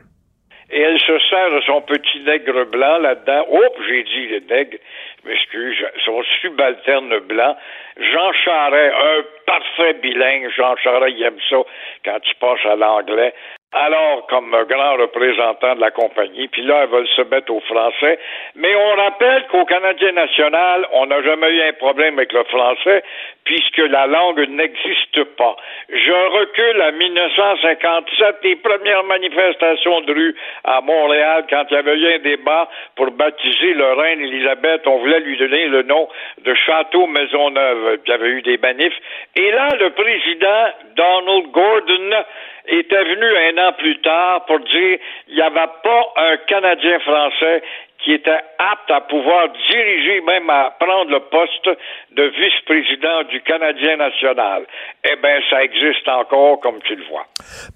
et 0.74 0.80
elle 0.80 0.98
se 0.98 1.18
sert 1.30 1.50
de 1.52 1.60
son 1.60 1.80
petit 1.82 2.20
nègre 2.20 2.64
blanc 2.64 2.98
là-dedans. 2.98 3.46
Oups, 3.48 3.86
j'ai 3.88 4.02
dit 4.02 4.26
le 4.26 4.40
nègre. 4.40 4.76
m'excuse, 5.24 5.76
son 6.04 6.20
subalterne 6.40 7.16
blanc, 7.20 7.56
Jean 7.96 8.32
Charest, 8.32 8.94
un 9.00 9.22
parfait 9.46 9.94
bilingue, 9.94 10.50
Jean 10.56 10.74
Charest, 10.76 11.14
il 11.16 11.22
aime 11.22 11.38
ça 11.48 11.58
quand 12.04 12.18
tu 12.20 12.34
passes 12.40 12.66
à 12.66 12.74
l'anglais, 12.74 13.32
alors 13.74 14.26
comme 14.28 14.50
grand 14.68 14.96
représentant 14.96 15.74
de 15.74 15.80
la 15.80 15.90
compagnie, 15.90 16.48
puis 16.48 16.62
là, 16.62 16.82
elles 16.82 16.90
veulent 16.90 17.08
se 17.08 17.22
mettre 17.22 17.52
au 17.52 17.60
français. 17.60 18.18
Mais 18.54 18.74
on 18.74 18.96
rappelle 18.96 19.46
qu'au 19.50 19.64
Canadien 19.64 20.12
national, 20.12 20.86
on 20.92 21.06
n'a 21.06 21.22
jamais 21.22 21.50
eu 21.50 21.62
un 21.62 21.72
problème 21.72 22.18
avec 22.18 22.32
le 22.32 22.44
français, 22.44 23.02
puisque 23.44 23.78
la 23.78 24.06
langue 24.06 24.48
n'existe 24.48 25.24
pas. 25.36 25.56
Je 25.88 26.38
recule 26.38 26.82
à 26.82 26.92
1957, 26.92 28.36
les 28.44 28.56
premières 28.56 29.04
manifestations 29.04 30.00
de 30.02 30.12
rue 30.12 30.36
à 30.62 30.80
Montréal, 30.80 31.44
quand 31.50 31.64
il 31.70 31.74
y 31.74 31.76
avait 31.76 31.96
eu 31.96 32.14
un 32.14 32.18
débat 32.20 32.68
pour 32.94 33.10
baptiser 33.10 33.74
le 33.74 33.92
reine 33.92 34.20
Élisabeth, 34.20 34.86
on 34.86 34.98
voulait 34.98 35.20
lui 35.20 35.36
donner 35.36 35.66
le 35.66 35.82
nom 35.82 36.08
de 36.44 36.54
Château 36.54 37.06
Maisonneuve. 37.06 37.98
Il 38.06 38.10
y 38.10 38.12
avait 38.12 38.28
eu 38.28 38.42
des 38.42 38.58
manifs. 38.58 38.98
Et 39.36 39.50
là, 39.50 39.68
le 39.80 39.90
président 39.90 40.68
Donald 40.96 41.50
Gordon 41.50 42.24
était 42.66 43.04
venu 43.04 43.26
un 43.26 43.63
an 43.63 43.63
plus 43.72 44.00
tard 44.00 44.44
pour 44.46 44.60
dire 44.60 44.98
il 45.28 45.34
n'y 45.34 45.42
avait 45.42 45.72
pas 45.82 46.02
un 46.16 46.36
Canadien 46.46 46.98
français 47.00 47.62
qui 48.04 48.12
était 48.12 48.30
apte 48.58 48.90
à 48.90 49.00
pouvoir 49.00 49.48
diriger, 49.70 50.20
même 50.26 50.50
à 50.50 50.74
prendre 50.78 51.10
le 51.10 51.20
poste 51.20 51.80
de 52.14 52.22
vice-président 52.22 53.24
du 53.30 53.40
Canadien 53.40 53.96
national. 53.96 54.66
Eh 55.04 55.16
bien, 55.22 55.38
ça 55.48 55.64
existe 55.64 56.06
encore, 56.06 56.60
comme 56.60 56.80
tu 56.84 56.96
le 56.96 57.04
vois. 57.08 57.26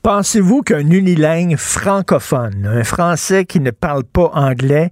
Pensez-vous 0.05 0.63
qu'un 0.63 0.91
unilingue 0.91 1.57
francophone, 1.57 2.67
un 2.67 2.85
Français 2.85 3.47
qui 3.47 3.61
ne 3.61 3.71
parle 3.71 4.03
pas 4.05 4.31
anglais, 4.35 4.91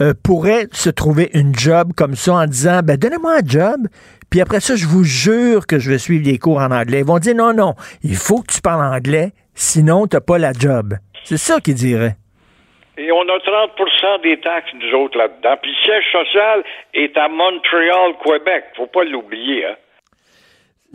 euh, 0.00 0.14
pourrait 0.24 0.66
se 0.72 0.88
trouver 0.88 1.28
une 1.34 1.54
job 1.54 1.92
comme 1.94 2.14
ça 2.14 2.32
en 2.32 2.46
disant, 2.46 2.80
ben, 2.82 2.96
donnez-moi 2.96 3.40
un 3.42 3.46
job, 3.46 3.80
puis 4.30 4.40
après 4.40 4.60
ça, 4.60 4.74
je 4.74 4.86
vous 4.86 5.04
jure 5.04 5.66
que 5.66 5.78
je 5.78 5.90
vais 5.90 5.98
suivre 5.98 6.24
les 6.24 6.38
cours 6.38 6.58
en 6.58 6.70
anglais? 6.70 7.00
Ils 7.00 7.06
vont 7.06 7.18
dire, 7.18 7.34
non, 7.34 7.52
non, 7.52 7.74
il 8.02 8.16
faut 8.16 8.40
que 8.40 8.52
tu 8.52 8.60
parles 8.62 8.82
anglais, 8.82 9.32
sinon 9.58 10.06
tu 10.06 10.16
n'as 10.16 10.20
pas 10.20 10.38
la 10.38 10.52
job. 10.52 10.94
C'est 11.24 11.36
ça 11.36 11.60
qu'ils 11.60 11.74
diraient. 11.74 12.16
Et 12.96 13.12
on 13.12 13.20
a 13.22 13.38
30% 13.38 14.22
des 14.22 14.40
taxes, 14.40 14.70
nous 14.74 14.98
autres, 14.98 15.18
là-dedans. 15.18 15.56
Puis 15.62 15.70
le 15.70 15.76
siège 15.84 16.04
social 16.10 16.64
est 16.94 17.16
à 17.16 17.28
Montréal, 17.28 18.14
Québec. 18.24 18.64
Faut 18.76 18.86
pas 18.86 19.04
l'oublier, 19.04 19.66
hein. 19.66 19.76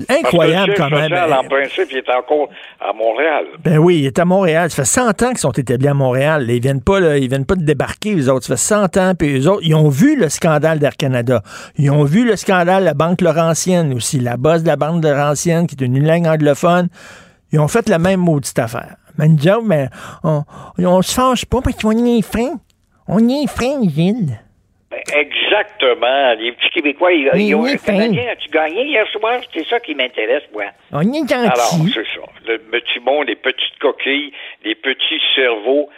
Incroyable 0.09 0.74
quand 0.76 0.89
même. 0.89 1.09
Social, 1.09 1.34
en 1.34 1.43
principe, 1.43 1.88
il 1.91 1.97
est 1.99 2.09
encore 2.09 2.49
à 2.82 2.93
Montréal. 2.93 3.45
Ben 3.64 3.78
oui, 3.78 3.99
il 3.99 4.05
est 4.07 4.18
à 4.18 4.26
Montréal. 4.26 4.72
Ça 4.72 4.78
fait 4.78 4.89
100 4.89 5.22
ans 5.22 5.30
qu'ils 5.30 5.38
sont 5.38 5.51
établis 5.51 5.88
à 5.88 5.93
Montréal. 5.93 6.47
Ils 6.49 6.59
viennent 6.59 6.82
pas, 6.82 6.99
là, 6.99 7.18
ils 7.18 7.30
viennent 7.30 7.45
pas 7.45 7.53
de 7.55 7.64
débarquer, 7.64 8.16
les 8.16 8.28
autres. 8.28 8.45
Ça 8.45 8.55
fait 8.55 8.61
100 8.61 8.97
ans, 8.97 9.14
puis 9.18 9.32
les 9.32 9.47
autres, 9.47 9.61
ils 9.64 9.76
ont 9.76 9.89
vu 9.89 10.20
le 10.20 10.30
scandale 10.30 10.80
d'Air 10.80 10.97
Canada. 10.97 11.43
Ils 11.78 11.91
ont 11.91 12.05
vu 12.05 12.26
le 12.26 12.36
scandale 12.38 12.82
de 12.82 12.86
la 12.88 12.95
Banque 12.95 13.22
Laurentienne 13.22 13.93
aussi, 13.93 14.20
la 14.20 14.36
bosse 14.36 14.64
de 14.64 14.68
la 14.68 14.78
Banque 14.78 15.03
Laurentienne, 15.03 15.68
qui 15.68 15.76
est 15.76 15.86
une 15.86 16.05
langue 16.05 16.26
anglophone. 16.26 16.89
Ils 17.54 17.60
ont 17.60 17.68
fait 17.68 17.88
la 17.88 17.99
même 17.99 18.20
maudite 18.20 18.58
affaire. 18.58 18.97
Mais 19.18 19.89
on, 20.24 20.43
on 20.80 21.01
se 21.04 21.14
fâche 21.14 21.45
pas 21.45 21.62
parce 21.62 21.78
qu'on 21.78 21.91
y 21.91 22.18
est 22.18 22.22
fin. 22.24 22.60
On 23.08 23.20
y 23.20 23.43
est 23.43 23.47
fin, 23.47 23.82
Gilles. 23.88 24.39
Exactement. 25.16 26.34
Les 26.34 26.52
petits 26.54 26.70
Québécois, 26.72 27.12
ils, 27.12 27.30
ils 27.36 27.56
ont 27.56 27.66
un. 27.66 27.76
Canadien. 27.78 28.32
As-tu 28.32 28.50
gagné 28.50 28.86
hier 28.86 29.08
soir? 29.10 29.39
C'est 29.54 29.68
ça 29.68 29.80
qui 29.80 29.96
m'intéresse, 29.96 30.44
moi. 30.54 30.66
On 30.91 31.02
est 31.02 31.20
gentil. 31.20 31.34
Alors, 31.34 31.76
c'est 31.94 32.06
ça. 32.06 32.26
Le 32.48 32.58
petit 32.58 33.00
monde, 33.00 33.28
les 33.28 33.36
petites 33.36 33.78
coquilles, 33.80 34.32
les 34.64 34.76
petits 34.76 35.22
cerveaux 35.36 35.89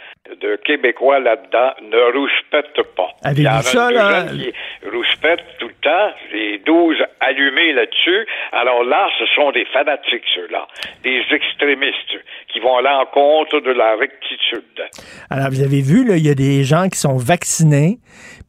de 0.41 0.55
Québécois 0.65 1.19
là-dedans 1.19 1.73
ne 1.83 2.17
rouspètent 2.17 2.95
pas. 2.95 3.09
Avez-vous 3.23 3.61
ça, 3.61 3.91
là? 3.91 4.23
qui 4.23 4.51
rouspètent 4.91 5.45
tout 5.59 5.67
le 5.67 5.75
temps, 5.81 6.09
les 6.33 6.57
12 6.65 6.97
allumés 7.19 7.73
là-dessus. 7.73 8.25
Alors 8.51 8.83
là, 8.83 9.07
ce 9.19 9.25
sont 9.35 9.51
des 9.51 9.65
fanatiques, 9.65 10.23
ceux-là, 10.33 10.67
des 11.03 11.21
extrémistes 11.31 12.17
qui 12.51 12.59
vont 12.59 12.77
à 12.77 12.81
l'encontre 12.81 13.59
de 13.59 13.71
la 13.71 13.95
rectitude. 13.95 14.63
Alors, 15.29 15.49
vous 15.49 15.61
avez 15.61 15.81
vu, 15.81 16.07
là, 16.07 16.17
il 16.17 16.25
y 16.25 16.29
a 16.29 16.35
des 16.35 16.63
gens 16.63 16.89
qui 16.89 16.97
sont 16.97 17.17
vaccinés, 17.17 17.99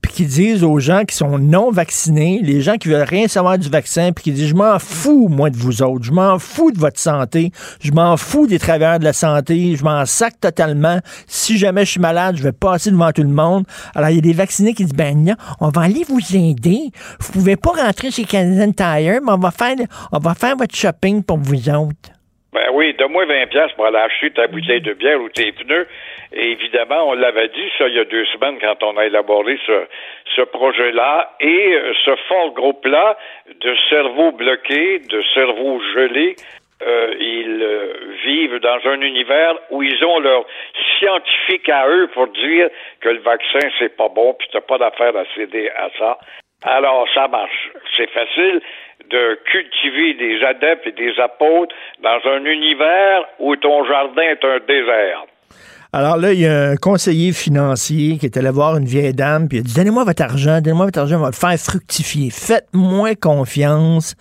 puis 0.06 0.14
qui 0.14 0.26
disent 0.26 0.62
aux 0.62 0.78
gens 0.78 1.04
qui 1.04 1.16
sont 1.16 1.36
non 1.36 1.72
vaccinés, 1.72 2.38
les 2.40 2.60
gens 2.60 2.76
qui 2.76 2.86
veulent 2.86 3.02
rien 3.02 3.26
savoir 3.26 3.58
du 3.58 3.68
vaccin, 3.68 4.12
puis 4.12 4.22
qui 4.22 4.30
disent, 4.30 4.50
je 4.50 4.54
m'en 4.54 4.78
fous, 4.78 5.26
moi, 5.28 5.50
de 5.50 5.56
vous 5.56 5.82
autres, 5.82 6.04
je 6.04 6.12
m'en 6.12 6.38
fous 6.38 6.70
de 6.70 6.78
votre 6.78 7.00
santé, 7.00 7.50
je 7.82 7.90
m'en 7.90 8.16
fous 8.16 8.46
des 8.46 8.60
travailleurs 8.60 9.00
de 9.00 9.04
la 9.04 9.12
santé, 9.12 9.74
je 9.74 9.82
m'en 9.82 10.06
sac 10.06 10.38
totalement. 10.40 10.98
Si 11.26 11.58
jamais 11.58 11.84
je 11.84 11.90
suis 11.90 12.00
malade, 12.00 12.36
je 12.36 12.44
vais 12.44 12.52
passer 12.52 12.92
devant 12.92 13.10
tout 13.10 13.22
le 13.22 13.28
monde. 13.30 13.64
Alors, 13.96 14.10
il 14.10 14.16
y 14.16 14.18
a 14.18 14.22
des 14.22 14.32
vaccinés 14.32 14.74
qui 14.74 14.84
disent, 14.84 14.94
ben 14.94 15.24
non, 15.24 15.34
on 15.60 15.70
va 15.70 15.82
aller 15.82 16.04
vous 16.08 16.36
aider. 16.36 16.90
Vous 17.18 17.32
pouvez 17.32 17.56
pas 17.56 17.70
rentrer 17.70 18.12
chez 18.12 18.22
Canadian 18.22 18.70
Tire, 18.70 19.20
mais 19.24 19.32
on 19.32 19.38
va 19.38 19.50
faire, 19.50 19.74
on 20.12 20.18
va 20.18 20.34
faire 20.34 20.56
votre 20.56 20.76
shopping 20.76 21.24
pour 21.24 21.38
vous 21.38 21.68
autres. 21.68 22.10
Ben 22.52 22.70
oui, 22.72 22.94
donne-moi 22.96 23.26
20 23.26 23.48
pièces 23.50 23.72
pour 23.74 23.86
aller 23.86 23.98
acheter 23.98 24.30
ta 24.30 24.46
bouteille 24.46 24.80
de 24.80 24.94
bière 24.94 25.20
ou 25.20 25.28
tes 25.28 25.52
pneus. 25.52 25.86
Évidemment, 26.32 27.08
on 27.08 27.14
l'avait 27.14 27.48
dit 27.48 27.68
ça 27.78 27.88
il 27.88 27.94
y 27.94 28.00
a 28.00 28.04
deux 28.04 28.26
semaines 28.26 28.58
quand 28.60 28.82
on 28.82 28.96
a 28.96 29.06
élaboré 29.06 29.58
ce, 29.66 29.86
ce 30.34 30.42
projet-là. 30.42 31.32
Et 31.40 31.74
euh, 31.74 31.92
ce 32.04 32.16
fort 32.28 32.52
groupe-là 32.52 33.16
de 33.60 33.74
cerveaux 33.88 34.32
bloqués, 34.32 34.98
de 35.00 35.22
cerveaux 35.34 35.80
gelés, 35.94 36.36
euh, 36.82 37.14
ils 37.18 37.62
euh, 37.62 37.92
vivent 38.24 38.58
dans 38.58 38.78
un 38.84 39.00
univers 39.00 39.54
où 39.70 39.82
ils 39.82 40.04
ont 40.04 40.18
leur 40.18 40.44
scientifique 40.98 41.68
à 41.70 41.88
eux 41.88 42.08
pour 42.12 42.26
dire 42.28 42.68
que 43.00 43.08
le 43.08 43.20
vaccin 43.20 43.60
c'est 43.78 43.96
pas 43.96 44.08
bon, 44.08 44.34
puis 44.34 44.48
t'as 44.52 44.60
pas 44.60 44.76
d'affaire 44.76 45.16
à 45.16 45.24
céder 45.34 45.70
à 45.70 45.88
ça. 45.98 46.18
Alors 46.64 47.06
ça 47.14 47.28
marche. 47.28 47.70
C'est 47.96 48.10
facile 48.10 48.60
de 49.08 49.38
cultiver 49.44 50.14
des 50.14 50.42
adeptes 50.42 50.86
et 50.86 50.92
des 50.92 51.18
apôtres 51.18 51.74
dans 52.00 52.20
un 52.24 52.44
univers 52.44 53.24
où 53.38 53.56
ton 53.56 53.84
jardin 53.84 54.22
est 54.22 54.44
un 54.44 54.58
désert. 54.58 55.24
Alors 55.98 56.18
là, 56.18 56.34
il 56.34 56.40
y 56.40 56.46
a 56.46 56.72
un 56.72 56.76
conseiller 56.76 57.32
financier 57.32 58.18
qui 58.18 58.26
est 58.26 58.36
allé 58.36 58.50
voir 58.50 58.76
une 58.76 58.84
vieille 58.84 59.14
dame, 59.14 59.48
puis 59.48 59.56
il 59.56 59.60
a 59.60 59.64
dit 59.64 59.74
Donnez-moi 59.74 60.04
votre 60.04 60.22
argent, 60.22 60.60
donnez-moi 60.60 60.84
votre 60.84 60.98
argent, 60.98 61.16
on 61.16 61.22
va 61.22 61.28
le 61.28 61.32
faire 61.32 61.56
fructifier. 61.58 62.28
Faites-moi 62.28 63.14
confiance. 63.14 64.14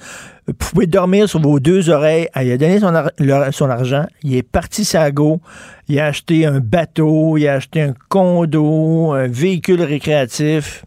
Vous 0.48 0.54
pouvez 0.54 0.88
dormir 0.88 1.28
sur 1.28 1.42
vos 1.42 1.60
deux 1.60 1.90
oreilles. 1.90 2.30
Il 2.42 2.50
a 2.54 2.56
donné 2.56 2.80
son, 2.80 3.70
argent. 3.70 4.06
Il 4.24 4.38
est 4.38 4.50
parti 4.50 4.86
sa 4.86 5.12
go. 5.12 5.42
Il 5.90 6.00
a 6.00 6.06
acheté 6.06 6.46
un 6.46 6.62
bateau, 6.62 7.36
il 7.36 7.46
a 7.46 7.56
acheté 7.56 7.82
un 7.82 7.94
condo, 8.08 9.12
un 9.12 9.28
véhicule 9.28 9.82
récréatif. 9.82 10.86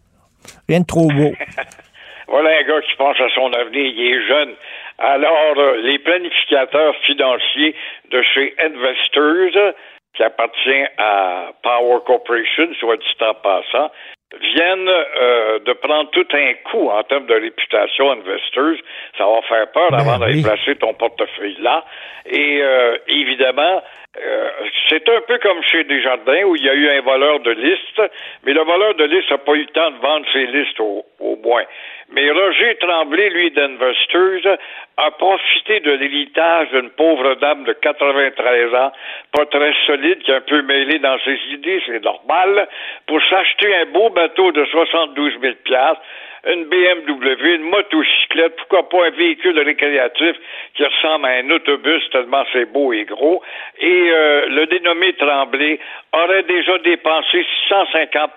Rien 0.71 0.81
de 0.81 0.87
trop 0.87 1.09
beau. 1.09 1.33
Voilà 2.29 2.51
un 2.61 2.69
gars 2.69 2.81
qui 2.83 2.95
pense 2.97 3.19
à 3.21 3.29
son 3.35 3.51
avenir, 3.53 3.85
il 3.85 4.01
est 4.01 4.27
jeune. 4.29 4.55
Alors, 4.99 5.55
euh, 5.57 5.81
les 5.83 5.99
planificateurs 5.99 6.95
financiers 7.07 7.75
de 8.11 8.21
chez 8.35 8.55
Investors, 8.59 9.75
qui 10.15 10.23
appartient 10.23 10.85
à 10.99 11.53
Power 11.63 11.99
Corporation, 12.07 12.69
soit 12.81 12.97
dit 12.97 13.25
en 13.25 13.35
passant, 13.35 13.91
viennent 14.37 14.89
euh, 14.89 15.59
de 15.61 15.73
prendre 15.75 16.11
tout 16.11 16.27
un 16.33 16.55
coup 16.71 16.89
en 16.91 17.03
termes 17.05 17.27
de 17.27 17.35
réputation 17.35 18.11
Investors. 18.11 18.77
Ça 19.17 19.25
va 19.27 19.41
faire 19.49 19.71
peur 19.73 19.91
Ben 19.91 20.01
avant 20.01 20.19
d'aller 20.19 20.37
oui. 20.37 20.43
placer 20.43 20.77
ton 20.77 20.93
portefeuille 20.95 21.57
là. 21.61 21.85
Et 22.27 22.61
euh, 22.63 22.99
évidemment, 23.09 23.83
euh, 24.23 24.48
c'est 24.89 25.09
un 25.09 25.21
peu 25.23 25.39
comme 25.39 25.63
chez 25.63 25.85
Desjardins 25.85 26.43
où 26.45 26.57
il 26.57 26.65
y 26.65 26.69
a 26.69 26.75
eu 26.75 26.89
un 26.91 27.01
voleur 27.03 27.41
de 27.41 27.51
liste, 27.51 28.03
mais 28.45 28.53
le 28.53 28.63
voleur 28.63 28.95
de 28.95 29.05
liste 29.05 29.31
n'a 29.31 29.39
pas 29.39 29.53
eu 29.53 29.61
le 29.61 29.67
temps 29.67 29.91
de 29.91 29.99
vendre 29.99 30.27
ses 30.33 30.47
listes 30.47 30.81
au, 30.81 31.05
au 31.21 31.37
moins. 31.37 31.65
Mais 32.11 32.31
Roger 32.31 32.75
Tremblay, 32.77 33.29
lui, 33.31 33.51
d'Investors, 33.51 34.57
a 34.97 35.11
profité 35.11 35.81
de 35.81 35.93
l'héritage 35.93 36.71
d'une 36.71 36.91
pauvre 36.91 37.35
dame 37.35 37.65
de 37.65 37.75
93 37.75 38.75
ans, 38.75 38.93
pas 39.33 39.47
très 39.47 39.75
solide, 39.87 40.19
qui 40.21 40.31
est 40.31 40.37
un 40.37 40.41
peu 40.41 40.63
mêlée 40.63 40.99
dans 40.99 41.19
ses 41.25 41.39
idées, 41.53 41.83
c'est 41.87 42.03
normal, 42.03 42.67
pour 43.07 43.21
s'acheter 43.29 43.75
un 43.77 43.87
beau 43.87 44.09
bateau 44.09 44.53
de 44.53 44.65
72 44.65 45.35
000 45.41 45.55
piastres, 45.65 46.03
une 46.47 46.65
BMW, 46.65 47.57
une 47.57 47.63
motocyclette, 47.63 48.57
pourquoi 48.57 48.89
pas 48.89 49.07
un 49.07 49.11
véhicule 49.11 49.59
récréatif 49.59 50.37
qui 50.75 50.85
ressemble 50.85 51.27
à 51.27 51.31
un 51.31 51.51
autobus 51.51 52.09
tellement 52.11 52.45
c'est 52.53 52.73
beau 52.73 52.93
et 52.93 53.05
gros. 53.05 53.43
Et 53.79 54.11
euh, 54.11 54.47
le 54.49 54.67
dénommé 54.67 55.13
Tremblay 55.15 55.79
aurait 56.13 56.43
déjà 56.45 56.79
dépensé 56.79 57.45
650 57.69 58.31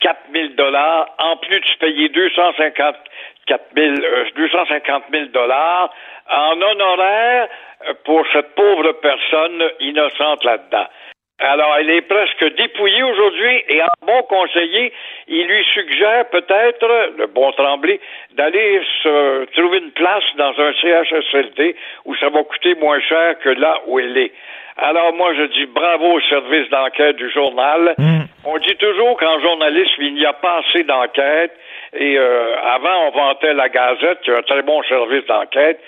4 0.00 0.16
000 0.32 0.48
dollars, 0.56 1.08
en 1.18 1.36
plus 1.38 1.60
de 1.60 1.78
payer 1.80 2.08
254 2.08 2.96
000, 3.76 3.94
euh, 4.00 4.24
250 4.36 5.04
000 5.12 5.24
dollars 5.26 5.92
en 6.30 6.60
honoraire 6.60 7.48
pour 8.04 8.24
cette 8.32 8.54
pauvre 8.54 8.92
personne 8.92 9.64
innocente 9.80 10.44
là-dedans. 10.44 10.86
Alors, 11.40 11.76
elle 11.78 11.90
est 11.90 12.00
presque 12.02 12.56
dépouillée 12.56 13.02
aujourd'hui 13.04 13.62
et 13.68 13.80
en 13.80 13.86
bon 14.04 14.22
conseiller, 14.22 14.92
il 15.28 15.46
lui 15.46 15.64
suggère 15.72 16.28
peut-être, 16.30 16.86
le 17.16 17.26
bon 17.26 17.52
Tremblay, 17.52 18.00
d'aller 18.32 18.82
se 19.02 19.44
trouver 19.52 19.78
une 19.78 19.92
place 19.92 20.24
dans 20.36 20.52
un 20.58 20.72
CHSLD 20.72 21.76
où 22.06 22.16
ça 22.16 22.28
va 22.28 22.42
coûter 22.42 22.74
moins 22.74 23.00
cher 23.00 23.38
que 23.38 23.50
là 23.50 23.78
où 23.86 24.00
elle 24.00 24.18
est. 24.18 24.32
Alors 24.78 25.12
moi, 25.14 25.32
je 25.34 25.42
dis 25.44 25.66
bravo 25.66 26.14
au 26.14 26.20
service 26.22 26.68
d'enquête 26.70 27.16
du 27.16 27.30
journal. 27.30 27.94
On 28.44 28.58
dit 28.58 28.76
toujours 28.76 29.16
qu'en 29.18 29.40
journalisme, 29.40 30.02
il 30.02 30.14
n'y 30.14 30.26
a 30.26 30.32
pas 30.32 30.60
assez 30.60 30.84
d'enquête, 30.84 31.52
Et 31.94 32.16
euh, 32.18 32.56
avant, 32.62 33.08
on 33.08 33.10
vantait 33.10 33.54
la 33.54 33.68
Gazette, 33.68 34.20
qui 34.22 34.30
a 34.30 34.38
un 34.38 34.42
très 34.42 34.62
bon 34.62 34.82
service 34.84 35.26
d'enquête. 35.26 35.80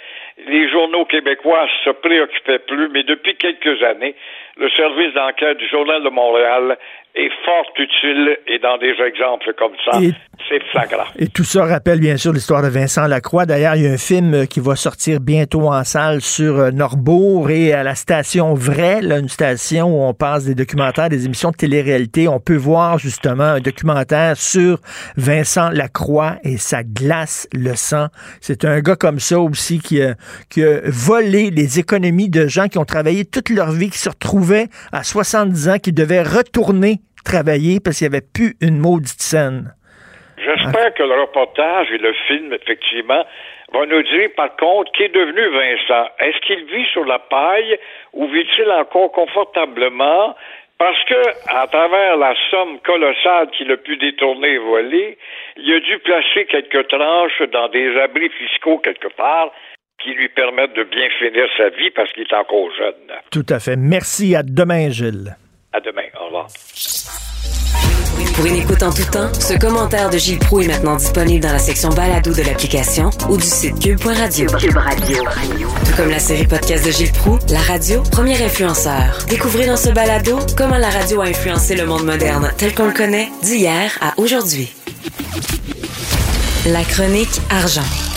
Les 0.46 0.68
journaux 0.70 1.04
québécois 1.04 1.66
se 1.84 1.90
préoccupaient 1.90 2.60
plus, 2.60 2.88
mais 2.88 3.02
depuis 3.02 3.36
quelques 3.36 3.82
années, 3.82 4.14
le 4.56 4.68
service 4.70 5.14
d'enquête 5.14 5.56
du 5.58 5.68
Journal 5.68 6.02
de 6.02 6.10
Montréal 6.10 6.76
est 7.14 7.30
fort 7.44 7.72
utile 7.76 8.38
et 8.46 8.58
dans 8.58 8.78
des 8.78 8.94
exemples 9.04 9.52
comme 9.54 9.72
ça, 9.84 9.98
c'est 10.48 10.62
flagrant. 10.64 11.06
Et 11.18 11.26
tout 11.26 11.44
ça 11.44 11.64
rappelle 11.64 11.98
bien 11.98 12.16
sûr 12.16 12.32
l'histoire 12.32 12.62
de 12.62 12.68
Vincent 12.68 13.06
Lacroix. 13.06 13.46
D'ailleurs, 13.46 13.74
il 13.74 13.82
y 13.82 13.86
a 13.88 13.90
un 13.90 13.98
film 13.98 14.34
euh, 14.34 14.44
qui 14.46 14.60
va 14.60 14.76
sortir 14.76 15.18
bientôt 15.20 15.62
en 15.68 15.82
salle 15.82 16.20
sur 16.20 16.58
euh, 16.58 16.70
Norbourg 16.70 17.50
et 17.50 17.72
à 17.72 17.82
la 17.82 17.96
station 17.96 18.54
Vrai, 18.54 19.00
là, 19.02 19.18
une 19.18 19.28
station 19.28 19.86
où 19.86 20.04
on 20.04 20.14
passe 20.14 20.44
des 20.44 20.54
documentaires, 20.54 21.08
des 21.08 21.24
émissions 21.24 21.50
de 21.50 21.56
télé-réalité. 21.56 22.28
On 22.28 22.38
peut 22.38 22.56
voir 22.56 22.98
justement 22.98 23.44
un 23.44 23.60
documentaire 23.60 24.36
sur 24.36 24.78
Vincent 25.16 25.70
Lacroix 25.70 26.36
et 26.44 26.58
sa 26.58 26.84
glace 26.84 27.48
le 27.52 27.74
sang. 27.74 28.06
C'est 28.40 28.64
un 28.64 28.80
gars 28.80 28.96
comme 28.96 29.18
ça 29.18 29.40
aussi 29.40 29.80
qui 29.80 30.00
a, 30.00 30.14
qui 30.50 30.62
a 30.64 30.80
volé 30.84 31.50
les 31.50 31.78
économies 31.78 32.28
de 32.30 32.46
gens 32.46 32.68
qui 32.68 32.78
ont 32.78 32.84
travaillé 32.84 33.24
toute 33.24 33.50
leur 33.50 33.70
vie, 33.70 33.90
qui 33.90 33.98
se 33.98 34.08
retrouvaient 34.08 34.68
à 34.92 35.02
70 35.02 35.68
ans, 35.68 35.78
qui 35.78 35.92
devaient 35.92 36.22
retourner 36.22 37.00
travailler 37.24 37.80
parce 37.80 37.98
qu'il 37.98 38.08
n'y 38.08 38.16
avait 38.16 38.26
plus 38.34 38.54
une 38.60 38.78
maudite 38.78 39.20
scène. 39.20 39.74
J'espère 40.38 40.94
que 40.94 41.02
le 41.02 41.20
reportage 41.20 41.90
et 41.92 41.98
le 41.98 42.14
film, 42.26 42.52
effectivement, 42.52 43.24
vont 43.72 43.86
nous 43.86 44.02
dire, 44.02 44.30
par 44.36 44.56
contre, 44.56 44.90
qui 44.92 45.02
est 45.02 45.14
devenu 45.14 45.46
Vincent. 45.48 46.08
Est-ce 46.18 46.38
qu'il 46.46 46.64
vit 46.64 46.86
sur 46.92 47.04
la 47.04 47.18
paille 47.18 47.78
ou 48.14 48.26
vit-il 48.28 48.70
encore 48.70 49.12
confortablement? 49.12 50.34
Parce 50.78 51.04
que, 51.04 51.54
à 51.54 51.66
travers 51.66 52.16
la 52.16 52.34
somme 52.50 52.78
colossale 52.80 53.50
qu'il 53.50 53.70
a 53.70 53.76
pu 53.76 53.98
détourner 53.98 54.54
et 54.54 54.58
voler, 54.58 55.18
il 55.58 55.74
a 55.74 55.80
dû 55.80 55.98
placer 55.98 56.46
quelques 56.46 56.88
tranches 56.88 57.42
dans 57.52 57.68
des 57.68 58.00
abris 58.00 58.30
fiscaux 58.30 58.78
quelque 58.78 59.08
part 59.08 59.52
qui 60.02 60.12
lui 60.14 60.28
permettent 60.28 60.74
de 60.74 60.84
bien 60.84 61.08
finir 61.18 61.46
sa 61.56 61.68
vie 61.70 61.90
parce 61.90 62.12
qu'il 62.12 62.22
est 62.22 62.34
encore 62.34 62.68
jeune. 62.76 62.94
Tout 63.30 63.46
à 63.48 63.58
fait. 63.58 63.76
Merci. 63.76 64.34
À 64.34 64.42
demain, 64.42 64.90
Gilles. 64.90 65.36
À 65.72 65.80
demain. 65.80 66.02
Au 66.20 66.26
revoir. 66.26 66.48
Pour 68.34 68.46
une 68.46 68.56
écoute 68.56 68.82
en 68.82 68.90
tout 68.90 69.04
temps, 69.10 69.32
ce 69.34 69.58
commentaire 69.58 70.10
de 70.10 70.16
Gilles 70.16 70.38
Proux 70.38 70.60
est 70.60 70.68
maintenant 70.68 70.96
disponible 70.96 71.42
dans 71.42 71.52
la 71.52 71.58
section 71.58 71.90
balado 71.90 72.32
de 72.32 72.42
l'application 72.42 73.10
ou 73.28 73.36
du 73.36 73.42
site 73.42 73.78
cube.radio. 73.78 74.46
Cube 74.58 74.76
Radio. 74.76 75.24
Tout 75.84 75.96
comme 75.96 76.10
la 76.10 76.18
série 76.18 76.46
podcast 76.46 76.86
de 76.86 76.90
Gilles 76.90 77.12
Proux, 77.12 77.38
la 77.50 77.60
radio, 77.60 78.02
premier 78.10 78.42
influenceur. 78.42 79.18
Découvrez 79.28 79.66
dans 79.66 79.76
ce 79.76 79.90
balado 79.90 80.38
comment 80.56 80.78
la 80.78 80.90
radio 80.90 81.20
a 81.20 81.26
influencé 81.26 81.76
le 81.76 81.86
monde 81.86 82.04
moderne 82.04 82.50
tel 82.58 82.74
qu'on 82.74 82.86
le 82.86 82.92
connaît 82.94 83.28
d'hier 83.42 83.98
à 84.00 84.14
aujourd'hui. 84.18 84.72
La 86.66 86.82
chronique 86.84 87.40
argent. 87.50 88.09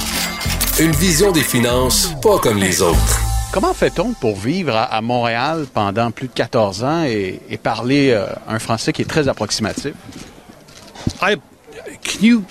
Une 0.80 0.92
vision 0.92 1.32
des 1.32 1.44
finances 1.44 2.16
pas 2.24 2.40
comme 2.40 2.58
les 2.58 2.82
autres. 2.82 3.22
Comment 3.52 3.76
fait-on 3.76 4.14
pour 4.14 4.36
vivre 4.36 4.76
à, 4.76 5.02
Montréal 5.02 5.68
pendant 5.72 6.10
plus 6.10 6.28
de 6.28 6.34
14 6.34 6.84
ans 6.84 7.04
et, 7.04 7.60
parler 7.62 8.10
euh, 8.10 8.26
un 8.48 8.58
français 8.58 8.92
qui 8.92 9.04
est 9.04 9.06
très 9.06 9.28
approximatif? 9.28 9.94
I, 11.22 11.36
can 12.02 12.26
you 12.26 12.44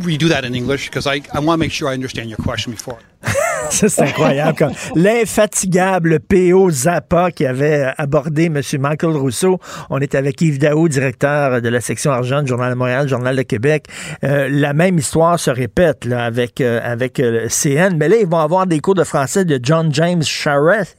redo 0.00 0.26
that 0.30 0.46
in 0.46 0.54
English? 0.54 0.88
Because 0.88 1.06
I, 1.06 1.20
I 1.34 1.40
want 1.40 1.52
to 1.52 1.58
make 1.58 1.70
sure 1.70 1.90
I 1.90 1.94
understand 1.94 2.30
your 2.30 2.38
question 2.38 2.72
before. 2.72 2.96
C'est 3.70 4.00
incroyable. 4.00 4.70
L'infatigable 4.94 6.20
P.O. 6.20 6.70
Zappa 6.70 7.30
qui 7.30 7.46
avait 7.46 7.92
abordé 7.96 8.46
M. 8.46 8.60
Michael 8.78 9.16
Rousseau. 9.16 9.58
On 9.90 9.98
est 9.98 10.14
avec 10.14 10.40
Yves 10.40 10.58
Daou, 10.58 10.88
directeur 10.88 11.60
de 11.60 11.68
la 11.68 11.80
section 11.80 12.10
argent 12.10 12.42
du 12.42 12.48
Journal 12.48 12.70
de 12.70 12.76
Montréal, 12.76 13.08
Journal 13.08 13.36
de 13.36 13.42
Québec. 13.42 13.86
Euh, 14.24 14.48
la 14.50 14.72
même 14.72 14.98
histoire 14.98 15.38
se 15.38 15.50
répète 15.50 16.04
là, 16.04 16.24
avec, 16.24 16.60
euh, 16.60 16.80
avec 16.82 17.20
euh, 17.20 17.48
CN. 17.48 17.96
Mais 17.96 18.08
là, 18.08 18.16
ils 18.20 18.26
vont 18.26 18.38
avoir 18.38 18.66
des 18.66 18.80
cours 18.80 18.94
de 18.94 19.04
français 19.04 19.44
de 19.44 19.58
John 19.62 19.92
James 19.92 20.22
Charest. 20.22 20.96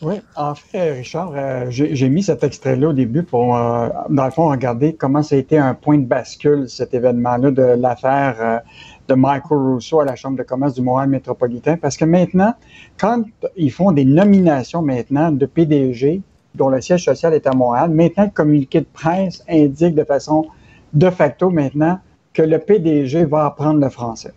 Oui, 0.00 0.20
en 0.36 0.54
fait, 0.54 0.92
Richard, 0.92 1.32
j'ai 1.70 2.08
mis 2.08 2.22
cet 2.22 2.44
extrait-là 2.44 2.90
au 2.90 2.92
début 2.92 3.24
pour, 3.24 3.48
dans 3.48 4.24
le 4.24 4.30
fond, 4.30 4.48
regarder 4.48 4.94
comment 4.94 5.24
ça 5.24 5.34
a 5.34 5.38
été 5.38 5.58
un 5.58 5.74
point 5.74 5.98
de 5.98 6.06
bascule, 6.06 6.68
cet 6.68 6.94
événement-là 6.94 7.50
de 7.50 7.62
l'affaire 7.62 8.60
de 9.08 9.14
Michael 9.14 9.58
Rousseau 9.58 10.00
à 10.00 10.04
la 10.04 10.14
Chambre 10.14 10.36
de 10.36 10.42
commerce 10.42 10.74
du 10.74 10.82
Montréal 10.82 11.08
métropolitain. 11.08 11.76
Parce 11.76 11.96
que 11.96 12.04
maintenant, 12.04 12.54
quand 12.98 13.24
ils 13.56 13.72
font 13.72 13.92
des 13.92 14.04
nominations 14.04 14.82
maintenant 14.82 15.32
de 15.32 15.46
PDG, 15.46 16.20
dont 16.54 16.68
le 16.68 16.80
siège 16.80 17.04
social 17.04 17.34
est 17.34 17.46
à 17.46 17.52
Montréal, 17.52 17.90
maintenant 17.90 18.24
le 18.24 18.30
communiqué 18.30 18.80
de 18.80 18.86
presse 18.92 19.42
indique 19.48 19.94
de 19.94 20.04
façon 20.04 20.46
de 20.92 21.10
facto 21.10 21.50
maintenant 21.50 21.98
que 22.32 22.42
le 22.42 22.58
PDG 22.58 23.24
va 23.24 23.46
apprendre 23.46 23.80
le 23.80 23.88
français. 23.88 24.32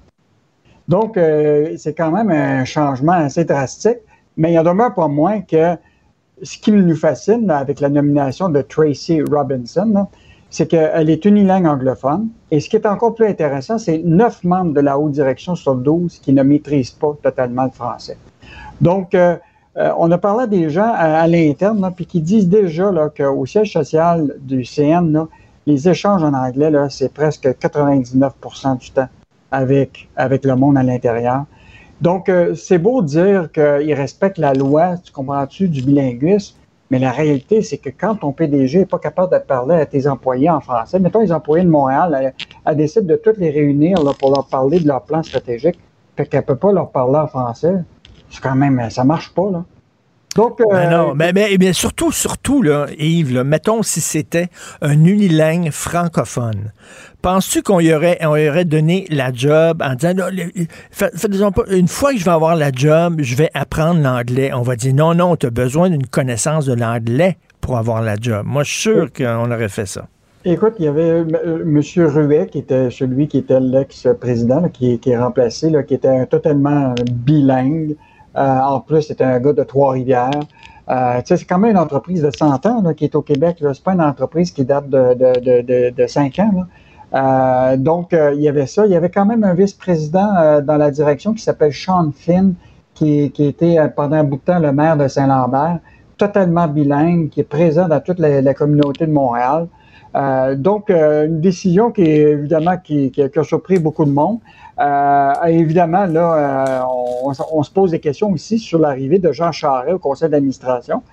Donc, 0.88 1.18
euh, 1.18 1.76
c'est 1.78 1.94
quand 1.94 2.12
même 2.12 2.32
un 2.32 2.66
changement 2.66 3.14
assez 3.14 3.46
drastique, 3.46 4.00
mais 4.38 4.54
il 4.54 4.60
en 4.60 4.64
demeure 4.64 4.94
pas 4.94 5.08
moins 5.08 5.42
que 5.42 5.78
ce 6.42 6.58
qui 6.58 6.72
nous 6.72 6.96
fascine 6.96 7.50
avec 7.50 7.80
la 7.80 7.90
nomination 7.90 8.50
de 8.50 8.62
Tracy 8.62 9.22
Robinson, 9.22 10.08
c'est 10.52 10.68
qu'elle 10.68 11.10
est 11.10 11.26
unilingue 11.26 11.66
anglophone. 11.66 12.28
Et 12.52 12.60
ce 12.60 12.70
qui 12.70 12.76
est 12.76 12.86
encore 12.86 13.16
plus 13.16 13.26
intéressant, 13.26 13.78
c'est 13.78 14.00
neuf 14.04 14.44
membres 14.44 14.74
de 14.74 14.82
la 14.82 15.00
haute 15.00 15.14
direction 15.14 15.56
sur 15.56 15.76
12 15.76 16.20
qui 16.20 16.34
ne 16.34 16.44
maîtrisent 16.44 16.92
pas 16.92 17.18
totalement 17.24 17.64
le 17.64 17.72
français. 17.72 18.18
Donc, 18.82 19.16
euh, 19.16 19.38
euh, 19.78 19.94
on 19.98 20.12
a 20.12 20.18
parlé 20.18 20.48
des 20.48 20.70
gens 20.70 20.92
à, 20.94 21.26
l'interne, 21.28 21.90
puis 21.96 22.06
qui 22.06 22.20
disent 22.20 22.50
déjà 22.50 22.92
qu'au 23.18 23.46
siège 23.46 23.72
social 23.72 24.36
du 24.42 24.66
CN, 24.66 25.26
les 25.66 25.88
échanges 25.88 26.24
en 26.24 26.34
anglais, 26.34 26.70
c'est 26.90 27.14
presque 27.14 27.46
99% 27.46 28.78
du 28.78 28.92
temps 28.92 29.08
avec, 29.52 30.10
avec 30.18 30.44
le 30.44 30.56
monde 30.58 30.78
à 30.78 30.84
l'intérieur. 30.84 31.46
Donc, 32.02 32.28
euh, 32.28 32.56
c'est 32.56 32.80
beau 32.80 33.02
dire 33.02 33.50
qu'ils 33.54 33.94
respectent 33.94 34.40
la 34.40 34.54
loi, 34.54 34.98
tu 34.98 35.14
comprends-tu, 35.14 35.70
du 35.70 35.84
bilinguisme, 35.84 36.56
mais 36.92 37.00
la 37.00 37.12
réalité, 37.12 37.62
c'est 37.62 37.78
que 37.78 37.90
quand 37.90 38.16
ton 38.16 38.34
PDG 38.34 38.80
n'est 38.80 38.86
pas 38.86 39.00
capable 39.00 39.32
de 39.32 39.40
parler 39.40 39.76
à 39.76 39.86
tes 39.86 40.08
employés 40.08 40.50
en 40.50 40.60
français, 40.60 41.00
mettons 41.00 41.22
les 41.22 41.32
employés 41.32 41.64
de 41.64 41.70
Montréal, 41.70 42.34
elle, 42.66 42.76
décide 42.76 43.06
de 43.06 43.16
toutes 43.16 43.38
les 43.38 43.50
réunir 43.50 43.96
pour 44.20 44.36
leur 44.36 44.46
parler 44.48 44.82
de 44.82 44.88
leur 44.90 45.02
plan 45.04 45.24
stratégique, 45.24 45.80
fait 46.18 46.26
qu'elle 46.26 46.42
ne 46.42 46.46
peut 46.46 46.58
pas 46.58 46.74
leur 46.74 46.92
parler 46.92 47.16
en 47.16 47.28
français. 47.28 47.76
C'est 48.30 48.42
quand 48.42 48.56
même, 48.56 48.90
ça 48.90 49.06
marche 49.06 49.34
pas, 49.34 49.50
là. 49.50 49.64
Donc, 50.36 50.62
euh, 50.62 50.90
non, 50.90 51.14
mais, 51.14 51.34
mais, 51.34 51.74
surtout, 51.74 52.12
surtout, 52.12 52.62
là, 52.62 52.86
Yves, 52.98 53.42
mettons 53.44 53.84
si 53.84 54.00
c'était 54.00 54.48
un 54.82 55.04
unilingue 55.04 55.72
francophone. 55.72 56.72
Penses-tu 57.22 57.62
qu'on 57.64 57.80
y 57.82 57.94
aurait, 57.94 58.18
on 58.22 58.36
y 58.36 58.48
aurait 58.48 58.66
donné 58.66 59.06
la 59.10 59.34
job 59.34 59.84
en 59.84 59.96
disant, 59.96 61.52
une 61.70 61.88
fois 61.88 62.14
que 62.14 62.20
je 62.20 62.26
vais 62.26 62.32
avoir 62.32 62.56
la 62.56 62.72
job, 62.72 63.18
je 63.20 63.36
vais 63.36 63.50
apprendre 63.54 64.02
l'anglais. 64.02 64.54
On 64.54 64.62
va 64.62 64.76
dire, 64.76 64.94
non, 64.94 65.14
non, 65.14 65.36
tu 65.36 65.48
as 65.48 65.52
besoin 65.52 65.90
d'une 65.90 66.08
connaissance 66.08 66.66
de 66.66 66.74
l'anglais 66.74 67.38
pour 67.60 67.78
avoir 67.78 68.02
la 68.02 68.16
job. 68.20 68.44
Moi, 68.46 68.64
je 68.64 68.72
suis 68.72 68.82
sûr 68.82 69.14
qu'on 69.14 69.52
aurait 69.52 69.70
fait 69.70 69.86
ça. 69.86 70.08
Écoute, 70.44 70.74
il 70.80 70.86
y 70.86 70.88
avait 70.88 71.24
euh, 71.24 71.62
M. 71.62 71.82
Ruet, 72.08 72.48
qui 72.52 72.60
était 72.60 72.90
celui 72.90 73.28
qui 73.28 73.38
était 73.38 73.60
l'ex-président, 73.60 74.70
qui, 74.70 74.98
qui, 74.98 75.12
est 75.12 75.18
remplacé, 75.18 75.70
là, 75.70 75.84
qui 75.84 75.94
était 75.94 76.26
totalement 76.26 76.96
bilingue. 77.12 77.96
Euh, 78.38 78.60
en 78.60 78.80
plus, 78.80 79.02
c'était 79.04 79.24
un 79.24 79.40
gars 79.40 79.54
de 79.54 79.64
Trois-Rivières. 79.64 80.32
Euh, 80.90 81.22
c'est 81.26 81.46
quand 81.46 81.60
même 81.60 81.72
une 81.72 81.78
entreprise 81.78 82.22
de 82.22 82.32
100 82.32 82.66
ans 82.66 82.94
qui 82.96 83.06
est 83.06 83.16
au 83.16 83.22
Québec. 83.22 83.58
Ce 83.60 83.66
n'est 83.66 83.74
pas 83.84 83.94
une 83.94 84.02
entreprise 84.02 84.52
qui 84.52 84.66
date 84.66 84.90
de, 84.90 85.14
de, 85.14 85.62
de, 85.62 85.90
de 85.90 86.08
5 86.08 86.40
ans. 86.40 86.52
Euh, 87.14 87.78
donc, 87.78 88.14
il 88.14 88.42
y 88.42 88.48
avait 88.48 88.68
ça. 88.68 88.86
Il 88.86 88.92
y 88.92 88.96
avait 88.96 89.10
quand 89.10 89.26
même 89.26 89.44
un 89.44 89.54
vice-président 89.54 90.62
dans 90.62 90.78
la 90.78 90.92
direction 90.92 91.34
qui 91.34 91.44
s'appelle 91.44 91.74
Sean 91.74 92.12
Finn, 92.16 92.54
qui, 92.94 93.32
était 93.40 93.78
pendant 93.96 94.18
un 94.18 94.24
bout 94.24 94.38
de 94.38 94.42
temps 94.42 94.60
le 94.60 94.72
maire 94.72 94.96
de 94.96 95.08
Saint-Lambert, 95.08 95.80
totalement 96.18 96.68
bilingue, 96.68 97.30
qui 97.30 97.40
est 97.40 97.50
présent 97.50 97.88
dans 97.88 98.00
toute 98.00 98.20
la, 98.20 98.54
communauté 98.54 99.08
de 99.08 99.12
Montréal. 99.12 99.68
donc, 100.58 100.90
une 100.90 101.42
décision 101.42 101.92
qui, 101.92 102.04
évidemment, 102.04 102.78
qui, 102.78 103.12
qui, 103.12 103.22
a 103.22 103.44
surpris 103.44 103.80
beaucoup 103.80 104.06
de 104.06 104.12
monde. 104.12 104.40
Euh, 104.82 105.34
évidemment, 105.48 106.06
là, 106.06 106.88
on, 106.90 107.32
on, 107.52 107.64
se 107.64 107.72
pose 107.72 107.92
des 107.92 108.00
questions 108.00 108.32
aussi 108.32 108.58
sur 108.58 108.80
l'arrivée 108.80 109.20
de 109.20 109.32
Jean 109.32 109.52
Charest 109.52 109.94
au 109.94 110.00
conseil 110.00 110.30
d'administration, 110.30 111.04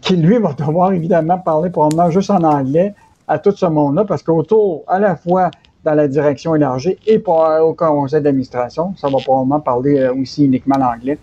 qui 0.00 0.16
lui 0.16 0.38
va 0.38 0.52
devoir 0.52 0.92
évidemment 0.92 1.38
parler 1.38 1.70
probablement 1.70 2.10
juste 2.10 2.30
en 2.30 2.42
anglais 2.42 2.94
à 3.28 3.38
tout 3.38 3.52
ce 3.52 3.66
monde-là, 3.66 4.04
parce 4.04 4.22
qu'autour, 4.22 4.84
à 4.86 4.98
la 4.98 5.16
fois 5.16 5.50
dans 5.84 5.94
la 5.94 6.08
direction 6.08 6.54
élargie 6.54 6.98
et 7.06 7.18
pour, 7.18 7.46
au 7.62 7.72
conseil 7.74 8.20
d'administration, 8.20 8.94
ça 8.96 9.08
va 9.08 9.18
probablement 9.18 9.60
parler 9.60 10.00
euh, 10.00 10.14
aussi 10.14 10.44
uniquement 10.44 10.76
l'anglais. 10.78 11.18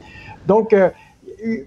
Donc, 0.48 0.74
euh, 0.74 0.90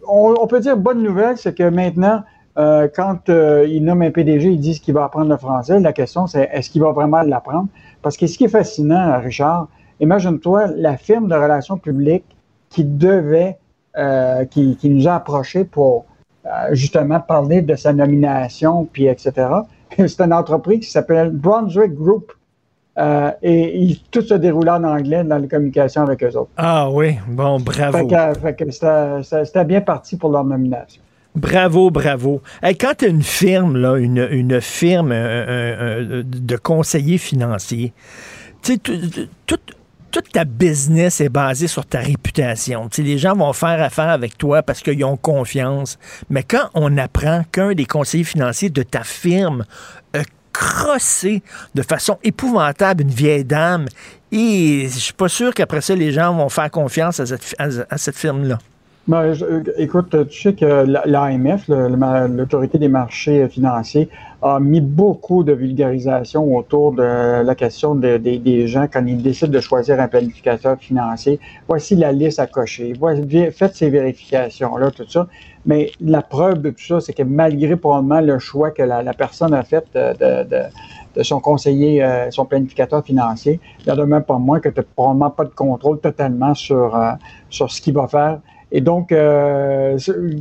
on, 0.09 0.47
peut 0.47 0.61
dire 0.61 0.77
bonne 0.77 1.03
nouvelle, 1.03 1.37
c'est 1.37 1.55
que 1.55 1.69
maintenant, 1.69 2.23
euh, 2.59 2.89
quand 2.95 3.29
il 3.29 3.85
nomme 3.85 4.01
un 4.01 4.11
PDG, 4.11 4.49
il 4.49 4.61
dit 4.61 4.81
qu'il 4.81 4.95
va 4.95 5.05
apprendre 5.05 5.29
le 5.29 5.37
français. 5.37 5.79
La 5.79 5.93
question, 5.93 6.27
c'est 6.27 6.49
est-ce 6.51 6.71
qu'il 6.71 6.81
va 6.81 6.93
vraiment 6.93 7.21
l'apprendre? 7.21 7.69
Parce 8.01 8.17
que 8.17 8.27
ce 8.27 8.39
qui 8.39 8.45
est 8.45 8.49
fascinant, 8.49 9.21
Richard, 9.21 9.69
imagine-toi 10.01 10.69
la 10.77 10.97
firme 10.97 11.29
de 11.29 11.35
relations 11.35 11.79
publiques 11.79 12.25
qui 12.71 12.85
devait, 12.85 13.59
qui, 14.51 14.77
qui, 14.77 14.91
nous 14.91 15.09
a 15.09 15.15
approchés 15.15 15.65
pour 15.65 16.05
justement 16.73 17.21
parler 17.21 17.63
de 17.63 17.75
sa 17.77 17.93
nomination, 17.93 18.87
puis 18.93 19.07
etc. 19.07 19.49
c'est 19.97 20.21
une 20.21 20.33
entreprise 20.33 20.81
qui 20.81 20.91
s'appelle 20.91 21.31
Brunswick 21.31 21.95
Group. 21.95 22.33
Euh, 22.99 23.31
et, 23.43 23.99
tout 24.11 24.23
se 24.23 24.33
déroulait 24.33 24.71
en 24.71 24.85
anglais 24.85 25.23
dans 25.23 25.37
les 25.37 25.49
communications 25.49 26.03
avec 26.03 26.23
eux 26.25 26.35
autres. 26.35 26.51
Ah 26.57 26.89
oui, 26.91 27.17
bon, 27.29 27.61
bravo. 27.61 28.09
c'était 29.23 29.65
bien 29.67 29.83
parti 29.83 30.17
pour 30.17 30.31
leur 30.31 30.45
nomination. 30.45 31.03
Bravo, 31.35 31.91
bravo. 31.91 32.41
quand 32.63 32.93
tu 32.97 33.05
as 33.05 33.09
une 33.09 33.23
firme, 33.23 33.77
là, 33.77 33.97
une, 33.97 34.27
une 34.31 34.63
firme 34.63 35.11
de 35.11 36.57
conseillers 36.57 37.19
financiers, 37.19 37.93
tu 38.63 38.77
sais, 38.77 39.59
toute 40.17 40.33
ta 40.33 40.47
business 40.47 41.21
est 41.21 41.29
basée 41.29 41.67
sur 41.67 41.85
ta 41.85 42.01
réputation. 42.01 42.89
Les 42.97 43.19
gens 43.19 43.37
vont 43.37 43.53
faire 43.53 43.83
affaire 43.83 44.09
avec 44.09 44.39
toi 44.39 44.63
parce 44.63 44.81
qu'ils 44.81 45.05
ont 45.05 45.19
confiance. 45.19 45.99
Mais 46.31 46.43
quand 46.43 46.71
on 46.73 46.97
apprend 46.97 47.45
qu'un 47.53 47.75
des 47.75 47.85
conseillers 47.85 48.25
financiers 48.25 48.71
de 48.71 48.83
ta 48.83 49.05
firme 49.05 49.67
a 50.15 50.23
crossé 50.55 51.43
de 51.75 51.83
façon 51.83 52.19
épouvantable 52.25 53.03
une 53.03 53.11
vieille 53.11 53.45
dame, 53.45 53.89
et 54.33 54.89
je 54.89 54.99
suis 54.99 55.13
pas 55.13 55.29
sûr 55.29 55.53
qu'après 55.53 55.83
ça, 55.83 55.95
les 55.95 56.13
gens 56.13 56.35
vont 56.35 56.49
faire 56.49 56.71
confiance 56.71 57.21
à 57.21 57.99
cette 57.99 58.17
firme-là. 58.17 58.57
Ben, 59.09 59.35
écoute, 59.77 60.17
tu 60.29 60.41
sais 60.41 60.55
que 60.55 60.85
l'AMF, 61.07 61.69
l'autorité 61.69 62.79
des 62.79 62.89
marchés 62.89 63.49
financiers, 63.49 64.09
a 64.43 64.59
mis 64.59 64.81
beaucoup 64.81 65.45
de 65.45 65.53
vulgarisation 65.53 66.57
autour 66.57 66.91
de 66.91 67.43
la 67.43 67.55
question 67.55 67.95
des 67.95 68.67
gens 68.67 68.89
quand 68.93 69.07
ils 69.07 69.23
décident 69.23 69.53
de 69.53 69.61
choisir 69.61 70.01
un 70.01 70.09
planificateur 70.09 70.77
financier. 70.79 71.39
Voici 71.69 71.95
la 71.95 72.11
liste 72.11 72.41
à 72.41 72.49
cocher. 72.49 72.95
faites 73.53 73.77
ces 73.77 73.91
vérifications-là, 73.91 74.91
tout 74.91 75.09
ça. 75.09 75.29
Mais 75.67 75.93
la 76.01 76.23
preuve 76.23 76.63
de 76.63 76.71
tout 76.71 76.85
ça, 76.85 77.01
c'est 77.01 77.13
que 77.13 77.23
malgré 77.23 77.77
probablement 77.77 78.21
le 78.21 78.41
choix 78.41 78.73
que 78.73 78.83
la, 78.83 79.15
personne 79.15 79.55
a 79.55 79.63
fait 79.63 79.85
de, 79.95 81.23
son 81.23 81.39
conseiller, 81.39 82.03
euh, 82.03 82.29
son 82.33 82.45
planificateur 82.45 83.05
financier, 83.05 83.61
il 83.79 83.85
n'y 83.85 83.93
a 83.93 83.97
de 83.97 84.03
même 84.03 84.25
pas 84.25 84.39
moins 84.39 84.59
que 84.59 84.69
tu 84.69 84.81
n'as 84.81 84.87
probablement 84.97 85.31
pas 85.31 85.45
de 85.45 85.51
contrôle 85.51 86.01
totalement 86.01 86.55
sur, 86.55 86.95
euh, 86.97 87.13
sur 87.51 87.71
ce 87.71 87.81
qu'il 87.81 87.95
va 87.95 88.09
faire 88.09 88.41
et 88.73 88.81
donc, 88.81 89.13
euh, 89.13 89.99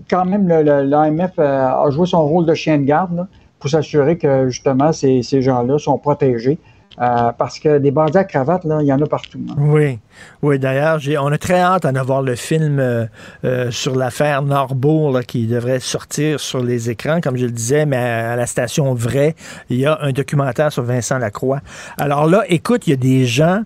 quand 0.10 0.26
même, 0.26 0.48
l'AMF 0.48 1.34
euh, 1.38 1.68
a 1.68 1.90
joué 1.92 2.08
son 2.08 2.26
rôle 2.26 2.46
de 2.46 2.54
chien 2.54 2.78
de 2.78 2.84
garde 2.84 3.28
pour 3.60 3.70
s'assurer 3.70 4.18
que 4.18 4.50
justement 4.50 4.92
ces, 4.92 5.22
ces 5.22 5.42
gens-là 5.42 5.78
sont 5.78 5.98
protégés. 5.98 6.58
Euh, 7.02 7.32
parce 7.38 7.60
que 7.60 7.78
des 7.78 7.92
bandits 7.92 8.18
à 8.18 8.24
cravate, 8.24 8.64
là, 8.64 8.80
il 8.82 8.88
y 8.88 8.94
en 8.94 9.02
a 9.02 9.06
partout. 9.06 9.40
Hein. 9.50 9.56
Oui. 9.58 10.00
Oui, 10.42 10.60
d'ailleurs, 10.60 11.00
on 11.20 11.32
a 11.32 11.38
très 11.38 11.60
hâte 11.60 11.84
d'en 11.84 11.96
avoir 11.96 12.22
le 12.22 12.36
film 12.36 12.80
euh, 12.80 13.06
euh, 13.44 13.70
sur 13.70 13.96
l'affaire 13.96 14.44
Norbourg 14.44 15.20
qui 15.28 15.46
devrait 15.46 15.82
sortir 15.82 16.40
sur 16.40 16.64
les 16.64 16.90
écrans, 16.90 17.20
comme 17.20 17.36
je 17.36 17.46
le 17.46 17.52
disais, 17.52 17.86
mais 17.86 17.98
à, 17.98 18.36
la 18.38 18.46
station 18.46 18.94
Vrai, 18.94 19.36
il 19.70 19.78
y 19.78 19.86
a 19.86 20.00
un 20.02 20.12
documentaire 20.12 20.72
sur 20.72 20.84
Vincent 20.84 21.18
Lacroix. 21.18 21.60
Alors 21.98 22.28
là, 22.28 22.44
écoute, 22.48 22.88
il 22.88 22.92
y 22.92 22.94
a 22.94 22.98
des 22.98 23.26
gens 23.26 23.64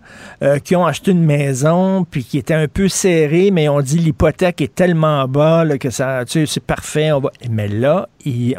qui 0.64 0.76
ont 0.76 0.86
acheté 0.86 1.12
une 1.12 1.24
maison 1.24 2.06
puis 2.10 2.24
qui 2.24 2.38
étaient 2.38 2.56
un 2.56 2.68
peu 2.68 2.88
serrés, 2.88 3.52
mais 3.52 3.70
on 3.70 3.82
dit 3.82 4.00
l'hypothèque 4.00 4.62
est 4.62 4.74
tellement 4.74 5.28
bas 5.28 5.66
que 5.78 5.90
ça, 5.92 6.24
tu 6.26 6.40
sais, 6.40 6.46
c'est 6.46 6.64
parfait. 6.64 7.12
On 7.12 7.20
va... 7.20 7.32
Mais 7.50 7.68
là, 7.68 8.08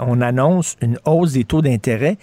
on 0.00 0.20
annonce 0.20 0.76
une 0.80 0.98
hausse 1.04 1.32
des 1.32 1.44
taux 1.44 1.62
d'intérêt 1.62 2.16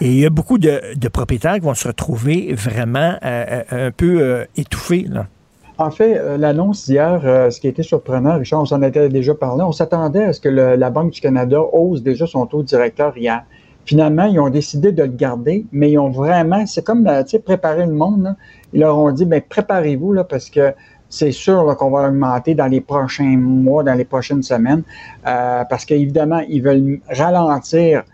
et 0.00 0.06
il 0.06 0.18
y 0.18 0.26
a 0.26 0.30
beaucoup 0.30 0.58
de, 0.58 0.80
propriétaires 1.12 1.54
qui 1.54 1.60
vont 1.60 1.74
se 1.74 1.88
retrouver 1.90 2.52
vraiment 2.54 3.16
un 3.22 3.90
peu 3.90 4.46
étouffés. 4.56 5.06
En 5.80 5.90
fait, 5.90 6.18
euh, 6.18 6.36
l'annonce 6.36 6.84
d'hier, 6.84 7.22
euh, 7.24 7.48
ce 7.48 7.58
qui 7.58 7.66
était 7.66 7.82
surprenant, 7.82 8.36
Richard, 8.36 8.60
on 8.60 8.66
s'en 8.66 8.82
était 8.82 9.08
déjà 9.08 9.34
parlé, 9.34 9.62
on 9.62 9.72
s'attendait 9.72 10.24
à 10.24 10.34
ce 10.34 10.38
que 10.38 10.50
la 10.50 10.90
Banque 10.90 11.12
du 11.12 11.22
Canada 11.22 11.58
hausse 11.58 12.02
déjà 12.02 12.26
son 12.26 12.44
taux 12.44 12.62
directeur 12.62 13.16
hier. 13.16 13.44
Finalement, 13.86 14.26
ils 14.26 14.38
ont 14.38 14.50
décidé 14.50 14.92
de 14.92 15.02
le 15.02 15.08
garder, 15.08 15.64
mais 15.72 15.92
ils 15.92 15.98
ont 15.98 16.10
vraiment, 16.10 16.66
c'est 16.66 16.84
comme, 16.84 17.06
euh, 17.06 17.22
préparer 17.42 17.86
le 17.86 17.94
monde. 17.94 18.36
Ils 18.74 18.80
leur 18.80 18.98
ont 18.98 19.10
dit, 19.10 19.24
ben 19.24 19.40
préparez-vous 19.40 20.12
là, 20.12 20.24
parce 20.24 20.50
que 20.50 20.74
c'est 21.08 21.32
sûr 21.32 21.74
qu'on 21.78 21.90
va 21.90 22.08
augmenter 22.08 22.54
dans 22.54 22.66
les 22.66 22.82
prochains 22.82 23.38
mois, 23.38 23.82
dans 23.82 23.94
les 23.94 24.04
prochaines 24.04 24.42
semaines, 24.42 24.82
parce 25.24 25.86
qu'évidemment, 25.86 26.40
ils 26.46 26.62
veulent 26.62 27.00
ralentir 27.08 28.04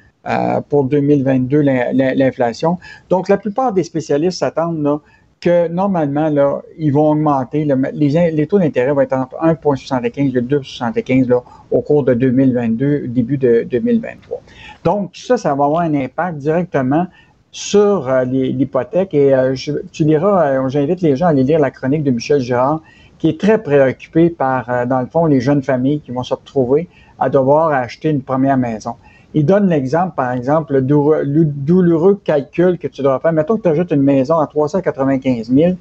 pour 0.68 0.84
2022 0.84 1.60
l'inflation. 1.60 2.78
Donc, 3.10 3.28
la 3.28 3.36
plupart 3.36 3.72
des 3.72 3.84
spécialistes 3.84 4.38
s'attendent 4.38 5.00
que 5.40 5.68
normalement, 5.68 6.28
là, 6.28 6.62
ils 6.78 6.92
vont 6.92 7.10
augmenter. 7.10 7.66
les, 7.92 8.30
les, 8.30 8.46
taux 8.46 8.58
d'intérêt 8.58 8.92
vont 8.92 9.02
être 9.02 9.12
entre 9.12 9.36
1,75 9.36 10.36
et 10.36 10.40
2,75 10.40 11.40
au 11.70 11.80
cours 11.82 12.04
de 12.04 12.14
2022, 12.14 13.08
début 13.08 13.38
de 13.38 13.66
2023. 13.70 14.40
Donc, 14.84 15.10
ça, 15.14 15.36
ça 15.36 15.54
va 15.54 15.64
avoir 15.64 15.82
un 15.82 15.94
impact 15.94 16.38
directement 16.38 17.06
sur 17.50 18.08
euh, 18.08 18.24
l'hypothèque. 18.24 19.14
Et 19.14 19.34
euh, 19.34 19.54
tu 19.92 20.04
liras, 20.04 20.46
euh, 20.46 20.68
j'invite 20.68 21.00
les 21.00 21.16
gens 21.16 21.26
à 21.26 21.30
aller 21.30 21.44
lire 21.44 21.58
la 21.58 21.70
chronique 21.70 22.02
de 22.02 22.10
Michel 22.10 22.40
Girard, 22.40 22.82
qui 23.18 23.28
est 23.28 23.40
très 23.40 23.62
préoccupé 23.62 24.30
par, 24.30 24.86
dans 24.86 25.00
le 25.00 25.06
fond, 25.06 25.24
les 25.24 25.40
jeunes 25.40 25.62
familles 25.62 26.00
qui 26.00 26.10
vont 26.12 26.22
se 26.22 26.34
retrouver 26.34 26.88
à 27.18 27.30
devoir 27.30 27.70
acheter 27.70 28.10
une 28.10 28.20
première 28.20 28.58
maison. 28.58 28.96
Il 29.36 29.44
donne 29.44 29.68
l'exemple, 29.68 30.14
par 30.16 30.32
exemple, 30.32 30.72
le 30.78 31.44
douloureux 31.44 32.18
calcul 32.24 32.78
que 32.78 32.88
tu 32.88 33.02
dois 33.02 33.20
faire. 33.20 33.34
Mettons 33.34 33.58
que 33.58 33.62
tu 33.64 33.68
ajoutes 33.68 33.90
une 33.90 34.00
maison 34.00 34.38
à 34.38 34.46
395 34.46 35.52
000. 35.52 35.74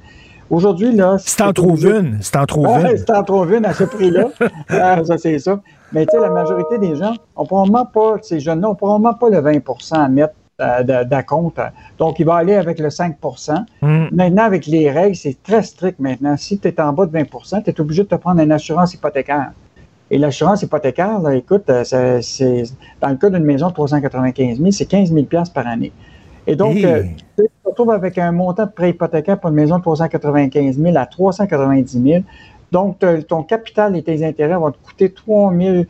Aujourd'hui, 0.50 0.94
là. 0.94 1.16
Si 1.18 1.38
t'en 1.38 1.54
trouves 1.54 1.86
une, 1.86 2.20
si 2.20 2.30
t'en 2.30 2.44
trouves 2.44 2.68
une. 2.68 2.98
Si 2.98 3.04
t'en 3.06 3.24
trouves 3.24 3.54
une 3.54 3.64
à 3.64 3.72
ce 3.72 3.84
prix-là, 3.84 4.26
ah, 4.68 5.02
ça, 5.02 5.16
c'est 5.16 5.38
ça. 5.38 5.58
Mais 5.90 6.04
tu 6.04 6.14
sais, 6.14 6.20
la 6.20 6.28
majorité 6.28 6.76
des 6.76 6.96
gens 6.96 7.14
n'ont 7.34 7.46
probablement 7.46 7.86
pas, 7.86 8.16
ces 8.20 8.40
jeunes-là 8.40 8.68
n'ont 8.68 8.74
probablement 8.74 9.14
pas 9.14 9.30
le 9.30 9.38
20% 9.38 9.94
à 9.94 10.08
mettre 10.10 10.34
euh, 10.60 11.04
d'acompte. 11.04 11.58
Donc, 11.96 12.18
il 12.18 12.26
va 12.26 12.34
aller 12.34 12.56
avec 12.56 12.78
le 12.78 12.90
5 12.90 13.16
mm. 13.80 14.08
Maintenant, 14.12 14.44
avec 14.44 14.66
les 14.66 14.90
règles, 14.90 15.16
c'est 15.16 15.42
très 15.42 15.62
strict 15.62 15.98
maintenant. 15.98 16.36
Si 16.36 16.58
tu 16.58 16.68
es 16.68 16.78
en 16.78 16.92
bas 16.92 17.06
de 17.06 17.18
20% 17.18 17.62
tu 17.64 17.70
es 17.70 17.80
obligé 17.80 18.02
de 18.02 18.08
te 18.08 18.16
prendre 18.16 18.42
une 18.42 18.52
assurance 18.52 18.92
hypothécaire. 18.92 19.52
Et 20.10 20.18
l'assurance 20.18 20.62
hypothécaire, 20.62 21.20
là, 21.20 21.34
écoute, 21.34 21.68
euh, 21.68 22.20
c'est, 22.22 22.62
dans 23.00 23.08
le 23.08 23.16
cas 23.16 23.28
d'une 23.28 23.44
maison 23.44 23.68
de 23.68 23.72
395 23.72 24.58
000, 24.58 24.70
c'est 24.70 24.86
15 24.86 25.12
000 25.12 25.26
par 25.52 25.66
année. 25.66 25.92
Et 26.46 26.54
donc, 26.54 26.76
euh, 26.76 27.02
tu 27.36 27.44
te 27.44 27.68
retrouves 27.68 27.90
avec 27.90 28.16
un 28.18 28.30
montant 28.30 28.66
de 28.66 28.70
prêt 28.70 28.90
hypothécaire 28.90 29.40
pour 29.40 29.50
une 29.50 29.56
maison 29.56 29.78
de 29.78 29.82
395 29.82 30.78
000 30.78 30.96
à 30.96 31.06
390 31.06 32.02
000. 32.02 32.22
Donc, 32.70 32.98
ton 33.28 33.42
capital 33.42 33.96
et 33.96 34.02
tes 34.02 34.24
intérêts 34.24 34.56
vont 34.56 34.70
te 34.70 34.78
coûter 34.84 35.10
3 35.10 35.52
000, 35.56 35.84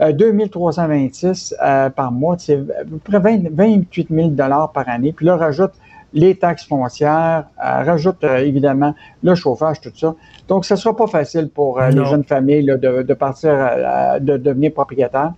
2326 0.00 1.54
par 1.94 2.10
mois. 2.10 2.36
C'est 2.38 2.54
à 2.54 2.84
peu 2.84 2.98
près 3.18 3.18
28 3.20 4.08
000 4.10 4.30
par 4.36 4.88
année. 4.88 5.12
Puis 5.12 5.26
là, 5.26 5.36
rajoute 5.36 5.72
les 6.12 6.34
taxes 6.34 6.66
foncières, 6.66 7.44
euh, 7.58 7.82
rajoute 7.84 8.24
euh, 8.24 8.38
évidemment 8.38 8.94
le 9.22 9.34
chauffage, 9.34 9.80
tout 9.80 9.92
ça. 9.94 10.14
Donc, 10.48 10.64
ce 10.64 10.74
ne 10.74 10.78
sera 10.78 10.96
pas 10.96 11.06
facile 11.06 11.48
pour 11.48 11.80
euh, 11.80 11.90
les 11.90 12.04
jeunes 12.04 12.24
familles 12.24 12.66
de, 12.66 13.14
partir, 13.14 13.52
de 14.20 14.36
devenir 14.36 14.72
propriétaires. 14.72 15.32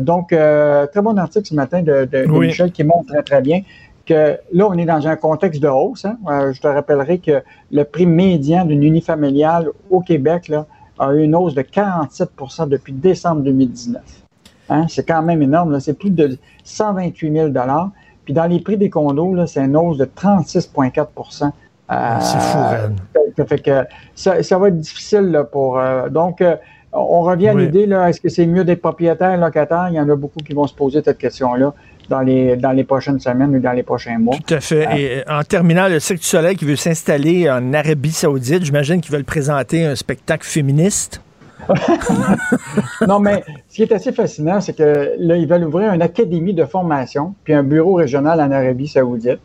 donc, 0.00 0.28
très 0.28 1.02
bon 1.02 1.16
article 1.18 1.46
ce 1.46 1.54
matin 1.54 1.82
de, 1.82 2.26
Michel 2.26 2.72
qui 2.72 2.84
montre 2.84 3.12
très, 3.12 3.22
très 3.22 3.40
bien 3.40 3.62
que 4.06 4.36
là, 4.52 4.66
on 4.68 4.74
est 4.74 4.84
dans 4.84 5.06
un 5.06 5.16
contexte 5.16 5.62
de 5.62 5.68
hausse. 5.68 6.04
Hein. 6.04 6.52
je 6.52 6.60
te 6.60 6.66
rappellerai 6.66 7.18
que 7.18 7.42
le 7.72 7.84
prix 7.84 8.04
médian 8.04 8.66
d'une 8.66 8.82
unifamiliale 8.82 9.68
au 9.88 10.00
Québec 10.00 10.48
là, 10.48 10.66
a 10.98 11.14
eu 11.14 11.22
une 11.22 11.34
hausse 11.34 11.54
de 11.54 11.62
47% 11.62 12.68
depuis 12.68 12.92
décembre 12.92 13.42
2019. 13.42 14.02
Hein. 14.68 14.86
C'est 14.88 15.06
quand 15.06 15.22
même 15.22 15.40
énorme. 15.40 15.80
C'est 15.80 15.98
plus 15.98 16.10
de 16.10 16.36
128 16.64 17.32
000 17.32 17.48
puis 18.24 18.34
dans 18.34 18.46
les 18.46 18.60
prix 18.60 18.76
des 18.76 18.90
condos, 18.90 19.46
c'est 19.46 19.64
une 19.64 19.76
hausse 19.76 19.98
de 19.98 20.04
36,4 20.04 21.50
ah, 21.88 22.20
C'est 22.20 22.40
fou, 22.40 22.58
ça 23.36 23.44
fait 23.44 23.58
que 23.58 23.84
ça, 24.14 24.58
va 24.58 24.68
être 24.68 24.80
difficile 24.80 25.44
pour. 25.52 25.78
Euh, 25.78 26.08
donc, 26.08 26.40
euh, 26.40 26.56
on 26.92 27.22
revient 27.22 27.48
à 27.48 27.54
l'idée, 27.54 27.88
est-ce 28.06 28.20
que 28.20 28.28
c'est 28.28 28.46
mieux 28.46 28.64
d'être 28.64 28.80
propriétaire, 28.80 29.36
locataire? 29.36 29.88
Il 29.90 29.96
y 29.96 30.00
en 30.00 30.08
a 30.08 30.14
beaucoup 30.14 30.38
qui 30.38 30.54
vont 30.54 30.66
se 30.66 30.74
poser 30.74 31.02
cette 31.04 31.18
question-là 31.18 31.74
dans 32.08 32.20
les, 32.20 32.56
dans 32.56 32.70
les 32.70 32.84
prochaines 32.84 33.18
semaines 33.18 33.56
ou 33.56 33.58
dans 33.58 33.72
les 33.72 33.82
prochains 33.82 34.18
mois. 34.18 34.36
Tout 34.46 34.54
à 34.54 34.60
fait. 34.60 34.86
Euh, 34.86 34.96
Et 34.96 35.24
en 35.28 35.42
terminant, 35.42 35.88
le 35.88 35.98
Cirque 35.98 36.20
du 36.20 36.26
Soleil 36.26 36.54
qui 36.54 36.64
veut 36.64 36.76
s'installer 36.76 37.50
en 37.50 37.72
Arabie 37.72 38.12
Saoudite, 38.12 38.64
j'imagine 38.64 39.00
qu'ils 39.00 39.12
veulent 39.12 39.24
présenter 39.24 39.84
un 39.84 39.96
spectacle 39.96 40.46
féministe. 40.46 41.20
non, 43.06 43.18
mais 43.20 43.42
ce 43.68 43.76
qui 43.76 43.82
est 43.82 43.92
assez 43.92 44.12
fascinant, 44.12 44.60
c'est 44.60 44.76
que 44.76 45.14
là, 45.18 45.36
ils 45.36 45.46
veulent 45.46 45.64
ouvrir 45.64 45.92
une 45.92 46.02
académie 46.02 46.54
de 46.54 46.64
formation, 46.64 47.34
puis 47.44 47.54
un 47.54 47.62
bureau 47.62 47.94
régional 47.94 48.40
en 48.40 48.50
Arabie 48.50 48.88
Saoudite. 48.88 49.40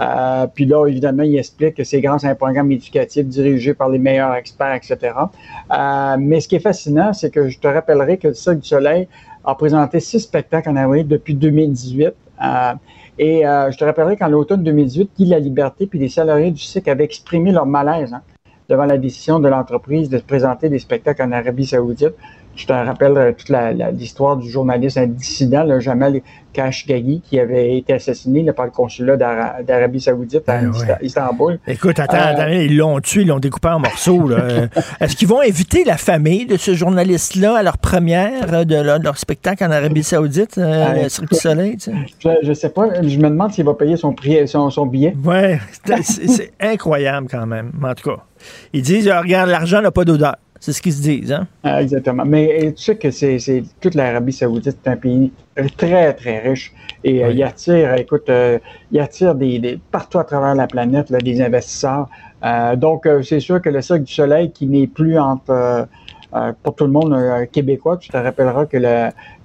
Euh, 0.00 0.46
puis 0.52 0.64
là, 0.64 0.86
évidemment, 0.86 1.22
il 1.22 1.36
explique 1.36 1.74
que 1.74 1.84
c'est 1.84 2.00
grâce 2.00 2.24
à 2.24 2.28
un 2.28 2.34
programme 2.34 2.72
éducatif 2.72 3.26
dirigé 3.26 3.74
par 3.74 3.90
les 3.90 3.98
meilleurs 3.98 4.34
experts, 4.34 4.74
etc. 4.74 5.14
Euh, 5.70 6.16
mais 6.18 6.40
ce 6.40 6.48
qui 6.48 6.56
est 6.56 6.60
fascinant, 6.60 7.12
c'est 7.12 7.30
que 7.30 7.48
je 7.48 7.58
te 7.58 7.68
rappellerai 7.68 8.16
que 8.16 8.28
le 8.28 8.34
Cirque 8.34 8.60
du 8.60 8.68
Soleil 8.68 9.08
a 9.44 9.54
présenté 9.54 10.00
six 10.00 10.20
spectacles 10.20 10.70
en 10.70 10.76
Arabie 10.76 11.04
depuis 11.04 11.34
2018. 11.34 12.06
Euh, 12.06 12.72
et 13.18 13.42
je 13.42 13.76
te 13.76 13.84
rappellerai 13.84 14.16
qu'en 14.16 14.28
l'automne 14.28 14.62
2018, 14.64 15.10
Guy 15.16 15.26
La 15.26 15.38
Liberté 15.38 15.86
puis 15.86 15.98
les 15.98 16.08
salariés 16.08 16.50
du 16.50 16.62
cirque 16.62 16.88
avaient 16.88 17.04
exprimé 17.04 17.52
leur 17.52 17.66
malaise 17.66 18.14
hein, 18.14 18.22
devant 18.68 18.84
la 18.84 18.98
décision 18.98 19.40
de 19.40 19.48
l'entreprise 19.48 20.08
de 20.08 20.18
présenter 20.18 20.68
des 20.68 20.78
spectacles 20.78 21.22
en 21.22 21.32
Arabie 21.32 21.66
Saoudite. 21.66 22.14
Je 22.54 22.66
te 22.66 22.72
rappelle 22.72 23.16
euh, 23.16 23.32
toute 23.32 23.48
l'histoire 23.98 24.36
du 24.36 24.50
journaliste 24.50 24.98
dissident, 24.98 25.64
le 25.64 25.80
Jamal 25.80 26.20
Khashoggi, 26.52 27.22
qui 27.24 27.40
avait 27.40 27.78
été 27.78 27.94
assassiné 27.94 28.44
par 28.52 28.66
le 28.66 28.70
consulat 28.70 29.16
d'Arabie 29.16 30.02
Saoudite 30.02 30.46
à 30.50 30.58
ben 30.58 30.70
Istanbul. 31.00 31.58
Écoute, 31.66 31.98
attends, 31.98 32.18
attends, 32.18 32.48
ils 32.48 32.76
l'ont 32.76 33.00
tué, 33.00 33.22
ils 33.22 33.28
l'ont 33.28 33.38
découpé 33.38 33.68
en 33.68 33.78
morceaux. 33.78 34.30
Est-ce 35.00 35.16
qu'ils 35.16 35.28
vont 35.28 35.40
inviter 35.40 35.84
la 35.84 35.96
famille 35.96 36.44
de 36.44 36.58
ce 36.58 36.74
journaliste-là 36.74 37.56
à 37.56 37.62
leur 37.62 37.78
première 37.78 38.66
de 38.66 38.76
leur, 38.76 39.16
spectacle 39.16 39.64
en 39.64 39.70
Arabie 39.70 40.02
Saoudite, 40.02 40.56
le 40.58 41.08
Cirque 41.08 41.32
du 41.32 41.38
Soleil? 41.38 41.78
Je 42.18 42.46
ne 42.46 42.54
sais 42.54 42.68
pas. 42.68 43.02
Je 43.02 43.16
me 43.16 43.30
demande 43.30 43.52
s'il 43.52 43.64
va 43.64 43.72
payer 43.72 43.96
son, 43.96 44.12
prix, 44.12 44.46
son, 44.46 44.68
son 44.68 44.84
billet. 44.84 45.16
Oui, 45.24 45.56
c'est 46.02 46.52
incroyable 46.60 47.28
quand 47.30 47.46
même. 47.46 47.72
En 47.82 47.94
tout 47.94 48.10
cas, 48.10 48.22
ils 48.72 48.82
disent, 48.82 49.08
regarde, 49.08 49.50
l'argent 49.50 49.80
n'a 49.80 49.90
pas 49.90 50.04
d'odeur. 50.04 50.36
C'est 50.62 50.72
ce 50.72 50.80
qu'ils 50.80 50.92
se 50.92 51.02
disent, 51.02 51.32
hein? 51.32 51.48
Ah, 51.64 51.82
exactement. 51.82 52.24
Mais 52.24 52.72
tu 52.76 52.84
sais 52.84 52.96
que 52.96 53.10
c'est 53.10 53.64
toute 53.80 53.96
l'Arabie 53.96 54.32
Saoudite, 54.32 54.78
c'est 54.84 54.90
un 54.90 54.96
pays 54.96 55.32
très, 55.76 56.14
très 56.14 56.38
riche. 56.38 56.72
Et 57.02 57.24
euh, 57.24 57.32
il 57.32 57.42
attire, 57.42 57.94
écoute, 57.94 58.28
euh, 58.28 58.60
il 58.92 59.00
attire 59.00 59.34
des, 59.34 59.80
partout 59.90 60.20
à 60.20 60.24
travers 60.24 60.54
la 60.54 60.68
planète 60.68 61.12
des 61.12 61.42
investisseurs. 61.42 62.08
Euh, 62.44 62.76
donc, 62.76 63.08
c'est 63.24 63.40
sûr 63.40 63.60
que 63.60 63.70
le 63.70 63.82
Cirque 63.82 64.04
du 64.04 64.12
Soleil, 64.12 64.52
qui 64.52 64.66
n'est 64.66 64.86
plus 64.86 65.18
entre 65.18 65.88
pour 66.62 66.76
tout 66.76 66.86
le 66.86 66.92
monde 66.92 67.14
québécois, 67.50 67.98
tu 67.98 68.08
te 68.08 68.16
rappelleras 68.16 68.66
que 68.66 68.78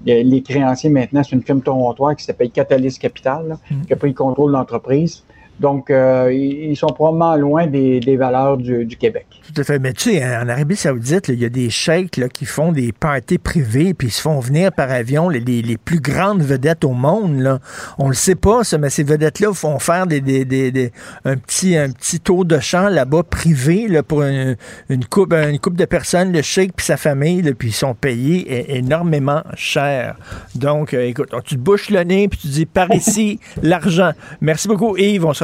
les 0.06 0.42
créanciers 0.44 0.92
maintenant, 0.92 1.24
c'est 1.24 1.36
une 1.36 1.42
firme 1.42 1.62
torontoise 1.62 2.16
qui 2.16 2.26
s'appelle 2.26 2.52
Catalyst 2.52 3.02
Capital, 3.02 3.58
mm. 3.72 3.82
qui 3.88 3.94
a 3.94 3.96
pris 3.96 4.10
le 4.10 4.14
contrôle 4.14 4.52
de 4.52 4.58
l'entreprise. 4.58 5.24
Donc, 5.60 5.90
euh, 5.90 6.32
ils 6.32 6.76
sont 6.76 6.88
probablement 6.88 7.36
loin 7.36 7.68
des, 7.68 8.18
valeurs 8.18 8.58
du, 8.58 8.88
Québec. 9.00 9.26
Tout 9.44 9.62
à 9.62 9.64
fait. 9.64 9.80
Mais 9.80 9.94
tu 9.94 10.12
sais, 10.12 10.24
en 10.24 10.48
Arabie 10.48 10.76
Saoudite, 10.76 11.30
il 11.30 11.40
y 11.40 11.46
a 11.46 11.50
des 11.50 11.70
cheikhs 11.70 12.20
qui 12.34 12.46
font 12.46 12.72
des 12.72 12.92
parties 12.92 13.38
privées, 13.38 13.94
puis 13.94 14.10
ils 14.10 14.12
se 14.12 14.22
font 14.22 14.40
venir 14.40 14.72
par 14.72 14.92
avion 14.92 15.30
les, 15.30 15.40
les, 15.40 15.78
plus 15.78 16.00
grandes 16.00 16.42
vedettes 16.42 16.84
au 16.84 16.94
monde. 16.94 17.40
Là. 17.40 17.60
On 17.98 18.08
le 18.08 18.14
sait 18.14 18.36
pas, 18.36 18.64
ça, 18.64 18.78
mais 18.78 18.90
ces 18.90 19.04
vedettes-là 19.04 19.54
font 19.54 19.80
faire 19.80 20.08
des, 20.08 20.22
des, 20.22 20.92
un, 21.26 21.38
petit, 21.38 21.76
un 21.76 21.90
petit 21.92 22.20
tour 22.20 22.46
de 22.46 22.60
champ 22.60 22.90
là-bas 22.90 23.24
privé 23.24 23.88
là, 23.88 24.04
pour 24.04 24.24
une, 24.24 24.56
une, 24.90 25.06
coupe, 25.06 25.34
une 25.34 25.60
coupe 25.60 25.76
de 25.76 25.86
personnes, 25.86 26.32
le 26.32 26.42
cheikh 26.42 26.74
puis 26.76 26.86
sa 26.86 26.98
famille, 26.98 27.42
puis 27.54 27.70
ils 27.70 27.74
sont 27.74 27.94
payés 27.94 28.78
énormément 28.78 29.44
cher. 29.56 30.16
Donc, 30.56 30.94
euh, 30.94 31.08
écoute, 31.08 31.34
tu 31.46 31.56
te 31.56 31.60
bouches 31.60 31.90
le 31.90 32.04
nez, 32.04 32.28
puis 32.28 32.40
tu 32.40 32.48
dis 32.48 32.66
par 32.66 32.92
ici, 32.94 33.40
l'argent. 33.62 34.12
Merci 34.42 34.68
beaucoup, 34.68 34.98
Yves. 34.98 35.26
On 35.26 35.34
se 35.34 35.44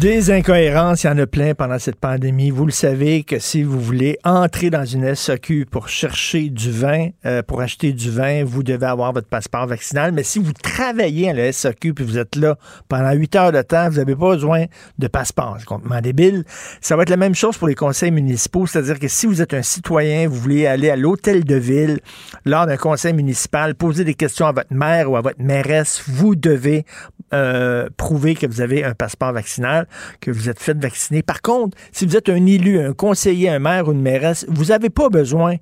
Des 0.00 0.30
incohérences, 0.30 1.04
il 1.04 1.06
y 1.06 1.10
en 1.10 1.18
a 1.18 1.26
plein 1.26 1.54
pendant 1.54 1.78
cette 1.78 1.96
pandémie. 1.96 2.50
Vous 2.50 2.66
le 2.66 2.72
savez 2.72 3.22
que 3.22 3.38
si 3.38 3.62
vous 3.62 3.80
voulez 3.80 4.18
entrer 4.24 4.68
dans 4.68 4.84
une 4.84 5.14
SAQ 5.14 5.66
pour 5.70 5.88
chercher 5.88 6.50
du 6.50 6.70
vin, 6.70 7.10
euh, 7.24 7.42
pour 7.42 7.60
acheter 7.60 7.92
du 7.92 8.10
vin, 8.10 8.44
vous 8.44 8.62
devez 8.62 8.86
avoir 8.86 9.12
votre 9.12 9.28
passeport 9.28 9.66
vaccinal. 9.66 10.12
Mais 10.12 10.24
si 10.24 10.40
vous 10.40 10.52
travaillez 10.52 11.30
à 11.30 11.32
la 11.32 11.52
SAQ 11.52 11.94
puis 11.94 12.04
vous 12.04 12.18
êtes 12.18 12.36
là 12.36 12.58
pendant 12.88 13.12
huit 13.12 13.34
heures 13.36 13.52
de 13.52 13.62
temps, 13.62 13.88
vous 13.88 13.96
n'avez 13.96 14.16
pas 14.16 14.34
besoin 14.34 14.64
de 14.98 15.06
passeport. 15.06 15.56
C'est 15.58 15.66
complètement 15.66 16.00
débile. 16.00 16.44
Ça 16.80 16.96
va 16.96 17.02
être 17.02 17.10
la 17.10 17.16
même 17.16 17.34
chose 17.34 17.56
pour 17.56 17.68
les 17.68 17.76
conseils 17.76 18.10
municipaux. 18.10 18.66
C'est-à-dire 18.66 18.98
que 18.98 19.08
si 19.08 19.26
vous 19.26 19.40
êtes 19.40 19.54
un 19.54 19.62
citoyen, 19.62 20.28
vous 20.28 20.36
voulez 20.36 20.66
aller 20.66 20.90
à 20.90 20.96
l'hôtel 20.96 21.44
de 21.44 21.54
ville 21.54 22.00
lors 22.44 22.66
d'un 22.66 22.76
conseil 22.76 23.12
municipal, 23.12 23.74
poser 23.74 24.04
des 24.04 24.14
questions 24.14 24.46
à 24.46 24.52
votre 24.52 24.72
maire 24.72 25.10
ou 25.10 25.16
à 25.16 25.20
votre 25.20 25.40
mairesse, 25.40 26.02
vous 26.06 26.34
devez 26.34 26.84
euh, 27.32 27.88
prouver 27.96 28.34
que 28.34 28.46
vous 28.46 28.60
avez 28.60 28.84
un 28.84 28.94
passeport 28.94 29.32
vaccinal, 29.32 29.86
que 30.20 30.30
vous 30.30 30.48
êtes 30.48 30.60
fait 30.60 30.76
vacciner. 30.76 31.22
Par 31.22 31.42
contre, 31.42 31.76
si 31.92 32.06
vous 32.06 32.16
êtes 32.16 32.28
un 32.28 32.46
élu, 32.46 32.78
un 32.78 32.92
conseiller, 32.92 33.48
un 33.48 33.58
maire 33.58 33.88
ou 33.88 33.92
une 33.92 34.02
mairesse, 34.02 34.46
vous 34.48 34.66
n'avez 34.66 34.90
pas 34.90 35.08
besoin 35.08 35.56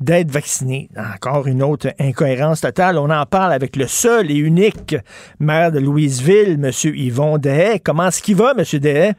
d'être 0.00 0.30
vacciné. 0.30 0.88
Encore 0.96 1.46
une 1.46 1.62
autre 1.62 1.88
incohérence 1.98 2.60
totale. 2.60 2.98
On 2.98 3.10
en 3.10 3.26
parle 3.26 3.52
avec 3.52 3.76
le 3.76 3.86
seul 3.86 4.30
et 4.30 4.36
unique 4.36 4.96
maire 5.40 5.72
de 5.72 5.80
Louisville, 5.80 6.58
M. 6.62 6.70
Yvon 6.94 7.38
Dehaye. 7.38 7.80
Comment 7.80 8.08
est-ce 8.08 8.22
qu'il 8.22 8.36
va, 8.36 8.52
M. 8.56 8.64
Dehaye? 8.80 9.12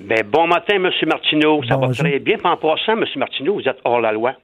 Ben, 0.00 0.22
bon 0.30 0.46
matin, 0.46 0.76
M. 0.76 0.88
Martineau. 1.06 1.62
Ça 1.68 1.76
va 1.76 1.88
très 1.88 2.20
bien. 2.20 2.36
En 2.44 2.56
passant, 2.56 2.92
M. 2.92 3.04
Martineau, 3.16 3.54
vous 3.54 3.68
êtes 3.68 3.78
hors 3.84 4.00
la 4.00 4.12
loi. 4.12 4.34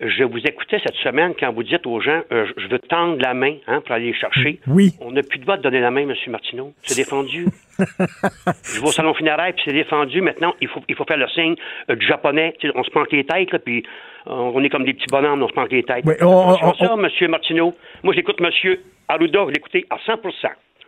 Je 0.00 0.24
vous 0.24 0.38
écoutais 0.38 0.80
cette 0.82 0.96
semaine 0.96 1.34
quand 1.38 1.52
vous 1.52 1.62
dites 1.62 1.86
aux 1.86 2.00
gens 2.00 2.22
euh, 2.32 2.46
je 2.56 2.68
veux 2.68 2.78
tendre 2.78 3.20
la 3.20 3.34
main 3.34 3.56
hein, 3.66 3.82
pour 3.82 3.94
aller 3.94 4.06
les 4.06 4.14
chercher. 4.14 4.58
Oui. 4.66 4.94
On 4.98 5.10
n'a 5.10 5.22
plus 5.22 5.38
de 5.38 5.44
droit 5.44 5.58
de 5.58 5.62
donner 5.62 5.80
la 5.80 5.90
main, 5.90 6.08
M. 6.08 6.14
Martineau. 6.28 6.72
C'est 6.82 6.96
défendu. 6.96 7.46
je 7.78 8.80
vais 8.80 8.86
au 8.86 8.92
salon 8.92 9.12
funéraire, 9.12 9.52
puis 9.52 9.62
c'est 9.66 9.74
défendu. 9.74 10.22
Maintenant, 10.22 10.54
il 10.62 10.68
faut, 10.68 10.80
il 10.88 10.94
faut 10.94 11.04
faire 11.04 11.18
le 11.18 11.28
signe 11.28 11.54
euh, 11.90 11.96
du 11.96 12.06
japonais. 12.06 12.54
on 12.74 12.82
se 12.82 12.90
planque 12.90 13.12
les 13.12 13.24
têtes, 13.24 13.54
puis 13.62 13.84
euh, 14.26 14.30
on 14.32 14.64
est 14.64 14.70
comme 14.70 14.84
des 14.84 14.94
petits 14.94 15.10
bonhommes, 15.10 15.42
on 15.42 15.48
se 15.48 15.52
planque 15.52 15.72
les 15.72 15.82
têtes. 15.82 16.04
Oui, 16.06 16.14
on, 16.22 16.56
ça, 16.74 16.94
M. 16.94 17.30
Martineau. 17.30 17.74
Moi, 18.02 18.14
j'écoute 18.14 18.36
M. 18.40 18.76
Arruda, 19.08 19.40
je 19.48 19.52
l'écoutais 19.52 19.84
à 19.90 19.96
100% 19.96 20.32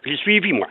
Je 0.05 0.11
l'ai 0.11 0.17
suivi, 0.17 0.55
moi. 0.55 0.69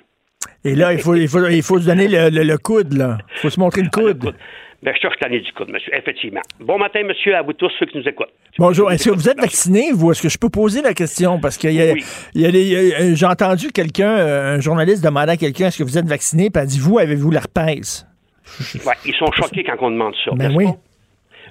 Et 0.63 0.73
là, 0.73 0.93
il 0.93 0.99
faut, 0.99 1.13
il 1.13 1.27
faut, 1.27 1.47
il 1.47 1.61
faut 1.61 1.79
se 1.79 1.85
donner 1.85 2.07
le, 2.07 2.29
le, 2.29 2.57
coude, 2.57 2.93
là. 2.93 3.19
Il 3.35 3.39
faut 3.39 3.49
se 3.51 3.59
montrer 3.59 3.81
le 3.81 3.89
ah, 3.93 3.99
coude. 3.99 4.35
Ben, 4.83 4.95
je 4.95 4.99
cherche 5.01 5.15
l'année 5.21 5.41
du 5.41 5.53
coude, 5.53 5.69
monsieur, 5.69 5.93
effectivement. 5.95 6.41
Bon 6.59 6.79
matin, 6.79 7.03
monsieur, 7.03 7.35
à 7.35 7.43
vous 7.43 7.53
tous, 7.53 7.71
ceux 7.77 7.85
qui 7.85 7.99
nous 7.99 8.07
écoutent. 8.07 8.33
Bonjour. 8.57 8.91
Est-ce 8.91 9.09
que 9.09 9.13
vous 9.13 9.29
êtes 9.29 9.39
vacciné, 9.39 9.91
vous? 9.93 10.11
Est-ce 10.11 10.23
que 10.23 10.29
je 10.29 10.39
peux 10.39 10.49
poser 10.49 10.81
la 10.81 10.95
question? 10.95 11.39
Parce 11.39 11.57
que 11.57 11.69
j'ai 11.69 13.25
entendu 13.25 13.71
quelqu'un, 13.71 14.09
euh, 14.09 14.55
un 14.55 14.59
journaliste 14.59 15.03
demander 15.03 15.33
à 15.33 15.37
quelqu'un, 15.37 15.67
est-ce 15.67 15.77
que 15.77 15.83
vous 15.83 15.99
êtes 15.99 16.07
vacciné? 16.07 16.49
Puis 16.49 16.63
a 16.63 16.65
dit, 16.65 16.79
vous, 16.79 16.97
avez-vous 16.97 17.29
l'herpès? 17.29 18.07
Ouais, 18.85 18.95
ils 19.05 19.13
sont 19.13 19.31
choqués 19.31 19.63
quand 19.63 19.77
on 19.81 19.91
demande 19.91 20.15
ça. 20.25 20.31
Ben 20.33 20.51
oui. 20.55 20.65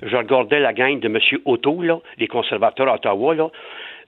Je 0.02 0.16
regardais 0.16 0.60
la 0.60 0.72
gang 0.72 0.98
de 0.98 1.06
M. 1.06 1.18
Otto, 1.44 1.82
là, 1.82 1.98
les 2.18 2.26
conservateurs 2.26 2.88
à 2.88 2.94
Ottawa, 2.96 3.34
là 3.34 3.50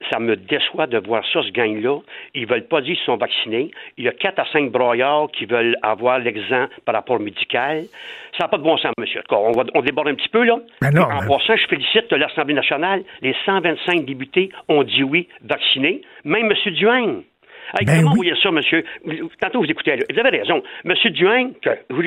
ça 0.09 0.19
me 0.19 0.35
déçoit 0.35 0.87
de 0.87 0.97
voir 0.97 1.23
ça, 1.31 1.41
ce 1.43 1.51
gang-là. 1.51 1.99
Ils 2.33 2.47
veulent 2.47 2.67
pas 2.67 2.81
dire 2.81 2.95
qu'ils 2.95 3.05
sont 3.05 3.17
vaccinés. 3.17 3.71
Il 3.97 4.05
y 4.05 4.07
a 4.07 4.11
quatre 4.11 4.39
à 4.39 4.45
cinq 4.51 4.71
broyards 4.71 5.29
qui 5.31 5.45
veulent 5.45 5.77
avoir 5.81 6.19
l'exemple 6.19 6.73
par 6.85 6.95
rapport 6.95 7.17
au 7.17 7.19
médical. 7.19 7.83
Ça 8.37 8.45
n'a 8.45 8.47
pas 8.47 8.57
de 8.57 8.63
bon 8.63 8.77
sens, 8.77 8.93
monsieur. 8.97 9.21
On, 9.29 9.51
va, 9.51 9.63
on 9.73 9.81
déborde 9.81 10.07
un 10.07 10.15
petit 10.15 10.29
peu, 10.29 10.43
là. 10.43 10.59
Ben 10.81 10.97
en 10.97 11.27
passant, 11.27 11.55
je 11.55 11.67
félicite 11.67 12.11
l'Assemblée 12.11 12.55
nationale. 12.55 13.03
Les 13.21 13.35
125 13.45 14.05
députés 14.05 14.49
ont 14.67 14.83
dit 14.83 15.03
oui, 15.03 15.27
vaccinés. 15.43 16.01
Même 16.23 16.51
M. 16.51 16.73
Duhagne. 16.73 17.21
Ben 17.73 17.85
comment 17.85 18.09
vous 18.09 18.15
voyez 18.17 18.35
ça, 18.41 18.51
monsieur? 18.51 18.83
Tantôt, 19.39 19.61
vous 19.61 19.69
écoutez, 19.69 19.97
vous 20.11 20.19
avez 20.19 20.37
raison. 20.37 20.61
M. 20.85 20.93
Duhagne, 21.11 21.53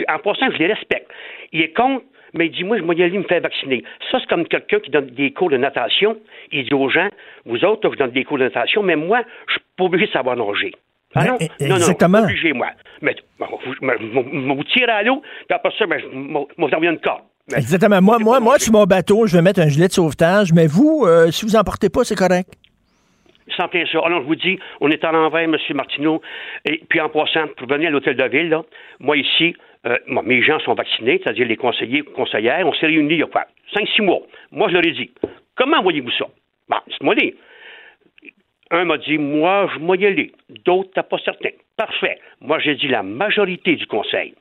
en 0.08 0.18
passant, 0.18 0.50
je 0.52 0.58
les 0.58 0.66
respecte. 0.66 1.10
Il 1.52 1.62
est 1.62 1.72
contre 1.72 2.04
mais 2.36 2.46
il 2.46 2.52
dit, 2.52 2.64
moi, 2.64 2.76
je 2.78 2.82
vais 2.82 3.04
aller 3.04 3.18
me 3.18 3.24
faire 3.24 3.40
vacciner. 3.40 3.82
Ça, 4.10 4.18
c'est 4.20 4.28
comme 4.28 4.46
quelqu'un 4.46 4.80
qui 4.80 4.90
donne 4.90 5.06
des 5.06 5.32
cours 5.32 5.50
de 5.50 5.56
natation. 5.56 6.18
Il 6.52 6.64
dit 6.64 6.74
aux 6.74 6.88
gens, 6.88 7.08
vous 7.46 7.64
autres, 7.64 7.88
vous 7.88 7.96
donnez 7.96 8.12
des 8.12 8.24
cours 8.24 8.38
de 8.38 8.44
natation, 8.44 8.82
mais 8.82 8.96
moi, 8.96 9.22
je 9.48 9.54
suis 9.54 9.62
pas 9.76 9.84
obligé 9.84 10.06
de 10.06 10.12
savoir 10.12 10.36
nager. 10.36 10.72
Ah 11.14 11.24
non, 11.24 11.38
non, 11.60 11.76
exactement. 11.76 12.18
non, 12.18 12.24
obligé, 12.24 12.52
moi. 12.52 12.68
Mais 13.00 13.16
vous, 13.40 14.64
tirez 14.64 14.92
à 14.92 15.02
l'eau, 15.02 15.22
puis 15.48 15.54
après 15.54 15.72
ça, 15.78 15.86
ben, 15.86 15.98
je 15.98 16.06
vous 16.06 16.46
envoie 16.58 16.90
une 16.90 16.98
corde. 16.98 17.22
Exactement. 17.54 18.02
Moi, 18.02 18.18
moi, 18.18 18.40
moi, 18.40 18.58
sur 18.58 18.72
mon 18.72 18.84
bateau, 18.84 19.26
je 19.26 19.36
vais 19.36 19.42
mettre 19.42 19.60
un 19.60 19.68
gilet 19.68 19.86
de 19.86 19.92
sauvetage, 19.92 20.52
mais 20.52 20.66
vous, 20.66 21.04
euh, 21.06 21.30
si 21.30 21.46
vous 21.46 21.52
n'en 21.52 21.62
portez 21.62 21.88
pas, 21.88 22.02
c'est 22.02 22.16
correct. 22.16 22.52
Sans 23.56 23.68
plein 23.68 23.84
ça. 23.86 24.00
Alors, 24.04 24.22
je 24.22 24.26
vous 24.26 24.34
dis, 24.34 24.58
on 24.80 24.90
est 24.90 25.04
à 25.04 25.12
l'envers, 25.12 25.42
M. 25.42 25.56
Martineau. 25.74 26.20
Et 26.64 26.82
puis, 26.88 27.00
en 27.00 27.08
passant, 27.08 27.46
pour 27.56 27.68
venir 27.68 27.88
à 27.88 27.90
l'hôtel 27.92 28.16
de 28.16 28.24
ville, 28.24 28.48
là, 28.48 28.62
moi, 28.98 29.16
ici, 29.16 29.54
euh, 29.86 29.96
mes 30.24 30.42
gens 30.42 30.58
sont 30.60 30.74
vaccinés, 30.74 31.20
c'est-à-dire 31.22 31.46
les 31.46 31.56
conseillers, 31.56 32.02
conseillères. 32.02 32.66
On 32.66 32.74
s'est 32.74 32.86
réunis 32.86 33.14
il 33.14 33.20
y 33.20 33.22
a 33.22 33.26
quoi? 33.26 33.44
Cinq, 33.72 33.86
six 33.94 34.02
mois. 34.02 34.22
Moi, 34.50 34.68
je 34.68 34.74
leur 34.74 34.84
ai 34.84 34.92
dit, 34.92 35.10
comment 35.54 35.80
voyez-vous 35.82 36.10
ça? 36.18 36.26
Ben, 36.68 36.80
c'est 36.88 37.02
moi 37.02 37.14
dit. 37.14 37.34
Un 38.70 38.84
m'a 38.84 38.98
dit, 38.98 39.16
moi, 39.16 39.70
je 39.72 39.78
vais 39.78 39.98
y 39.98 40.06
aller. 40.06 40.32
D'autres, 40.64 40.90
t'as 40.94 41.04
pas 41.04 41.18
certain. 41.24 41.50
Parfait. 41.76 42.18
Moi, 42.40 42.58
j'ai 42.58 42.74
dit 42.74 42.88
la 42.88 43.02
majorité 43.04 43.76
du 43.76 43.86
conseil. 43.86 44.34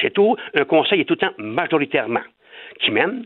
C'est 0.00 0.12
tout. 0.12 0.36
Un 0.54 0.64
conseil 0.64 1.00
est 1.00 1.04
tout 1.04 1.14
le 1.14 1.26
temps 1.26 1.34
majoritairement. 1.38 2.20
qui 2.80 2.92
mène? 2.92 3.24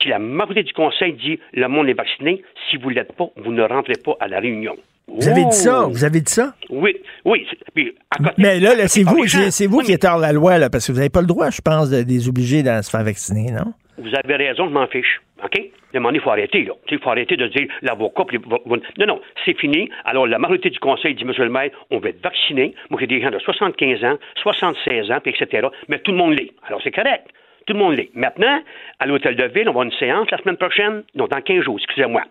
Si 0.00 0.08
la 0.08 0.18
majorité 0.18 0.64
du 0.64 0.72
conseil 0.72 1.14
dit 1.14 1.38
le 1.52 1.68
monde 1.68 1.88
est 1.88 1.94
vacciné, 1.94 2.42
si 2.68 2.76
vous 2.76 2.90
ne 2.90 2.96
l'êtes 2.96 3.12
pas, 3.12 3.28
vous 3.36 3.52
ne 3.52 3.62
rentrez 3.62 3.94
pas 4.04 4.14
à 4.20 4.28
la 4.28 4.40
réunion. 4.40 4.76
Vous 5.06 5.28
avez 5.28 5.44
dit 5.44 5.56
ça? 5.56 5.86
Vous 5.88 6.04
avez 6.04 6.20
dit 6.20 6.32
ça? 6.32 6.54
Oui, 6.70 6.96
oui. 7.24 7.46
Puis, 7.74 7.94
à 8.10 8.16
côté, 8.22 8.34
Mais 8.38 8.58
là, 8.58 8.74
là, 8.74 8.88
c'est 8.88 9.02
vous, 9.02 9.22
les 9.22 9.50
c'est 9.50 9.66
vous 9.66 9.80
qui 9.80 9.92
êtes 9.92 10.04
hors 10.04 10.18
la 10.18 10.32
loi, 10.32 10.58
là, 10.58 10.70
parce 10.70 10.86
que 10.86 10.92
vous 10.92 10.98
n'avez 10.98 11.10
pas 11.10 11.20
le 11.20 11.26
droit, 11.26 11.50
je 11.50 11.60
pense, 11.60 11.90
de, 11.90 12.02
des 12.02 12.28
obliger 12.28 12.66
à 12.66 12.82
se 12.82 12.90
faire 12.90 13.04
vacciner, 13.04 13.50
non? 13.52 13.72
Vous 13.98 14.10
avez 14.14 14.36
raison, 14.36 14.66
je 14.66 14.72
m'en 14.72 14.86
fiche. 14.86 15.20
OK? 15.44 15.60
Donné, 15.92 16.08
il 16.14 16.20
faut 16.20 16.30
arrêter, 16.30 16.64
là. 16.64 16.72
Il 16.90 16.98
faut 16.98 17.10
arrêter 17.10 17.36
de 17.36 17.46
dire 17.48 17.68
l'avocat. 17.82 18.24
puis 18.26 18.38
va- 18.38 18.58
va- 18.64 18.76
Non, 18.98 19.06
non, 19.06 19.20
c'est 19.44 19.58
fini. 19.58 19.90
Alors, 20.04 20.26
la 20.26 20.38
majorité 20.38 20.70
du 20.70 20.78
conseil 20.80 21.14
dit, 21.14 21.24
Monsieur 21.24 21.44
le 21.44 21.50
maire, 21.50 21.70
on 21.90 21.98
va 21.98 22.08
être 22.08 22.22
vacciné. 22.22 22.74
Moi, 22.90 22.98
j'ai 23.00 23.06
des 23.06 23.20
gens 23.20 23.30
de 23.30 23.38
75 23.38 24.02
ans, 24.04 24.18
76 24.42 25.10
ans, 25.10 25.18
puis 25.22 25.34
etc. 25.38 25.68
Mais 25.88 25.98
tout 26.00 26.10
le 26.12 26.16
monde 26.16 26.32
l'est. 26.38 26.50
Alors, 26.66 26.80
c'est 26.82 26.90
correct. 26.90 27.26
Tout 27.66 27.72
le 27.74 27.78
monde 27.78 27.94
l'est. 27.96 28.10
Maintenant, 28.14 28.60
à 28.98 29.06
l'hôtel 29.06 29.36
de 29.36 29.44
ville, 29.44 29.62
on 29.68 29.72
va 29.72 29.80
avoir 29.80 29.84
une 29.84 29.92
séance 29.92 30.30
la 30.30 30.38
semaine 30.38 30.56
prochaine. 30.56 31.02
Non, 31.14 31.26
dans 31.26 31.40
15 31.40 31.62
jours, 31.64 31.76
excusez-moi. 31.78 32.22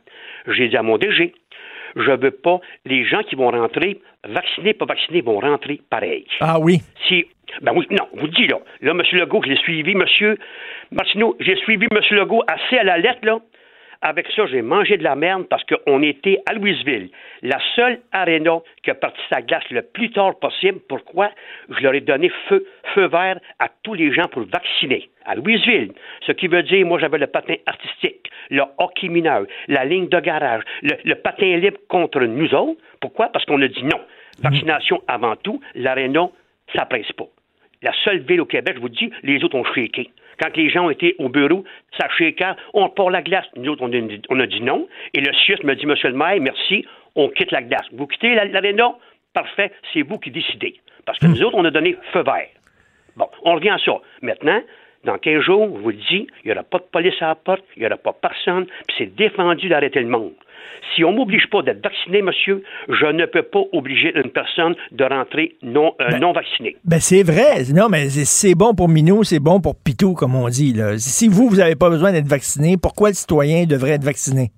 J'ai 0.47 0.67
dit 0.67 0.77
à 0.77 0.83
mon 0.83 0.97
DG, 0.97 1.33
je 1.95 2.11
veux 2.11 2.31
pas 2.31 2.59
les 2.85 3.05
gens 3.05 3.21
qui 3.23 3.35
vont 3.35 3.49
rentrer, 3.51 3.99
vaccinés, 4.27 4.73
pas 4.73 4.85
vaccinés, 4.85 5.21
vont 5.21 5.39
rentrer 5.39 5.79
pareil. 5.89 6.25
Ah 6.39 6.59
oui. 6.59 6.79
Si, 7.07 7.25
ben 7.61 7.73
oui, 7.75 7.87
non, 7.91 8.07
vous 8.13 8.27
dites, 8.27 8.51
là. 8.51 8.59
Là, 8.81 8.91
M. 8.91 9.01
Legault, 9.13 9.41
je 9.43 9.49
l'ai 9.49 9.57
suivi, 9.57 9.91
M. 9.91 10.35
Martineau, 10.91 11.35
j'ai 11.39 11.55
suivi 11.57 11.87
M. 11.91 11.99
Legault 12.11 12.43
assez 12.47 12.77
à 12.77 12.83
la 12.83 12.97
lettre, 12.97 13.19
là. 13.23 13.39
Avec 14.05 14.27
ça, 14.35 14.45
j'ai 14.47 14.61
mangé 14.61 14.97
de 14.97 15.03
la 15.03 15.15
merde 15.15 15.47
parce 15.49 15.63
qu'on 15.63 16.01
était 16.03 16.37
à 16.45 16.53
Louisville, 16.53 17.09
la 17.41 17.57
seule 17.73 18.01
aréna 18.11 18.59
qui 18.83 18.91
a 18.91 18.95
parti 18.95 19.21
sa 19.31 19.41
glace 19.41 19.63
le 19.69 19.81
plus 19.81 20.11
tard 20.11 20.37
possible. 20.39 20.79
Pourquoi? 20.89 21.31
Je 21.69 21.81
leur 21.81 21.93
ai 21.93 22.01
donné 22.01 22.29
feu, 22.49 22.65
feu 22.93 23.07
vert 23.07 23.39
à 23.59 23.69
tous 23.83 23.93
les 23.93 24.11
gens 24.13 24.27
pour 24.27 24.43
vacciner. 24.43 25.09
À 25.23 25.35
Louisville. 25.35 25.93
Ce 26.27 26.33
qui 26.33 26.47
veut 26.49 26.63
dire, 26.63 26.85
moi, 26.85 26.99
j'avais 26.99 27.17
le 27.17 27.27
patin 27.27 27.55
artistique, 27.65 28.29
le 28.49 28.63
hockey 28.77 29.07
mineur, 29.07 29.45
la 29.69 29.85
ligne 29.85 30.09
de 30.09 30.19
garage, 30.19 30.63
le, 30.81 30.97
le 31.05 31.15
patin 31.15 31.55
libre 31.55 31.77
contre 31.87 32.19
nous 32.19 32.53
autres. 32.53 32.81
Pourquoi? 32.99 33.29
Parce 33.29 33.45
qu'on 33.45 33.61
a 33.61 33.69
dit 33.69 33.85
non. 33.85 34.01
Vaccination 34.41 35.01
avant 35.07 35.37
tout, 35.37 35.61
l'aréna, 35.75 36.27
ça 36.75 36.85
presse 36.85 37.11
pas. 37.13 37.27
La 37.83 37.91
seule 38.03 38.19
ville 38.21 38.41
au 38.41 38.45
Québec, 38.45 38.75
je 38.77 38.81
vous 38.81 38.89
dis, 38.89 39.11
les 39.23 39.43
autres 39.43 39.55
ont 39.55 39.63
shaké. 39.65 40.09
Quand 40.41 40.55
les 40.57 40.69
gens 40.69 40.85
ont 40.85 40.89
été 40.89 41.15
au 41.19 41.29
bureau, 41.29 41.63
ça 41.99 42.07
shaké, 42.17 42.45
on 42.73 42.85
repart 42.85 43.11
la 43.11 43.21
glace. 43.21 43.45
Nous 43.55 43.71
autres, 43.71 43.83
on 43.83 43.91
a, 43.93 43.99
dit- 43.99 44.21
on 44.29 44.39
a 44.39 44.47
dit 44.47 44.61
non. 44.61 44.87
Et 45.13 45.19
le 45.21 45.31
CIUS 45.33 45.57
me 45.63 45.75
dit, 45.75 45.85
Monsieur 45.85 46.09
le 46.09 46.15
maire, 46.15 46.39
merci, 46.41 46.85
on 47.15 47.27
quitte 47.29 47.51
la 47.51 47.61
glace. 47.61 47.85
Vous 47.91 48.07
quittez 48.07 48.33
la- 48.35 48.45
l'aréna? 48.45 48.95
Parfait, 49.33 49.71
c'est 49.93 50.01
vous 50.01 50.17
qui 50.17 50.31
décidez. 50.31 50.75
Parce 51.05 51.19
que 51.19 51.27
nous 51.27 51.41
autres, 51.43 51.57
on 51.57 51.65
a 51.65 51.71
donné 51.71 51.95
feu 52.13 52.23
vert. 52.23 52.47
Bon, 53.15 53.27
on 53.43 53.53
revient 53.55 53.69
à 53.69 53.77
ça. 53.77 53.93
Maintenant, 54.21 54.61
dans 55.05 55.17
15 55.17 55.41
jours, 55.41 55.69
je 55.77 55.81
vous 55.81 55.89
le 55.89 55.95
dis, 56.09 56.27
il 56.43 56.45
n'y 56.47 56.51
aura 56.51 56.63
pas 56.63 56.77
de 56.79 56.85
police 56.91 57.15
à 57.21 57.27
la 57.27 57.35
porte, 57.35 57.63
il 57.75 57.81
n'y 57.81 57.85
aura 57.85 57.97
pas 57.97 58.13
personne, 58.13 58.65
puis 58.87 58.95
c'est 58.97 59.15
défendu 59.15 59.69
d'arrêter 59.69 59.99
le 59.99 60.07
monde. 60.07 60.31
Si 60.95 61.03
on 61.03 61.11
ne 61.11 61.17
m'oblige 61.17 61.47
pas 61.49 61.61
d'être 61.61 61.81
vacciné, 61.83 62.21
monsieur, 62.21 62.61
je 62.89 63.05
ne 63.05 63.25
peux 63.25 63.41
pas 63.43 63.61
obliger 63.71 64.11
une 64.15 64.29
personne 64.31 64.75
de 64.91 65.03
rentrer 65.05 65.55
non, 65.61 65.93
euh, 66.01 66.17
non 66.19 66.33
vaccinée. 66.33 66.75
Ben 66.85 66.99
c'est 66.99 67.23
vrai. 67.23 67.63
Non, 67.73 67.87
mais 67.89 68.09
c'est- 68.09 68.53
bon 68.55 68.73
pour 68.75 68.89
Minou, 68.89 69.23
c'est 69.23 69.39
bon 69.39 69.59
pour 69.61 69.75
Pitou, 69.75 70.13
comme 70.13 70.35
on 70.35 70.47
dit. 70.49 70.73
Là. 70.73 70.97
Si 70.97 71.27
vous, 71.27 71.47
vous 71.49 71.55
n'avez 71.57 71.75
pas 71.75 71.89
besoin 71.89 72.11
d'être 72.11 72.27
vacciné, 72.27 72.75
pourquoi 72.77 73.09
le 73.09 73.15
citoyen 73.15 73.65
devrait 73.65 73.91
être 73.91 74.03
vacciné? 74.03 74.51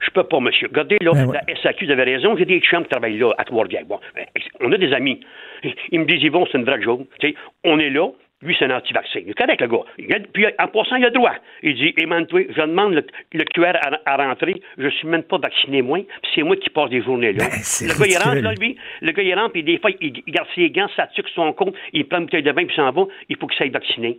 Je 0.00 0.10
peux 0.12 0.24
pas, 0.24 0.40
monsieur. 0.40 0.68
Regardez, 0.68 0.96
là, 1.02 1.12
Ben 1.12 1.26
ouais. 1.26 1.38
la 1.46 1.54
SAQ, 1.62 1.84
vous 1.86 1.92
avez 1.92 2.04
raison, 2.04 2.34
j'ai 2.36 2.46
des 2.46 2.60
chums 2.60 2.82
qui 2.84 2.88
travaillent 2.88 3.18
là, 3.18 3.32
à 3.36 3.44
Trois-Rivières. 3.44 3.84
Bon, 3.86 4.00
euh, 4.18 4.22
on 4.60 4.72
a 4.72 4.78
des 4.78 4.92
amis. 4.94 5.20
Ils 5.92 6.00
me 6.00 6.06
disent, 6.06 6.22
Yvon, 6.22 6.46
c'est 6.50 6.56
une 6.58 6.64
vraie 6.64 6.80
joke. 6.80 7.06
On 7.64 7.78
est 7.78 7.90
là, 7.90 8.08
lui, 8.42 8.56
c'est 8.58 8.64
un 8.64 8.70
anti-vaccin. 8.76 9.20
Il 9.24 9.30
est 9.30 9.34
correct, 9.34 9.60
le 9.60 9.66
gars. 9.68 9.84
Il 9.98 10.12
a- 10.14 10.18
puis, 10.32 10.46
en 10.58 10.68
passant, 10.68 10.96
il 10.96 11.04
a 11.04 11.08
le 11.08 11.14
droit. 11.14 11.34
Il 11.62 11.74
dit, 11.74 11.92
Emmanuel, 11.98 12.46
je 12.56 12.60
demande 12.62 12.94
le, 12.94 13.06
le 13.34 13.44
QR 13.44 13.76
à, 13.82 14.00
à 14.06 14.16
rentrer, 14.16 14.62
je 14.78 14.88
suis 14.88 15.06
même 15.08 15.22
pas 15.24 15.36
vacciné, 15.38 15.82
moi, 15.82 15.98
puis 16.22 16.30
c'est 16.34 16.42
moi 16.42 16.56
qui 16.56 16.70
passe 16.70 16.88
des 16.90 17.02
journées 17.02 17.32
là. 17.34 17.44
c'est 17.62 17.86
le 17.86 17.92
gars, 17.98 18.06
il 18.06 18.16
rentre, 18.16 18.40
là, 18.40 18.52
lui, 18.54 18.76
le 19.02 19.12
gars, 19.12 19.22
il 19.22 19.34
rentre, 19.34 19.52
puis 19.52 19.62
des 19.62 19.78
fois, 19.78 19.90
il, 20.00 20.22
il 20.26 20.32
garde 20.32 20.48
ses 20.54 20.70
gants, 20.70 20.88
ça 20.96 21.06
tue 21.14 21.22
son 21.34 21.52
compte, 21.52 21.74
il 21.92 22.06
prend 22.08 22.18
une 22.18 22.24
bouteille 22.24 22.42
de 22.42 22.50
vin, 22.50 22.64
puis 22.64 22.72
il 22.72 22.76
s'en 22.76 22.90
va, 22.90 23.02
il 23.28 23.36
faut 23.36 23.46
qu'il 23.46 23.58
s'aille 23.58 23.70
vacciner. 23.70 24.18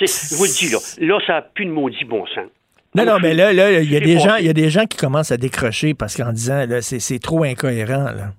Je 0.00 0.36
vous 0.36 0.44
le 0.44 0.50
dis, 0.58 0.70
là, 0.72 0.78
là, 1.14 1.20
ça 1.26 1.32
n'a 1.34 1.42
plus 1.42 1.66
de 1.66 1.70
maudit 1.72 2.04
bon 2.04 2.24
sens. 2.26 2.46
Non, 2.94 3.04
non, 3.04 3.18
mais 3.20 3.34
là, 3.34 3.52
là, 3.52 3.80
il 3.80 3.90
y 3.92 3.96
a 3.96 4.00
des 4.00 4.18
gens, 4.18 4.36
il 4.36 4.46
y 4.46 4.48
a 4.48 4.52
des 4.52 4.70
gens 4.70 4.84
qui 4.86 4.96
commencent 4.96 5.30
à 5.30 5.36
décrocher 5.36 5.94
parce 5.94 6.16
qu'en 6.16 6.32
disant, 6.32 6.66
là, 6.66 6.80
c'est 6.82 6.98
c'est 7.00 7.18
trop 7.18 7.42
incohérent, 7.44 8.04
là. 8.04 8.32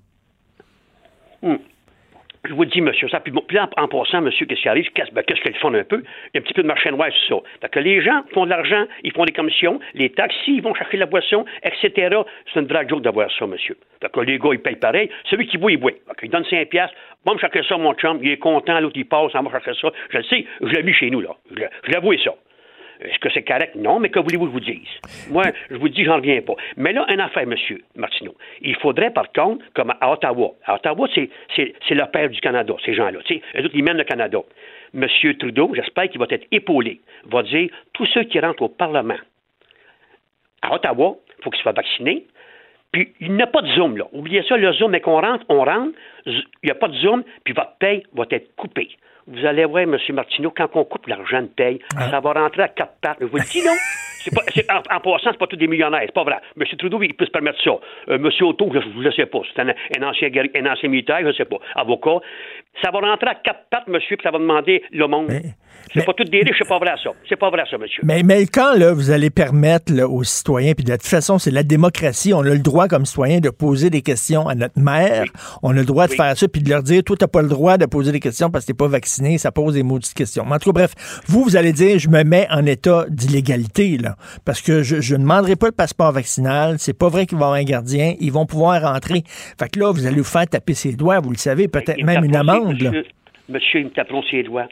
Hum. 1.43 1.59
Je 2.45 2.53
vous 2.53 2.65
dis, 2.65 2.81
monsieur, 2.81 3.07
ça. 3.07 3.19
Puis, 3.19 3.31
bon, 3.31 3.43
en, 3.77 3.88
passant, 3.88 4.22
monsieur, 4.22 4.47
qu'est-ce 4.47 4.61
qui 4.61 4.69
arrive? 4.69 4.89
Qu'est-ce 4.93 5.11
ben, 5.11 5.23
qu'est-ce 5.23 5.41
qu'ils 5.41 5.55
font 5.57 5.73
un 5.73 5.84
peu? 5.84 5.97
Il 5.97 6.31
y 6.34 6.38
a 6.38 6.39
un 6.39 6.41
petit 6.41 6.53
peu 6.53 6.63
de 6.63 6.68
marché 6.68 6.89
noir 6.89 7.09
sur 7.27 7.38
ça. 7.38 7.49
Fait 7.61 7.69
que 7.69 7.80
les 7.80 8.01
gens 8.01 8.23
font 8.34 8.45
de 8.45 8.49
l'argent, 8.49 8.85
ils 9.03 9.11
font 9.11 9.26
des 9.26 9.31
commissions, 9.31 9.80
les 9.93 10.09
taxis, 10.09 10.55
ils 10.55 10.61
vont 10.61 10.73
chercher 10.73 10.97
la 10.97 11.05
boisson, 11.05 11.45
etc. 11.63 12.18
C'est 12.51 12.59
une 12.59 12.65
drague 12.65 12.89
joke 12.89 13.03
d'avoir 13.03 13.31
ça, 13.31 13.45
monsieur. 13.45 13.77
Fait 14.01 14.11
que 14.11 14.19
les 14.22 14.39
gars, 14.39 14.49
ils 14.53 14.59
payent 14.59 14.76
pareil. 14.76 15.09
Celui 15.30 15.45
qui 15.47 15.59
boit, 15.59 15.72
il 15.72 15.77
boit. 15.77 15.91
Fait 15.91 16.15
qu'il 16.22 16.30
donne 16.31 16.45
5 16.45 16.68
piastres. 16.69 16.95
Va 17.26 17.34
me 17.34 17.39
chercher 17.39 17.61
ça, 17.63 17.77
mon 17.77 17.93
chum. 17.93 18.19
Il 18.23 18.31
est 18.31 18.38
content, 18.38 18.80
l'autre, 18.80 18.97
il 18.97 19.05
passe, 19.05 19.31
on 19.35 19.43
va 19.43 19.51
chercher 19.59 19.80
ça. 19.80 19.91
Je 20.09 20.18
le 20.18 20.23
sais, 20.23 20.45
je 20.61 20.68
l'ai 20.68 20.81
vu 20.81 20.93
chez 20.93 21.11
nous, 21.11 21.22
là. 21.22 21.35
Je 21.55 21.91
l'avoue, 21.91 22.18
ça. 22.18 22.34
Est-ce 23.02 23.19
que 23.19 23.30
c'est 23.34 23.44
correct? 23.44 23.76
Non, 23.76 23.99
mais 23.99 24.10
que 24.10 24.19
voulez-vous 24.19 24.45
que 24.45 24.52
je 24.52 24.53
vous 24.53 24.60
dise? 24.60 25.30
Moi, 25.30 25.44
je 25.69 25.76
vous 25.76 25.90
dis, 25.90 26.03
j'en 26.03 26.18
reviens 26.18 26.41
pas. 26.41 26.53
Mais 26.78 26.94
là, 26.94 27.06
une 27.10 27.19
affaire, 27.19 27.48
monsieur 27.48 27.82
Martineau. 27.95 28.36
Il 28.61 28.76
faudrait, 28.76 29.11
par 29.11 29.32
contre, 29.32 29.65
comme 29.73 29.94
à 29.99 30.11
Ottawa. 30.11 30.52
À 30.65 30.76
Ottawa, 30.76 31.07
c'est, 31.15 31.30
c'est, 31.56 31.73
c'est 31.88 31.95
le 31.95 32.06
père 32.06 32.30
du 32.30 32.40
Canada, 32.41 32.73
ces 32.86 32.94
gens-là. 32.94 33.19
Eux 33.19 33.65
autres, 33.65 33.72
ils 33.73 33.84
mènent 33.84 33.98
le 33.98 34.03
Canada. 34.03 34.40
Monsieur 34.94 35.38
Trudeau, 35.38 35.72
j'espère 35.73 36.10
qu'il 36.10 36.19
va 36.19 36.28
être 36.30 36.45
épaulé, 36.52 36.99
va 37.26 37.44
dire, 37.44 37.69
tous 37.94 38.06
ceux 38.06 38.23
qui 38.23 38.40
rentrent 38.40 38.64
au 38.64 38.69
Parlement 38.69 39.18
à 40.61 40.76
Ottawa, 40.76 41.15
il 41.40 41.44
faut 41.44 41.49
qu'ils 41.49 41.61
soient 41.61 41.72
vaccinés. 41.72 42.28
Puis, 42.91 43.14
il 43.22 43.34
n'y 43.34 43.41
a 43.41 43.48
pas 43.48 43.61
de 43.61 43.69
Zoom, 43.69 43.98
là. 43.98 44.06
Oubliez 44.11 44.44
ça, 44.44 44.57
le 44.57 44.72
Zoom, 44.73 44.91
mais 44.91 44.99
qu'on 44.99 45.22
rentre, 45.22 45.45
on 45.48 45.64
rentre, 45.64 45.98
il 46.26 46.44
n'y 46.64 46.72
a 46.72 46.76
pas 46.76 46.90
de 46.90 46.95
Zoom, 46.98 47.23
puis 47.45 47.53
votre 47.53 47.78
paye 47.80 48.03
va 48.14 48.26
être 48.30 48.53
coupée. 48.56 48.90
Vous 49.31 49.45
allez 49.45 49.65
voir, 49.65 49.83
M. 49.83 49.97
Martineau, 50.13 50.51
quand 50.55 50.67
on 50.75 50.83
coupe 50.83 51.07
l'argent 51.07 51.41
de 51.41 51.47
paye, 51.47 51.79
ça 51.97 52.19
va 52.19 52.33
rentrer 52.33 52.63
à 52.63 52.67
quatre 52.67 52.93
pattes. 53.01 53.17
Je 53.21 53.25
vous 53.25 53.37
le 53.37 53.43
dis, 53.43 53.63
non? 53.65 53.73
C'est 54.23 54.35
pas, 54.35 54.43
c'est- 54.53 54.69
en, 54.71 54.77
en 54.95 54.99
passant, 54.99 55.31
c'est 55.31 55.39
pas 55.39 55.47
tous 55.47 55.55
des 55.55 55.65
millionnaires, 55.65 56.03
c'est 56.05 56.13
pas 56.13 56.23
vrai. 56.23 56.35
M. 56.55 56.63
Trudeau, 56.77 57.01
il 57.01 57.11
peut 57.15 57.25
se 57.25 57.31
permettre 57.31 57.57
ça. 57.63 57.71
Euh, 58.07 58.17
M. 58.17 58.29
Otto, 58.41 58.69
je 58.71 58.77
ne 59.07 59.11
sais 59.13 59.25
pas. 59.25 59.39
C'est 59.51 59.59
un, 59.63 59.69
un 59.69 60.07
ancien, 60.07 60.29
un 60.31 60.65
ancien 60.71 60.89
militaire, 60.89 61.17
je 61.21 61.27
ne 61.29 61.33
sais 61.33 61.45
pas. 61.45 61.55
Avocat. 61.73 62.19
Ça 62.83 62.91
va 62.91 62.99
rentrer 62.99 63.29
à 63.31 63.35
quatre 63.35 63.61
pattes, 63.71 63.87
monsieur, 63.87 64.17
puis 64.17 64.23
ça 64.23 64.29
va 64.29 64.37
demander 64.37 64.83
le 64.91 65.07
monde. 65.07 65.31
c'est 65.91 66.05
pas 66.05 66.13
tous 66.13 66.23
des 66.25 66.37
riches, 66.41 66.55
c'est 66.59 66.67
pas 66.67 66.77
vrai, 66.77 66.93
ça. 67.03 67.09
C'est 67.27 67.35
pas 67.35 67.49
vrai, 67.49 67.63
ça, 67.69 67.77
monsieur. 67.79 68.01
Mais, 68.05 68.21
mais 68.23 68.45
quand 68.45 68.73
là, 68.77 68.93
vous 68.93 69.09
allez 69.09 69.29
permettre 69.31 69.91
là, 69.91 70.07
aux 70.07 70.23
citoyens, 70.23 70.73
puis 70.73 70.85
de 70.85 70.91
toute 70.93 71.01
façon, 71.07 71.39
c'est 71.39 71.51
la 71.51 71.63
démocratie, 71.63 72.31
on 72.33 72.41
a 72.41 72.49
le 72.53 72.59
droit 72.59 72.87
comme 72.87 73.05
citoyen 73.05 73.39
de 73.39 73.49
poser 73.49 73.89
des 73.89 74.01
questions 74.03 74.47
à 74.47 74.53
notre 74.53 74.79
maire, 74.79 75.25
on 75.63 75.71
a 75.71 75.79
le 75.79 75.85
droit 75.85 76.05
de 76.07 76.13
faire 76.13 76.37
ça, 76.37 76.47
puis 76.47 76.61
de 76.61 76.69
leur 76.69 76.83
dire, 76.83 77.03
toi, 77.03 77.15
t'as 77.19 77.27
pas 77.27 77.41
le 77.41 77.49
droit 77.49 77.77
de 77.77 77.87
poser 77.87 78.11
des 78.11 78.19
questions 78.19 78.51
parce 78.51 78.65
que 78.65 78.71
t'es 78.71 78.77
pas 78.77 78.87
vacciné, 78.87 79.20
ça 79.38 79.52
pose 79.52 79.73
des 79.73 79.84
maudites 79.84 80.14
questions. 80.14 80.43
Mais 80.45 80.56
en 80.56 80.60
tout 80.60 80.72
cas, 80.72 80.85
bref, 80.85 81.22
vous, 81.27 81.43
vous 81.43 81.56
allez 81.56 81.73
dire, 81.73 81.99
je 81.99 82.10
me 82.10 82.23
mets 82.23 82.48
en 82.49 82.65
état 82.65 83.06
d'illégalité, 83.10 83.98
là, 83.98 84.15
parce 84.45 84.61
que 84.61 84.84
je, 84.84 85.02
je 85.02 85.15
ne 85.15 85.22
demanderai 85.22 85.56
pas 85.56 85.68
le 85.68 85.72
passeport 85.72 86.11
vaccinal, 86.11 86.76
c'est 86.80 86.98
pas 86.98 87.10
vrai 87.10 87.26
qu'il 87.26 87.38
va 87.38 87.45
y 87.45 87.48
avoir 87.48 87.60
un 87.60 87.64
gardien, 87.64 88.15
ils 88.19 88.31
vont 88.31 88.45
pouvoir 88.45 88.81
rentrer. 88.81 89.23
Fait 89.60 89.69
que 89.69 89.80
là, 89.80 89.91
vous 89.91 90.06
allez 90.06 90.18
vous 90.18 90.23
faire 90.23 90.48
taper 90.48 90.73
ses 90.73 90.95
doigts, 90.95 91.19
vous 91.19 91.31
le 91.31 91.38
savez, 91.38 91.68
peut-être 91.68 91.98
Ils 91.98 92.06
me 92.06 92.14
même 92.14 92.26
une 92.26 92.35
amende, 92.35 92.81
là. 92.81 92.91
Monsieur, 92.91 93.06
monsieur, 93.49 93.80
ils 93.81 93.85
me 93.85 93.91
taperont 93.91 94.23
ses 94.23 94.43
doigts. 94.43 94.68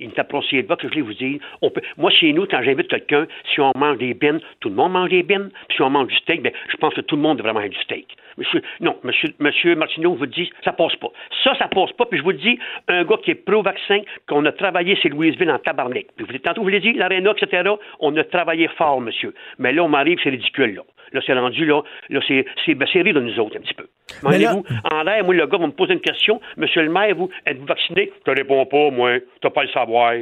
Ils 0.00 0.08
me 0.08 0.12
taperont 0.12 0.42
ses 0.42 0.62
doigts, 0.62 0.76
que 0.76 0.88
je 0.88 0.94
vais 0.94 1.00
vous 1.00 1.14
dire. 1.14 1.40
On 1.60 1.70
peut, 1.70 1.80
moi, 1.96 2.10
chez 2.10 2.32
nous, 2.32 2.46
quand 2.46 2.62
j'invite 2.62 2.88
quelqu'un, 2.88 3.26
si 3.52 3.60
on 3.60 3.72
mange 3.76 3.98
des 3.98 4.14
bines, 4.14 4.40
tout 4.60 4.68
le 4.68 4.76
monde 4.76 4.92
mange 4.92 5.10
des 5.10 5.22
bines. 5.22 5.50
Puis 5.68 5.76
si 5.76 5.82
on 5.82 5.90
mange 5.90 6.08
du 6.08 6.16
steak, 6.16 6.42
ben, 6.42 6.52
je 6.70 6.76
pense 6.76 6.94
que 6.94 7.00
tout 7.00 7.16
le 7.16 7.22
monde 7.22 7.38
devrait 7.38 7.52
manger 7.52 7.70
du 7.70 7.78
steak. 7.78 8.06
Monsieur, 8.38 8.62
non, 8.80 8.96
monsieur, 9.02 9.28
monsieur 9.40 9.74
Martineau 9.74 10.14
vous 10.14 10.26
dit, 10.26 10.50
ça 10.64 10.72
passe 10.72 10.94
pas. 10.96 11.08
Ça, 11.42 11.54
ça 11.58 11.66
passe 11.68 11.92
pas. 11.92 12.06
Puis 12.06 12.18
je 12.18 12.22
vous 12.22 12.30
le 12.30 12.38
dis, 12.38 12.58
un 12.86 13.04
gars 13.04 13.16
qui 13.22 13.32
est 13.32 13.34
pro-vaccin, 13.34 14.00
qu'on 14.28 14.44
a 14.44 14.52
travaillé, 14.52 14.96
c'est 15.02 15.08
Louisville 15.08 15.50
en 15.50 15.58
tabarnak. 15.58 16.06
Puis 16.16 16.24
vous, 16.24 16.38
tantôt, 16.38 16.62
vous 16.62 16.68
l'avez 16.68 16.80
dit, 16.80 16.92
l'aréna, 16.92 17.32
etc., 17.36 17.70
on 18.00 18.16
a 18.16 18.24
travaillé 18.24 18.68
fort, 18.78 19.00
monsieur. 19.00 19.34
Mais 19.58 19.72
là, 19.72 19.82
on 19.82 19.88
m'arrive, 19.88 20.18
c'est 20.22 20.30
ridicule, 20.30 20.76
là. 20.76 20.82
Là, 21.12 21.20
c'est 21.24 21.32
rendu, 21.32 21.64
là, 21.64 21.82
là 22.10 22.20
c'est, 22.28 22.44
c'est, 22.64 22.74
ben, 22.74 22.86
c'est 22.92 23.00
rire 23.00 23.14
de 23.14 23.20
nous 23.20 23.40
autres, 23.40 23.56
un 23.56 23.60
petit 23.60 23.74
peu. 23.74 23.86
Mais 24.22 24.38
là- 24.38 24.52
vous 24.52 24.64
en 24.84 25.02
l'air, 25.02 25.24
moi, 25.24 25.34
le 25.34 25.46
gars 25.46 25.58
va 25.58 25.66
me 25.66 25.72
poser 25.72 25.94
une 25.94 26.00
question. 26.00 26.40
Monsieur 26.56 26.82
le 26.82 26.90
maire, 26.90 27.14
vous, 27.16 27.30
êtes-vous 27.46 27.66
vacciné? 27.66 28.12
Je 28.18 28.30
te 28.32 28.38
réponds 28.38 28.66
pas, 28.66 28.90
moi. 28.90 29.18
T'as 29.40 29.50
pas 29.50 29.62
le 29.62 29.70
savoir. 29.70 30.12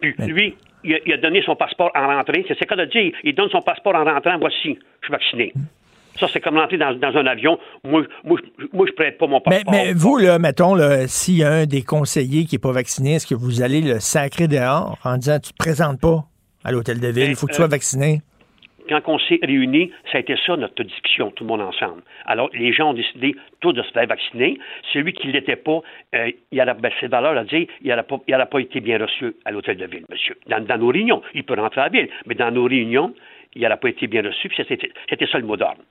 Puis, 0.00 0.14
lui, 0.26 0.56
il 0.84 0.94
a, 0.94 0.98
il 1.04 1.12
a 1.12 1.16
donné 1.16 1.42
son 1.42 1.56
passeport 1.56 1.90
en 1.94 2.06
rentrée. 2.06 2.44
C'est 2.48 2.58
ce 2.58 2.64
qu'on 2.64 2.78
a 2.78 2.86
dit. 2.86 3.12
Il 3.22 3.34
donne 3.34 3.50
son 3.50 3.60
passeport 3.60 3.94
en 3.94 4.04
rentrant. 4.04 4.38
Voici, 4.38 4.78
je 5.00 5.06
suis 5.06 5.12
vacciné. 5.12 5.52
Ça, 6.18 6.28
c'est 6.32 6.40
comme 6.40 6.58
rentrer 6.58 6.76
dans, 6.78 6.92
dans 6.94 7.16
un 7.16 7.26
avion. 7.26 7.58
Moi, 7.84 8.02
je- 8.02 8.28
moi, 8.28 8.38
je- 8.58 8.66
moi, 8.72 8.86
je 8.86 8.92
prête 8.92 9.18
pas 9.18 9.26
mon 9.26 9.40
Mais, 9.46 9.56
passeport. 9.64 9.72
mais 9.74 9.92
vous, 9.92 10.18
là, 10.18 10.38
mettons, 10.38 10.74
là, 10.74 11.06
s'il 11.08 11.38
y 11.38 11.44
a 11.44 11.50
un 11.50 11.66
des 11.66 11.82
conseillers 11.82 12.44
qui 12.44 12.54
n'est 12.54 12.60
pas 12.60 12.72
vacciné, 12.72 13.14
est-ce 13.14 13.26
que 13.26 13.34
vous 13.34 13.62
allez 13.62 13.80
le 13.80 13.98
sacrer 14.00 14.48
dehors 14.48 14.98
en 15.04 15.16
disant 15.16 15.38
tu 15.40 15.52
te 15.52 15.56
présentes 15.58 16.00
pas 16.00 16.24
à 16.64 16.72
l'hôtel 16.72 17.00
de 17.00 17.08
ville, 17.08 17.30
il 17.30 17.34
faut 17.36 17.46
que 17.46 17.52
tu 17.52 17.56
sois 17.56 17.64
euh, 17.66 17.68
vacciné? 17.68 18.20
quand 18.88 19.00
on 19.06 19.18
s'est 19.18 19.38
réunis, 19.42 19.90
ça 20.10 20.18
a 20.18 20.20
été 20.20 20.34
ça 20.44 20.56
notre 20.56 20.82
discussion, 20.82 21.30
tout 21.30 21.44
le 21.44 21.48
monde 21.48 21.60
ensemble. 21.60 22.02
Alors, 22.26 22.50
les 22.52 22.72
gens 22.72 22.90
ont 22.90 22.94
décidé 22.94 23.34
tous 23.60 23.72
de 23.72 23.82
se 23.82 23.90
faire 23.92 24.06
vacciner. 24.06 24.58
Celui 24.92 25.12
qui 25.12 25.28
ne 25.28 25.32
l'était 25.32 25.56
pas, 25.56 25.80
euh, 26.14 26.30
il 26.50 26.60
a 26.60 26.74
ben, 26.74 26.90
c'est 27.00 27.08
valeur 27.08 27.36
à 27.36 27.44
dire, 27.44 27.66
il 27.82 27.88
n'aurait 27.88 28.02
pas, 28.02 28.46
pas, 28.46 28.60
été 28.60 28.80
bien 28.80 28.98
reçu 28.98 29.34
à 29.44 29.50
l'hôtel 29.50 29.76
de 29.76 29.86
ville, 29.86 30.04
monsieur. 30.10 30.36
Dans, 30.48 30.62
dans, 30.64 30.78
nos 30.78 30.88
réunions, 30.88 31.22
il 31.34 31.44
peut 31.44 31.54
rentrer 31.58 31.80
à 31.80 31.84
la 31.84 31.90
ville, 31.90 32.08
mais 32.26 32.34
dans 32.34 32.50
nos 32.50 32.64
réunions, 32.64 33.14
il 33.54 33.62
n'aurait 33.62 33.76
pas 33.76 33.88
été 33.88 34.06
bien 34.06 34.22
reçu, 34.22 34.50
c'était 34.56 35.26
ça 35.26 35.38
le 35.38 35.46
mot 35.46 35.56
d'ordre. 35.56 35.82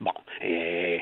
Bon. 0.00 0.12
Et 0.42 1.00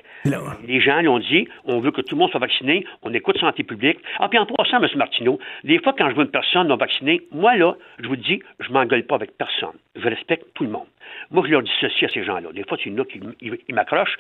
les 0.67 0.81
gens 0.81 1.03
l'ont 1.03 1.19
dit, 1.19 1.49
on 1.65 1.81
veut 1.81 1.91
que 1.91 2.01
tout 2.01 2.15
le 2.15 2.21
monde 2.21 2.31
soit 2.31 2.41
vacciné, 2.41 2.87
on 3.03 3.13
écoute 3.13 3.39
santé 3.39 3.63
publique. 3.63 3.99
Ah, 4.19 4.29
puis 4.29 4.39
en 4.39 4.47
passant, 4.47 4.83
M. 4.83 4.89
Martineau, 4.97 5.39
des 5.65 5.79
fois, 5.79 5.95
quand 5.97 6.09
je 6.09 6.15
vois 6.15 6.25
une 6.25 6.31
personne 6.31 6.69
non 6.69 6.77
vaccinée, 6.77 7.23
moi, 7.31 7.57
là, 7.57 7.75
je 8.03 8.09
vous 8.09 8.17
dis, 8.17 8.43
je 8.61 8.73
m'engueule 8.73 9.05
pas 9.05 9.17
avec 9.17 9.37
personne. 9.37 9.77
Je 9.95 10.09
respecte 10.09 10.47
tout 10.55 10.65
le 10.65 10.71
monde. 10.71 10.87
Moi, 11.31 11.45
je 11.47 11.53
leur 11.53 11.63
dis 11.63 11.71
ceci 11.81 12.07
à 12.07 12.09
ces 12.09 12.25
gens-là. 12.25 12.51
Des 12.53 12.65
fois, 12.65 12.79
c'est 12.79 12.89
une 12.89 12.99
autre 13.01 13.13
qui 13.13 13.73
m'accroche. 13.73 14.17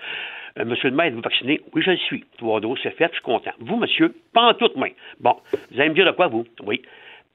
Euh, 0.59 0.65
monsieur 0.65 0.91
le 0.91 0.97
maire, 0.97 1.07
êtes-vous 1.07 1.21
vacciné? 1.23 1.61
Oui, 1.75 1.83
je 1.83 1.91
le 1.91 1.97
suis. 1.97 2.25
Trois 2.39 2.61
doses, 2.61 2.79
c'est 2.83 2.91
fait, 2.91 3.09
je 3.09 3.15
suis 3.15 3.23
content. 3.23 3.53
Vous, 3.59 3.77
monsieur, 3.77 4.15
pas 4.33 4.43
en 4.43 4.55
toute 4.55 4.77
main. 4.77 4.91
Bon, 5.21 5.37
vous 5.71 5.81
allez 5.81 5.91
me 5.91 5.95
dire 5.95 6.07
de 6.07 6.13
quoi, 6.13 6.29
vous? 6.29 6.45
Oui. 6.65 6.83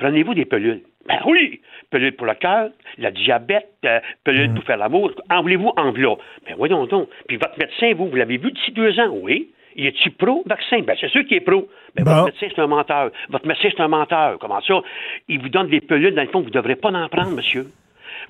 Prenez-vous 0.01 0.33
des 0.33 0.45
pelules. 0.45 0.81
Ben 1.07 1.19
oui, 1.27 1.61
pelule 1.91 2.15
pour 2.15 2.25
le 2.25 2.33
cœur, 2.33 2.69
le 2.97 3.11
diabète, 3.11 3.69
euh, 3.85 3.99
pelule 4.23 4.49
mm. 4.49 4.55
pour 4.55 4.63
faire 4.63 4.77
l'amour. 4.77 5.11
En 5.29 5.43
voulez-vous 5.43 5.71
en 5.77 5.91
là? 5.91 6.15
Ben 6.47 6.55
voyons 6.57 6.87
donc. 6.87 7.07
Puis 7.27 7.37
votre 7.37 7.57
médecin, 7.59 7.93
vous, 7.93 8.07
vous 8.07 8.15
l'avez 8.15 8.37
vu 8.37 8.51
d'ici 8.51 8.71
deux 8.71 8.99
ans, 8.99 9.09
oui? 9.11 9.51
Il 9.75 9.85
est-tu 9.85 10.09
pro-vaccin? 10.09 10.79
Ben, 10.79 10.97
c'est 10.99 11.09
sûr 11.09 11.23
qu'il 11.25 11.37
est 11.37 11.41
pro. 11.41 11.67
Ben, 11.95 12.03
votre 12.03 12.25
médecin, 12.25 12.47
c'est 12.49 12.61
un 12.61 12.67
menteur. 12.67 13.11
Votre 13.29 13.47
médecin, 13.47 13.69
c'est 13.71 13.81
un 13.81 13.87
menteur. 13.87 14.39
Comment 14.39 14.59
ça? 14.61 14.81
Il 15.27 15.39
vous 15.39 15.49
donne 15.49 15.67
des 15.67 15.81
pelules, 15.81 16.15
dans 16.15 16.23
le 16.23 16.29
fond, 16.29 16.39
vous 16.39 16.49
ne 16.49 16.53
devrez 16.53 16.75
pas 16.75 16.89
en 16.89 17.07
prendre, 17.07 17.31
monsieur. 17.35 17.67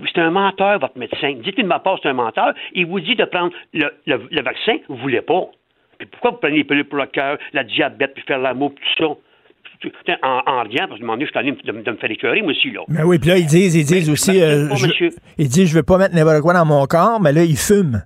C'est 0.05 0.19
un 0.19 0.31
menteur, 0.31 0.77
votre 0.79 0.97
médecin. 0.97 1.35
Dites-lui 1.41 1.63
de 1.63 1.69
ma 1.69 1.79
part, 1.79 1.99
c'est 2.03 2.09
un 2.09 2.13
menteur. 2.13 2.53
Il 2.73 2.85
vous 2.85 2.99
dit 2.99 3.15
de 3.15 3.23
prendre 3.23 3.53
le, 3.73 4.41
vaccin, 4.41 4.77
vous 4.89 4.95
ne 4.95 5.01
voulez 5.01 5.21
pas. 5.21 5.45
Puis 5.97 6.07
pourquoi 6.07 6.31
vous 6.31 6.37
prenez 6.37 6.57
les 6.57 6.63
pelules 6.65 6.85
pour 6.85 6.97
le 6.97 7.05
cœur, 7.05 7.37
la 7.53 7.63
diabète, 7.63 8.13
puis 8.13 8.23
faire 8.27 8.39
l'amour, 8.39 8.73
tout 8.75 9.03
ça? 9.03 9.15
En, 10.23 10.41
en 10.45 10.63
rien, 10.63 10.87
parce 10.87 10.99
que 10.99 11.05
je 11.05 11.25
suis 11.25 11.37
allé 11.37 11.51
de, 11.51 11.71
de, 11.71 11.91
me 11.91 11.97
faire 11.97 12.11
écœurer, 12.11 12.41
moi 12.41 12.51
aussi, 12.51 12.71
là. 12.71 12.81
Mais 12.87 13.03
oui, 13.03 13.19
puis 13.19 13.29
là, 13.29 13.37
ils 13.37 13.45
disent, 13.45 13.75
ils 13.75 13.85
disent 13.85 14.09
aussi, 14.09 14.41
euh, 14.41 14.73
je, 14.75 15.09
ils 15.37 15.47
disent, 15.47 15.69
je 15.69 15.75
veux 15.75 15.83
pas 15.83 15.97
mettre 15.97 16.15
n'importe 16.15 16.41
quoi 16.41 16.53
dans 16.53 16.65
mon 16.65 16.85
corps, 16.85 17.19
mais 17.19 17.31
là, 17.31 17.43
ils 17.43 17.57
fument. 17.57 18.03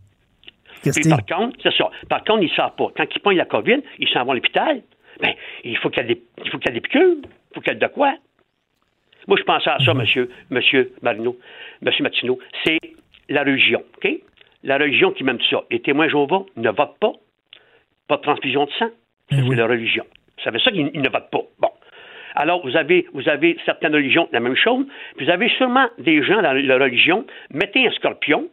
Puis 0.92 1.10
par 1.10 1.26
contre, 1.26 1.58
c'est 1.64 1.74
ça. 1.74 1.90
Par 2.10 2.24
contre, 2.24 2.44
ils 2.44 2.50
ne 2.50 2.56
savent 2.56 2.76
pas. 2.78 2.88
Quand 2.96 3.06
ils 3.16 3.22
pognent 3.22 3.38
la 3.38 3.46
COVID, 3.46 3.82
ils 4.00 4.08
s'en 4.10 4.24
vont 4.24 4.32
à 4.32 4.36
l'hôpital. 4.36 4.82
Ben, 5.22 5.34
il 5.64 5.78
faut 5.78 5.90
qu'il 5.90 6.04
y 6.04 6.06
ait 6.06 6.16
des, 6.16 6.22
il 6.44 6.52
faut 6.52 6.58
qu'il 6.58 6.68
y 6.68 6.72
ait 6.72 6.80
des 6.80 6.82
piqûres. 6.82 7.18
Il 7.24 7.56
faut 7.56 7.62
qu'il 7.62 7.74
y 7.74 7.76
ait 7.76 7.80
de 7.80 7.88
quoi. 7.88 8.14
Moi, 9.28 9.38
je 9.40 9.44
pensais 9.44 9.70
à 9.70 9.80
ça, 9.84 9.94
mhm. 9.94 10.02
monsieur, 10.02 10.30
monsieur 10.50 10.92
Marino, 11.02 11.36
monsieur 11.82 12.04
Martineau. 12.04 12.40
C'est 12.64 12.80
la 13.30 13.44
religion, 13.44 13.82
OK? 13.98 14.12
La 14.64 14.78
religion 14.78 15.12
qui 15.12 15.24
m'aime 15.24 15.40
ça. 15.50 15.64
Les 15.72 15.80
témoins 15.82 16.08
Jéhovah 16.08 16.44
ne 16.58 16.70
votent 16.70 17.00
pas. 17.00 17.14
Pas 18.08 18.18
de 18.18 18.22
transfusion 18.22 18.66
de 18.66 18.72
sang. 18.78 18.90
Eh 19.32 19.36
c'est 19.36 19.56
la 19.56 19.66
religion. 19.66 20.06
Ça 20.44 20.52
veut 20.52 20.60
ça 20.60 20.72
qu'ils 20.72 20.86
ne 20.86 21.10
votent 21.10 21.32
pas. 21.32 21.42
Bon. 21.60 21.70
Alors, 22.36 22.66
vous 22.68 22.76
avez, 22.76 23.08
vous 23.14 23.28
avez 23.30 23.58
certaines 23.66 23.94
religions, 23.94 24.28
la 24.32 24.42
même 24.42 24.56
chose. 24.56 24.86
Vous 25.20 25.30
avez 25.30 25.50
sûrement 25.50 25.88
des 25.98 26.22
gens 26.24 26.42
dans 26.42 26.54
la 26.54 26.78
religion, 26.78 27.26
mettez 27.52 27.88
un 27.88 27.92
scorpion, 27.92 28.50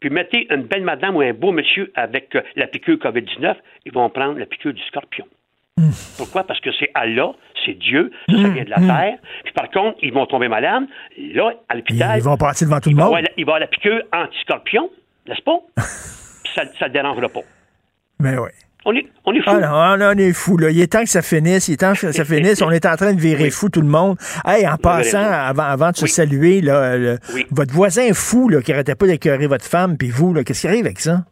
puis 0.00 0.10
mettez 0.10 0.46
une 0.50 0.62
belle 0.62 0.84
madame 0.84 1.16
ou 1.16 1.20
un 1.20 1.32
beau 1.32 1.52
monsieur 1.52 1.92
avec 1.94 2.34
euh, 2.34 2.42
la 2.56 2.66
piqûre 2.66 2.96
COVID-19, 2.96 3.54
ils 3.84 3.92
vont 3.92 4.08
prendre 4.10 4.38
la 4.38 4.46
piqûre 4.46 4.72
du 4.72 4.82
scorpion. 4.82 5.26
Hmm. 5.78 5.90
Pourquoi? 6.16 6.44
Parce 6.44 6.60
que 6.60 6.70
c'est 6.78 6.90
Allah, 6.94 7.32
c'est 7.64 7.74
Dieu, 7.74 8.10
ça, 8.28 8.34
vient 8.36 8.64
de 8.64 8.70
la 8.70 8.78
hmm. 8.78 8.86
terre. 8.86 9.18
Puis 9.44 9.52
par 9.52 9.70
contre, 9.70 9.98
ils 10.02 10.12
vont 10.12 10.26
tomber 10.26 10.48
malades. 10.48 10.84
Là, 11.18 11.52
à 11.68 11.74
l'hôpital. 11.74 12.18
Ils 12.18 12.24
vont 12.24 12.36
passer 12.36 12.64
devant 12.64 12.80
tout 12.80 12.90
le 12.90 12.96
monde. 12.96 13.18
Il 13.36 13.44
va 13.44 13.52
avoir 13.52 13.60
la 13.60 13.66
piqûre 13.66 14.02
anti-scorpion, 14.12 14.90
n'est-ce 15.28 15.42
pas? 15.42 15.58
ça 16.78 16.88
ne 16.88 16.92
dérangera 16.92 17.28
pas. 17.28 17.42
Mais 18.18 18.38
oui. 18.38 18.50
On 18.88 18.94
est, 18.94 19.04
on 19.24 19.34
est 19.34 19.40
fou. 19.40 19.50
Ah 19.50 19.96
non, 19.98 20.12
on 20.14 20.16
est 20.18 20.32
fou. 20.32 20.56
Là. 20.58 20.70
Il 20.70 20.80
est 20.80 20.92
temps 20.92 21.02
que 21.02 21.08
ça 21.08 21.20
finisse. 21.20 21.66
Il 21.66 21.72
est 21.72 21.76
temps 21.78 21.94
que 21.94 22.12
ça 22.12 22.24
finisse. 22.34 22.62
on 22.62 22.70
est 22.70 22.86
en 22.86 22.94
train 22.94 23.12
de 23.14 23.20
virer 23.20 23.50
fou 23.50 23.68
tout 23.68 23.80
le 23.80 23.88
monde. 23.88 24.16
Hey, 24.46 24.66
en 24.66 24.76
passant, 24.76 25.18
avant, 25.18 25.64
avant 25.64 25.90
de 25.90 25.96
se 25.96 26.06
saluer, 26.06 26.60
là, 26.60 27.16
votre 27.50 27.74
voisin 27.74 28.14
fou 28.14 28.48
là, 28.48 28.62
qui 28.62 28.70
n'arrêtait 28.70 28.94
pas 28.94 29.06
d'écœurer 29.06 29.48
votre 29.48 29.64
femme, 29.64 29.96
puis 29.98 30.08
vous, 30.10 30.32
qu'est-ce 30.44 30.60
qui 30.60 30.68
arrive 30.68 30.86
avec 30.86 31.00
ça? 31.00 31.24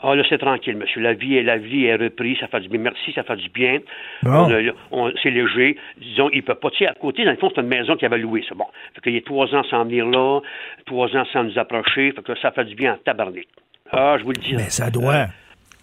Ah, 0.00 0.14
là, 0.14 0.22
c'est 0.26 0.38
tranquille, 0.38 0.76
monsieur. 0.76 1.02
La 1.02 1.12
vie, 1.12 1.36
est, 1.36 1.42
la 1.42 1.58
vie 1.58 1.84
est 1.84 1.96
reprise. 1.96 2.38
Ça 2.40 2.46
fait 2.46 2.60
du 2.60 2.68
bien. 2.70 2.80
Merci, 2.80 3.12
ça 3.14 3.24
fait 3.24 3.36
du 3.36 3.50
bien. 3.50 3.80
c'est 4.22 5.30
léger. 5.30 5.76
Disons, 6.00 6.30
il 6.32 6.42
peut 6.44 6.54
pas. 6.54 6.70
Tu 6.70 6.78
sais, 6.78 6.86
à 6.86 6.94
côté, 6.94 7.26
dans 7.26 7.30
le 7.30 7.36
fond, 7.36 7.50
c'est 7.54 7.60
une 7.60 7.66
maison 7.68 7.96
qu'il 7.96 8.06
avait 8.06 8.18
louée. 8.18 8.42
C'est 8.48 8.56
bon. 8.56 8.66
Fait 8.94 9.02
qu'il 9.02 9.14
y 9.14 9.18
a 9.18 9.20
trois 9.20 9.54
ans 9.54 9.64
sans 9.68 9.84
venir 9.84 10.06
là, 10.06 10.40
trois 10.86 11.14
ans 11.14 11.26
sans 11.30 11.44
nous 11.44 11.58
approcher. 11.58 12.12
Fait 12.12 12.22
que 12.22 12.38
ça 12.40 12.52
fait 12.52 12.64
du 12.64 12.74
bien 12.74 12.94
en 12.94 12.96
tabarnak. 13.04 13.46
Ah, 13.92 14.16
je 14.18 14.24
vous 14.24 14.32
le 14.32 14.40
dis. 14.40 14.54
Mais 14.54 14.70
ça 14.70 14.90
doit. 14.90 15.26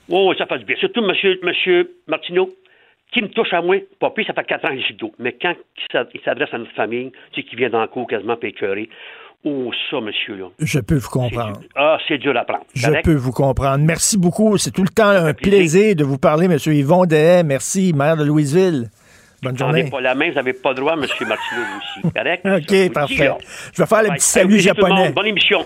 Oh, 0.10 0.34
ça 0.38 0.58
du 0.58 0.66
bien. 0.66 0.76
Surtout, 0.78 1.02
monsieur, 1.02 1.40
monsieur 1.44 1.96
Martineau, 2.08 2.50
qui 3.14 3.22
me 3.22 3.30
touche 3.30 3.54
à 3.54 3.62
moi, 3.62 3.78
plus, 4.14 4.26
ça 4.26 4.34
fait 4.34 4.44
quatre 4.44 4.66
ans 4.66 4.76
que 4.76 4.82
j'ai 4.82 4.94
dos. 4.94 5.14
Mais 5.20 5.38
quand 5.40 5.54
il 6.14 6.22
s'adresse 6.22 6.54
à 6.54 6.58
notre 6.58 6.74
famille, 6.74 7.12
tu 7.32 7.42
sais, 7.42 7.48
qui 7.48 7.56
vient 7.56 7.70
dans 7.70 7.82
le 7.82 7.88
cours 7.88 8.08
quasiment 8.08 8.36
pécuré, 8.36 8.90
Oh, 9.46 9.72
ça, 9.90 10.00
monsieur, 10.00 10.36
là. 10.36 10.46
Je 10.60 10.80
peux 10.80 10.96
vous 10.96 11.10
comprendre. 11.10 11.60
Ah, 11.76 11.98
c'est 12.08 12.18
dur 12.18 12.36
à 12.38 12.46
prendre. 12.46 12.64
Je 12.74 13.02
peux 13.04 13.16
vous 13.16 13.34
comprendre. 13.34 13.84
Merci 13.84 14.18
beaucoup. 14.18 14.58
C'est 14.58 14.72
tout 14.72 14.84
le 14.84 14.90
temps 14.90 15.10
un 15.10 15.34
plaisir. 15.34 15.96
de 15.98 16.06
vous 16.06 16.18
parler, 16.18 16.48
monsieur 16.48 16.74
Yvon 16.74 17.06
Dehaye. 17.06 17.44
Merci, 17.44 17.92
maire 17.94 18.16
de 18.16 18.24
Louisville. 18.24 18.90
Bonne 19.42 19.58
journée. 19.58 19.90
pas 19.90 20.00
la 20.00 20.16
main, 20.16 20.30
vous 20.30 20.36
n'avez 20.36 20.54
pas 20.54 20.74
droit, 20.74 20.96
monsieur 20.96 21.26
Martineau, 21.26 21.62
aussi. 21.78 22.14
Correct? 22.16 22.46
OK, 22.46 22.94
parfait. 22.94 23.32
je 23.74 23.82
vais 23.82 23.88
faire 23.88 24.04
le 24.04 24.10
petit 24.12 24.26
salut 24.26 24.60
japonais. 24.60 25.12
Bonne 25.12 25.28
émission. 25.28 25.66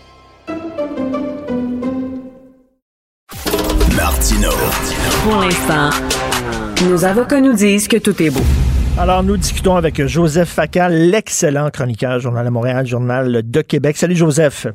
Pour 5.23 5.35
l'instant, 5.35 5.91
nos 6.89 7.05
avocats 7.05 7.39
nous 7.39 7.53
disent 7.53 7.87
que 7.87 7.97
tout 7.97 8.19
est 8.23 8.31
beau. 8.31 8.41
Alors, 8.97 9.21
nous 9.21 9.37
discutons 9.37 9.75
avec 9.75 10.07
Joseph 10.07 10.49
Facal, 10.49 11.09
l'excellent 11.11 11.69
chroniqueur, 11.69 12.19
Journal 12.19 12.45
de 12.45 12.49
Montréal, 12.49 12.87
Journal 12.87 13.43
de 13.43 13.61
Québec. 13.61 13.97
Salut, 13.97 14.15
Joseph. 14.15 14.65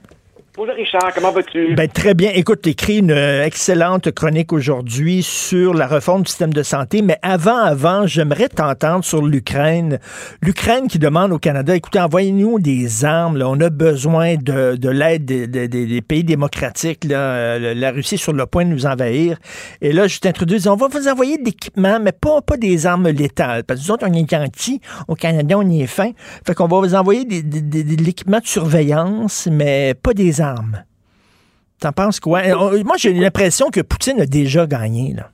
Bonjour 0.56 0.74
Richard, 0.74 1.12
comment 1.14 1.32
vas-tu? 1.32 1.74
Ben, 1.74 1.86
très 1.86 2.14
bien. 2.14 2.30
Écoute, 2.32 2.62
tu 2.62 2.70
écris 2.70 3.00
une 3.00 3.10
euh, 3.10 3.44
excellente 3.44 4.10
chronique 4.12 4.54
aujourd'hui 4.54 5.22
sur 5.22 5.74
la 5.74 5.86
réforme 5.86 6.22
du 6.22 6.30
système 6.30 6.54
de 6.54 6.62
santé, 6.62 7.02
mais 7.02 7.18
avant, 7.20 7.58
avant, 7.58 8.06
j'aimerais 8.06 8.48
t'entendre 8.48 9.04
sur 9.04 9.20
l'Ukraine. 9.20 9.98
L'Ukraine 10.40 10.88
qui 10.88 10.98
demande 10.98 11.30
au 11.32 11.38
Canada, 11.38 11.76
écoutez, 11.76 12.00
envoyez-nous 12.00 12.58
des 12.58 13.04
armes, 13.04 13.36
là. 13.36 13.50
on 13.50 13.60
a 13.60 13.68
besoin 13.68 14.36
de, 14.36 14.76
de 14.76 14.88
l'aide 14.88 15.26
des, 15.26 16.00
pays 16.00 16.24
démocratiques, 16.24 17.04
là. 17.04 17.18
Euh, 17.18 17.74
la 17.74 17.90
Russie 17.90 18.16
sur 18.16 18.32
le 18.32 18.46
point 18.46 18.64
de 18.64 18.70
nous 18.70 18.86
envahir. 18.86 19.36
Et 19.82 19.92
là, 19.92 20.06
je 20.06 20.18
t'introduis, 20.20 20.66
on 20.68 20.76
va 20.76 20.88
vous 20.88 21.06
envoyer 21.06 21.36
de 21.36 21.44
l'équipement, 21.44 22.00
mais 22.00 22.12
pas, 22.12 22.40
pas 22.40 22.56
des 22.56 22.86
armes 22.86 23.08
létales, 23.08 23.64
parce 23.64 23.80
que 23.80 23.86
nous 23.86 23.92
autres, 23.92 24.06
on 24.08 24.12
est 24.14 24.30
gentils, 24.30 24.80
au 25.06 25.16
Canada, 25.16 25.58
on 25.58 25.68
y 25.68 25.82
est 25.82 25.86
fin. 25.86 26.12
Fait 26.46 26.54
qu'on 26.54 26.66
va 26.66 26.80
vous 26.80 26.94
envoyer 26.94 27.26
de 27.26 28.02
l'équipement 28.02 28.38
de 28.38 28.46
surveillance, 28.46 29.50
mais 29.52 29.92
pas 29.92 30.14
des 30.14 30.40
armes 30.40 30.45
T'en 31.80 31.92
penses 31.92 32.20
quoi? 32.20 32.42
Moi, 32.84 32.96
j'ai 32.96 33.12
l'impression 33.12 33.70
que 33.70 33.80
Poutine 33.80 34.20
a 34.20 34.26
déjà 34.26 34.66
gagné, 34.66 35.14
là. 35.14 35.30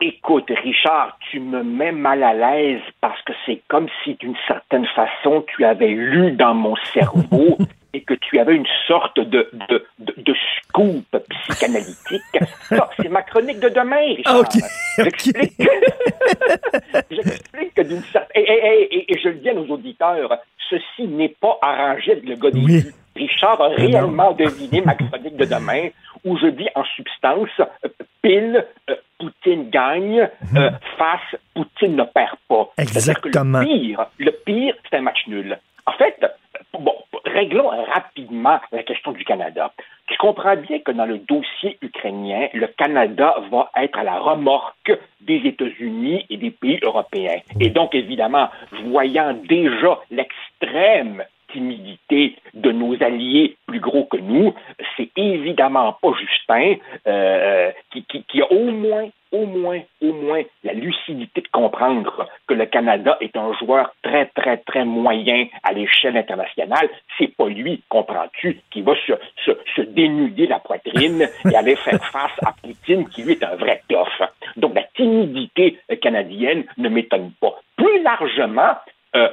Écoute, 0.00 0.50
Richard, 0.62 1.18
tu 1.30 1.40
me 1.40 1.62
mets 1.62 1.92
mal 1.92 2.22
à 2.22 2.34
l'aise 2.34 2.82
parce 3.00 3.18
que 3.22 3.32
c'est 3.46 3.62
comme 3.68 3.88
si, 4.04 4.14
d'une 4.16 4.36
certaine 4.46 4.84
façon, 4.94 5.42
tu 5.56 5.64
avais 5.64 5.88
lu 5.88 6.32
dans 6.32 6.52
mon 6.52 6.76
cerveau 6.92 7.56
et 7.94 8.02
que 8.02 8.12
tu 8.12 8.38
avais 8.38 8.56
une 8.56 8.66
sorte 8.86 9.18
de, 9.18 9.50
de, 9.70 10.34
scoop 10.58 11.16
psychanalytique. 11.30 12.20
C'est 12.98 13.08
ma 13.08 13.22
chronique 13.22 13.58
de 13.58 13.70
demain, 13.70 14.16
Richard. 14.16 14.44
J'explique 14.98 15.56
que 17.74 17.82
d'une 17.82 18.02
certaine... 18.12 18.44
Et, 18.44 19.18
je 19.18 19.30
le 19.30 19.36
dis 19.36 19.48
à 19.48 19.54
nos 19.54 19.66
auditeurs, 19.66 20.30
ceci 20.68 21.08
n'est 21.08 21.34
pas 21.40 21.58
arrangé 21.62 22.12
avec 22.12 22.28
le 22.28 22.34
gars 22.34 22.50
Richard 23.16 23.60
a 23.60 23.68
réellement 23.68 24.32
deviné 24.32 24.80
ma 24.82 24.94
chronique 24.94 25.36
de 25.36 25.44
demain 25.44 25.88
où 26.24 26.36
je 26.38 26.46
dis 26.48 26.68
en 26.74 26.84
substance 26.84 27.48
euh, 27.58 27.88
pile, 28.22 28.64
euh, 28.90 28.94
Poutine 29.18 29.70
gagne, 29.70 30.28
mhm. 30.52 30.56
euh, 30.56 30.70
face, 30.98 31.40
Poutine 31.54 31.96
ne 31.96 32.04
perd 32.04 32.36
pas. 32.48 32.70
Exactement. 32.78 33.60
le 33.60 33.66
pire, 33.66 34.06
le 34.18 34.30
pire, 34.30 34.74
c'est 34.88 34.96
un 34.98 35.02
match 35.02 35.26
nul. 35.26 35.58
En 35.86 35.92
fait, 35.92 36.20
bon, 36.78 36.94
réglons 37.24 37.70
rapidement 37.94 38.60
la 38.72 38.82
question 38.82 39.12
du 39.12 39.24
Canada. 39.24 39.72
Tu 40.08 40.16
tu 40.16 40.22
comprends 40.26 40.56
bien 40.56 40.78
que 40.78 40.92
dans 40.92 41.04
le 41.04 41.18
dossier 41.18 41.76
ukrainien, 41.82 42.48
le 42.54 42.68
Canada 42.68 43.34
va 43.50 43.70
être 43.76 43.98
à 43.98 44.02
la 44.02 44.18
remorque 44.18 44.90
des 45.20 45.42
États-Unis 45.44 46.24
et 46.30 46.38
des 46.38 46.50
pays 46.50 46.78
européens. 46.82 47.40
Et 47.60 47.68
donc, 47.68 47.94
évidemment, 47.94 48.48
voyant 48.86 49.34
déjà 49.46 49.98
l'extrême 50.10 51.22
timidité 51.56 52.36
de 52.52 52.70
nos 52.70 53.02
alliés 53.02 53.56
plus 53.66 53.80
gros 53.80 54.04
que 54.04 54.18
nous, 54.18 54.54
c'est 54.96 55.10
évidemment 55.16 55.96
pas 56.02 56.12
Justin 56.20 56.74
euh, 57.06 57.70
qui, 57.90 58.04
qui, 58.04 58.24
qui, 58.24 58.42
a 58.42 58.52
au 58.52 58.70
moins, 58.70 59.08
au 59.32 59.46
moins, 59.46 59.80
au 60.02 60.12
moins 60.12 60.42
la 60.64 60.74
lucidité 60.74 61.40
de 61.40 61.48
comprendre 61.48 62.28
que 62.46 62.52
le 62.52 62.66
Canada 62.66 63.16
est 63.22 63.36
un 63.36 63.54
joueur 63.54 63.94
très, 64.02 64.26
très, 64.26 64.58
très 64.58 64.84
moyen 64.84 65.46
à 65.62 65.72
l'échelle 65.72 66.18
internationale. 66.18 66.90
C'est 67.16 67.34
pas 67.34 67.48
lui, 67.48 67.82
comprends-tu, 67.88 68.60
qui 68.70 68.82
va 68.82 68.94
se, 69.06 69.14
se, 69.44 69.52
se, 69.74 69.80
dénuder 69.80 70.46
la 70.46 70.58
poitrine 70.58 71.26
et 71.50 71.56
aller 71.56 71.76
faire 71.76 72.04
face 72.12 72.38
à 72.44 72.52
Poutine, 72.52 73.08
qui 73.08 73.22
lui 73.22 73.32
est 73.32 73.44
un 73.44 73.56
vrai 73.56 73.80
tough. 73.88 74.28
Donc 74.56 74.74
la 74.74 74.84
timidité 74.94 75.78
canadienne 76.02 76.64
ne 76.76 76.90
m'étonne 76.90 77.32
pas. 77.40 77.58
Plus 77.76 78.02
largement, 78.02 78.74
euh, 79.16 79.28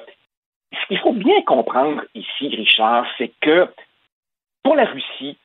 ce 0.81 0.87
qu'il 0.87 0.99
faut 0.99 1.13
bien 1.13 1.41
comprendre 1.43 2.03
ici, 2.15 2.47
Richard, 2.47 3.05
c'est 3.17 3.31
que 3.41 3.67
pour 4.63 4.75
la 4.75 4.85
Russie, 4.85 5.37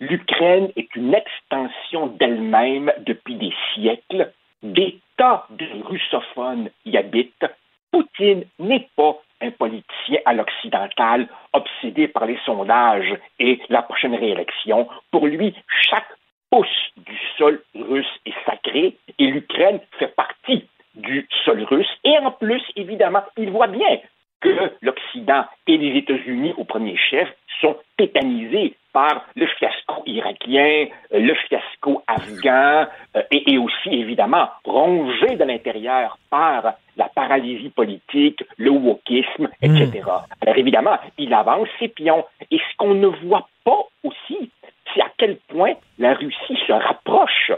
l'Ukraine 0.00 0.70
est 0.76 0.94
une 0.96 1.14
extension 1.14 2.08
d'elle-même 2.08 2.92
depuis 3.00 3.36
des 3.36 3.52
siècles. 3.74 4.32
Des 4.62 4.98
tas 5.16 5.46
de 5.50 5.66
russophones 5.84 6.70
y 6.84 6.96
habitent. 6.96 7.46
Poutine 7.90 8.44
n'est 8.58 8.88
pas 8.96 9.16
un 9.40 9.50
politicien 9.50 10.20
à 10.24 10.32
l'occidental 10.32 11.28
obsédé 11.52 12.08
par 12.08 12.26
les 12.26 12.38
sondages 12.44 13.14
et 13.38 13.60
la 13.68 13.82
prochaine 13.82 14.14
réélection. 14.14 14.88
Pour 15.10 15.26
lui, 15.26 15.54
chaque 15.82 16.08
pouce 16.50 16.90
du 16.96 17.16
sol 17.36 17.62
russe 17.74 18.20
est 18.24 18.34
sacré 18.46 18.96
et 19.18 19.26
l'Ukraine 19.26 19.80
fait 19.98 20.14
partie 20.14 20.66
du 20.94 21.28
sol 21.44 21.62
russe. 21.64 21.90
Et 22.04 22.16
en 22.18 22.30
plus, 22.30 22.62
évidemment, 22.76 23.22
il 23.36 23.50
voit 23.50 23.66
bien 23.66 24.00
que 24.44 24.72
l'Occident 24.82 25.44
et 25.66 25.78
les 25.78 25.98
États-Unis, 25.98 26.54
au 26.58 26.64
premier 26.64 26.96
chef, 26.96 27.28
sont 27.60 27.76
tétanisés 27.96 28.76
par 28.92 29.24
le 29.34 29.46
fiasco 29.46 30.02
irakien, 30.06 30.86
le 31.10 31.34
fiasco 31.48 32.02
afghan 32.06 32.86
euh, 33.16 33.22
et, 33.30 33.58
aussi, 33.58 33.88
évidemment, 33.88 34.48
rongés 34.64 35.34
de 35.36 35.44
l'intérieur 35.44 36.18
par 36.30 36.74
la 36.96 37.08
paralysie 37.08 37.70
politique, 37.70 38.44
le 38.56 38.70
wokisme, 38.70 39.48
etc. 39.62 40.02
Hmm. 40.04 40.34
Alors, 40.42 40.56
évidemment, 40.56 40.98
il 41.18 41.34
avance 41.34 41.68
ses 41.80 41.88
pions. 41.88 42.24
Et 42.50 42.58
ce 42.58 42.76
qu'on 42.76 42.94
ne 42.94 43.08
voit 43.08 43.48
pas 43.64 43.82
aussi, 44.04 44.50
c'est 44.94 45.00
à 45.00 45.10
quel 45.18 45.38
point 45.48 45.72
la 45.98 46.14
Russie 46.14 46.58
se 46.66 46.72
rapproche 46.72 47.50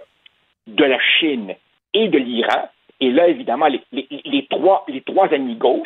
de 0.67 0.85
la 0.85 0.99
Chine 1.19 1.55
et 1.93 2.09
de 2.09 2.19
l'Iran. 2.19 2.69
Et 3.01 3.11
là, 3.11 3.29
évidemment, 3.29 3.67
les, 3.67 3.83
les, 3.93 4.47
trois, 4.49 4.85
les 4.89 5.03
trois 5.03 5.29
amigos 5.35 5.85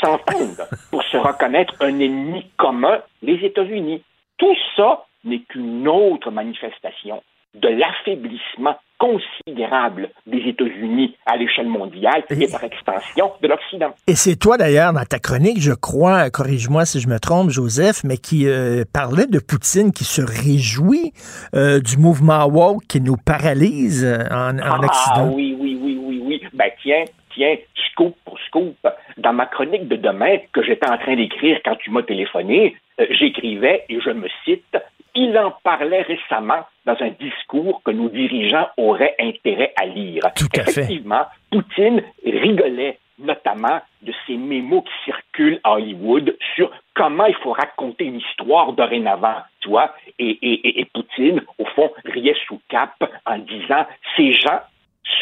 s'entendent 0.00 0.66
pour 0.90 1.02
se 1.04 1.16
reconnaître 1.16 1.74
un 1.80 1.98
ennemi 1.98 2.46
commun, 2.56 3.00
les 3.22 3.44
États-Unis. 3.44 4.02
Tout 4.38 4.56
ça 4.76 5.06
n'est 5.24 5.40
qu'une 5.40 5.88
autre 5.88 6.30
manifestation 6.30 7.22
de 7.54 7.68
l'affaiblissement 7.68 8.76
considérable 8.98 10.10
des 10.26 10.38
États-Unis 10.38 11.16
à 11.26 11.36
l'échelle 11.36 11.68
mondiale 11.68 12.24
et, 12.30 12.48
par 12.48 12.64
extension 12.64 13.32
de 13.42 13.48
l'Occident. 13.48 13.94
Et 14.06 14.14
c'est 14.14 14.36
toi 14.36 14.56
d'ailleurs 14.56 14.92
dans 14.92 15.04
ta 15.04 15.18
chronique, 15.18 15.60
je 15.60 15.72
crois, 15.72 16.30
corrige-moi 16.30 16.86
si 16.86 17.00
je 17.00 17.08
me 17.08 17.18
trompe, 17.18 17.50
Joseph, 17.50 18.04
mais 18.04 18.16
qui 18.16 18.46
euh, 18.46 18.84
parlait 18.90 19.26
de 19.26 19.38
Poutine 19.38 19.92
qui 19.92 20.04
se 20.04 20.22
réjouit 20.22 21.12
euh, 21.54 21.80
du 21.80 21.98
mouvement 21.98 22.46
woke 22.46 22.86
qui 22.86 23.00
nous 23.00 23.16
paralyse 23.16 24.04
euh, 24.04 24.24
en, 24.30 24.58
en 24.58 24.62
ah, 24.62 24.80
Occident. 24.84 25.30
Oui, 25.34 25.56
oui, 25.58 25.78
oui, 25.80 25.98
oui, 26.02 26.22
oui. 26.24 26.42
Ben 26.54 26.70
tiens, 26.82 27.04
tiens, 27.34 27.56
scoop 27.90 28.14
scoop. 28.56 28.76
Dans 29.18 29.32
ma 29.32 29.46
chronique 29.46 29.88
de 29.88 29.96
demain 29.96 30.38
que 30.52 30.62
j'étais 30.62 30.88
en 30.88 30.98
train 30.98 31.16
d'écrire 31.16 31.60
quand 31.64 31.76
tu 31.76 31.90
m'as 31.90 32.02
téléphoné, 32.02 32.76
j'écrivais, 33.10 33.84
et 33.88 34.00
je 34.00 34.10
me 34.10 34.28
cite, 34.44 34.76
il 35.14 35.36
en 35.38 35.50
parlait 35.62 36.02
récemment 36.02 36.66
dans 36.84 36.96
un 37.00 37.10
discours 37.18 37.82
que 37.84 37.90
nos 37.90 38.08
dirigeants 38.08 38.68
auraient 38.76 39.14
intérêt 39.18 39.72
à 39.80 39.86
lire. 39.86 40.22
Effectivement, 40.54 41.24
Poutine 41.50 42.02
rigolait 42.24 42.98
notamment 43.18 43.80
de 44.02 44.12
ces 44.26 44.36
mémos 44.36 44.84
qui 44.84 44.92
circulent 45.06 45.58
à 45.64 45.72
Hollywood 45.72 46.36
sur 46.54 46.70
comment 46.94 47.24
il 47.24 47.34
faut 47.36 47.52
raconter 47.52 48.04
une 48.04 48.18
histoire 48.18 48.74
dorénavant, 48.74 49.36
tu 49.60 49.70
vois, 49.70 49.94
et, 50.18 50.38
et 50.80 50.84
Poutine, 50.92 51.42
au 51.58 51.64
fond, 51.64 51.90
riait 52.04 52.36
sous 52.46 52.60
cap 52.68 52.92
en 53.24 53.38
disant 53.38 53.86
ces 54.16 54.32
gens 54.32 54.60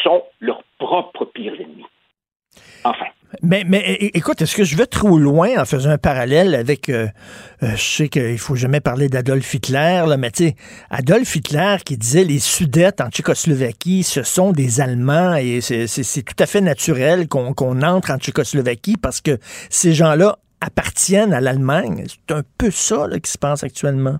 sont 0.03 0.23
leurs 0.41 0.63
propres 0.77 1.23
pires 1.25 1.53
ennemis. 1.53 1.85
Mais, 3.41 3.63
mais 3.67 4.09
écoute, 4.13 4.41
est-ce 4.41 4.55
que 4.55 4.63
je 4.63 4.75
vais 4.75 4.85
trop 4.85 5.17
loin 5.17 5.49
en 5.57 5.65
faisant 5.65 5.89
un 5.89 5.97
parallèle 5.97 6.55
avec, 6.55 6.89
euh, 6.89 7.07
euh, 7.63 7.75
je 7.75 7.81
sais 7.83 8.09
qu'il 8.09 8.37
faut 8.37 8.55
jamais 8.55 8.79
parler 8.79 9.09
d'Adolf 9.09 9.53
Hitler, 9.53 10.03
là, 10.07 10.17
mais 10.17 10.31
tu 10.31 10.45
sais, 10.45 10.55
Adolf 10.89 11.35
Hitler 11.35 11.77
qui 11.85 11.97
disait 11.97 12.23
les 12.23 12.39
Sudètes 12.39 13.01
en 13.01 13.09
Tchécoslovaquie, 13.09 14.03
ce 14.03 14.23
sont 14.23 14.51
des 14.51 14.79
Allemands 14.81 15.35
et 15.35 15.59
c'est 15.61 16.23
tout 16.23 16.35
à 16.39 16.45
fait 16.45 16.61
naturel 16.61 17.27
qu'on 17.27 17.81
entre 17.81 18.11
en 18.11 18.17
Tchécoslovaquie 18.17 18.97
parce 18.97 19.21
que 19.21 19.37
ces 19.69 19.93
gens-là 19.93 20.37
appartiennent 20.61 21.33
à 21.33 21.41
l'Allemagne. 21.41 22.05
C'est 22.07 22.33
un 22.33 22.43
peu 22.57 22.71
ça 22.71 23.07
qui 23.21 23.31
se 23.31 23.37
passe 23.37 23.63
actuellement. 23.63 24.17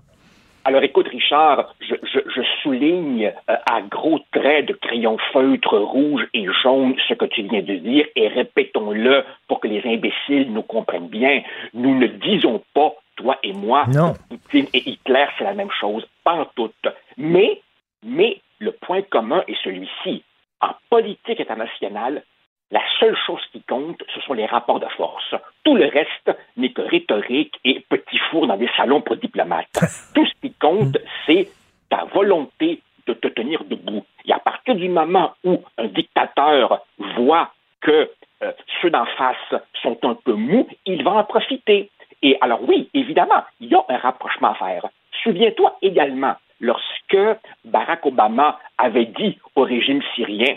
Alors 0.66 0.82
écoute, 0.82 1.06
Richard, 1.06 1.76
je, 1.78 1.94
je, 2.02 2.42
souligne 2.60 3.32
euh, 3.48 3.56
à 3.70 3.82
gros 3.82 4.18
traits 4.32 4.66
de 4.66 4.72
crayon 4.72 5.16
feutre 5.32 5.78
rouge 5.78 6.26
et 6.34 6.44
jaune 6.60 6.96
ce 7.06 7.14
que 7.14 7.24
tu 7.26 7.42
viens 7.42 7.62
de 7.62 7.76
dire 7.76 8.04
et 8.16 8.26
répétons-le 8.26 9.22
pour 9.46 9.60
que 9.60 9.68
les 9.68 9.80
imbéciles 9.86 10.52
nous 10.52 10.64
comprennent 10.64 11.06
bien. 11.06 11.42
Nous 11.72 11.96
ne 11.96 12.08
disons 12.08 12.64
pas, 12.74 12.94
toi 13.14 13.38
et 13.44 13.52
moi, 13.52 13.84
non. 13.94 14.14
Poutine 14.28 14.66
et 14.74 14.90
Hitler, 14.90 15.26
c'est 15.38 15.44
la 15.44 15.54
même 15.54 15.70
chose, 15.70 16.04
pas 16.24 16.34
en 16.34 16.46
tout. 16.56 16.72
Mais, 17.16 17.60
mais 18.04 18.40
le 18.58 18.72
point 18.72 19.02
commun 19.02 19.44
est 19.46 19.62
celui-ci. 19.62 20.24
En 20.60 20.70
politique 20.90 21.40
internationale, 21.40 22.24
la 22.70 22.82
seule 22.98 23.16
chose 23.26 23.42
qui 23.52 23.62
compte, 23.62 24.02
ce 24.12 24.20
sont 24.22 24.34
les 24.34 24.46
rapports 24.46 24.80
de 24.80 24.88
force. 24.96 25.34
Tout 25.64 25.76
le 25.76 25.86
reste 25.86 26.36
n'est 26.56 26.72
que 26.72 26.82
rhétorique 26.82 27.54
et 27.64 27.84
petit 27.88 28.18
four 28.30 28.46
dans 28.46 28.56
des 28.56 28.68
salons 28.76 29.00
pour 29.00 29.16
diplomates. 29.16 29.68
Tout 30.14 30.26
ce 30.26 30.32
qui 30.40 30.52
compte, 30.54 30.98
c'est 31.26 31.48
ta 31.88 32.04
volonté 32.06 32.80
de 33.06 33.12
te 33.14 33.28
tenir 33.28 33.62
debout. 33.64 34.04
Et 34.24 34.32
à 34.32 34.40
partir 34.40 34.74
du 34.74 34.88
moment 34.88 35.34
où 35.44 35.62
un 35.78 35.86
dictateur 35.86 36.84
voit 37.16 37.52
que 37.80 38.10
euh, 38.42 38.52
ceux 38.82 38.90
d'en 38.90 39.06
face 39.16 39.62
sont 39.82 39.98
un 40.02 40.14
peu 40.14 40.32
mous, 40.32 40.66
il 40.86 41.04
va 41.04 41.12
en 41.12 41.24
profiter. 41.24 41.90
Et 42.22 42.36
alors 42.40 42.60
oui, 42.68 42.90
évidemment, 42.94 43.44
il 43.60 43.68
y 43.68 43.74
a 43.74 43.84
un 43.88 43.98
rapprochement 43.98 44.50
à 44.50 44.54
faire. 44.54 44.86
Souviens-toi 45.22 45.76
également, 45.82 46.34
lorsque 46.60 47.18
Barack 47.64 48.04
Obama 48.06 48.58
avait 48.76 49.06
dit 49.06 49.38
au 49.54 49.62
régime 49.62 50.02
syrien, 50.14 50.56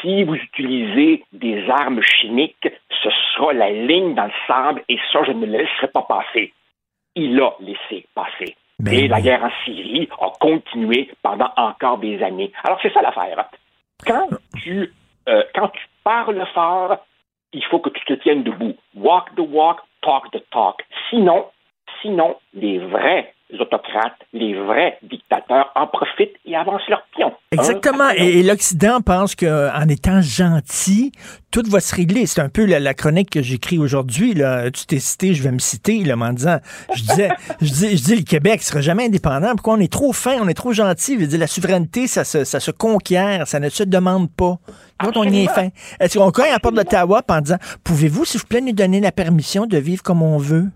si 0.00 0.24
vous 0.24 0.34
utilisez 0.34 1.24
des 1.32 1.68
armes 1.68 2.02
chimiques, 2.02 2.68
ce 3.02 3.08
sera 3.34 3.52
la 3.52 3.70
ligne 3.70 4.14
dans 4.14 4.24
le 4.24 4.32
sable 4.46 4.82
et 4.88 4.98
ça, 5.12 5.24
je 5.24 5.32
ne 5.32 5.46
le 5.46 5.58
laisserai 5.58 5.88
pas 5.88 6.02
passer. 6.02 6.52
Il 7.14 7.40
a 7.40 7.52
laissé 7.60 8.06
passer. 8.14 8.56
Ben 8.78 8.94
et 8.94 9.08
la 9.08 9.20
guerre 9.20 9.44
en 9.44 9.50
Syrie 9.64 10.08
a 10.20 10.30
continué 10.40 11.10
pendant 11.22 11.50
encore 11.56 11.98
des 11.98 12.22
années. 12.22 12.52
Alors, 12.64 12.78
c'est 12.82 12.92
ça 12.92 13.02
l'affaire. 13.02 13.48
Quand 14.04 14.28
tu, 14.62 14.92
euh, 15.28 15.44
quand 15.54 15.68
tu 15.68 15.82
parles 16.02 16.44
fort, 16.52 16.96
il 17.52 17.64
faut 17.66 17.78
que 17.78 17.90
tu 17.90 18.04
te 18.04 18.14
tiennes 18.14 18.42
debout. 18.42 18.74
Walk 18.94 19.34
the 19.36 19.40
walk, 19.40 19.80
talk 20.00 20.30
the 20.32 20.42
talk. 20.50 20.82
Sinon, 21.10 21.46
sinon, 22.00 22.36
les 22.54 22.78
vrais 22.78 23.34
autocrates, 23.60 24.16
les 24.32 24.54
vrais 24.54 24.98
dictateurs 25.02 25.70
en 25.74 25.86
profitent 25.86 26.36
et 26.44 26.56
avancent 26.56 26.88
leur 26.88 27.06
pion. 27.14 27.32
Exactement. 27.50 28.08
et, 28.16 28.42
l'Occident 28.42 29.00
pense 29.00 29.34
qu'en 29.34 29.88
étant 29.88 30.20
gentil, 30.20 31.12
tout 31.50 31.62
va 31.68 31.80
se 31.80 31.94
régler. 31.94 32.26
C'est 32.26 32.40
un 32.40 32.48
peu 32.48 32.64
la, 32.64 32.94
chronique 32.94 33.30
que 33.30 33.42
j'écris 33.42 33.78
aujourd'hui. 33.78 34.34
Tu 34.72 34.86
t'es 34.86 34.98
cité, 34.98 35.34
je 35.34 35.42
vais 35.42 35.52
me 35.52 35.58
citer 35.58 36.02
là, 36.04 36.16
en 36.16 36.32
disant, 36.32 36.58
je 36.94 37.02
disais, 37.02 37.28
je 37.60 37.72
dis, 37.72 37.96
je 37.96 38.02
dis, 38.02 38.16
le 38.16 38.22
Québec 38.22 38.60
ne 38.60 38.64
sera 38.64 38.80
jamais 38.80 39.04
indépendant. 39.04 39.50
Pourquoi 39.50 39.74
on 39.74 39.80
est 39.80 39.92
trop 39.92 40.12
fin, 40.12 40.36
on 40.40 40.48
est 40.48 40.54
trop 40.54 40.72
gentil? 40.72 41.14
Je 41.14 41.20
veux 41.20 41.26
dire, 41.26 41.40
la 41.40 41.46
souveraineté, 41.46 42.06
ça 42.06 42.24
se, 42.24 42.44
ça 42.44 42.60
se 42.60 42.70
conquiert, 42.70 43.46
ça 43.46 43.60
ne 43.60 43.68
se 43.68 43.82
demande 43.82 44.30
pas. 44.30 44.56
Quand 44.98 45.16
on 45.16 45.24
y 45.24 45.44
est 45.44 45.48
fin. 45.48 45.68
Est-ce 46.00 46.18
qu'on 46.18 46.30
cogne 46.30 46.50
à 46.50 46.52
la 46.52 46.60
porte 46.60 46.76
d'Ottawa 46.76 47.22
en 47.28 47.40
disant, 47.40 47.58
pouvez-vous, 47.84 48.24
s'il 48.24 48.40
vous 48.40 48.46
plaît, 48.46 48.60
nous 48.60 48.72
donner 48.72 49.00
la 49.00 49.12
permission 49.12 49.66
de 49.66 49.76
vivre 49.76 50.02
comme 50.02 50.22
on 50.22 50.38
veut? 50.38 50.68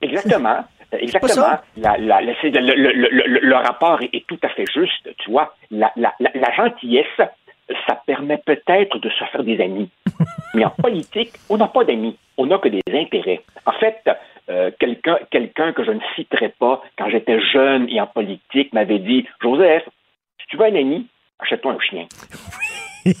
Exactement. 0.00 0.64
Exactement. 0.92 1.58
La, 1.76 1.96
la, 1.98 2.20
le, 2.20 3.54
rapport 3.54 4.00
est, 4.02 4.26
tout 4.26 4.38
à 4.42 4.48
fait 4.48 4.64
juste. 4.72 5.08
Tu 5.18 5.30
vois, 5.30 5.54
la, 5.70 5.92
gentillesse, 6.56 7.06
ça 7.16 8.02
permet 8.06 8.38
peut-être 8.38 8.98
de 8.98 9.08
se 9.10 9.24
faire 9.24 9.44
des 9.44 9.60
amis. 9.60 9.88
Mais 10.54 10.64
en 10.64 10.70
politique, 10.70 11.32
on 11.48 11.56
n'a 11.56 11.68
pas 11.68 11.84
d'amis. 11.84 12.16
On 12.36 12.46
n'a 12.46 12.58
que 12.58 12.68
des 12.68 12.82
intérêts. 12.92 13.42
En 13.66 13.72
fait, 13.72 14.00
euh, 14.08 14.14
euh, 14.48 14.70
quelqu'un 14.80 15.18
quelqu'un 15.30 15.72
que 15.72 15.84
je 15.84 15.92
ne 15.92 16.00
citerai 16.16 16.48
pas, 16.58 16.82
quand 16.98 17.08
j'étais 17.08 17.40
jeune 17.52 17.88
et 17.88 18.00
en 18.00 18.06
politique, 18.06 18.72
m'avait 18.72 18.98
dit 18.98 19.26
Joseph, 19.40 19.84
si 20.40 20.46
tu 20.48 20.56
veux 20.56 20.64
un 20.64 20.74
ami, 20.74 21.06
achète-toi 21.38 21.72
un 21.72 21.78
chien. 21.78 22.06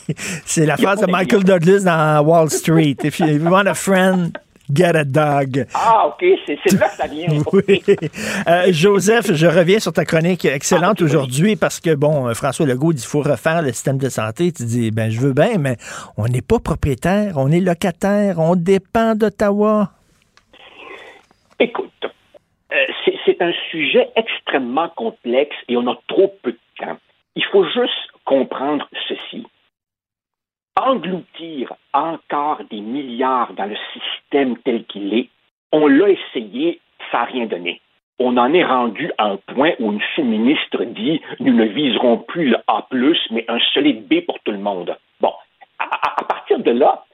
C'est 0.44 0.66
la 0.66 0.76
phrase 0.76 1.00
de 1.00 1.10
Michael 1.10 1.44
Douglas 1.44 1.84
dans 1.84 2.26
Wall 2.26 2.50
Street. 2.50 2.96
If 3.04 3.20
you 3.20 3.38
want 3.48 3.66
a 3.66 3.74
friend, 3.74 4.36
Get 4.72 4.96
a 4.96 5.04
dog. 5.04 5.66
Ah, 5.74 6.08
OK, 6.08 6.24
c'est 6.46 6.72
là 6.78 6.88
que 6.88 6.96
ça 6.96 7.06
vient. 7.06 7.26
oui. 7.52 7.82
Euh, 8.48 8.66
Joseph, 8.70 9.32
je 9.32 9.46
reviens 9.46 9.78
sur 9.78 9.92
ta 9.92 10.04
chronique 10.04 10.44
excellente 10.44 10.98
ah, 11.00 11.04
aujourd'hui 11.04 11.56
parce 11.56 11.80
que, 11.80 11.94
bon, 11.94 12.28
euh, 12.28 12.34
François 12.34 12.66
Legault 12.66 12.92
dit 12.92 13.00
qu'il 13.00 13.08
faut 13.08 13.22
refaire 13.22 13.62
le 13.62 13.72
système 13.72 13.98
de 13.98 14.08
santé. 14.08 14.52
Tu 14.52 14.64
dis, 14.64 14.90
ben, 14.90 15.10
je 15.10 15.20
veux 15.20 15.32
bien, 15.32 15.58
mais 15.58 15.76
on 16.16 16.26
n'est 16.26 16.42
pas 16.42 16.58
propriétaire, 16.58 17.34
on 17.36 17.50
est 17.50 17.60
locataire, 17.60 18.38
on 18.38 18.56
dépend 18.56 19.14
d'Ottawa. 19.14 19.90
Écoute, 21.58 21.90
euh, 22.72 22.76
c'est 23.26 23.42
un 23.42 23.52
sujet 23.70 24.08
extrêmement 24.16 24.88
complexe 24.90 25.56
et 25.68 25.76
on 25.76 25.86
a 25.88 25.96
trop 26.08 26.34
peu 26.42 26.52
de 26.52 26.58
temps. 26.78 26.98
Il 27.36 27.44
faut 27.52 27.64
juste 27.64 28.10
comprendre 28.24 28.88
ceci 29.08 29.46
engloutir 30.76 31.74
encore 31.92 32.60
des 32.70 32.80
milliards 32.80 33.52
dans 33.54 33.66
le 33.66 33.76
système 33.92 34.56
tel 34.58 34.84
qu'il 34.84 35.14
est, 35.14 35.28
on 35.72 35.86
l'a 35.86 36.08
essayé, 36.10 36.80
ça 37.10 37.18
n'a 37.18 37.24
rien 37.24 37.46
donné. 37.46 37.80
On 38.18 38.36
en 38.36 38.52
est 38.52 38.64
rendu 38.64 39.10
à 39.18 39.26
un 39.26 39.36
point 39.36 39.72
où 39.78 39.92
une 39.92 40.02
sous-ministre 40.14 40.84
dit 40.84 41.22
nous 41.38 41.54
ne 41.54 41.64
viserons 41.64 42.18
plus 42.18 42.50
le 42.50 42.58
A, 42.66 42.86
mais 43.30 43.44
un 43.48 43.58
solide 43.72 44.06
B 44.08 44.20
pour 44.26 44.38
tout 44.40 44.52
le 44.52 44.58
monde. 44.58 44.96
Bon, 45.20 45.32
à, 45.78 46.24
partir 46.24 46.58
de 46.58 46.70
là, 46.70 47.04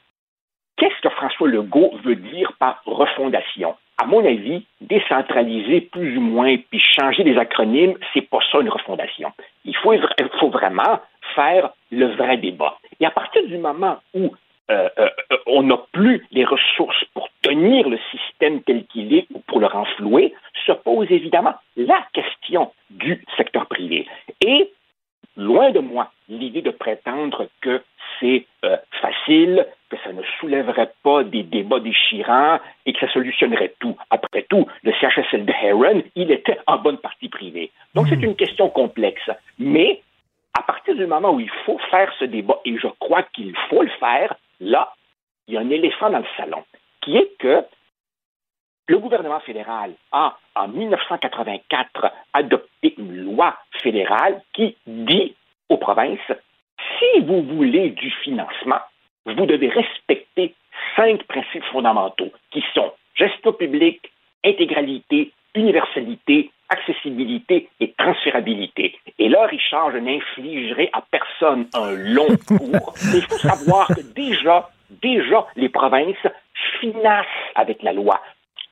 qu'est-ce 0.76 1.00
que 1.00 1.08
François 1.10 1.48
Legault 1.48 1.92
veut 2.02 2.16
dire 2.16 2.52
par 2.58 2.82
refondation? 2.86 3.76
À 3.98 4.06
mon 4.06 4.24
avis, 4.24 4.66
décentraliser 4.80 5.80
plus 5.80 6.18
ou 6.18 6.20
moins 6.20 6.56
puis 6.70 6.80
changer 6.80 7.22
les 7.22 7.38
acronymes, 7.38 7.94
c'est 8.12 8.28
pas 8.28 8.40
ça 8.50 8.58
une 8.60 8.68
refondation. 8.68 9.32
Il 9.64 9.76
faut 9.76 10.50
vraiment 10.50 11.00
faire 11.34 11.70
le 11.90 12.06
vrai 12.16 12.36
débat. 12.36 12.76
Et 13.00 13.06
à 13.06 13.10
partir 13.10 13.46
du 13.46 13.58
moment 13.58 13.98
où 14.14 14.34
euh, 14.70 14.88
euh, 14.98 15.08
on 15.46 15.62
n'a 15.62 15.78
plus 15.92 16.26
les 16.32 16.44
ressources 16.44 17.04
pour 17.14 17.28
tenir 17.42 17.88
le 17.88 17.98
système 18.10 18.62
tel 18.62 18.84
qu'il 18.86 19.14
est 19.14 19.26
ou 19.32 19.38
pour 19.46 19.60
le 19.60 19.66
renflouer, 19.66 20.34
se 20.66 20.72
pose 20.72 21.06
évidemment 21.10 21.54
la 21.76 22.04
question 22.12 22.72
du 22.90 23.24
secteur 23.36 23.66
privé. 23.66 24.06
Et 24.40 24.72
loin 25.36 25.70
de 25.70 25.78
moi 25.78 26.10
l'idée 26.28 26.62
de 26.62 26.70
prétendre 26.70 27.48
que 27.60 27.82
c'est 28.18 28.46
euh, 28.64 28.76
facile, 29.00 29.66
que 29.90 29.96
ça 30.02 30.12
ne 30.12 30.22
soulèverait 30.40 30.92
pas 31.02 31.22
des 31.22 31.42
débats 31.42 31.80
déchirants 31.80 32.58
et 32.86 32.92
que 32.92 32.98
ça 32.98 33.12
solutionnerait 33.12 33.74
tout. 33.78 33.96
Après 34.10 34.44
tout, 34.48 34.66
le 34.82 34.92
CHSL 34.92 35.44
de 35.44 35.52
Heron, 35.52 36.02
il 36.14 36.30
était 36.30 36.58
en 36.66 36.78
bonne 36.78 36.98
partie 36.98 37.28
privé. 37.28 37.70
Donc 37.94 38.08
c'est 38.08 38.16
hmm. 38.16 38.24
une 38.24 38.36
question 38.36 38.68
complexe. 38.68 39.30
Mais 39.58 40.02
à 40.56 40.62
partir 40.62 40.94
du 40.94 41.06
moment 41.06 41.32
où 41.32 41.40
il 41.40 41.50
faut 41.66 41.78
faire 41.90 42.10
ce 42.18 42.24
débat, 42.24 42.58
et 42.64 42.78
je 42.78 42.86
crois 42.98 43.22
qu'il 43.34 43.54
faut 43.68 43.82
le 43.82 43.90
faire, 44.00 44.34
là, 44.60 44.94
il 45.46 45.54
y 45.54 45.56
a 45.58 45.60
un 45.60 45.68
éléphant 45.70 46.08
dans 46.08 46.18
le 46.18 46.26
salon, 46.36 46.64
qui 47.02 47.16
est 47.16 47.36
que 47.38 47.62
le 48.88 48.98
gouvernement 48.98 49.40
fédéral 49.40 49.92
a, 50.12 50.38
en 50.54 50.68
1984, 50.68 52.10
adopté 52.32 52.94
une 52.96 53.16
loi 53.24 53.56
fédérale 53.82 54.40
qui 54.54 54.76
dit 54.86 55.34
aux 55.68 55.76
provinces, 55.76 56.32
si 56.98 57.20
vous 57.20 57.42
voulez 57.42 57.90
du 57.90 58.10
financement, 58.10 58.80
vous 59.26 59.44
devez 59.44 59.68
respecter 59.68 60.54
cinq 60.94 61.22
principes 61.24 61.64
fondamentaux 61.64 62.32
qui 62.50 62.64
sont 62.72 62.92
gestion 63.14 63.52
publique, 63.52 64.10
intégralité, 64.44 65.32
universalité, 65.54 66.50
accessibilité 66.68 67.68
et 67.80 67.92
transférabilité. 67.96 68.96
Et 69.18 69.28
là, 69.28 69.46
Richard, 69.46 69.92
je 69.92 69.98
n'infligerai 69.98 70.90
à 70.92 71.02
personne 71.10 71.66
un 71.74 71.92
long 71.92 72.36
cours, 72.46 72.94
mais 73.12 73.18
il 73.18 73.22
faut 73.22 73.38
savoir 73.38 73.88
que 73.88 74.00
déjà, 74.14 74.68
déjà, 75.02 75.46
les 75.56 75.68
provinces 75.68 76.26
finacent 76.80 77.26
avec 77.54 77.82
la 77.82 77.92
loi, 77.92 78.20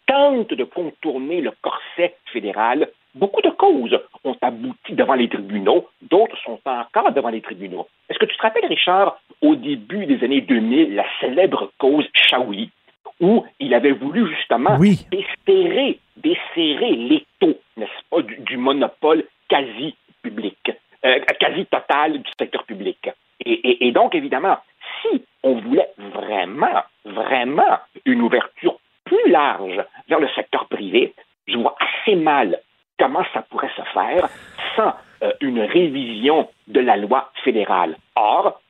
tentent 0.07 0.55
de 0.55 0.65
contourner 0.65 1.41
le 1.41 1.53
corset 1.63 2.17
fédéral. 2.33 2.89
Beaucoup 3.15 3.43
de 3.43 3.51
causes 3.51 3.99
ont 4.25 4.37
abouti 4.43 4.93
devant 4.93 5.15
les 5.15 5.29
tribunaux, 5.29 5.89
d'autres 6.03 6.37
sont 6.45 6.59
encore 6.65 7.13
devant 7.13 7.29
les 7.29 7.41
tribunaux. 7.41 7.87
Est-ce 8.09 8.19
que 8.19 8.27
tu 8.27 8.37
te 8.37 8.43
rappelles, 8.43 8.67
Richard, 8.67 9.19
au 9.41 9.55
début 9.55 10.07
des 10.07 10.23
années 10.25 10.41
2000, 10.41 10.97
la 10.97 11.05
célèbre 11.21 11.71
cause 11.79 12.07
Shaoli, 12.13 12.71
où 13.21 13.45
il 13.61 13.75
avait 13.75 13.93
voulu 13.93 14.29
justement 14.35 14.79
desserrer, 14.79 15.99
desserrer 16.17 16.93
l'étau, 16.93 17.59
n'est-ce 17.77 18.09
pas, 18.11 18.23
du, 18.23 18.57
monopole 18.57 19.25
quasi 19.49 19.95
public, 20.23 20.73
euh, 21.05 21.21
quasi 21.39 21.67
total 21.67 22.21
du 22.21 22.31
secteur 22.39 22.65
public. 22.65 23.11
Et, 23.47 23.91
donc, 23.93 24.15
évidemment, 24.15 24.59
si 25.03 25.23
on 25.43 25.61
voulait 25.61 25.91
vraiment, 25.99 26.83
vraiment 27.05 27.79
une 28.05 28.23
ouverture 28.23 28.79
plus 29.05 29.31
large 29.31 29.85
vers 30.09 30.21
le 30.21 30.29
secteur 30.29 30.67
privé, 30.67 31.15
je 31.47 31.59
vois 31.59 31.77
assez 31.79 32.17
mal 32.17 32.59
comment 32.99 33.25
ça 33.35 33.43
pourrait 33.43 33.73
se 33.77 33.83
faire 33.93 34.29
sans 34.77 34.95
euh, 35.23 35.33
une 35.41 35.61
révision 35.61 36.49
de 36.69 36.81
la 36.81 36.97
loi 36.97 37.31
fédérale. 37.43 37.97
Or, 38.17 38.61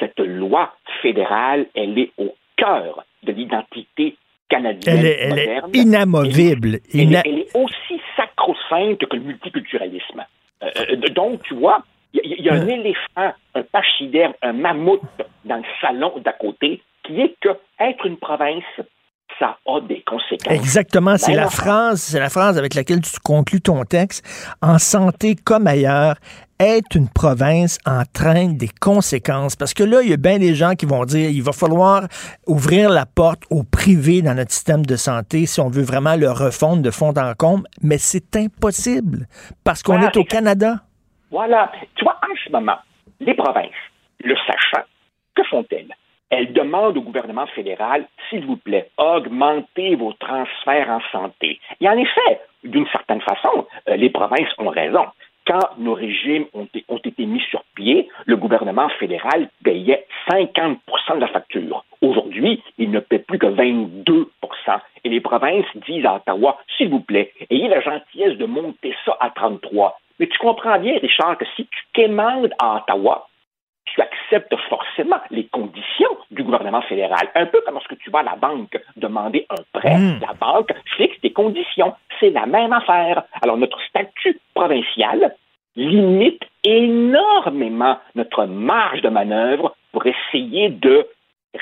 cette 0.00 0.20
loi 0.20 0.72
fédérale, 1.02 1.66
elle 1.74 1.98
est 1.98 2.12
au 2.18 2.34
cœur 2.56 3.04
de 3.24 3.32
l'identité 3.32 4.16
canadienne 4.48 4.98
elle 4.98 5.06
est, 5.06 5.28
moderne. 5.28 5.38
Elle 5.38 5.76
est 5.76 5.82
inamovible. 5.82 6.80
Elle, 6.92 7.14
est 7.14 7.56
aussi 7.56 8.00
sacro-sainte 8.16 9.04
que 9.06 9.16
le 9.16 9.22
multiculturalisme. 9.22 10.24
Euh, 10.62 10.68
euh, 10.90 10.96
donc, 11.10 11.42
tu 11.42 11.54
vois, 11.54 11.82
il 12.12 12.44
y, 12.44 12.48
a 12.48 12.54
un 12.54 12.68
éléphant, 12.68 13.32
un 13.54 13.62
pachyderme, 13.72 14.34
un 14.42 14.52
mammouth 14.52 15.00
dans 15.44 15.56
le 15.56 15.64
salon 15.80 16.12
d'à 16.24 16.32
côté 16.32 16.80
qui 17.02 17.20
est 17.20 17.34
que 17.40 17.48
être 17.80 18.06
une 18.06 18.16
province, 18.18 18.62
ça 19.38 19.58
a 19.66 19.80
des 19.80 20.02
conséquences. 20.06 20.52
Exactement, 20.52 21.16
c'est 21.16 21.34
la 21.34 21.48
phrase, 21.48 22.00
c'est 22.00 22.20
la 22.20 22.30
phrase 22.30 22.56
avec 22.56 22.74
laquelle 22.74 23.00
tu 23.00 23.18
conclus 23.22 23.60
ton 23.60 23.84
texte. 23.84 24.24
En 24.62 24.78
santé 24.78 25.34
comme 25.34 25.66
ailleurs, 25.66 26.14
être 26.60 26.96
une 26.96 27.08
province 27.08 27.78
entraîne 27.86 28.56
des 28.56 28.68
conséquences. 28.80 29.56
Parce 29.56 29.74
que 29.74 29.82
là, 29.82 30.02
il 30.02 30.10
y 30.10 30.12
a 30.12 30.16
bien 30.16 30.38
des 30.38 30.54
gens 30.54 30.74
qui 30.74 30.86
vont 30.86 31.04
dire 31.04 31.30
il 31.30 31.42
va 31.42 31.52
falloir 31.52 32.02
ouvrir 32.46 32.90
la 32.90 33.06
porte 33.06 33.42
au 33.50 33.62
privé 33.62 34.22
dans 34.22 34.34
notre 34.34 34.52
système 34.52 34.84
de 34.86 34.96
santé 34.96 35.46
si 35.46 35.60
on 35.60 35.68
veut 35.68 35.82
vraiment 35.82 36.16
le 36.16 36.30
refondre 36.30 36.82
de 36.82 36.90
fond 36.90 37.12
en 37.16 37.34
comble, 37.34 37.66
mais 37.82 37.98
c'est 37.98 38.36
impossible 38.36 39.26
parce 39.64 39.82
qu'on 39.82 40.00
est 40.00 40.16
au 40.16 40.24
Canada. 40.24 40.76
Voilà. 41.30 41.70
Tu 41.96 42.04
vois, 42.04 42.18
en 42.22 42.34
ce 42.44 42.50
moment, 42.52 42.78
les 43.20 43.34
provinces, 43.34 43.70
le 44.22 44.36
sachant, 44.46 44.84
que 45.34 45.42
font-elles? 45.44 45.94
Elles 46.30 46.52
demandent 46.52 46.96
au 46.96 47.02
gouvernement 47.02 47.46
fédéral, 47.48 48.06
s'il 48.28 48.44
vous 48.46 48.56
plaît, 48.56 48.90
augmentez 48.96 49.94
vos 49.94 50.12
transferts 50.14 50.90
en 50.90 51.00
santé. 51.12 51.60
Et 51.80 51.88
en 51.88 51.96
effet, 51.96 52.40
d'une 52.64 52.86
certaine 52.88 53.20
façon, 53.20 53.66
euh, 53.88 53.96
les 53.96 54.10
provinces 54.10 54.48
ont 54.58 54.68
raison 54.68 55.06
quand 55.46 55.78
nos 55.78 55.94
régimes 55.94 56.46
ont, 56.54 56.66
été 57.04 57.26
mis 57.26 57.40
sur 57.50 57.62
pied, 57.74 58.08
le 58.26 58.36
gouvernement 58.36 58.88
fédéral 59.00 59.48
payait 59.62 60.06
50 60.30 60.78
de 61.16 61.20
la 61.20 61.28
facture. 61.28 61.84
Aujourd'hui, 62.00 62.62
il 62.78 62.90
ne 62.90 63.00
paie 63.00 63.18
plus 63.18 63.38
que 63.38 63.46
22% 63.46 64.26
Et 65.04 65.08
les 65.08 65.20
provinces 65.20 65.66
disent 65.86 66.06
à 66.06 66.16
Ottawa, 66.16 66.58
s'il 66.76 66.88
vous 66.88 67.00
plaît, 67.00 67.32
ayez 67.50 67.68
la 67.68 67.80
gentillesse 67.80 68.38
de 68.38 68.46
monter 68.46 68.94
ça 69.04 69.16
à 69.20 69.30
33 69.30 69.98
Mais 70.18 70.26
tu 70.26 70.38
comprends 70.38 70.78
bien, 70.78 70.98
Richard, 70.98 71.36
que 71.38 71.44
si 71.56 71.66
tu 71.66 71.80
quémandes 71.92 72.50
à 72.58 72.76
Ottawa, 72.76 73.28
tu 73.94 74.00
acceptes 74.00 74.54
forcément 74.68 75.20
les 75.30 75.44
conditions 75.46 76.16
du 76.30 76.42
gouvernement 76.42 76.82
fédéral. 76.82 77.30
Un 77.34 77.46
peu 77.46 77.60
comme 77.64 77.74
lorsque 77.74 77.96
tu 77.98 78.10
vas 78.10 78.20
à 78.20 78.22
la 78.24 78.36
banque 78.36 78.76
demander 78.96 79.46
un 79.50 79.78
prêt, 79.78 79.96
hmm. 79.96 80.20
la 80.20 80.34
banque 80.34 80.72
fixe 80.96 81.20
des 81.22 81.32
conditions. 81.32 81.94
C'est 82.18 82.30
la 82.30 82.46
même 82.46 82.72
affaire. 82.72 83.24
Alors, 83.42 83.56
notre 83.56 83.80
statut 83.88 84.38
provincial 84.54 85.34
limite 85.76 86.42
énormément 86.64 87.98
notre 88.14 88.44
marge 88.44 89.02
de 89.02 89.08
manœuvre 89.08 89.74
pour 89.92 90.04
essayer 90.06 90.68
de 90.70 91.06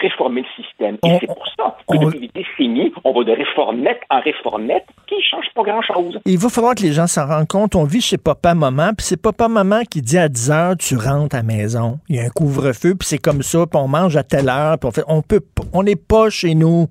réformer 0.00 0.42
le 0.42 0.64
système. 0.64 0.96
Et 1.04 1.18
c'est 1.20 1.26
pour 1.26 1.46
ça 1.56 1.76
que 1.88 1.96
depuis 1.98 2.20
des 2.20 2.42
décennies, 2.42 2.92
on 3.04 3.12
va 3.12 3.24
de 3.24 3.32
réformette 3.32 4.00
en 4.10 4.20
réformette 4.20 4.86
qui 5.06 5.16
ne 5.16 5.20
change 5.20 5.46
pas 5.54 5.62
grand-chose. 5.62 6.18
Il 6.24 6.38
va 6.38 6.48
falloir 6.48 6.74
que 6.74 6.82
les 6.82 6.92
gens 6.92 7.06
s'en 7.06 7.26
rendent 7.26 7.48
compte. 7.48 7.74
On 7.74 7.84
vit 7.84 8.00
chez 8.00 8.18
papa-maman, 8.18 8.94
puis 8.96 9.06
c'est 9.06 9.20
papa-maman 9.20 9.82
qui 9.90 10.02
dit 10.02 10.18
à 10.18 10.28
10 10.28 10.50
heures, 10.50 10.76
tu 10.76 10.96
rentres 10.96 11.34
à 11.34 11.38
la 11.38 11.44
maison. 11.44 11.98
Il 12.08 12.16
y 12.16 12.20
a 12.20 12.24
un 12.24 12.30
couvre-feu, 12.30 12.94
puis 12.94 13.08
c'est 13.08 13.18
comme 13.18 13.42
ça, 13.42 13.66
puis 13.66 13.80
on 13.80 13.88
mange 13.88 14.16
à 14.16 14.22
telle 14.22 14.48
heure, 14.48 14.78
puis 14.78 14.88
on 14.88 14.92
fait, 14.92 15.04
on 15.08 15.22
peut, 15.22 15.40
on 15.72 15.82
n'est 15.82 15.96
pas 15.96 16.30
chez 16.30 16.54
nous. 16.54 16.86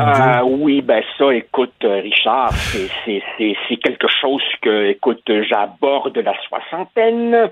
Ah 0.00 0.44
oui, 0.44 0.80
ben 0.80 1.02
ça, 1.16 1.34
écoute, 1.34 1.72
euh, 1.84 2.00
Richard, 2.00 2.52
c'est 2.52 3.76
quelque 3.82 4.06
chose 4.08 4.42
que, 4.62 4.90
écoute, 4.90 5.28
j'aborde 5.48 6.16
la 6.18 6.34
soixantaine. 6.42 7.50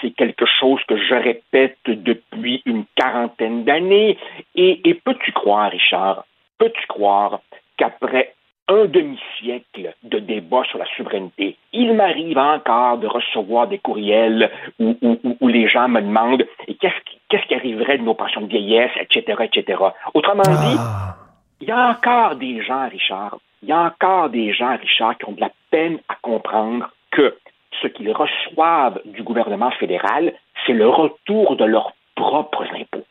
C'est 0.00 0.10
quelque 0.10 0.44
chose 0.44 0.80
que 0.86 0.96
je 0.96 1.14
répète 1.14 1.78
depuis 1.86 2.62
une 2.66 2.84
quarantaine 2.94 3.64
d'années. 3.64 4.18
Et, 4.54 4.88
et 4.88 4.94
peux-tu 4.94 5.32
croire, 5.32 5.70
Richard, 5.70 6.24
peux-tu 6.58 6.86
croire 6.86 7.40
qu'après 7.78 8.34
un 8.68 8.86
demi-siècle 8.86 9.94
de 10.02 10.18
débat 10.18 10.64
sur 10.64 10.78
la 10.78 10.86
souveraineté, 10.96 11.56
il 11.72 11.94
m'arrive 11.94 12.36
encore 12.36 12.98
de 12.98 13.06
recevoir 13.06 13.68
des 13.68 13.78
courriels 13.78 14.50
où, 14.80 14.96
où, 15.40 15.48
les 15.48 15.68
gens 15.68 15.88
me 15.88 16.00
demandent 16.00 16.44
qu'est-ce 16.66 17.00
qui, 17.04 17.18
qu'est-ce 17.28 17.46
qui 17.46 17.54
arriverait 17.54 17.98
de 17.98 18.02
nos 18.02 18.14
pensions 18.14 18.40
de 18.40 18.48
vieillesse, 18.48 18.90
etc., 19.00 19.44
etc. 19.44 19.78
Autrement 20.14 20.42
dit, 20.42 20.76
ah. 20.78 21.25
Il 21.60 21.68
y 21.68 21.70
a 21.70 21.90
encore 21.90 22.36
des 22.36 22.62
gens, 22.62 22.88
Richard, 22.88 23.38
il 23.62 23.68
y 23.68 23.72
a 23.72 23.80
encore 23.80 24.30
des 24.30 24.52
gens, 24.52 24.76
Richard, 24.76 25.16
qui 25.18 25.28
ont 25.28 25.32
de 25.32 25.40
la 25.40 25.50
peine 25.70 25.98
à 26.08 26.16
comprendre 26.16 26.90
que 27.10 27.36
ce 27.82 27.88
qu'ils 27.88 28.12
reçoivent 28.12 29.00
du 29.04 29.22
gouvernement 29.22 29.70
fédéral, 29.72 30.32
c'est 30.66 30.72
le 30.72 30.88
retour 30.88 31.56
de 31.56 31.64
leurs 31.64 31.92
propres 32.14 32.64
impôts. 32.74 33.04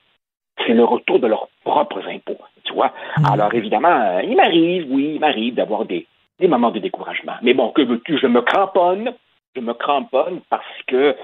C'est 0.66 0.74
le 0.74 0.84
retour 0.84 1.20
de 1.20 1.28
leurs 1.28 1.50
propres 1.64 2.08
impôts. 2.08 2.40
Tu 2.64 2.74
vois? 2.74 2.94
Hmm. 3.18 3.26
Alors, 3.34 3.54
évidemment, 3.54 4.20
il 4.20 4.36
m'arrive, 4.36 4.88
oui, 4.90 5.14
il 5.16 5.20
m'arrive 5.20 5.56
d'avoir 5.56 5.86
des, 5.86 6.08
des 6.40 6.48
moments 6.48 6.72
de 6.72 6.80
découragement. 6.80 7.36
Mais 7.42 7.54
bon, 7.54 7.70
que 7.70 7.82
veux-tu? 7.82 8.18
Je 8.18 8.28
me 8.28 8.42
cramponne. 8.42 9.14
Je 9.56 9.62
me 9.62 9.74
cramponne 9.74 10.42
parce 10.50 10.66
que 10.88 11.16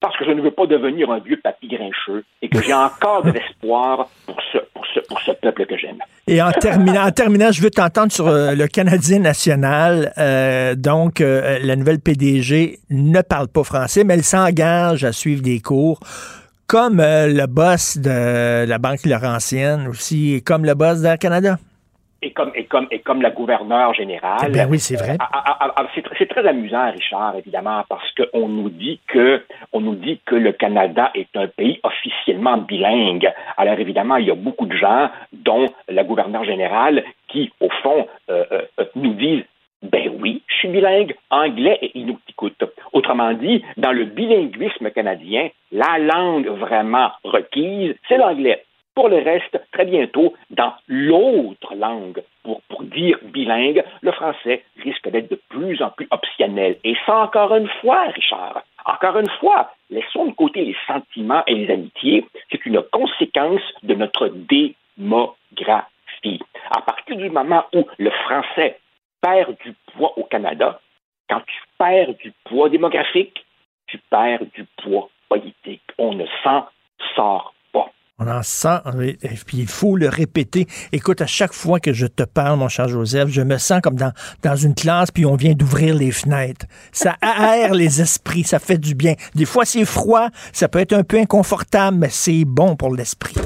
parce 0.00 0.16
que 0.16 0.24
je 0.24 0.30
ne 0.30 0.40
veux 0.40 0.50
pas 0.50 0.66
devenir 0.66 1.10
un 1.10 1.18
vieux 1.18 1.40
papy 1.42 1.68
grincheux 1.68 2.24
et 2.40 2.48
que 2.48 2.62
j'ai 2.62 2.74
encore 2.74 3.22
de 3.24 3.32
l'espoir 3.32 4.08
pour 4.26 4.36
ce, 4.52 4.58
pour, 4.72 4.86
ce, 4.94 5.00
pour 5.00 5.20
ce 5.20 5.32
peuple 5.32 5.66
que 5.66 5.76
j'aime. 5.76 5.98
Et 6.28 6.40
en 6.40 6.52
terminant, 6.52 7.06
en 7.06 7.10
terminant, 7.10 7.50
je 7.50 7.60
veux 7.60 7.70
t'entendre 7.70 8.12
sur 8.12 8.28
euh, 8.28 8.54
le 8.54 8.68
Canadien 8.68 9.18
national. 9.18 10.12
Euh, 10.18 10.76
donc, 10.76 11.20
euh, 11.20 11.58
la 11.62 11.74
nouvelle 11.74 11.98
PDG 11.98 12.78
ne 12.90 13.20
parle 13.22 13.48
pas 13.48 13.64
français, 13.64 14.04
mais 14.04 14.14
elle 14.14 14.24
s'engage 14.24 15.04
à 15.04 15.12
suivre 15.12 15.42
des 15.42 15.60
cours 15.60 16.00
comme 16.68 16.98
le 16.98 17.46
boss 17.46 17.96
de 17.96 18.66
la 18.66 18.76
Banque 18.76 19.06
Laurentienne 19.06 19.88
aussi, 19.88 20.34
et 20.34 20.42
comme 20.42 20.66
le 20.66 20.74
boss 20.74 21.00
d'Air 21.00 21.18
Canada 21.18 21.56
et 22.20 22.32
comme, 22.32 22.50
et 22.54 22.64
comme, 22.64 22.88
et 22.90 22.98
comme 22.98 23.22
la 23.22 23.30
gouverneure 23.30 23.94
générale. 23.94 24.50
Ben 24.52 24.68
oui, 24.68 24.78
c'est 24.78 24.96
vrai. 24.96 25.16
c'est 26.18 26.28
très 26.28 26.46
amusant, 26.46 26.90
Richard, 26.90 27.36
évidemment, 27.36 27.84
parce 27.88 28.10
qu'on 28.14 28.48
nous 28.48 28.70
dit 28.70 29.00
que, 29.06 29.42
on 29.72 29.80
nous 29.80 29.94
dit 29.94 30.20
que 30.26 30.34
le 30.34 30.52
Canada 30.52 31.10
est 31.14 31.34
un 31.36 31.46
pays 31.46 31.78
officiellement 31.82 32.58
bilingue. 32.58 33.32
Alors, 33.56 33.78
évidemment, 33.78 34.16
il 34.16 34.26
y 34.26 34.30
a 34.30 34.34
beaucoup 34.34 34.66
de 34.66 34.76
gens, 34.76 35.10
dont 35.32 35.66
la 35.88 36.04
gouverneure 36.04 36.44
générale, 36.44 37.04
qui, 37.28 37.52
au 37.60 37.68
fond, 37.82 38.06
euh, 38.30 38.44
euh, 38.52 38.84
nous 38.96 39.14
disent 39.14 39.44
ben 39.80 40.10
oui, 40.20 40.42
je 40.48 40.54
suis 40.56 40.68
bilingue, 40.68 41.14
anglais 41.30 41.78
et 41.80 41.96
inuktitut. 41.96 42.66
Autrement 42.92 43.32
dit, 43.34 43.62
dans 43.76 43.92
le 43.92 44.06
bilinguisme 44.06 44.90
canadien, 44.90 45.50
la 45.70 45.98
langue 45.98 46.48
vraiment 46.48 47.12
requise, 47.22 47.94
c'est 48.08 48.16
l'anglais. 48.16 48.64
Pour 48.98 49.10
le 49.10 49.18
reste, 49.18 49.56
très 49.70 49.84
bientôt, 49.84 50.34
dans 50.50 50.74
l'autre 50.88 51.76
langue, 51.76 52.20
pour, 52.42 52.82
dire 52.82 53.16
bilingue, 53.22 53.84
le 54.00 54.10
français 54.10 54.64
risque 54.82 55.08
d'être 55.08 55.30
de 55.30 55.40
plus 55.50 55.80
en 55.80 55.90
plus 55.90 56.08
optionnel. 56.10 56.78
Et 56.82 56.96
ça, 57.06 57.18
encore 57.18 57.54
une 57.54 57.68
fois, 57.80 58.08
Richard, 58.08 58.64
encore 58.84 59.18
une 59.20 59.30
fois, 59.38 59.70
laissons 59.88 60.26
de 60.26 60.32
côté 60.32 60.64
les 60.64 60.76
sentiments 60.88 61.44
et 61.46 61.54
les 61.54 61.72
amitiés, 61.72 62.26
c'est 62.50 62.66
une 62.66 62.82
conséquence 62.90 63.62
de 63.84 63.94
notre 63.94 64.32
démographie. 64.98 66.40
À 66.76 66.80
partir 66.80 67.18
du 67.18 67.30
moment 67.30 67.66
où 67.72 67.86
le 67.98 68.10
français 68.10 68.80
perd 69.22 69.56
du 69.64 69.76
poids 69.94 70.12
au 70.18 70.24
Canada, 70.24 70.80
quand 71.30 71.42
tu 71.46 71.62
perds 71.78 72.14
du 72.14 72.32
poids 72.46 72.68
démographique, 72.68 73.46
tu 73.86 73.98
perds 74.10 74.44
du 74.54 74.66
poids 74.82 75.08
politique. 75.28 75.82
On 75.98 76.14
ne 76.14 76.26
s'en 76.42 76.66
sort 77.14 77.54
on 78.18 78.26
en 78.26 78.42
sent, 78.42 78.80
et 79.00 79.28
puis 79.46 79.58
il 79.58 79.68
faut 79.68 79.96
le 79.96 80.08
répéter. 80.08 80.66
Écoute, 80.92 81.20
à 81.20 81.26
chaque 81.26 81.52
fois 81.52 81.78
que 81.78 81.92
je 81.92 82.06
te 82.06 82.24
parle, 82.24 82.58
mon 82.58 82.68
cher 82.68 82.88
Joseph, 82.88 83.28
je 83.28 83.42
me 83.42 83.58
sens 83.58 83.80
comme 83.80 83.94
dans, 83.94 84.12
dans 84.42 84.56
une 84.56 84.74
classe, 84.74 85.10
puis 85.10 85.24
on 85.24 85.36
vient 85.36 85.52
d'ouvrir 85.52 85.94
les 85.94 86.10
fenêtres. 86.10 86.66
Ça 86.90 87.16
aère 87.22 87.74
les 87.74 88.00
esprits, 88.00 88.42
ça 88.42 88.58
fait 88.58 88.78
du 88.78 88.94
bien. 88.94 89.14
Des 89.34 89.44
fois, 89.44 89.64
c'est 89.64 89.84
froid, 89.84 90.28
ça 90.52 90.68
peut 90.68 90.80
être 90.80 90.92
un 90.92 91.04
peu 91.04 91.18
inconfortable, 91.18 91.98
mais 91.98 92.10
c'est 92.10 92.44
bon 92.44 92.74
pour 92.74 92.94
l'esprit. 92.94 93.36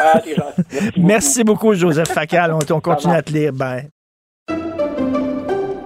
Ah, 0.00 0.22
Merci, 0.96 1.44
beaucoup. 1.44 1.74
Joseph 1.74 2.08
Facal. 2.08 2.52
On, 2.52 2.60
on 2.70 2.80
continue 2.80 3.14
à 3.14 3.22
te 3.22 3.32
lire. 3.32 3.52
Bye. 3.52 3.88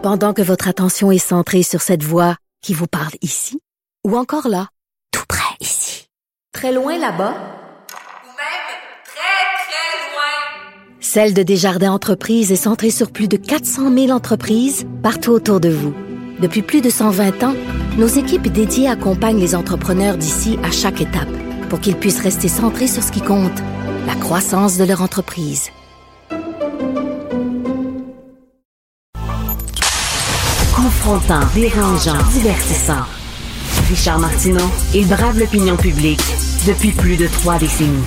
Pendant 0.02 0.32
que 0.32 0.42
votre 0.42 0.68
attention 0.68 1.10
est 1.10 1.18
centrée 1.18 1.62
sur 1.62 1.80
cette 1.80 2.02
voix 2.02 2.36
qui 2.62 2.74
vous 2.74 2.86
parle 2.86 3.12
ici, 3.20 3.60
ou 4.06 4.16
encore 4.16 4.48
là, 4.48 4.68
tout 5.12 5.24
près 5.28 5.56
ici, 5.60 6.06
très 6.52 6.72
loin 6.72 6.98
là-bas, 6.98 7.61
Celle 11.14 11.34
de 11.34 11.42
Desjardins 11.42 11.92
Entreprises 11.92 12.52
est 12.52 12.56
centrée 12.56 12.88
sur 12.88 13.10
plus 13.10 13.28
de 13.28 13.36
400 13.36 13.92
000 13.94 14.08
entreprises 14.12 14.86
partout 15.02 15.32
autour 15.32 15.60
de 15.60 15.68
vous. 15.68 15.92
Depuis 16.40 16.62
plus 16.62 16.80
de 16.80 16.88
120 16.88 17.42
ans, 17.42 17.54
nos 17.98 18.06
équipes 18.06 18.48
dédiées 18.50 18.88
accompagnent 18.88 19.38
les 19.38 19.54
entrepreneurs 19.54 20.16
d'ici 20.16 20.58
à 20.62 20.70
chaque 20.70 21.02
étape 21.02 21.28
pour 21.68 21.80
qu'ils 21.80 21.96
puissent 21.96 22.22
rester 22.22 22.48
centrés 22.48 22.86
sur 22.86 23.02
ce 23.02 23.12
qui 23.12 23.20
compte, 23.20 23.52
la 24.06 24.14
croissance 24.14 24.78
de 24.78 24.84
leur 24.84 25.02
entreprise. 25.02 25.68
Confrontant, 30.74 31.40
dérangeant, 31.54 32.16
divertissant. 32.32 33.04
Richard 33.90 34.18
Martineau, 34.18 34.70
il 34.94 35.06
brave 35.06 35.38
l'opinion 35.38 35.76
publique 35.76 36.22
depuis 36.66 36.92
plus 36.92 37.18
de 37.18 37.26
trois 37.26 37.58
décennies. 37.58 38.06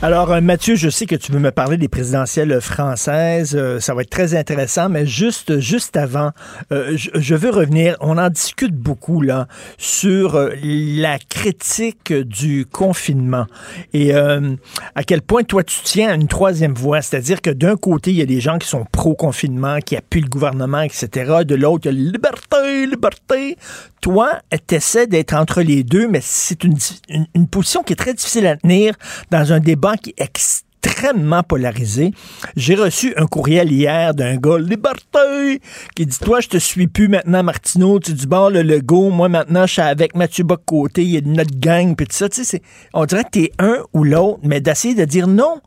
Alors, 0.00 0.32
euh, 0.32 0.40
Mathieu, 0.40 0.74
je 0.74 0.88
sais 0.88 1.06
que 1.06 1.14
tu 1.14 1.32
veux 1.32 1.38
me 1.38 1.50
parler 1.50 1.76
des 1.76 1.88
présidentielles 1.88 2.60
françaises. 2.60 3.54
Euh, 3.54 3.78
ça 3.78 3.94
va 3.94 4.02
être 4.02 4.10
très 4.10 4.34
intéressant, 4.34 4.88
mais 4.88 5.06
juste, 5.06 5.60
juste 5.60 5.96
avant, 5.96 6.30
euh, 6.72 6.96
je, 6.96 7.34
veux 7.34 7.50
revenir. 7.50 7.96
On 8.00 8.16
en 8.18 8.30
discute 8.30 8.74
beaucoup, 8.74 9.20
là, 9.20 9.46
sur 9.78 10.50
la 10.62 11.18
critique 11.18 12.12
du 12.12 12.66
confinement 12.66 13.46
et 13.92 14.14
à 14.14 15.04
quel 15.06 15.22
point 15.22 15.42
toi, 15.42 15.62
tu 15.64 15.80
tiens 15.82 16.10
à 16.10 16.14
une 16.14 16.28
troisième 16.28 16.74
voie. 16.74 17.02
C'est-à-dire 17.02 17.40
que 17.40 17.50
d'un 17.50 17.76
côté, 17.76 18.10
il 18.10 18.16
y 18.16 18.22
a 18.22 18.26
des 18.26 18.40
gens 18.40 18.58
qui 18.58 18.68
sont 18.68 18.84
pro-confinement, 18.90 19.78
qui 19.80 19.96
appuient 19.96 20.22
le 20.22 20.28
gouvernement, 20.28 20.82
etc. 20.82 21.44
De 21.44 21.54
l'autre, 21.54 21.86
il 21.86 21.94
y 21.94 22.06
a 22.06 22.10
liberté, 22.12 22.86
liberté. 22.86 23.56
Toi, 24.00 24.40
tu 24.68 24.74
essaies 24.74 25.06
d'être 25.06 25.34
entre 25.34 25.62
les 25.62 25.84
deux, 25.84 26.08
mais 26.08 26.20
c'est 26.22 26.64
une, 26.64 26.76
une, 27.08 27.26
une 27.34 27.48
position 27.48 27.82
qui 27.82 27.92
est 27.92 27.96
très 27.96 28.14
difficile 28.14 28.46
à 28.46 28.56
tenir 28.56 28.94
dans 29.30 29.52
un 29.52 29.60
débat 29.60 29.81
qui 30.00 30.10
est 30.16 30.22
extrêmement 30.22 31.42
polarisé. 31.42 32.12
J'ai 32.56 32.74
reçu 32.74 33.14
un 33.16 33.26
courriel 33.26 33.70
hier 33.70 34.14
d'un 34.14 34.36
gars, 34.36 34.58
Liberté, 34.58 35.60
qui 35.94 36.06
dit 36.06 36.18
Toi, 36.18 36.40
je 36.40 36.48
te 36.48 36.56
suis 36.56 36.86
plus 36.86 37.08
maintenant, 37.08 37.42
Martineau. 37.42 38.00
Tu 38.00 38.12
dis 38.14 38.26
Bon, 38.26 38.48
le 38.48 38.62
Lego, 38.62 39.10
moi 39.10 39.28
maintenant, 39.28 39.66
je 39.66 39.72
suis 39.74 39.82
avec 39.82 40.14
Mathieu 40.14 40.44
Bock-Côté, 40.44 41.02
il 41.02 41.10
y 41.10 41.16
a 41.18 41.20
notre 41.20 41.58
gang, 41.58 41.94
puis 41.94 42.06
tout 42.06 42.16
ça. 42.16 42.28
Tu 42.28 42.44
sais, 42.44 42.62
on 42.94 43.04
dirait 43.04 43.24
que 43.24 43.30
tu 43.32 43.44
es 43.44 43.52
un 43.58 43.78
ou 43.92 44.04
l'autre, 44.04 44.40
mais 44.42 44.60
d'essayer 44.60 44.94
de 44.94 45.04
dire 45.04 45.26
non. 45.26 45.60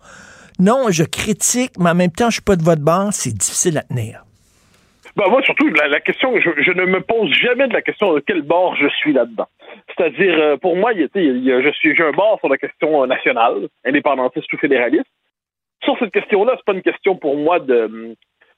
Non, 0.57 0.85
je 0.89 1.03
critique, 1.03 1.73
mais 1.77 1.89
en 1.89 1.95
même 1.95 2.11
temps, 2.11 2.29
je 2.29 2.35
suis 2.35 2.41
pas 2.41 2.55
de 2.55 2.63
votre 2.63 2.81
bord, 2.81 3.09
c'est 3.11 3.33
difficile 3.33 3.77
à 3.77 3.83
tenir. 3.83 4.24
Ben 5.15 5.29
moi, 5.29 5.41
surtout, 5.43 5.69
la, 5.69 5.99
question, 6.01 6.37
je, 6.39 6.71
ne 6.71 6.85
me 6.85 6.99
pose 6.99 7.31
jamais 7.31 7.67
de 7.67 7.73
la 7.73 7.81
question 7.81 8.13
de 8.13 8.19
quel 8.19 8.41
bord 8.41 8.75
je 8.75 8.87
suis 8.89 9.13
là-dedans. 9.13 9.47
C'est-à-dire, 9.87 10.37
euh, 10.37 10.57
pour 10.57 10.75
moi, 10.75 10.91
je 10.93 11.71
suis, 11.73 11.95
j'ai 11.95 12.03
un 12.03 12.11
bord 12.11 12.37
sur 12.39 12.49
la 12.49 12.57
question 12.57 13.05
nationale, 13.07 13.67
indépendantiste 13.85 14.51
ou 14.51 14.57
fédéraliste. 14.57 15.05
Sur 15.83 15.97
cette 15.99 16.11
question-là, 16.11 16.55
c'est 16.57 16.65
pas 16.65 16.73
une 16.73 16.81
question 16.81 17.15
pour 17.15 17.37
moi 17.37 17.59
de, 17.59 18.15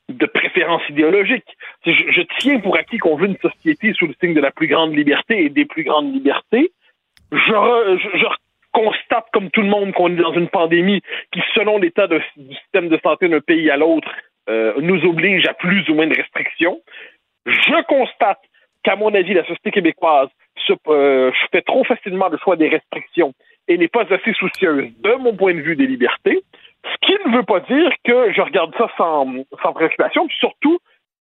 de 0.10 0.26
préférence 0.26 0.82
idéologique. 0.90 1.46
Je, 1.86 2.22
tiens 2.40 2.60
pour 2.60 2.76
acquis 2.76 2.98
qu'on 2.98 3.16
veut 3.16 3.28
une 3.28 3.38
société 3.38 3.94
sous 3.94 4.08
le 4.08 4.16
signe 4.20 4.34
de 4.34 4.42
la 4.42 4.52
plus 4.52 4.68
grande 4.68 4.96
liberté 4.96 5.44
et 5.44 5.50
des 5.50 5.66
plus 5.66 5.84
grandes 5.84 6.12
libertés. 6.12 6.72
Je, 7.32 7.38
je 7.38 8.26
constate, 8.72 9.26
comme 9.34 9.50
tout 9.52 9.62
le 9.62 9.68
monde, 9.68 9.94
qu'on 9.94 10.12
est 10.12 10.22
dans 10.22 10.34
une 10.34 10.50
pandémie 10.50 11.02
qui, 11.32 11.42
selon 11.56 11.78
l'état 11.78 12.08
du 12.08 12.22
système 12.50 12.90
de 12.90 13.00
santé 13.04 13.28
d'un 13.28 13.42
pays 13.42 13.70
à 13.70 13.78
l'autre, 13.78 14.10
euh, 14.50 14.74
nous 14.80 15.04
oblige 15.06 15.46
à 15.48 15.54
plus 15.54 15.88
ou 15.90 15.96
moins 15.96 16.08
de 16.08 16.16
restrictions. 16.16 16.80
Je 17.46 17.84
constate 17.84 18.40
qu'à 18.84 18.96
mon 18.96 19.14
avis, 19.14 19.34
la 19.34 19.44
société 19.44 19.72
québécoise 19.72 20.30
se, 20.66 20.74
euh, 20.88 21.32
fait 21.52 21.62
trop 21.62 21.84
facilement 21.84 22.30
le 22.30 22.38
choix 22.38 22.56
des 22.56 22.70
restrictions 22.70 23.34
et 23.68 23.78
n'est 23.78 23.88
pas 23.88 24.06
assez 24.14 24.34
soucieuse, 24.34 24.90
de 25.00 25.14
mon 25.16 25.36
point 25.36 25.54
de 25.54 25.60
vue, 25.60 25.76
des 25.76 25.88
libertés. 25.88 26.42
Ce 26.84 26.96
qui 27.06 27.14
ne 27.26 27.36
veut 27.36 27.44
pas 27.44 27.60
dire 27.62 27.92
que 28.04 28.32
je 28.32 28.42
regarde 28.42 28.74
ça 28.78 28.88
sans, 28.98 29.28
sans 29.62 29.74
préoccupation. 29.74 30.28
Surtout, 30.40 30.80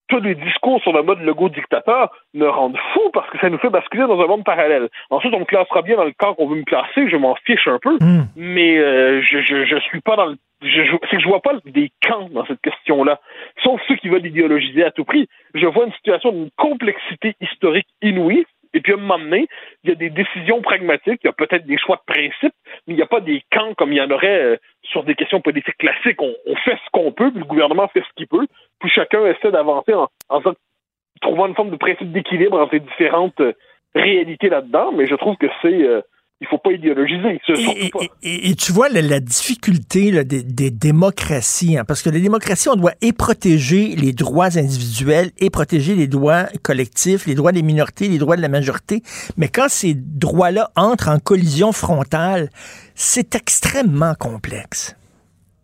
tous 0.07 0.19
les 0.19 0.35
discours 0.35 0.81
sur 0.81 0.93
le 0.93 1.03
mode 1.03 1.21
logo 1.21 1.49
dictateur 1.49 2.11
me 2.33 2.47
rendent 2.47 2.77
fou 2.93 3.09
parce 3.13 3.29
que 3.29 3.39
ça 3.39 3.49
nous 3.49 3.57
fait 3.57 3.69
basculer 3.69 4.07
dans 4.07 4.19
un 4.19 4.27
monde 4.27 4.43
parallèle. 4.43 4.89
Ensuite, 5.09 5.33
on 5.33 5.39
me 5.39 5.45
classera 5.45 5.81
bien 5.81 5.95
dans 5.97 6.03
le 6.03 6.13
camp 6.17 6.33
qu'on 6.35 6.47
veut 6.47 6.57
me 6.57 6.63
classer, 6.63 7.09
je 7.09 7.17
m'en 7.17 7.35
fiche 7.45 7.67
un 7.67 7.79
peu, 7.79 7.97
Hmm. 8.01 8.25
mais 8.35 8.77
euh, 8.77 9.21
je, 9.21 9.41
je, 9.41 9.65
je 9.65 9.79
suis 9.79 10.01
pas 10.01 10.15
dans 10.15 10.25
le 10.25 10.35
je, 10.61 10.83
je, 10.83 10.95
c'est 11.09 11.17
que 11.17 11.21
je 11.21 11.27
vois 11.27 11.41
pas 11.41 11.53
des 11.65 11.91
camps 12.05 12.29
dans 12.31 12.45
cette 12.45 12.61
question-là, 12.61 13.19
sauf 13.63 13.79
ceux 13.87 13.95
qui 13.95 14.09
veulent 14.09 14.25
idéologiser 14.25 14.83
à 14.83 14.91
tout 14.91 15.03
prix. 15.03 15.27
Je 15.53 15.65
vois 15.65 15.85
une 15.85 15.93
situation 15.93 16.31
d'une 16.31 16.49
complexité 16.57 17.35
historique 17.41 17.87
inouïe, 18.01 18.45
et 18.75 18.81
puis 18.81 18.91
à 18.91 18.95
un 18.95 18.99
moment 18.99 19.17
donné, 19.17 19.47
il 19.83 19.89
y 19.89 19.93
a 19.93 19.95
des 19.95 20.09
décisions 20.09 20.61
pragmatiques, 20.61 21.21
il 21.23 21.27
y 21.27 21.29
a 21.29 21.33
peut-être 21.33 21.65
des 21.65 21.77
choix 21.77 21.95
de 21.95 22.13
principe, 22.13 22.53
mais 22.85 22.93
il 22.93 22.95
n'y 22.97 23.01
a 23.01 23.07
pas 23.07 23.21
des 23.21 23.41
camps 23.51 23.73
comme 23.73 23.93
il 23.93 23.97
y 23.97 24.01
en 24.01 24.11
aurait 24.11 24.43
euh, 24.43 24.57
sur 24.83 25.03
des 25.05 25.15
questions 25.15 25.39
politiques 25.39 25.77
classiques. 25.77 26.21
On, 26.21 26.55
fait 26.57 26.75
ce 26.75 26.89
qu'on 26.91 27.11
peut, 27.13 27.31
puis 27.31 27.39
le 27.39 27.45
gouvernement 27.45 27.87
fait 27.87 28.01
ce 28.01 28.13
qu'il 28.17 28.27
peut, 28.27 28.45
puis 28.79 28.89
chacun 28.89 29.25
essaie 29.25 29.51
d'avancer 29.51 29.93
en, 29.93 30.09
trouvant 31.21 31.47
une 31.47 31.55
forme 31.55 31.71
de 31.71 31.77
principe 31.77 32.11
d'équilibre 32.11 32.59
entre 32.59 32.73
les 32.73 32.81
différentes 32.81 33.39
euh, 33.39 33.53
réalités 33.95 34.49
là-dedans, 34.49 34.91
mais 34.91 35.07
je 35.07 35.15
trouve 35.15 35.37
que 35.37 35.47
c'est... 35.61 36.03
il 36.41 36.47
faut 36.47 36.57
pas 36.57 36.71
idéologiser. 36.71 37.39
pas. 37.91 37.99
Et, 38.23 38.49
et 38.49 38.55
tu 38.55 38.71
vois 38.73 38.89
la, 38.89 39.01
la 39.01 39.19
difficulté 39.19 40.11
là, 40.11 40.23
des, 40.23 40.43
des 40.43 40.69
démocraties, 40.69 41.77
hein, 41.77 41.85
parce 41.87 42.01
que 42.01 42.09
les 42.09 42.19
démocraties, 42.21 42.69
on 42.69 42.75
doit 42.75 42.93
et 43.01 43.13
protéger 43.13 43.95
les 43.95 44.11
droits 44.11 44.57
individuels 44.57 45.31
et 45.39 45.49
protéger 45.49 45.95
les 45.95 46.07
droits 46.07 46.45
collectifs, 46.63 47.25
les 47.25 47.35
droits 47.35 47.51
des 47.51 47.63
minorités, 47.63 48.07
les 48.09 48.17
droits 48.17 48.35
de 48.35 48.41
la 48.41 48.49
majorité. 48.49 49.01
Mais 49.37 49.47
quand 49.47 49.69
ces 49.69 49.93
droits-là 49.95 50.71
entrent 50.75 51.09
en 51.09 51.19
collision 51.19 51.71
frontale, 51.71 52.49
c'est 52.95 53.35
extrêmement 53.35 54.13
complexe. 54.15 54.95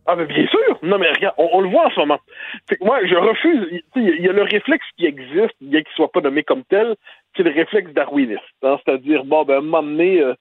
Ah, 0.08 0.16
bien 0.16 0.48
sûr! 0.48 0.80
Non, 0.84 0.98
mais 0.98 1.12
regarde, 1.12 1.36
on, 1.38 1.50
on 1.54 1.62
le 1.62 1.70
voit 1.70 1.86
en 1.88 1.92
ce 1.92 2.00
moment. 2.00 2.20
Fait 2.68 2.76
que 2.76 2.84
moi, 2.84 3.00
je 3.06 3.16
refuse. 3.16 3.82
Il 3.96 4.24
y, 4.26 4.28
a- 4.28 4.34
le 4.34 4.42
réflexe 4.44 4.84
qui 4.98 5.06
existe, 5.06 5.54
bien 5.62 5.82
qu'il 5.82 5.94
soit 5.96 6.12
pas 6.12 6.22
nommé 6.22 6.44
comme 6.44 6.64
tel, 6.70 6.96
c'est 7.38 7.44
le 7.44 7.52
réflexe 7.52 7.94
darwiniste. 7.94 8.42
hein. 8.64 8.78
C'est-à-dire, 8.84 9.24
bon, 9.26 9.46
ben, 9.46 9.62
euh, 9.64 10.34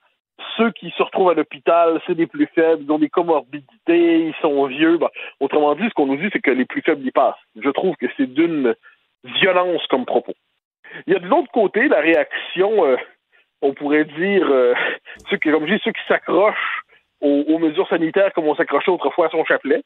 ceux 0.57 0.71
qui 0.73 0.91
se 0.91 1.03
retrouvent 1.03 1.31
à 1.31 1.35
l'hôpital, 1.35 2.01
c'est 2.07 2.17
les 2.17 2.27
plus 2.27 2.47
faibles, 2.55 2.83
ils 2.85 2.93
ont 2.93 2.99
des 2.99 3.09
comorbidités, 3.09 4.27
ils 4.27 4.35
sont 4.41 4.67
vieux. 4.67 4.99
Ben, 4.99 5.09
autrement 5.41 5.75
dit, 5.75 5.89
ce 5.89 5.95
qu'on 5.95 6.07
nous 6.07 6.17
dit, 6.17 6.29
c'est 6.33 6.41
que 6.41 6.51
les 6.51 6.65
plus 6.65 6.83
faibles 6.83 7.07
y 7.07 7.11
passent. 7.11 7.35
Je 7.61 7.71
trouve 7.71 7.97
que 7.97 8.07
c'est 8.17 8.33
d'une 8.33 8.75
violence 9.25 9.87
comme 9.89 10.07
propos. 10.07 10.35
Il 11.07 11.13
y 11.13 11.17
a 11.17 11.21
de 11.21 11.27
l'autre 11.27 11.51
côté 11.53 11.89
la 11.89 12.01
réaction, 12.01 12.85
euh, 12.85 12.97
on 13.63 13.75
pourrait 13.75 14.05
dire, 14.05 14.47
euh, 14.51 14.75
ceux 15.31 15.37
qui, 15.37 15.51
comme 15.51 15.67
je 15.67 15.75
dis, 15.75 15.81
ceux 15.85 15.93
qui 15.93 16.07
s'accrochent 16.09 16.83
aux, 17.21 17.45
aux 17.49 17.59
mesures 17.59 17.89
sanitaires 17.89 18.33
comme 18.33 18.47
on 18.47 18.55
s'accrochait 18.55 18.91
autrefois 18.91 19.27
à 19.27 19.31
son 19.31 19.45
chapelet. 19.45 19.83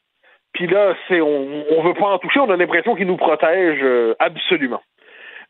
Puis 0.53 0.67
là, 0.67 0.95
c'est 1.07 1.19
on, 1.19 1.65
on 1.69 1.83
veut 1.83 1.93
pas 1.93 2.07
en 2.07 2.17
toucher, 2.17 2.39
on 2.39 2.49
a 2.49 2.55
l'impression 2.55 2.95
qu'ils 2.95 3.07
nous 3.07 3.17
protègent 3.17 3.83
euh, 3.83 4.15
absolument. 4.19 4.81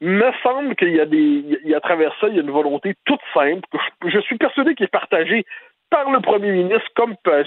Me 0.01 0.31
semble 0.43 0.76
qu'il 0.76 0.93
y 0.93 0.99
a 0.99 1.05
des, 1.05 1.17
il 1.17 1.69
y 1.69 1.73
a 1.73 1.77
à 1.77 1.81
travers 1.81 2.13
ça, 2.19 2.27
il 2.27 2.35
y 2.35 2.39
a 2.39 2.41
une 2.41 2.51
volonté 2.51 2.95
toute 3.05 3.22
simple 3.34 3.61
que 3.72 3.77
je, 4.03 4.09
je 4.09 4.19
suis 4.19 4.38
persuadé 4.38 4.76
qu'elle 4.76 4.85
est 4.85 4.91
partagée 4.91 5.45
par 5.89 6.09
le 6.09 6.19
premier 6.19 6.51
ministre, 6.51 6.88
comme 6.95 7.15
euh, 7.27 7.43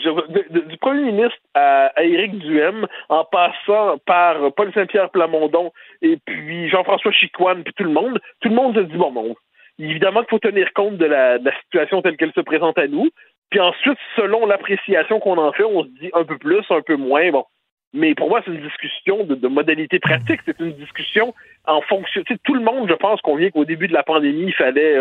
du 0.67 0.77
premier 0.79 1.03
ministre 1.03 1.39
à, 1.55 1.93
Éric 2.03 2.39
Duhem, 2.39 2.87
en 3.09 3.25
passant 3.25 3.99
par 4.07 4.53
Paul 4.55 4.73
Saint-Pierre 4.73 5.11
Plamondon 5.11 5.73
et 6.03 6.19
puis 6.25 6.69
Jean-François 6.69 7.13
Chicoine, 7.13 7.65
puis 7.65 7.75
tout 7.75 7.85
le 7.85 7.91
monde. 7.91 8.21
Tout 8.41 8.49
le 8.49 8.55
monde 8.55 8.77
se 8.77 8.81
dit 8.81 8.97
bon, 8.97 9.13
bon, 9.13 9.35
évidemment 9.79 10.21
qu'il 10.21 10.31
faut 10.31 10.39
tenir 10.39 10.73
compte 10.73 10.97
de 10.97 11.07
la 11.07 11.39
situation 11.65 12.01
telle 12.01 12.17
qu'elle 12.17 12.33
se 12.33 12.41
présente 12.41 12.79
à 12.79 12.87
nous. 12.87 13.11
Puis 13.51 13.61
ensuite, 13.61 13.99
selon 14.17 14.47
l'appréciation 14.47 15.21
qu'on 15.21 15.39
en 15.39 15.53
fait, 15.53 15.65
on 15.65 15.85
se 15.85 15.89
dit 16.01 16.11
un 16.13 16.25
peu 16.25 16.39
plus, 16.39 16.65
un 16.71 16.83
peu 16.83 16.97
moins. 16.97 17.31
Bon. 17.31 17.45
Mais 17.95 18.15
pour 18.15 18.29
moi, 18.29 18.43
c'est 18.45 18.51
une 18.51 18.63
discussion 18.63 19.25
de, 19.25 19.35
de 19.35 19.49
modalités 19.49 19.99
pratiques. 19.99 20.41
C'est 20.45 20.61
une 20.61 20.73
discussion 20.73 21.35
en 21.67 21.81
fonction. 21.83 22.23
Tu 22.25 22.35
sais, 22.35 22.41
tout 22.45 22.55
le 22.55 22.61
monde, 22.61 22.89
je 22.89 22.95
pense, 22.95 23.21
convient 23.23 23.51
qu'au 23.51 23.65
début 23.65 23.89
de 23.89 23.95
la 23.95 24.03
pandémie, 24.03 24.47
il 24.47 24.55
fallait. 24.55 25.01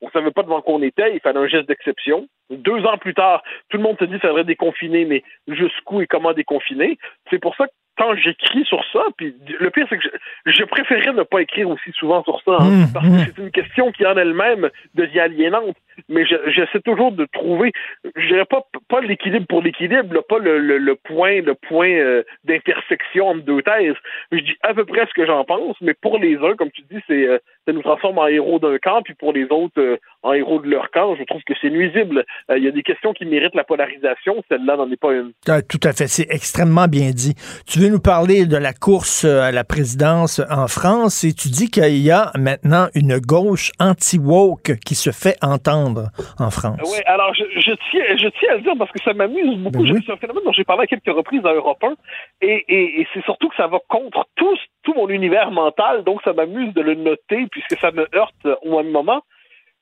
On 0.00 0.10
savait 0.10 0.30
pas 0.30 0.42
devant 0.42 0.60
quoi 0.60 0.74
on 0.74 0.82
était, 0.82 1.14
il 1.14 1.20
fallait 1.20 1.40
un 1.40 1.48
geste 1.48 1.68
d'exception. 1.68 2.28
Deux 2.50 2.84
ans 2.84 2.98
plus 2.98 3.14
tard, 3.14 3.42
tout 3.68 3.76
le 3.76 3.82
monde 3.82 3.98
se 3.98 4.04
dit 4.04 4.12
qu'il 4.12 4.20
faudrait 4.20 4.44
déconfiner, 4.44 5.04
mais 5.04 5.22
jusqu'où 5.48 6.00
et 6.00 6.06
comment 6.06 6.32
déconfiner. 6.32 6.98
C'est 7.30 7.38
pour 7.38 7.54
ça 7.56 7.66
que 7.66 7.72
quand 7.98 8.14
j'écris 8.16 8.64
sur 8.64 8.82
ça, 8.92 9.04
puis 9.16 9.34
le 9.58 9.70
pire, 9.70 9.86
c'est 9.90 9.98
que 9.98 10.08
je, 10.46 10.50
je 10.52 10.64
préférais 10.64 11.12
ne 11.12 11.22
pas 11.22 11.42
écrire 11.42 11.68
aussi 11.68 11.92
souvent 11.92 12.24
sur 12.24 12.40
ça, 12.42 12.56
hein, 12.60 12.86
parce 12.94 13.06
que 13.06 13.18
c'est 13.26 13.38
une 13.38 13.50
question 13.50 13.92
qui 13.92 14.06
en 14.06 14.16
elle-même 14.16 14.70
devient 14.94 15.20
aliénante. 15.20 15.76
Mais 16.08 16.24
je- 16.26 16.50
j'essaie 16.50 16.80
toujours 16.80 17.12
de 17.12 17.26
trouver, 17.32 17.72
je 18.16 18.26
dirais 18.28 18.44
pas, 18.44 18.62
pas 18.88 19.00
l'équilibre 19.00 19.46
pour 19.48 19.62
l'équilibre, 19.62 20.22
pas 20.28 20.38
le, 20.38 20.58
le- 20.58 20.78
le 20.78 20.94
point, 20.96 21.40
le 21.42 21.54
point 21.54 21.90
euh, 21.90 22.22
d'intersection 22.44 23.28
entre 23.28 23.42
deux 23.44 23.62
thèses. 23.62 23.96
Je 24.32 24.38
dis 24.38 24.56
à 24.62 24.74
peu 24.74 24.84
près 24.84 25.06
ce 25.06 25.14
que 25.14 25.26
j'en 25.26 25.44
pense, 25.44 25.76
mais 25.80 25.94
pour 25.94 26.18
les 26.18 26.36
uns, 26.36 26.54
comme 26.56 26.70
tu 26.70 26.82
dis, 26.90 27.00
c'est 27.06 27.26
euh, 27.26 27.38
ça 27.66 27.72
nous 27.72 27.82
transforme 27.82 28.18
en 28.18 28.26
héros 28.26 28.58
d'un 28.58 28.78
camp, 28.78 29.02
puis 29.02 29.14
pour 29.14 29.32
les 29.32 29.44
autres, 29.44 29.78
euh, 29.78 29.96
en 30.22 30.32
héros 30.32 30.60
de 30.60 30.68
leur 30.68 30.90
camp. 30.90 31.14
Je 31.16 31.24
trouve 31.24 31.42
que 31.46 31.54
c'est 31.60 31.70
nuisible. 31.70 32.24
Euh, 32.50 32.58
Il 32.58 32.64
y 32.64 32.68
a 32.68 32.70
des 32.70 32.82
questions 32.82 33.12
qui 33.12 33.24
méritent 33.26 33.54
la 33.54 33.64
polarisation, 33.64 34.42
celle-là 34.48 34.76
n'en 34.76 34.90
est 34.90 35.00
pas 35.00 35.12
une. 35.12 35.32
Ah, 35.48 35.62
Tout 35.62 35.80
à 35.84 35.92
fait, 35.92 36.06
c'est 36.06 36.26
extrêmement 36.30 36.86
bien 36.88 37.10
dit. 37.10 37.34
Tu 37.66 37.78
veux 37.78 37.88
nous 37.88 38.00
parler 38.00 38.46
de 38.46 38.56
la 38.56 38.72
course 38.72 39.24
euh, 39.24 39.42
à 39.42 39.52
la 39.52 39.64
présidence 39.64 40.40
en 40.50 40.68
France 40.68 41.24
et 41.24 41.32
tu 41.32 41.48
dis 41.48 41.70
qu'il 41.70 41.98
y 41.98 42.10
a 42.10 42.32
maintenant 42.38 42.88
une 42.94 43.18
gauche 43.18 43.70
anti-woke 43.78 44.78
qui 44.84 44.94
se 44.94 45.10
fait 45.10 45.36
entendre 45.42 46.08
en 46.38 46.50
France. 46.50 46.80
Oui, 46.84 46.98
alors 47.06 47.34
je, 47.34 47.44
je, 47.60 47.72
tiens, 47.90 48.16
je 48.16 48.28
tiens 48.38 48.52
à 48.52 48.54
le 48.56 48.62
dire 48.62 48.74
parce 48.78 48.90
que 48.92 49.02
ça 49.02 49.12
m'amuse 49.12 49.58
beaucoup. 49.58 49.86
C'est 49.86 50.12
un 50.12 50.16
phénomène 50.16 50.44
dont 50.44 50.52
j'ai 50.52 50.64
parlé 50.64 50.84
à 50.84 50.86
quelques 50.86 51.14
reprises 51.14 51.44
à 51.44 51.52
Europe 51.52 51.82
1 51.82 51.94
et, 52.42 52.64
et, 52.68 53.00
et 53.00 53.06
c'est 53.12 53.24
surtout 53.24 53.48
que 53.48 53.56
ça 53.56 53.66
va 53.66 53.78
contre 53.88 54.26
tout, 54.36 54.56
tout 54.82 54.94
mon 54.94 55.08
univers 55.08 55.50
mental, 55.50 56.04
donc 56.04 56.22
ça 56.22 56.32
m'amuse 56.32 56.72
de 56.74 56.80
le 56.80 56.94
noter 56.94 57.46
puisque 57.50 57.78
ça 57.80 57.90
me 57.90 58.06
heurte 58.14 58.46
au 58.62 58.82
même 58.82 58.90
moment. 58.92 59.22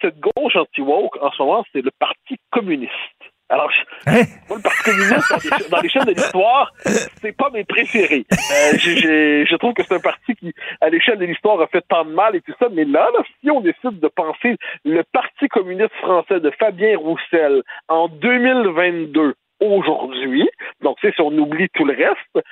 Cette 0.00 0.18
gauche 0.20 0.54
anti-woke, 0.54 1.16
en 1.20 1.30
ce 1.32 1.42
moment, 1.42 1.64
c'est 1.72 1.82
le 1.82 1.90
Parti 1.98 2.36
communiste. 2.50 2.92
Alors, 3.50 3.70
je- 3.70 4.10
moi, 4.48 4.58
le 4.58 4.62
Parti 4.62 4.82
communiste, 4.84 5.70
dans 5.70 5.80
les, 5.80 5.88
chaînes 5.88 6.04
de 6.04 6.10
l'histoire, 6.12 6.72
c'est 6.84 7.36
pas 7.36 7.48
mes 7.50 7.64
préférés. 7.64 8.26
Euh, 8.30 8.78
je 8.78 9.56
trouve 9.56 9.72
que 9.72 9.82
c'est 9.82 9.94
un 9.94 10.00
parti 10.00 10.34
qui, 10.36 10.52
à 10.80 10.90
l'échelle 10.90 11.18
de 11.18 11.24
l'histoire, 11.24 11.60
a 11.60 11.66
fait 11.66 11.82
tant 11.88 12.04
de 12.04 12.12
mal 12.12 12.36
et 12.36 12.42
tout 12.42 12.52
ça. 12.58 12.68
Mais 12.70 12.84
là, 12.84 13.08
là, 13.12 13.22
si 13.40 13.50
on 13.50 13.60
décide 13.60 13.98
de 14.00 14.08
penser 14.08 14.56
le 14.84 15.02
Parti 15.12 15.48
communiste 15.48 15.94
français 15.94 16.40
de 16.40 16.50
Fabien 16.50 16.96
Roussel 16.98 17.62
en 17.88 18.08
2022, 18.08 19.34
aujourd'hui, 19.60 20.48
donc 20.82 20.98
sais, 21.00 21.12
si 21.12 21.20
on 21.20 21.32
oublie 21.32 21.68
tout 21.74 21.84
le 21.84 21.94
reste, 21.94 22.46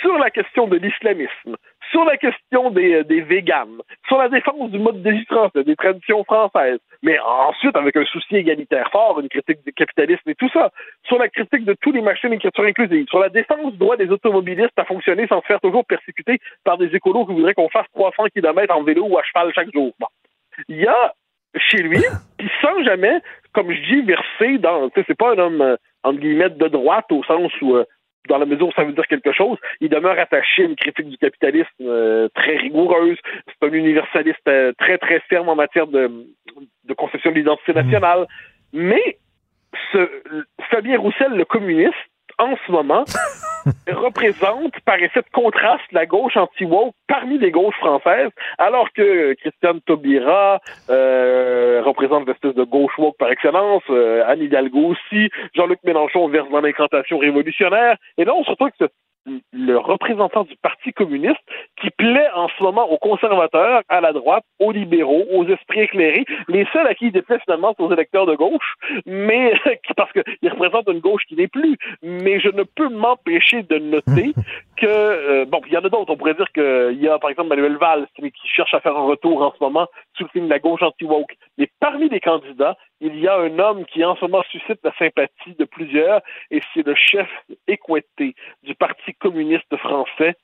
sur 0.00 0.18
la 0.18 0.30
question 0.30 0.66
de 0.66 0.76
l'islamisme, 0.76 1.56
sur 1.90 2.04
la 2.04 2.16
question 2.16 2.70
des, 2.70 2.94
euh, 2.94 3.04
des 3.04 3.20
véganes, 3.20 3.80
sur 4.06 4.18
la 4.18 4.28
défense 4.28 4.70
du 4.70 4.78
mode 4.78 5.02
de 5.02 5.10
vie 5.10 5.24
français, 5.24 5.64
des 5.64 5.76
traditions 5.76 6.24
françaises, 6.24 6.78
mais 7.02 7.18
ensuite 7.18 7.76
avec 7.76 7.96
un 7.96 8.04
souci 8.04 8.36
égalitaire 8.36 8.90
fort, 8.90 9.20
une 9.20 9.28
critique 9.28 9.64
du 9.64 9.72
capitalisme 9.72 10.28
et 10.28 10.34
tout 10.34 10.48
ça, 10.52 10.70
sur 11.04 11.18
la 11.18 11.28
critique 11.28 11.64
de 11.64 11.74
tous 11.80 11.92
les 11.92 12.02
machines 12.02 12.30
d'écriture 12.30 12.64
inclusive, 12.64 13.06
sur 13.08 13.18
la 13.18 13.28
défense 13.28 13.72
du 13.72 13.78
droit 13.78 13.96
des 13.96 14.10
automobilistes 14.10 14.78
à 14.78 14.84
fonctionner 14.84 15.26
sans 15.26 15.40
se 15.40 15.46
faire 15.46 15.60
toujours 15.60 15.84
persécuter 15.84 16.38
par 16.64 16.78
des 16.78 16.94
écolos 16.94 17.26
qui 17.26 17.32
voudraient 17.32 17.54
qu'on 17.54 17.68
fasse 17.68 17.86
300 17.94 18.24
km 18.34 18.74
en 18.74 18.82
vélo 18.82 19.06
ou 19.06 19.18
à 19.18 19.22
cheval 19.22 19.52
chaque 19.54 19.72
jour. 19.72 19.92
Bon. 19.98 20.06
Il 20.68 20.76
y 20.76 20.86
a 20.86 21.14
chez 21.56 21.78
lui, 21.78 22.02
puis 22.38 22.50
sans 22.60 22.82
jamais, 22.84 23.20
comme 23.52 23.72
je 23.72 23.80
dis, 23.82 24.02
verser 24.02 24.58
dans. 24.58 24.88
Tu 24.90 25.00
sais, 25.00 25.06
c'est 25.08 25.18
pas 25.18 25.32
un 25.34 25.38
homme, 25.38 25.60
euh, 25.60 25.76
entre 26.02 26.20
guillemets, 26.20 26.50
de 26.50 26.68
droite 26.68 27.10
au 27.10 27.22
sens 27.24 27.52
où, 27.60 27.76
euh, 27.76 27.84
dans 28.28 28.38
la 28.38 28.46
mesure 28.46 28.68
où 28.68 28.72
ça 28.72 28.84
veut 28.84 28.92
dire 28.92 29.06
quelque 29.06 29.32
chose, 29.32 29.58
il 29.80 29.88
demeure 29.88 30.18
attaché 30.18 30.62
à 30.62 30.66
une 30.66 30.76
critique 30.76 31.08
du 31.08 31.18
capitalisme 31.18 31.68
euh, 31.82 32.28
très 32.34 32.56
rigoureuse. 32.56 33.18
C'est 33.46 33.66
un 33.66 33.72
universaliste 33.72 34.46
euh, 34.48 34.72
très, 34.78 34.98
très 34.98 35.20
ferme 35.20 35.48
en 35.48 35.56
matière 35.56 35.86
de, 35.86 36.10
de 36.84 36.94
conception 36.94 37.30
de 37.30 37.36
l'identité 37.36 37.72
nationale. 37.72 38.26
Mais 38.72 39.18
ce, 39.92 40.08
Fabien 40.70 40.98
Roussel, 40.98 41.32
le 41.32 41.44
communiste, 41.44 41.94
en 42.40 42.56
ce 42.66 42.72
moment, 42.72 43.04
représente 43.88 44.78
par 44.84 44.96
effet 44.96 45.20
de 45.20 45.30
contraste 45.32 45.92
la 45.92 46.06
gauche 46.06 46.36
anti-woke 46.36 46.94
parmi 47.06 47.38
les 47.38 47.50
gauches 47.50 47.76
françaises, 47.76 48.30
alors 48.58 48.90
que 48.92 49.34
Christiane 49.34 49.80
Taubira 49.82 50.60
euh, 50.88 51.82
représente 51.84 52.26
l'espèce 52.26 52.54
de 52.54 52.64
gauche 52.64 52.96
woke 52.98 53.16
par 53.18 53.30
excellence, 53.30 53.82
euh, 53.90 54.24
Anne 54.26 54.42
Hidalgo 54.42 54.94
aussi, 54.94 55.28
Jean-Luc 55.54 55.80
Mélenchon 55.84 56.28
verse 56.28 56.48
dans 56.50 56.60
l'incantation 56.60 57.18
révolutionnaire, 57.18 57.96
et 58.16 58.24
là 58.24 58.34
on 58.34 58.44
se 58.44 58.50
retrouve 58.50 58.70
que 58.78 58.88
le 59.52 59.76
représentant 59.76 60.44
du 60.44 60.56
Parti 60.56 60.92
communiste 60.92 61.40
qui 61.80 61.90
plaît 61.90 62.28
en 62.34 62.48
ce 62.48 62.62
moment 62.62 62.90
aux 62.90 62.98
conservateurs, 62.98 63.82
à 63.88 64.00
la 64.00 64.12
droite, 64.12 64.44
aux 64.58 64.72
libéraux, 64.72 65.24
aux 65.30 65.46
esprits 65.46 65.80
éclairés. 65.80 66.24
Les 66.48 66.66
seuls 66.72 66.86
à 66.86 66.94
qui 66.94 67.06
il 67.06 67.12
déplaît 67.12 67.38
finalement, 67.40 67.74
c'est 67.76 67.82
aux 67.82 67.92
électeurs 67.92 68.26
de 68.26 68.34
gauche, 68.34 68.74
mais 69.06 69.52
parce 69.96 70.12
qu'ils 70.12 70.50
représentent 70.50 70.88
une 70.88 71.00
gauche 71.00 71.22
qui 71.28 71.36
n'est 71.36 71.48
plus. 71.48 71.76
Mais 72.02 72.40
je 72.40 72.48
ne 72.48 72.62
peux 72.62 72.88
m'empêcher 72.88 73.62
de 73.62 73.78
noter 73.78 74.32
que, 74.76 74.86
euh, 74.86 75.44
bon, 75.44 75.60
il 75.66 75.72
y 75.72 75.76
en 75.76 75.84
a 75.84 75.88
d'autres. 75.88 76.10
On 76.10 76.16
pourrait 76.16 76.34
dire 76.34 76.50
qu'il 76.52 77.00
y 77.00 77.08
a, 77.08 77.18
par 77.18 77.30
exemple, 77.30 77.50
Manuel 77.50 77.76
Valls 77.76 78.06
qui 78.16 78.48
cherche 78.48 78.74
à 78.74 78.80
faire 78.80 78.96
un 78.96 79.06
retour 79.06 79.42
en 79.42 79.52
ce 79.52 79.62
moment 79.62 79.86
de 80.34 80.48
la 80.48 80.58
gauche 80.58 80.82
anti-woke. 80.82 81.36
Mais 81.58 81.68
parmi 81.80 82.08
les 82.08 82.20
candidats, 82.20 82.76
il 83.00 83.18
y 83.18 83.28
a 83.28 83.36
un 83.36 83.58
homme 83.58 83.84
qui 83.86 84.04
en 84.04 84.16
ce 84.16 84.22
moment 84.22 84.42
suscite 84.50 84.80
la 84.84 84.92
sympathie 84.98 85.54
de 85.58 85.64
plusieurs, 85.64 86.20
et 86.50 86.60
c'est 86.74 86.86
le 86.86 86.94
chef 86.94 87.28
équetté 87.66 88.34
du 88.62 88.74
Parti 88.74 89.14
communiste 89.14 89.76
français, 89.76 90.36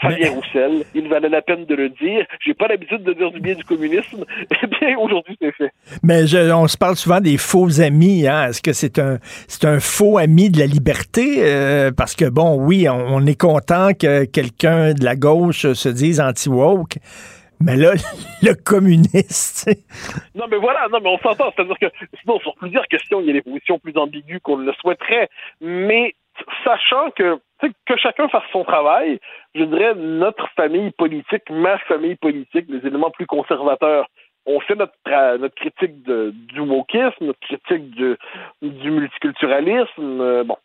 Fabien 0.00 0.30
Roussel, 0.30 0.84
il 0.94 1.08
valait 1.08 1.30
la 1.30 1.40
peine 1.40 1.64
de 1.64 1.74
le 1.74 1.88
dire. 1.88 2.26
J'ai 2.44 2.52
pas 2.52 2.68
l'habitude 2.68 3.02
de 3.04 3.12
dire 3.14 3.30
du 3.30 3.40
bien 3.40 3.54
du 3.54 3.64
communisme. 3.64 4.24
Eh 4.62 4.66
bien, 4.66 4.98
aujourd'hui, 4.98 5.36
c'est 5.40 5.52
fait. 5.52 5.70
Mais 6.02 6.22
on 6.52 6.66
se 6.66 6.76
parle 6.76 6.96
souvent 6.96 7.20
des 7.20 7.36
faux 7.36 7.80
amis. 7.80 8.26
Hein? 8.26 8.48
Est-ce 8.48 8.60
que 8.60 8.72
c'est 8.72 8.98
un, 8.98 9.18
c'est 9.46 9.64
un 9.64 9.78
faux 9.80 10.18
ami 10.18 10.50
de 10.50 10.58
la 10.58 10.66
liberté? 10.66 11.36
Euh, 11.38 11.90
parce 11.92 12.14
que, 12.14 12.24
bon, 12.24 12.56
oui, 12.56 12.88
on, 12.88 13.24
est 13.26 13.40
content 13.40 13.90
que 13.94 14.24
quelqu'un 14.24 14.94
de 14.94 15.04
la 15.04 15.16
gauche 15.16 15.72
se 15.72 15.88
dise 15.88 16.20
anti-woke. 16.20 16.98
Mais 17.60 17.76
là, 17.76 17.92
le 18.42 18.54
communiste. 18.54 19.70
non, 20.34 20.46
mais 20.50 20.58
voilà, 20.58 20.88
non, 20.88 21.00
mais 21.02 21.10
on 21.10 21.18
s'entend. 21.18 21.52
C'est-à-dire 21.54 21.78
que 21.80 21.86
sinon, 22.20 22.38
sur 22.40 22.54
plusieurs 22.56 22.86
questions, 22.86 23.20
il 23.20 23.26
y 23.26 23.30
a 23.30 23.34
des 23.34 23.42
positions 23.42 23.78
plus 23.78 23.96
ambiguës 23.96 24.40
qu'on 24.42 24.56
le 24.56 24.72
souhaiterait. 24.80 25.28
Mais 25.60 26.14
sachant 26.64 27.10
que 27.10 27.40
que 27.86 27.96
chacun 27.96 28.28
fasse 28.28 28.44
son 28.52 28.64
travail, 28.64 29.18
je 29.54 29.64
dirais 29.64 29.94
notre 29.96 30.48
famille 30.54 30.92
politique, 30.92 31.42
ma 31.50 31.78
famille 31.78 32.14
politique, 32.14 32.66
les 32.68 32.86
éléments 32.86 33.10
plus 33.10 33.26
conservateurs, 33.26 34.06
on 34.46 34.60
fait 34.60 34.76
notre, 34.76 34.94
notre 35.36 35.54
critique 35.54 36.02
de, 36.04 36.32
du 36.32 36.60
wokisme, 36.60 37.12
notre 37.20 37.40
critique 37.40 37.90
du, 37.90 38.16
multiculturalisme, 38.62 40.20
euh, 40.20 40.44
bon. 40.44 40.56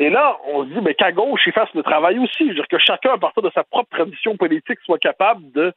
Et 0.00 0.10
là, 0.10 0.36
on 0.48 0.64
se 0.64 0.70
dit 0.70 0.80
ben, 0.80 0.94
qu'à 0.94 1.12
gauche, 1.12 1.40
ils 1.46 1.52
fassent 1.52 1.74
le 1.74 1.82
travail 1.82 2.18
aussi. 2.18 2.40
Je 2.40 2.48
veux 2.48 2.54
dire 2.54 2.68
que 2.68 2.78
chacun, 2.78 3.12
à 3.12 3.18
partir 3.18 3.42
de 3.42 3.50
sa 3.54 3.62
propre 3.62 3.88
tradition 3.90 4.36
politique, 4.36 4.78
soit 4.84 4.98
capable 4.98 5.50
de, 5.52 5.72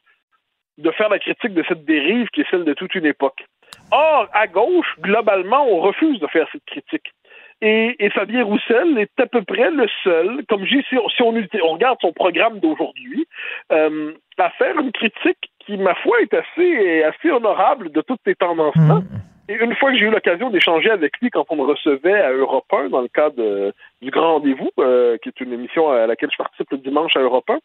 de 0.78 0.90
faire 0.92 1.08
la 1.08 1.18
critique 1.18 1.54
de 1.54 1.64
cette 1.68 1.84
dérive 1.84 2.28
qui 2.28 2.40
est 2.40 2.50
celle 2.50 2.64
de 2.64 2.74
toute 2.74 2.94
une 2.94 3.06
époque. 3.06 3.44
Or, 3.90 4.28
à 4.32 4.46
gauche, 4.46 4.94
globalement, 5.00 5.66
on 5.68 5.80
refuse 5.80 6.18
de 6.20 6.26
faire 6.28 6.46
cette 6.52 6.64
critique. 6.64 7.12
Et, 7.60 7.96
et, 7.98 8.10
Fabien 8.10 8.44
Roussel 8.44 8.98
est 8.98 9.20
à 9.20 9.26
peu 9.26 9.42
près 9.42 9.70
le 9.70 9.88
seul, 10.04 10.44
comme 10.48 10.64
je 10.64 10.76
dis, 10.76 10.84
si 10.88 10.96
on, 10.96 11.08
si 11.08 11.22
on, 11.22 11.72
regarde 11.72 11.98
son 12.00 12.12
programme 12.12 12.60
d'aujourd'hui, 12.60 13.26
euh, 13.72 14.12
à 14.38 14.50
faire 14.50 14.78
une 14.78 14.92
critique 14.92 15.50
qui, 15.58 15.76
ma 15.76 15.96
foi, 15.96 16.20
est 16.20 16.32
assez, 16.34 17.02
assez 17.02 17.30
honorable 17.30 17.90
de 17.90 18.00
toutes 18.00 18.20
ces 18.24 18.36
tendances-là. 18.36 19.00
Mm. 19.00 19.08
Et 19.48 19.54
une 19.54 19.74
fois 19.74 19.90
que 19.90 19.98
j'ai 19.98 20.04
eu 20.04 20.10
l'occasion 20.10 20.50
d'échanger 20.50 20.90
avec 20.90 21.18
lui 21.20 21.30
quand 21.30 21.46
on 21.48 21.56
me 21.56 21.62
recevait 21.62 22.20
à 22.20 22.30
Europe 22.30 22.66
1 22.70 22.90
dans 22.90 23.00
le 23.00 23.08
cadre 23.08 23.72
du 24.02 24.10
Grand 24.10 24.34
Rendez-vous, 24.34 24.70
euh, 24.78 25.16
qui 25.18 25.30
est 25.30 25.40
une 25.40 25.52
émission 25.52 25.90
à 25.90 26.06
laquelle 26.06 26.30
je 26.30 26.36
participe 26.36 26.70
le 26.70 26.78
dimanche 26.78 27.16
à 27.16 27.20
Europe 27.20 27.50
1, 27.50 27.58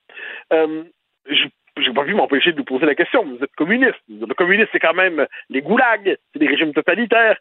euh, 0.54 0.84
j'ai 1.78 1.94
pas 1.94 2.04
vu 2.04 2.14
m'empêcher 2.14 2.52
de 2.52 2.58
lui 2.58 2.64
poser 2.64 2.86
la 2.86 2.96
question. 2.96 3.26
Vous 3.26 3.44
êtes 3.44 3.56
communiste. 3.56 4.00
Le 4.10 4.34
communiste, 4.34 4.70
c'est 4.72 4.80
quand 4.80 4.94
même 4.94 5.26
les 5.50 5.62
goulags, 5.62 6.18
c'est 6.32 6.40
des 6.40 6.48
régimes 6.48 6.74
totalitaires. 6.74 7.38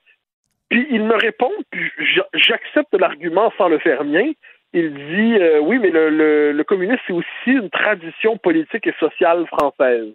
Puis 0.71 0.87
il 0.91 1.05
me 1.05 1.15
répond, 1.15 1.53
puis 1.71 1.91
j'accepte 2.33 2.95
l'argument 2.95 3.53
sans 3.59 3.69
le 3.69 3.79
faire 3.79 4.05
mien. 4.05 4.33
Il 4.73 4.95
dit 4.95 5.37
euh, 5.39 5.59
oui, 5.61 5.79
mais 5.79 5.91
le, 5.91 6.09
le, 6.09 6.53
le 6.53 6.65
communisme, 6.65 7.01
c'est 7.07 7.13
aussi 7.13 7.27
une 7.47 7.69
tradition 7.69 8.39
politique 8.39 8.87
et 8.87 8.95
sociale 8.99 9.47
française. 9.47 10.15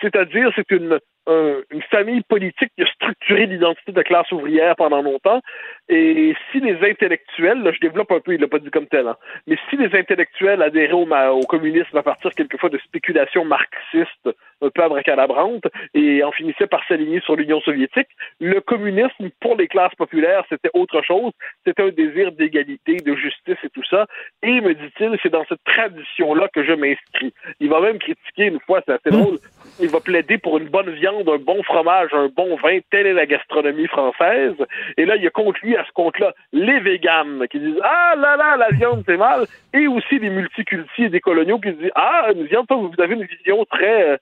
C'est-à-dire, 0.00 0.50
c'est 0.56 0.70
une, 0.70 0.98
une 1.28 1.82
famille 1.90 2.22
politique 2.22 2.70
qui 2.76 2.82
a 2.82 2.86
structuré 2.86 3.46
l'identité 3.46 3.92
de 3.92 4.02
classe 4.02 4.30
ouvrière 4.32 4.76
pendant 4.76 5.02
longtemps. 5.02 5.40
Et 5.88 6.34
si 6.50 6.60
les 6.60 6.78
intellectuels, 6.88 7.62
là, 7.62 7.72
je 7.72 7.80
développe 7.80 8.10
un 8.12 8.20
peu, 8.20 8.34
il 8.34 8.40
l'a 8.40 8.48
pas 8.48 8.58
dit 8.58 8.70
comme 8.70 8.86
tel, 8.86 9.06
hein, 9.06 9.16
mais 9.46 9.56
si 9.68 9.76
les 9.76 9.94
intellectuels 9.98 10.62
adhéraient 10.62 10.92
au, 10.92 11.06
au, 11.06 11.46
communisme 11.46 11.96
à 11.96 12.02
partir 12.02 12.30
quelquefois 12.32 12.68
de 12.68 12.78
spéculations 12.78 13.44
marxistes 13.44 14.28
un 14.60 14.70
peu 14.70 14.82
abracadabrantes 14.82 15.66
et 15.94 16.22
en 16.24 16.32
finissaient 16.32 16.66
par 16.66 16.86
s'aligner 16.86 17.20
sur 17.20 17.36
l'Union 17.36 17.60
soviétique, 17.60 18.08
le 18.40 18.60
communisme 18.60 19.30
pour 19.40 19.56
les 19.56 19.68
classes 19.68 19.94
populaires, 19.94 20.44
c'était 20.48 20.70
autre 20.74 21.02
chose. 21.02 21.32
C'était 21.64 21.82
un 21.82 21.90
désir 21.90 22.32
d'égalité, 22.32 22.96
de 22.96 23.14
justice 23.14 23.58
et 23.62 23.70
tout 23.70 23.84
ça. 23.88 24.06
Et, 24.42 24.60
me 24.60 24.74
dit-il, 24.74 25.16
c'est 25.22 25.30
dans 25.30 25.44
cette 25.48 25.62
tradition-là 25.64 26.48
que 26.52 26.64
je 26.64 26.72
m'inscris. 26.72 27.32
Il 27.60 27.68
va 27.68 27.80
même 27.80 27.98
critiquer 27.98 28.46
une 28.46 28.60
fois, 28.60 28.82
c'est 28.86 28.92
assez 28.92 29.10
drôle, 29.10 29.38
il 29.80 29.88
va 29.88 30.00
plaider 30.00 30.38
pour 30.38 30.58
une 30.58 30.68
bonne 30.68 30.90
viande, 30.90 31.28
un 31.28 31.38
bon 31.38 31.62
fromage, 31.62 32.10
un 32.12 32.28
bon 32.28 32.56
vin. 32.56 32.78
Telle 32.90 33.06
est 33.06 33.12
la 33.12 33.26
gastronomie 33.26 33.86
française. 33.86 34.54
Et 34.96 35.04
là, 35.04 35.16
il 35.16 35.22
y 35.22 35.26
a 35.26 35.30
contre 35.30 35.60
à 35.78 35.84
ce 35.84 35.92
compte-là, 35.92 36.34
les 36.52 36.80
véganes 36.80 37.46
qui 37.50 37.58
disent 37.58 37.80
Ah 37.82 38.14
là 38.16 38.36
là, 38.36 38.56
la 38.56 38.68
viande, 38.76 39.02
c'est 39.06 39.16
mal. 39.16 39.46
Et 39.74 39.86
aussi 39.86 40.18
les 40.18 40.30
multicultis 40.30 41.04
et 41.04 41.08
des 41.08 41.20
coloniaux 41.20 41.58
qui 41.58 41.72
disent 41.72 41.92
Ah, 41.94 42.28
une 42.34 42.44
viande, 42.44 42.66
vous 42.70 43.02
avez 43.02 43.14
une 43.14 43.24
vision 43.24 43.64
très. 43.64 44.18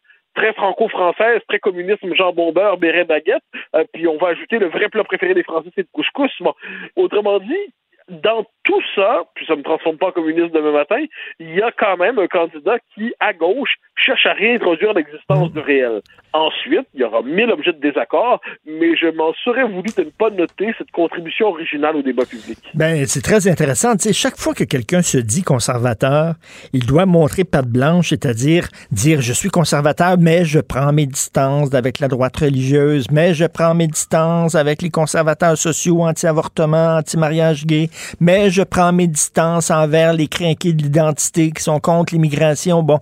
Franco-française, 0.55 1.40
très 1.48 1.59
communisme, 1.59 2.14
jambon 2.14 2.52
beurre, 2.52 2.77
béret 2.77 3.05
baguette, 3.05 3.43
euh, 3.74 3.85
puis 3.94 4.06
on 4.06 4.18
va 4.18 4.28
ajouter 4.28 4.59
le 4.59 4.68
vrai 4.68 4.90
plat 4.90 5.02
préféré 5.02 5.32
des 5.32 5.43
Français, 5.43 5.70
c'est 5.74 5.81
le 5.81 5.89
couscous. 5.93 6.31
Autrement 6.94 7.39
dit, 7.39 7.73
dans 8.09 8.44
tout 8.66 8.82
ça, 8.97 9.22
puis 9.34 9.47
ça 9.47 9.55
ne 9.55 9.59
me 9.59 9.62
transforme 9.62 9.97
pas 9.97 10.09
en 10.09 10.12
communiste 10.12 10.52
demain 10.52 10.72
matin, 10.72 11.02
il 11.38 11.55
y 11.55 11.62
a 11.62 11.70
quand 11.70 11.97
même 11.97 12.18
un 12.18 12.26
candidat 12.26 12.78
qui, 12.94 13.14
à 13.20 13.32
gauche, 13.32 13.76
cherche 13.94 14.26
à 14.26 14.32
réintroduire 14.32 14.93
l'existence 14.93 15.52
du 15.52 15.60
réel. 15.60 16.02
Ensuite, 16.32 16.86
il 16.93 17.01
y 17.01 17.05
aura 17.05 17.22
mille 17.22 17.51
objets 17.51 17.72
de 17.72 17.80
désaccord, 17.80 18.40
mais 18.66 18.94
je 18.94 19.06
m'en 19.06 19.32
serais 19.44 19.62
voulu 19.62 19.90
de 19.97 20.02
ne 20.02 20.10
pas 20.10 20.28
noter 20.28 20.74
cette 20.76 20.90
contribution 20.90 21.47
originale 21.47 21.97
au 21.97 22.02
débat 22.02 22.24
public. 22.26 22.59
Ben, 22.74 23.06
c'est 23.06 23.22
très 23.22 23.48
intéressant. 23.48 23.97
Tu 23.97 24.09
sais, 24.09 24.12
chaque 24.12 24.36
fois 24.36 24.52
que 24.52 24.64
quelqu'un 24.64 25.01
se 25.01 25.16
dit 25.16 25.43
conservateur, 25.43 26.34
il 26.74 26.84
doit 26.84 27.06
montrer 27.06 27.44
patte 27.44 27.68
blanche, 27.68 28.10
c'est-à-dire 28.10 28.68
dire 28.90 29.22
je 29.22 29.32
suis 29.32 29.48
conservateur, 29.48 30.16
mais 30.18 30.44
je 30.44 30.59
prends 30.59 30.93
mes 30.93 31.06
distances 31.06 31.72
avec 31.72 32.01
la 32.01 32.09
droite 32.09 32.36
religieuse, 32.36 33.06
mais 33.10 33.32
je 33.32 33.47
prends 33.47 33.74
mes 33.74 33.86
distances 33.86 34.55
avec 34.56 34.82
les 34.82 34.90
conservateurs 34.90 35.56
sociaux, 35.56 36.02
anti-avortement, 36.02 36.97
anti-mariage 36.98 37.64
gay, 37.64 37.88
mais 38.20 38.51
je 38.51 38.55
prends 38.62 38.92
mes 38.92 39.06
distances 39.06 39.70
envers 39.70 40.12
les 40.12 40.28
crinqués 40.28 40.72
de 40.72 40.82
l'identité 40.82 41.50
qui 41.50 41.62
sont 41.62 41.80
contre 41.80 42.14
l'immigration. 42.14 42.82
Bon, 42.82 42.98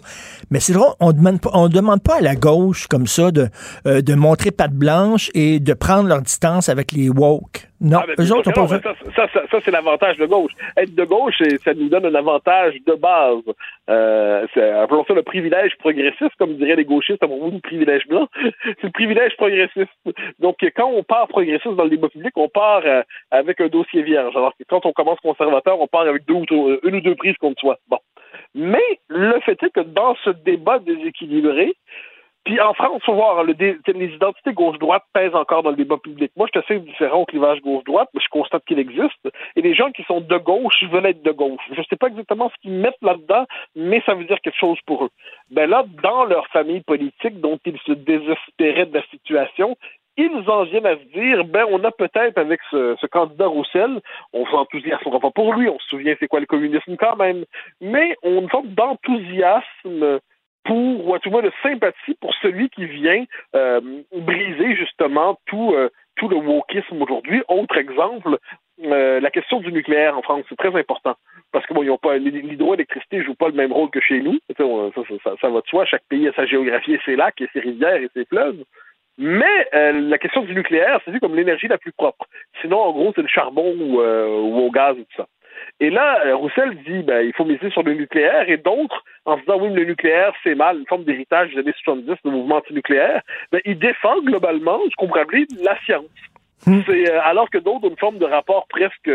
mais 0.51 0.60
c'est 0.60 0.72
drôle, 0.72 0.94
on 1.01 1.12
demande 1.12 1.40
pas, 1.40 1.51
on 1.52 1.68
demande 1.68 2.02
pas 2.02 2.18
à 2.18 2.20
la 2.20 2.36
gauche 2.36 2.86
comme 2.86 3.06
ça 3.06 3.31
de, 3.31 3.48
euh, 3.86 4.02
de 4.02 4.14
montrer 4.14 4.51
patte 4.51 4.72
blanche 4.72 5.31
et 5.35 5.60
de 5.60 5.74
prendre 5.74 6.09
leur 6.09 6.22
distance 6.22 6.68
avec 6.68 6.93
les 6.93 7.09
woke. 7.09 7.68
Non, 7.81 7.99
ah, 8.03 8.07
eux 8.19 8.33
autres 8.33 8.53
pas 8.53 8.69
ça, 8.69 8.95
ça, 9.17 9.43
ça, 9.51 9.61
c'est 9.61 9.71
l'avantage 9.71 10.17
de 10.17 10.27
gauche. 10.27 10.53
Être 10.77 10.95
de 10.95 11.05
gauche, 11.05 11.43
ça 11.65 11.75
nous 11.75 11.89
donne 11.89 12.07
un 12.07 12.15
avantage 12.15 12.75
de 12.87 12.95
base. 12.95 13.43
Euh, 13.91 14.47
appelons 14.83 15.05
ça 15.07 15.15
le 15.15 15.23
privilège 15.23 15.77
progressiste, 15.79 16.35
comme 16.39 16.57
diraient 16.57 16.77
les 16.77 16.85
gauchistes 16.85 17.23
à 17.23 17.27
propos 17.27 17.51
du 17.51 17.61
privilège 17.61 18.07
blanc. 18.07 18.29
c'est 18.65 18.85
le 18.85 18.91
privilège 18.91 19.37
progressiste. 19.37 19.91
Donc, 20.39 20.57
quand 20.77 20.89
on 20.89 21.03
part 21.03 21.29
progressiste 21.29 21.75
dans 21.75 21.85
le 21.85 21.91
débat 21.91 22.09
public, 22.09 22.33
on 22.37 22.49
part 22.49 22.83
euh, 22.85 23.03
avec 23.31 23.61
un 23.61 23.69
dossier 23.69 24.03
vierge. 24.03 24.35
Alors 24.37 24.53
que 24.57 24.65
quand 24.69 24.87
on 24.87 24.93
commence 24.93 25.19
conservateur, 25.21 25.81
on 25.81 25.89
part 25.89 26.03
avec 26.03 26.25
deux 26.27 26.35
ou 26.35 26.79
une 26.85 26.97
ou 26.97 27.01
deux 27.01 27.17
prises 27.17 27.37
contre 27.39 27.61
soi. 27.61 27.79
Bon. 27.89 27.99
Mais 28.55 29.01
le 29.09 29.41
fait 29.41 29.61
est 29.63 29.71
que 29.71 29.81
dans 29.81 30.15
ce 30.25 30.31
débat 30.31 30.79
déséquilibré, 30.79 31.75
puis 32.45 32.61
en 32.61 32.75
France, 32.75 33.03
faut 33.05 33.15
voir, 33.15 33.43
le 33.43 33.55
les 33.55 34.15
identités 34.15 34.53
gauche-droite 34.53 35.05
pèsent 35.15 35.35
encore 35.35 35.62
dans 35.62 35.71
le 35.71 35.77
débat 35.77 35.97
public. 35.97 36.31
Moi, 36.37 36.47
je 36.53 36.61
suis 36.61 36.75
assez 36.75 36.85
différent 36.85 37.23
au 37.23 37.25
clivage 37.25 37.61
gauche-droite, 37.62 38.11
mais 38.12 38.21
je 38.23 38.29
constate 38.29 38.65
qu'il 38.66 38.79
existe. 38.79 39.29
Et 39.57 39.62
les 39.62 39.75
gens 39.75 39.91
qui 39.93 40.03
sont 40.05 40.21
de 40.21 40.37
gauche 40.37 40.83
veulent 40.91 41.07
être 41.07 41.23
de 41.23 41.33
gauche. 41.33 41.62
Je 41.73 41.81
ne 41.81 41.85
sais 41.85 41.97
pas 41.97 42.09
exactement 42.09 42.51
ce 42.51 42.61
qu'ils 42.61 42.79
mettent 42.79 43.01
là-dedans, 43.03 43.47
mais 43.75 44.03
ça 44.05 44.15
veut 44.15 44.25
dire 44.25 44.41
quelque 44.43 44.59
chose 44.59 44.79
pour 44.87 45.05
eux. 45.05 45.11
Ben 45.51 45.69
là, 45.69 45.85
dans 46.03 46.25
leur 46.25 46.47
famille 46.49 46.83
politique, 46.83 47.41
dont 47.41 47.59
ils 47.65 47.79
se 47.87 47.93
désespéraient 47.93 48.87
de 48.87 48.95
la 48.95 49.07
situation, 49.07 49.77
ils 50.16 50.49
en 50.49 50.65
viennent 50.65 50.87
à 50.87 50.97
se 50.97 51.19
dire, 51.19 51.45
ben, 51.45 51.65
on 51.71 51.83
a 51.83 51.91
peut-être 51.91 52.39
avec 52.39 52.61
ce, 52.71 52.95
ce, 53.01 53.07
candidat 53.07 53.47
Roussel, 53.47 54.01
on 54.33 54.47
s'enthousiasmera 54.47 55.19
pas 55.19 55.31
pour 55.31 55.55
lui, 55.55 55.69
on 55.69 55.79
se 55.81 55.89
souvient 55.89 56.15
c'est 56.21 56.29
quoi 56.29 56.41
le 56.41 56.47
communisme 56.47 56.97
quand 56.97 57.16
même, 57.16 57.45
mais 57.81 58.15
on 58.23 58.43
une 58.43 58.51
forme 58.51 58.69
d'enthousiasme 58.69 60.21
pour, 60.65 61.07
ou 61.07 61.15
à 61.15 61.20
tout 61.20 61.31
moins 61.31 61.43
de 61.43 61.53
sympathie 61.62 62.15
pour 62.20 62.35
celui 62.43 62.70
qui 62.70 62.86
vient 62.86 63.24
euh, 63.55 63.81
briser 64.12 64.74
justement 64.77 65.39
tout, 65.47 65.74
euh, 65.74 65.91
tout 66.16 66.28
le 66.28 66.36
wokisme 66.36 67.01
aujourd'hui. 67.01 67.43
Autre 67.49 67.77
exemple, 67.77 68.39
euh, 68.82 69.20
la 69.20 69.31
question 69.31 69.61
du 69.61 69.73
nucléaire 69.73 70.16
en 70.19 70.23
France, 70.23 70.45
c'est 70.49 70.57
très 70.57 70.74
important. 70.74 71.15
Parce 71.53 71.66
que 71.66 71.74
bon, 71.74 71.82
ils 71.82 71.91
ont 71.91 71.99
pas 71.99 72.16
l'hydroélectricité 72.16 73.23
joue 73.23 73.35
pas 73.35 73.49
le 73.49 73.55
même 73.55 73.73
rôle 73.73 73.91
que 73.91 74.01
chez 74.01 74.20
nous. 74.20 74.39
Ça, 74.57 74.65
ça, 75.23 75.32
ça, 75.41 75.49
va 75.49 75.61
de 75.61 75.66
soi, 75.66 75.85
chaque 75.85 76.05
pays 76.09 76.27
a 76.27 76.32
sa 76.32 76.47
géographie 76.47 76.95
et 76.95 77.01
ses 77.05 77.15
lacs 77.15 77.41
et 77.41 77.49
ses 77.53 77.61
rivières 77.61 78.03
et 78.03 78.11
ses 78.15 78.24
fleuves. 78.24 78.65
Mais 79.16 79.69
la 79.73 80.19
question 80.19 80.43
du 80.43 80.53
nucléaire, 80.57 80.99
c'est 81.05 81.12
vu 81.12 81.20
comme 81.20 81.36
l'énergie 81.36 81.69
la 81.69 81.78
plus 81.78 81.93
propre. 81.93 82.27
Sinon, 82.61 82.81
en 82.81 82.91
gros, 82.91 83.12
c'est 83.15 83.23
le 83.23 83.28
charbon 83.28 83.73
ou, 83.78 84.01
ou 84.01 84.59
au 84.66 84.70
gaz 84.73 84.97
et 84.99 85.05
tout 85.05 85.16
ça. 85.19 85.28
Et 85.81 85.90
là, 85.90 86.26
euh, 86.26 86.36
Roussel 86.36 86.76
dit 86.86 87.02
ben, 87.02 87.24
il 87.24 87.32
faut 87.35 87.44
miser 87.44 87.70
sur 87.70 87.82
le 87.82 87.94
nucléaire, 87.94 88.48
et 88.48 88.56
d'autres, 88.56 89.05
en 89.24 89.36
se 89.36 89.40
disant 89.43 89.59
oui, 89.60 89.72
le 89.72 89.85
nucléaire, 89.85 90.32
c'est 90.43 90.55
mal, 90.55 90.78
une 90.78 90.86
forme 90.86 91.05
d'héritage 91.05 91.52
des 91.52 91.60
années 91.60 91.74
70, 91.85 92.14
le 92.24 92.31
mouvement 92.31 92.56
antinucléaire, 92.56 93.22
ben, 93.52 93.60
il 93.64 93.78
défend 93.78 94.20
globalement, 94.22 94.78
qu'on 94.97 95.09
pourrait 95.09 95.22
appeler 95.22 95.47
la 95.62 95.78
science. 95.85 96.05
Hmm. 96.66 96.81
C'est, 96.86 97.10
euh, 97.10 97.20
alors 97.22 97.51
que 97.51 97.59
d'autres 97.59 97.86
ont 97.86 97.90
une 97.90 97.98
forme 97.98 98.18
de 98.18 98.24
rapport 98.24 98.66
presque 98.68 99.10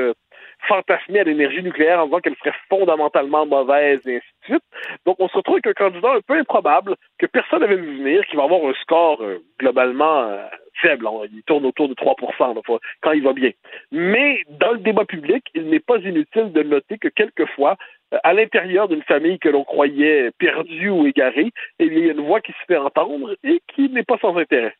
fantasmé 0.68 1.19
à 1.19 1.23
l'énergie 1.23 1.64
nucléaire 1.64 1.99
en 1.99 2.06
disant 2.06 2.19
qu'elle 2.19 2.36
serait 2.38 2.56
fondamentalement 2.69 3.45
mauvaise 3.45 3.99
et 4.06 4.18
ainsi 4.18 4.27
de 4.41 4.45
suite. 4.45 4.64
Donc 5.06 5.18
on 5.19 5.27
se 5.27 5.38
retrouve 5.38 5.56
avec 5.56 5.68
un 5.68 5.73
candidat 5.73 6.14
un 6.14 6.22
peu 6.22 6.38
improbable 6.38 6.95
que 7.18 7.26
personne 7.26 7.61
n'avait 7.61 7.76
vu 7.76 7.98
venir, 7.98 8.26
qui 8.27 8.36
va 8.36 8.44
avoir 8.44 8.61
un 8.65 8.73
score 8.81 9.22
euh, 9.22 9.44
globalement 9.60 10.38
faible. 10.81 11.07
Il 11.31 11.44
tourne 11.44 11.65
autour 11.65 11.90
de 11.90 11.94
3% 11.94 12.64
quand 13.02 13.11
il 13.11 13.23
va 13.23 13.34
bien. 13.34 13.52
Mais 13.91 14.41
dans 14.49 14.72
le 14.72 14.80
débat 14.80 15.06
public, 15.06 15.45
il 15.53 15.69
n'est 15.69 15.80
pas 15.80 15.98
inutile 15.98 16.52
de 16.52 16.64
noter 16.64 16.98
que 16.98 17.07
quelquefois, 17.10 17.77
à 18.23 18.34
l'intérieur 18.34 18.88
d'une 18.88 19.03
famille 19.03 19.38
que 19.40 19.49
l'on 19.49 19.64
croyait 19.64 20.31
perdue 20.38 20.90
ou 20.90 21.06
égarée, 21.06 21.52
eh 21.80 21.86
il 21.86 22.06
y 22.06 22.10
a 22.10 22.14
une 22.14 22.26
voix 22.26 22.41
qui 22.41 22.52
se 22.52 22.65
fait 22.68 22.77
entendre 22.77 23.36
et 23.44 23.61
qui 23.73 23.90
n'est 23.90 24.03
pas 24.03 24.18
sans 24.19 24.36
intérêt. 24.38 24.73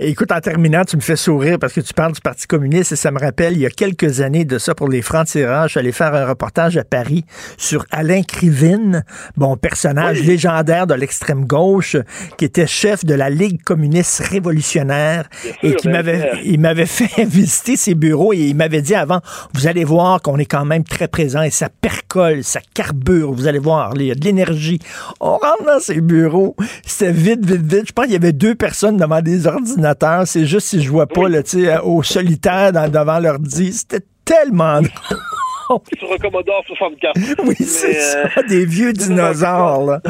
écoute, 0.00 0.32
en 0.32 0.40
terminant, 0.40 0.84
tu 0.84 0.96
me 0.96 1.02
fais 1.02 1.16
sourire 1.16 1.58
parce 1.60 1.74
que 1.74 1.80
tu 1.80 1.92
parles 1.92 2.12
du 2.12 2.20
Parti 2.20 2.46
communiste 2.46 2.92
et 2.92 2.96
ça 2.96 3.10
me 3.10 3.18
rappelle, 3.18 3.54
il 3.54 3.60
y 3.60 3.66
a 3.66 3.70
quelques 3.70 4.20
années 4.20 4.44
de 4.44 4.58
ça, 4.58 4.74
pour 4.74 4.88
les 4.88 5.02
francs-tirages, 5.02 5.70
je 5.70 5.72
suis 5.72 5.80
allé 5.80 5.92
faire 5.92 6.14
un 6.14 6.26
reportage 6.26 6.76
à 6.76 6.84
Paris 6.84 7.24
sur 7.58 7.84
Alain 7.90 8.22
Krivine, 8.22 9.04
bon, 9.36 9.56
personnage 9.56 10.22
légendaire 10.22 10.86
de 10.86 10.94
l'extrême 10.94 11.44
gauche, 11.44 11.96
qui 12.38 12.44
était 12.46 12.66
chef 12.66 13.04
de 13.04 13.14
la 13.14 13.28
Ligue 13.28 13.62
communiste 13.62 14.26
révolutionnaire 14.26 15.28
et 15.62 15.74
qui 15.74 15.88
m'avait, 15.88 16.32
il 16.44 16.60
m'avait 16.60 16.86
fait 16.86 17.24
visiter 17.24 17.76
ses 17.76 17.94
bureaux 17.94 18.32
et 18.32 18.38
il 18.38 18.56
m'avait 18.56 18.82
dit 18.82 18.94
avant, 18.94 19.20
vous 19.54 19.66
allez 19.66 19.84
voir 19.84 20.22
qu'on 20.22 20.38
est 20.38 20.50
quand 20.50 20.64
même 20.64 20.84
très 20.84 21.08
présent 21.08 21.42
et 21.42 21.50
ça 21.50 21.68
percole, 21.68 22.42
ça 22.42 22.61
carbure, 22.74 23.32
vous 23.32 23.46
allez 23.46 23.58
voir, 23.58 23.92
il 23.96 24.06
y 24.06 24.10
a 24.10 24.14
de 24.14 24.24
l'énergie. 24.24 24.78
On 25.20 25.32
rentre 25.32 25.64
dans 25.64 25.80
ses 25.80 26.00
bureaux, 26.00 26.56
c'était 26.84 27.12
vite, 27.12 27.44
vite, 27.44 27.62
vite. 27.62 27.88
Je 27.88 27.92
pense 27.92 28.06
qu'il 28.06 28.14
y 28.14 28.16
avait 28.16 28.32
deux 28.32 28.54
personnes 28.54 28.96
devant 28.96 29.20
des 29.20 29.46
ordinateurs. 29.46 30.26
C'est 30.26 30.46
juste 30.46 30.68
si 30.68 30.82
je 30.82 30.90
vois 30.90 31.06
pas, 31.06 31.28
là, 31.28 31.42
tu 31.42 31.64
sais, 31.64 31.78
au 31.78 32.02
solitaire 32.02 32.72
devant 32.72 33.18
l'ordi. 33.18 33.72
C'était 33.72 34.04
tellement 34.24 34.80
sur 35.98 36.12
un 36.12 36.16
Commodore 36.18 36.64
64. 36.66 37.14
Oui, 37.44 37.54
c'est 37.58 37.94
ça, 37.94 38.18
euh, 38.38 38.42
des 38.48 38.66
vieux 38.66 38.92
dinosaures. 38.92 39.84
Là. 39.84 40.00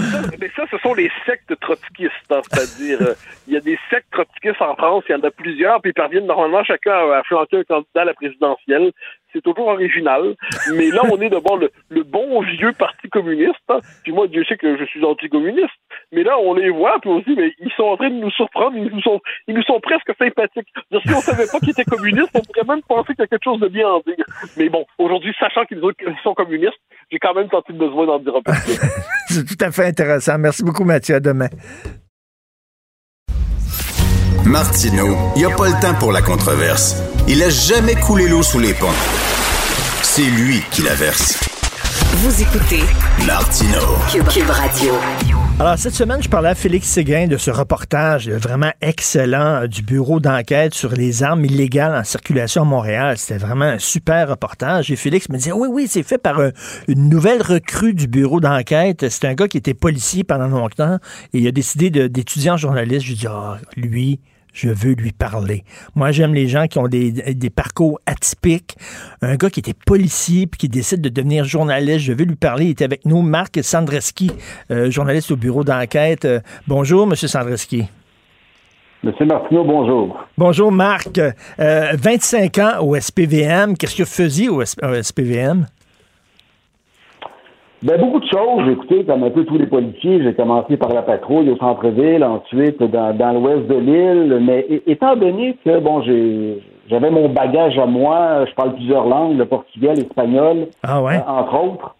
Mais 0.40 0.50
ça, 0.56 0.64
ce 0.70 0.78
sont 0.78 0.94
les 0.94 1.10
sectes 1.26 1.58
trotskistes. 1.60 2.12
Hein, 2.30 2.40
C'est-à-dire, 2.50 2.98
euh, 3.02 3.14
il 3.46 3.54
y 3.54 3.56
a 3.56 3.60
des 3.60 3.78
sectes 3.90 4.10
trotskistes 4.10 4.60
en 4.60 4.74
France, 4.74 5.04
il 5.08 5.12
y 5.12 5.14
en 5.14 5.22
a 5.22 5.30
plusieurs, 5.30 5.80
puis 5.80 5.90
ils 5.90 5.94
parviennent 5.94 6.26
normalement 6.26 6.64
chacun 6.64 6.92
à 7.12 7.22
flanquer 7.24 7.58
un 7.58 7.64
candidat 7.64 8.02
à 8.02 8.04
la 8.04 8.14
présidentielle 8.14 8.92
c'est 9.32 9.42
toujours 9.42 9.68
original. 9.68 10.34
Mais 10.74 10.88
là, 10.90 11.02
on 11.10 11.20
est 11.20 11.30
devant 11.30 11.56
le, 11.56 11.70
bon 12.04 12.42
vieux 12.42 12.72
Parti 12.72 13.08
communiste. 13.08 13.54
Hein. 13.68 13.78
Puis 14.02 14.12
moi, 14.12 14.26
Dieu 14.28 14.44
sait 14.44 14.56
que 14.56 14.76
je 14.76 14.84
suis 14.84 15.04
anticommuniste. 15.04 15.70
Mais 16.12 16.22
là, 16.22 16.38
on 16.38 16.54
les 16.54 16.70
voit, 16.70 16.98
puis 17.00 17.10
on 17.10 17.20
se 17.20 17.24
dit, 17.24 17.34
mais 17.36 17.52
ils 17.58 17.72
sont 17.76 17.84
en 17.84 17.96
train 17.96 18.10
de 18.10 18.16
nous 18.16 18.30
surprendre, 18.30 18.76
ils 18.76 18.84
nous 18.84 19.00
sont, 19.00 19.20
ils 19.46 19.54
nous 19.54 19.62
sont 19.62 19.80
presque 19.80 20.12
sympathiques. 20.18 20.68
si 20.90 21.14
on 21.14 21.20
savait 21.20 21.46
pas 21.50 21.58
qu'ils 21.58 21.70
étaient 21.70 21.84
communistes, 21.84 22.30
on 22.34 22.40
pourrait 22.40 22.66
même 22.66 22.82
penser 22.82 23.14
qu'il 23.14 23.20
y 23.20 23.24
a 23.24 23.26
quelque 23.26 23.44
chose 23.44 23.60
de 23.60 23.68
bien 23.68 23.88
à 23.88 24.00
dire. 24.06 24.24
Mais 24.56 24.68
bon, 24.68 24.84
aujourd'hui, 24.98 25.34
sachant 25.38 25.64
qu'ils 25.64 25.80
sont 26.22 26.34
communistes, 26.34 26.80
j'ai 27.10 27.18
quand 27.18 27.34
même 27.34 27.48
senti 27.50 27.72
le 27.72 27.78
besoin 27.78 28.06
d'en 28.06 28.18
dire 28.18 28.36
un 28.36 28.42
peu. 28.42 28.52
C'est 29.28 29.44
tout 29.44 29.64
à 29.64 29.70
fait 29.70 29.86
intéressant. 29.86 30.38
Merci 30.38 30.64
beaucoup, 30.64 30.84
Mathieu. 30.84 31.16
À 31.16 31.20
demain. 31.20 31.48
Martino, 34.44 35.16
il 35.36 35.38
n'y 35.38 35.44
a 35.44 35.54
pas 35.54 35.68
le 35.68 35.80
temps 35.80 35.94
pour 35.94 36.10
la 36.10 36.20
controverse. 36.20 36.96
Il 37.28 37.42
a 37.42 37.48
jamais 37.48 37.94
coulé 37.94 38.26
l'eau 38.26 38.42
sous 38.42 38.58
les 38.58 38.74
ponts. 38.74 38.88
C'est 40.02 40.22
lui 40.22 40.60
qui 40.72 40.82
la 40.82 40.94
verse. 40.94 41.38
Vous 42.16 42.42
écoutez 42.42 42.82
Martino 43.24 43.78
Cube, 44.08 44.50
Radio. 44.50 44.94
Alors, 45.60 45.78
cette 45.78 45.94
semaine, 45.94 46.20
je 46.20 46.28
parlais 46.28 46.48
à 46.48 46.54
Félix 46.56 46.88
Séguin 46.88 47.28
de 47.28 47.36
ce 47.36 47.52
reportage 47.52 48.28
vraiment 48.28 48.72
excellent 48.80 49.68
du 49.68 49.82
bureau 49.82 50.18
d'enquête 50.18 50.74
sur 50.74 50.90
les 50.90 51.22
armes 51.22 51.44
illégales 51.44 51.94
en 51.94 52.02
circulation 52.02 52.62
à 52.62 52.64
Montréal. 52.64 53.18
C'était 53.18 53.38
vraiment 53.38 53.66
un 53.66 53.78
super 53.78 54.28
reportage. 54.28 54.90
Et 54.90 54.96
Félix 54.96 55.28
me 55.28 55.36
disait, 55.36 55.52
oui, 55.52 55.68
oui, 55.70 55.86
c'est 55.88 56.02
fait 56.02 56.18
par 56.18 56.40
une 56.88 57.08
nouvelle 57.08 57.42
recrue 57.42 57.94
du 57.94 58.08
bureau 58.08 58.40
d'enquête. 58.40 59.08
C'est 59.08 59.26
un 59.26 59.34
gars 59.34 59.46
qui 59.46 59.58
était 59.58 59.74
policier 59.74 60.24
pendant 60.24 60.48
longtemps 60.48 60.98
et 61.32 61.38
il 61.38 61.46
a 61.46 61.52
décidé 61.52 61.90
d'étudier 62.08 62.50
en 62.50 62.56
journaliste. 62.56 63.02
Je 63.02 63.10
lui 63.10 63.16
dis, 63.16 63.26
ah, 63.28 63.58
lui, 63.76 64.20
je 64.52 64.68
veux 64.68 64.92
lui 64.92 65.12
parler. 65.12 65.64
Moi, 65.94 66.12
j'aime 66.12 66.34
les 66.34 66.46
gens 66.46 66.66
qui 66.66 66.78
ont 66.78 66.88
des, 66.88 67.12
parcours 67.54 68.00
atypiques. 68.06 68.76
Un 69.20 69.36
gars 69.36 69.50
qui 69.50 69.60
était 69.60 69.74
policier 69.74 70.46
puis 70.46 70.58
qui 70.58 70.68
décide 70.68 71.00
de 71.00 71.08
devenir 71.08 71.44
journaliste, 71.44 72.00
je 72.00 72.12
veux 72.12 72.24
lui 72.24 72.36
parler. 72.36 72.66
Il 72.66 72.70
était 72.70 72.84
avec 72.84 73.06
nous, 73.06 73.22
Marc 73.22 73.62
Sandreski, 73.62 74.30
euh, 74.70 74.90
journaliste 74.90 75.30
au 75.30 75.36
bureau 75.36 75.64
d'enquête. 75.64 76.24
Euh, 76.24 76.40
bonjour, 76.66 77.06
Monsieur 77.06 77.28
Sandreski. 77.28 77.84
Monsieur 79.02 79.26
Martineau, 79.26 79.64
bonjour. 79.64 80.16
Bonjour, 80.38 80.70
Marc. 80.70 81.20
25 81.58 82.58
euh, 82.58 82.62
ans 82.62 82.82
au 82.82 82.94
SPVM. 82.94 83.76
Qu'est-ce 83.76 83.96
que 83.96 84.04
vous 84.04 84.08
faisiez 84.08 84.48
au 84.48 84.62
SPVM? 84.64 85.66
Ben, 87.82 88.00
beaucoup 88.00 88.20
de 88.20 88.26
choses. 88.26 88.68
Écoutez, 88.70 89.04
comme 89.04 89.24
un 89.24 89.30
peu 89.30 89.44
tous 89.44 89.58
les 89.58 89.66
policiers, 89.66 90.22
j'ai 90.22 90.34
commencé 90.34 90.76
par 90.76 90.92
la 90.94 91.02
patrouille 91.02 91.50
au 91.50 91.56
centre-ville, 91.56 92.22
ensuite 92.22 92.80
dans, 92.80 93.12
dans 93.16 93.32
l'ouest 93.32 93.66
de 93.66 93.74
l'île. 93.74 94.38
Mais 94.40 94.66
étant 94.86 95.16
donné 95.16 95.56
que, 95.64 95.80
bon, 95.80 96.00
j'ai, 96.02 96.62
j'avais 96.88 97.10
mon 97.10 97.28
bagage 97.28 97.76
à 97.78 97.86
moi, 97.86 98.44
je 98.48 98.54
parle 98.54 98.74
plusieurs 98.74 99.06
langues, 99.06 99.36
le 99.36 99.46
portugais, 99.46 99.94
l'espagnol, 99.94 100.68
ah 100.84 101.02
ouais? 101.02 101.16
Euh, 101.16 101.30
entre 101.30 101.64
autres, 101.64 101.96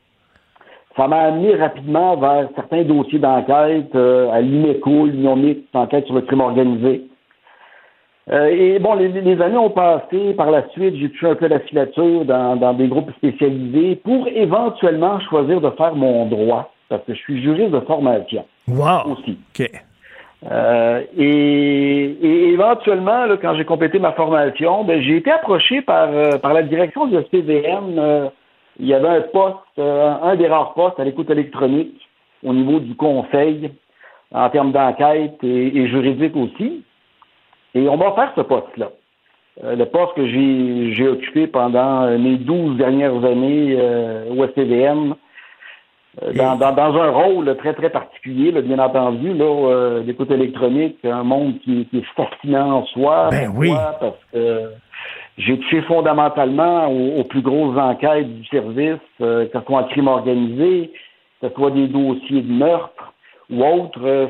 ça 0.97 1.09
m'a 1.09 1.23
amené 1.23 1.57
rapidement 1.57 2.17
vers 2.17 2.49
certains 2.55 2.85
dossiers 2.85 3.19
d'enquête 3.19 3.93
euh, 3.97 4.31
à 4.31 4.41
l'INECO, 4.41 5.07
l'Union 5.07 5.35
mixte 5.35 5.65
d'enquête 5.75 6.07
sur 6.07 6.15
le 6.15 6.21
crime 6.21 6.43
organisé. 6.43 7.07
Euh, 8.31 8.47
et 8.47 8.79
bon, 8.79 8.95
les, 8.95 9.43
années 9.43 9.57
ont 9.57 9.71
passé. 9.71 10.35
Par 10.35 10.51
la 10.51 10.69
suite, 10.71 10.95
j'ai 10.97 11.11
touché 11.11 11.27
un 11.29 11.35
peu 11.35 11.49
la 11.49 11.61
filature 11.61 12.25
dans, 12.25 12.57
dans 12.57 12.73
des 12.73 12.87
groupes 12.87 13.11
spécialisés 13.17 13.97
pour 13.97 14.29
éventuellement 14.29 15.19
choisir 15.21 15.61
de 15.61 15.71
faire 15.71 15.95
mon 15.95 16.27
droit, 16.27 16.73
parce 16.89 17.03
que 17.05 17.15
je 17.15 17.19
suis 17.19 17.43
juriste 17.43 17.73
de 17.73 17.81
formation. 17.81 18.45
Wow! 18.69 19.13
Aussi. 19.13 19.39
Euh, 20.51 21.03
et, 21.17 22.53
éventuellement, 22.53 23.27
là, 23.27 23.37
quand 23.41 23.55
j'ai 23.57 23.65
complété 23.65 23.99
ma 23.99 24.13
formation, 24.13 24.85
ben, 24.85 25.03
j'ai 25.03 25.17
été 25.17 25.31
approché 25.31 25.83
par, 25.83 26.09
euh, 26.11 26.39
par 26.39 26.53
la 26.53 26.63
direction 26.63 27.07
du 27.07 27.17
SPVM. 27.17 28.31
il 28.79 28.87
y 28.87 28.95
avait 28.95 29.09
un 29.09 29.21
poste, 29.21 29.79
un 29.79 30.37
des 30.37 30.47
rares 30.47 30.75
postes 30.75 30.99
à 31.01 31.05
l'écoute 31.05 31.31
électronique 31.31 32.09
au 32.45 32.53
niveau 32.53 32.79
du 32.79 32.95
conseil 32.95 33.71
en 34.33 34.49
termes 34.49 34.73
d'enquête 34.73 35.43
et 35.43 35.87
juridique 35.89 36.37
aussi. 36.37 36.83
Et 37.75 37.89
on 37.89 37.97
va 37.97 38.13
faire 38.13 38.33
ce 38.37 38.43
poste-là. 38.43 38.91
Euh, 39.63 39.77
le 39.77 39.85
poste 39.87 40.15
que 40.15 40.27
j'ai 40.27 41.09
occupé 41.09 41.47
pendant 41.47 42.07
mes 42.19 42.37
douze 42.37 42.77
dernières 42.77 43.25
années 43.25 43.77
euh, 43.79 44.31
au 44.31 44.47
STVM, 44.47 45.15
euh, 46.23 46.33
dans, 46.35 46.57
dans, 46.57 46.97
un 46.97 47.11
rôle 47.11 47.55
très, 47.57 47.75
très 47.75 47.91
particulier, 47.91 48.51
bien 48.63 48.79
entendu, 48.79 49.33
là, 49.35 50.01
l'écoute 50.05 50.31
électronique, 50.31 50.99
un 51.05 51.23
monde 51.23 51.59
qui, 51.61 51.87
est 51.93 52.05
fascinant 52.17 52.79
en 52.79 52.87
soi. 52.87 53.29
Ben 53.31 53.51
oui. 53.55 53.73
Parce 54.01 54.17
que 54.33 54.73
j'ai 55.39 55.59
touché 55.59 55.83
fondamentalement 55.83 56.87
aux, 56.89 57.25
plus 57.25 57.41
grosses 57.41 57.79
enquêtes 57.79 58.29
du 58.41 58.47
service, 58.47 59.01
que 59.19 59.51
ce 59.53 59.61
soit 59.67 59.79
en 59.79 59.85
crime 59.85 60.09
organisé, 60.09 60.93
que 61.41 61.49
ce 61.49 61.55
soit 61.55 61.71
des 61.71 61.89
dossiers 61.89 62.43
de 62.43 62.53
meurtre 62.53 63.13
ou 63.51 63.65
autres. 63.65 64.29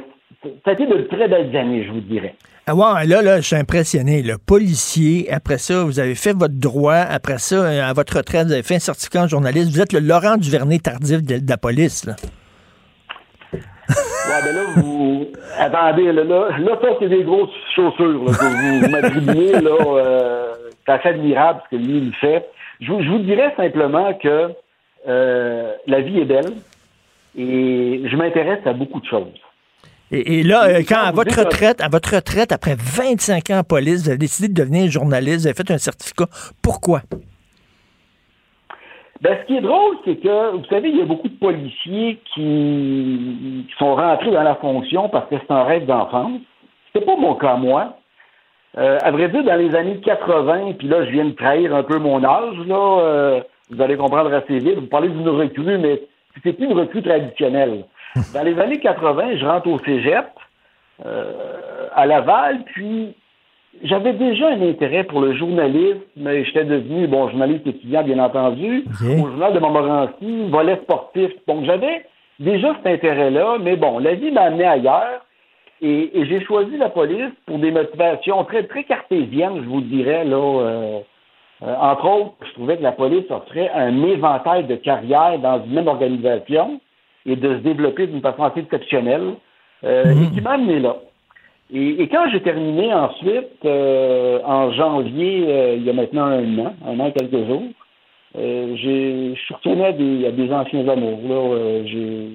ça 0.64 0.70
a 0.70 0.73
été 0.73 0.86
de 0.86 1.02
très 1.02 1.27
belles 1.27 1.56
années, 1.56 1.85
je 1.85 1.90
vous 1.93 2.01
dirais. 2.01 2.35
Ah 2.64 2.76
ouais, 2.76 3.06
là, 3.06 3.22
là, 3.22 3.39
je 3.39 3.47
suis 3.47 3.56
impressionné. 3.56 4.22
Le 4.22 4.39
policier, 4.39 5.32
après 5.32 5.59
ça, 5.59 5.82
vous 5.82 5.98
avez 5.98 6.14
fait 6.14 6.32
votre 6.32 6.55
droit. 6.55 6.94
Après 6.94 7.39
ça, 7.39 7.56
euh, 7.56 7.82
à 7.82 7.93
votre 7.93 8.16
retraite, 8.18 8.47
vous 8.47 8.52
avez 8.52 8.62
fait 8.62 8.76
un 8.76 8.78
certificat 8.78 9.24
en 9.24 9.26
journaliste. 9.26 9.72
Vous 9.72 9.80
êtes 9.80 9.93
le 9.93 9.98
Laurent 9.98 10.36
Duvernay 10.36 10.78
tardif 10.78 11.22
de, 11.22 11.40
la 11.48 11.56
police, 11.56 12.06
là. 12.06 12.14
Ouais, 13.52 14.43
ben 14.44 14.55
là, 14.55 14.62
vous. 14.76 15.26
Attendez, 15.59 16.12
là, 16.12 16.22
là, 16.22 16.56
là 16.56 16.78
ça, 16.80 16.89
c'est 17.01 17.09
des 17.09 17.24
grosses 17.24 17.51
chaussures, 17.74 18.24
là, 18.24 18.32
que 18.32 18.84
vous, 18.84 18.90
m'attribuez, 18.90 19.60
là. 19.60 19.76
Euh, 19.80 20.52
c'est 20.86 20.93
assez 20.93 21.09
admirable 21.09 21.62
ce 21.64 21.76
que 21.76 21.82
lui, 21.82 21.98
il 21.98 22.14
fait. 22.14 22.48
Je, 22.80 22.86
je 22.86 23.10
vous 23.10 23.18
dirais 23.18 23.52
simplement 23.56 24.14
que 24.14 24.51
euh, 25.09 25.72
la 25.89 26.01
vie 26.01 26.20
est 26.20 26.24
belle 26.24 26.52
et 27.36 28.02
je 28.05 28.16
m'intéresse 28.16 28.64
à 28.66 28.72
beaucoup 28.72 29.01
de 29.01 29.06
choses. 29.06 29.32
Et, 30.14 30.43
là, 30.43 30.64
euh, 30.64 30.82
quand 30.86 31.01
à 31.01 31.10
votre 31.10 31.43
retraite, 31.43 31.80
à 31.80 31.89
votre 31.89 32.14
retraite, 32.14 32.52
après 32.52 32.74
25 32.74 33.48
ans 33.48 33.60
en 33.60 33.64
police, 33.64 34.02
vous 34.02 34.10
avez 34.10 34.18
décidé 34.18 34.48
de 34.48 34.55
devenir 34.55 34.90
journaliste, 34.90 35.40
vous 35.40 35.47
avez 35.47 35.56
fait 35.56 35.70
un 35.70 35.78
certificat. 35.78 36.26
Pourquoi? 36.62 37.01
Ben, 39.22 39.39
ce 39.40 39.47
qui 39.47 39.56
est 39.56 39.62
drôle, 39.62 39.97
c'est 40.05 40.16
que, 40.16 40.56
vous 40.56 40.64
savez, 40.66 40.90
il 40.90 40.98
y 40.98 41.01
a 41.01 41.06
beaucoup 41.06 41.28
de 41.28 41.39
policiers 41.39 42.20
qui, 42.34 43.66
sont 43.78 43.94
rentrés 43.94 44.32
dans 44.32 44.43
la 44.43 44.56
fonction 44.56 45.09
parce 45.09 45.30
que 45.30 45.36
c'est 45.39 45.55
un 45.55 45.62
rêve 45.62 45.86
d'enfance. 45.86 46.40
C'était 46.93 47.06
pas 47.06 47.16
mon 47.16 47.34
cas, 47.36 47.56
moi. 47.56 47.97
Euh, 48.76 48.98
à 49.02 49.10
vrai 49.12 49.28
dire, 49.28 49.44
dans 49.44 49.55
les 49.55 49.74
années 49.74 50.01
80, 50.05 50.72
puis 50.78 50.89
là, 50.89 51.06
je 51.06 51.10
viens 51.10 51.24
de 51.24 51.30
trahir 51.30 51.74
un 51.74 51.84
peu 51.84 51.98
mon 51.98 52.22
âge, 52.22 52.56
là, 52.66 53.01
euh, 53.01 53.40
vous 53.70 53.80
allez 53.80 53.97
comprendre 53.97 54.32
assez 54.34 54.59
vite. 54.59 54.74
Vous 54.74 54.86
parlez 54.86 55.09
d'une 55.09 55.28
recrue, 55.28 55.78
mais 55.78 56.02
c'est 56.43 56.52
plus 56.52 56.66
une 56.66 56.78
recrue 56.78 57.02
traditionnelle. 57.02 57.84
Dans 58.34 58.43
les 58.43 58.59
années 58.59 58.80
80, 58.80 59.36
je 59.36 59.47
rentre 59.47 59.68
au 59.68 59.78
cégep 59.80 60.26
euh, 61.05 61.89
à 61.94 62.06
Laval, 62.06 62.62
puis 62.66 63.14
j'avais 63.82 64.12
déjà 64.12 64.48
un 64.48 64.62
intérêt 64.62 65.05
pour 65.05 65.20
le 65.20 65.34
journalisme, 65.34 66.01
mais 66.16 66.44
j'étais 66.44 66.64
devenu, 66.64 67.06
bon, 67.06 67.28
journaliste 67.30 67.66
étudiant, 67.66 68.02
bien 68.02 68.18
entendu, 68.18 68.84
au 69.02 69.26
journal 69.28 69.55
de 69.55 69.59
Montmorency, 69.59 70.48
volet 70.48 70.78
sportif. 70.82 71.30
Donc, 71.48 71.64
j'avais 71.64 72.05
déjà 72.39 72.74
cet 72.76 72.86
intérêt-là, 72.86 73.59
mais 73.60 73.76
bon, 73.76 73.98
la 73.98 74.14
vie 74.14 74.30
m'a 74.30 74.43
amené 74.43 74.64
ailleurs. 74.64 75.24
Et, 75.80 76.10
j'ai 76.14 76.44
choisi 76.44 76.76
la 76.76 76.90
police 76.90 77.32
pour 77.47 77.59
des 77.59 77.70
motivations 77.72 78.44
très, 78.44 78.64
très 78.64 78.84
cartésiennes, 78.84 79.62
je 79.62 79.68
vous 79.68 79.80
dirais, 79.80 80.24
là. 80.24 80.36
Euh, 80.36 81.01
Euh, 81.64 81.74
entre 81.80 82.09
autres, 82.09 82.34
je 82.47 82.52
trouvais 82.55 82.76
que 82.76 82.82
la 82.82 82.93
police 82.93 83.30
offrait 83.30 83.70
un 83.74 84.02
éventail 84.02 84.64
de 84.64 84.74
carrières 84.74 85.39
dans 85.39 85.62
une 85.64 85.72
même 85.72 85.89
organisation 85.89 86.80
et 87.27 87.36
de 87.36 87.57
se 87.57 87.61
développer 87.62 88.07
d'une 88.07 88.20
façon 88.20 88.44
assez 88.44 88.61
exceptionnelle 88.61 89.35
euh, 89.85 90.05
et 90.12 90.35
qui 90.35 90.40
m'a 90.40 90.53
amené 90.53 90.81
là. 90.81 90.97
Et, 91.74 92.07
quand 92.09 92.28
j'ai 92.31 92.43
terminé 92.43 92.93
ensuite, 92.93 93.65
euh, 93.65 94.40
en 94.44 94.73
janvier, 94.73 95.77
il 95.77 95.85
y 95.85 95.90
a 95.90 95.94
maintenant 95.94 96.27
un 96.27 96.59
an, 96.59 96.74
un 96.86 97.01
an 97.01 97.07
et 97.07 97.12
quelques 97.12 97.47
jours, 97.47 97.65
je 98.35 99.35
suis 99.35 99.55
retourné 99.55 99.86
à 99.86 99.93
des, 99.93 100.27
à 100.27 100.32
des 100.32 100.53
anciens 100.53 100.86
amours. 100.89 101.20
Là, 101.27 101.82
j'ai 101.86 102.28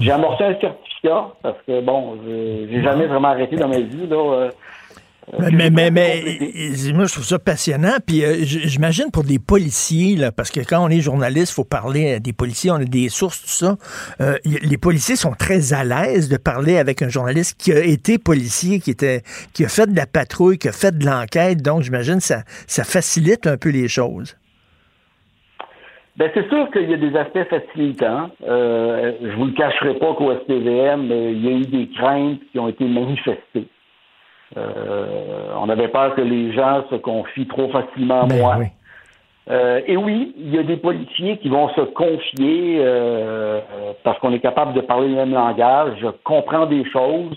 j'ai 0.00 0.12
amorcé 0.12 0.44
un 0.44 0.58
certificat 0.58 1.28
parce 1.42 1.58
que, 1.66 1.80
bon, 1.82 2.16
j'ai 2.26 2.82
jamais 2.82 3.06
vraiment 3.06 3.28
arrêté 3.28 3.56
dans 3.56 3.68
ma 3.68 3.80
vie. 3.80 4.06
Là, 4.08 4.48
euh, 5.34 5.50
mais, 5.52 5.70
mais, 5.70 5.90
mais, 5.90 6.22
moi, 6.94 7.04
je 7.04 7.12
trouve 7.12 7.24
ça 7.24 7.38
passionnant. 7.38 7.94
Puis 8.04 8.24
euh, 8.24 8.36
j'imagine 8.42 9.10
pour 9.12 9.24
des 9.24 9.38
policiers, 9.38 10.16
là, 10.16 10.32
parce 10.32 10.50
que 10.50 10.60
quand 10.60 10.84
on 10.84 10.88
est 10.88 11.00
journaliste, 11.00 11.52
il 11.52 11.54
faut 11.54 11.64
parler 11.64 12.20
des 12.20 12.32
policiers, 12.32 12.70
on 12.70 12.76
a 12.76 12.84
des 12.84 13.08
sources, 13.08 13.42
tout 13.42 13.48
ça. 13.48 13.76
Euh, 14.20 14.36
les 14.44 14.78
policiers 14.78 15.16
sont 15.16 15.32
très 15.32 15.72
à 15.72 15.84
l'aise 15.84 16.28
de 16.28 16.36
parler 16.36 16.78
avec 16.78 17.02
un 17.02 17.08
journaliste 17.08 17.60
qui 17.60 17.72
a 17.72 17.80
été 17.80 18.18
policier, 18.18 18.80
qui 18.80 18.90
était 18.90 19.22
qui 19.54 19.64
a 19.64 19.68
fait 19.68 19.86
de 19.86 19.96
la 19.96 20.06
patrouille, 20.06 20.58
qui 20.58 20.68
a 20.68 20.72
fait 20.72 20.96
de 20.96 21.04
l'enquête. 21.04 21.62
Donc, 21.62 21.82
j'imagine 21.82 22.20
ça, 22.20 22.42
ça 22.66 22.84
facilite 22.84 23.46
un 23.46 23.56
peu 23.56 23.70
les 23.70 23.88
choses. 23.88 24.36
Ben, 26.16 26.30
c'est 26.34 26.46
sûr 26.48 26.70
qu'il 26.70 26.90
y 26.90 26.94
a 26.94 26.98
des 26.98 27.16
aspects 27.16 27.48
facilitants. 27.48 28.30
Euh, 28.46 29.12
je 29.22 29.36
vous 29.36 29.46
le 29.46 29.52
cacherai 29.52 29.94
pas 29.94 30.12
qu'au 30.14 30.34
SPVM, 30.34 31.04
il 31.04 31.44
y 31.44 31.48
a 31.48 31.52
eu 31.52 31.66
des 31.66 31.88
craintes 31.96 32.40
qui 32.52 32.58
ont 32.58 32.68
été 32.68 32.84
manifestées. 32.84 33.68
Euh, 34.56 35.52
on 35.60 35.68
avait 35.68 35.88
peur 35.88 36.14
que 36.14 36.20
les 36.20 36.52
gens 36.52 36.84
se 36.90 36.96
confient 36.96 37.46
trop 37.46 37.68
facilement 37.68 38.22
à 38.22 38.26
ben 38.26 38.38
moi. 38.38 38.56
Euh, 39.48 39.80
et 39.86 39.96
oui, 39.96 40.34
il 40.36 40.54
y 40.54 40.58
a 40.58 40.62
des 40.62 40.76
policiers 40.76 41.38
qui 41.38 41.48
vont 41.48 41.68
se 41.70 41.80
confier 41.80 42.78
euh, 42.80 43.60
parce 44.04 44.18
qu'on 44.18 44.32
est 44.32 44.40
capable 44.40 44.74
de 44.74 44.80
parler 44.80 45.08
le 45.08 45.14
même 45.14 45.32
langage. 45.32 45.94
Je 46.00 46.08
comprends 46.24 46.66
des 46.66 46.84
choses. 46.90 47.36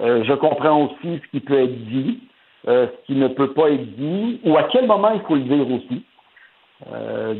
je 0.00 0.34
comprends 0.34 0.84
aussi 0.84 1.20
ce 1.22 1.30
qui 1.30 1.40
peut 1.40 1.62
être 1.62 1.84
dit, 1.86 2.20
ce 2.66 2.88
qui 3.06 3.14
ne 3.14 3.28
peut 3.28 3.52
pas 3.52 3.70
être 3.70 3.96
dit, 3.96 4.40
ou 4.44 4.56
à 4.56 4.64
quel 4.64 4.86
moment 4.86 5.10
il 5.14 5.20
faut 5.22 5.36
le 5.36 5.42
dire 5.42 5.66
aussi. 5.70 6.02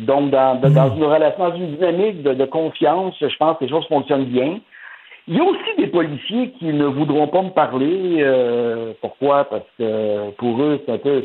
Donc, 0.06 0.30
dans, 0.30 0.60
dans, 0.60 0.94
une 0.94 1.04
relation, 1.04 1.48
dans 1.48 1.56
une 1.56 1.74
dynamique 1.76 2.22
de, 2.22 2.44
confiance, 2.44 3.14
je 3.20 3.36
pense 3.36 3.58
que 3.58 3.64
les 3.64 3.70
choses 3.70 3.86
fonctionnent 3.88 4.26
bien. 4.26 4.60
Il 5.26 5.36
y 5.36 5.40
a 5.40 5.44
aussi 5.44 5.76
des 5.78 5.86
policiers 5.86 6.50
qui 6.58 6.66
ne 6.66 6.84
voudront 6.84 7.28
pas 7.28 7.42
me 7.42 7.50
parler. 7.50 8.18
Euh, 8.20 8.92
pourquoi? 9.00 9.44
Parce 9.44 9.64
que 9.78 10.30
pour 10.32 10.62
eux, 10.62 10.80
c'est 10.84 10.92
un 10.92 10.98
peu 10.98 11.24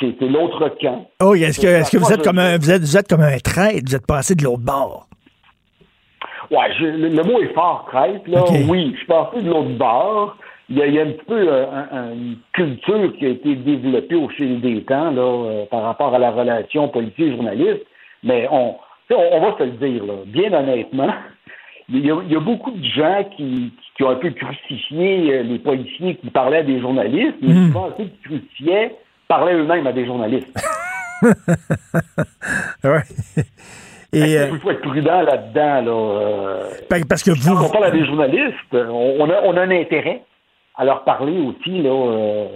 c'est 0.00 0.20
l'autre 0.28 0.68
camp. 0.80 1.08
Oh, 1.20 1.34
est-ce 1.34 1.60
que, 1.60 1.66
est-ce 1.66 1.90
que 1.90 1.98
vous 1.98 2.12
êtes 2.12 2.22
comme 2.22 2.38
un 2.38 2.56
vous 2.58 2.70
êtes, 2.70 2.82
vous 2.82 2.96
êtes 2.96 3.08
comme 3.08 3.20
un 3.20 3.38
traître, 3.38 3.82
vous 3.86 3.96
êtes 3.96 4.06
passé 4.06 4.34
de 4.34 4.44
l'autre 4.44 4.62
bord? 4.62 5.06
Ouais, 6.50 6.68
le, 6.80 7.22
mot 7.22 7.40
est 7.40 7.54
fort, 7.54 7.86
traître, 7.90 8.28
là. 8.28 8.44
Oui, 8.68 8.90
je 8.92 8.98
suis 8.98 9.06
passé 9.06 9.42
de 9.42 9.48
l'autre 9.48 9.70
bord 9.78 10.36
il 10.68 10.94
y, 10.94 10.98
a, 10.98 11.02
un 11.02 11.10
petit 11.10 11.24
peu 11.26 11.46
euh, 11.48 12.14
une 12.14 12.36
culture 12.52 13.12
qui 13.18 13.26
a 13.26 13.30
été 13.30 13.56
développée 13.56 14.14
au 14.14 14.28
fil 14.28 14.60
des 14.60 14.82
temps 14.84 15.10
là, 15.10 15.22
euh, 15.22 15.66
par 15.66 15.82
rapport 15.82 16.14
à 16.14 16.18
la 16.18 16.30
relation 16.30 16.88
policier-journaliste, 16.88 17.84
mais 18.22 18.48
on, 18.50 18.76
on, 19.10 19.40
va 19.40 19.58
se 19.58 19.64
le 19.64 19.70
dire, 19.72 20.04
là, 20.04 20.14
bien 20.26 20.52
honnêtement, 20.52 21.12
il 21.88 22.06
y, 22.06 22.10
a, 22.10 22.40
beaucoup 22.40 22.70
de 22.70 22.84
gens 22.84 23.24
qui, 23.36 23.72
qui, 23.96 24.02
ont 24.04 24.10
un 24.10 24.16
peu 24.16 24.30
crucifié 24.30 25.34
euh, 25.34 25.42
les 25.42 25.58
policiers 25.58 26.16
qui 26.16 26.30
parlaient 26.30 26.58
à 26.58 26.62
des 26.62 26.80
journalistes, 26.80 27.36
mais 27.42 27.54
mmh. 27.54 27.66
souvent 27.66 27.90
ceux 27.96 28.04
qui 28.04 28.18
crucifiaient 28.24 28.96
parlaient 29.28 29.54
eux-mêmes 29.54 29.86
à 29.86 29.92
des 29.92 30.06
journalistes. 30.06 30.48
ouais. 32.84 33.02
Et, 34.12 34.34
il 34.34 34.58
faut 34.60 34.70
être 34.70 34.82
prudent 34.82 35.22
là-dedans. 35.22 35.80
Là. 35.80 37.04
Parce 37.08 37.22
que 37.22 37.30
vous. 37.30 37.54
Quand 37.54 37.66
on 37.66 37.70
parle 37.70 37.84
à 37.86 37.90
des 37.90 38.04
journalistes, 38.04 38.74
on 38.74 39.30
a, 39.30 39.42
on 39.42 39.56
a 39.56 39.62
un 39.62 39.70
intérêt 39.70 40.22
à 40.76 40.84
leur 40.84 41.04
parler 41.04 41.38
aussi, 41.38 41.82
là, 41.82 41.90
euh, 41.90 42.46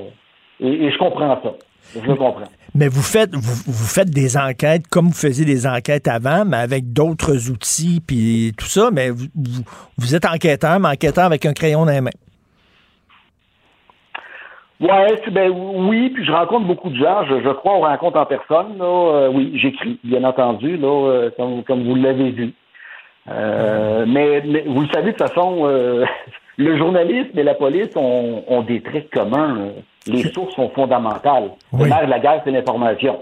et, 0.60 0.90
je 0.90 0.98
comprends 0.98 1.40
ça. 1.42 1.54
Je 1.94 2.06
le 2.06 2.14
comprends. 2.14 2.48
Mais 2.76 2.88
vous 2.88 3.02
faites, 3.02 3.34
vous, 3.34 3.86
faites 3.86 4.10
des 4.10 4.36
enquêtes 4.36 4.86
comme 4.88 5.06
vous 5.06 5.14
faisiez 5.14 5.46
des 5.46 5.66
enquêtes 5.66 6.08
avant, 6.08 6.44
mais 6.44 6.58
avec 6.58 6.92
d'autres 6.92 7.50
outils 7.50 8.02
puis 8.06 8.52
tout 8.58 8.66
ça, 8.66 8.90
mais 8.92 9.08
vous, 9.08 9.26
vous, 9.96 10.14
êtes 10.14 10.26
enquêteur, 10.26 10.78
mais 10.78 10.88
enquêteur 10.88 11.24
avec 11.24 11.46
un 11.46 11.54
crayon 11.54 11.86
dans 11.86 11.92
les 11.92 12.02
mains. 12.02 12.10
Ouais, 14.78 15.18
ben 15.32 15.50
oui, 15.50 16.10
puis 16.10 16.26
je 16.26 16.30
rencontre 16.30 16.66
beaucoup 16.66 16.90
de 16.90 16.96
gens. 16.96 17.24
Je, 17.24 17.50
crois 17.54 17.78
on 17.78 17.80
rencontre 17.80 18.18
en 18.18 18.26
personne. 18.26 18.76
Là, 18.76 18.84
euh, 18.84 19.30
oui, 19.32 19.58
j'écris, 19.58 19.98
bien 20.04 20.22
entendu, 20.24 20.76
là, 20.76 21.08
euh, 21.08 21.30
comme, 21.34 21.64
comme, 21.64 21.82
vous 21.82 21.94
l'avez 21.94 22.30
vu. 22.30 22.52
mais, 23.26 24.42
mais, 24.44 24.64
vous 24.66 24.82
le 24.82 24.88
savez 24.88 25.12
de 25.12 25.16
toute 25.16 25.28
façon, 25.28 25.64
le 26.56 26.76
journalisme 26.76 27.38
et 27.38 27.42
la 27.42 27.54
police 27.54 27.94
ont, 27.96 28.62
des 28.66 28.80
traits 28.80 29.10
communs. 29.10 29.72
Les 30.06 30.22
sources 30.32 30.54
sont 30.54 30.70
fondamentales. 30.70 31.50
Le 31.72 31.84
de 31.84 32.10
la 32.10 32.18
guerre, 32.18 32.40
c'est 32.44 32.50
l'information. 32.50 33.20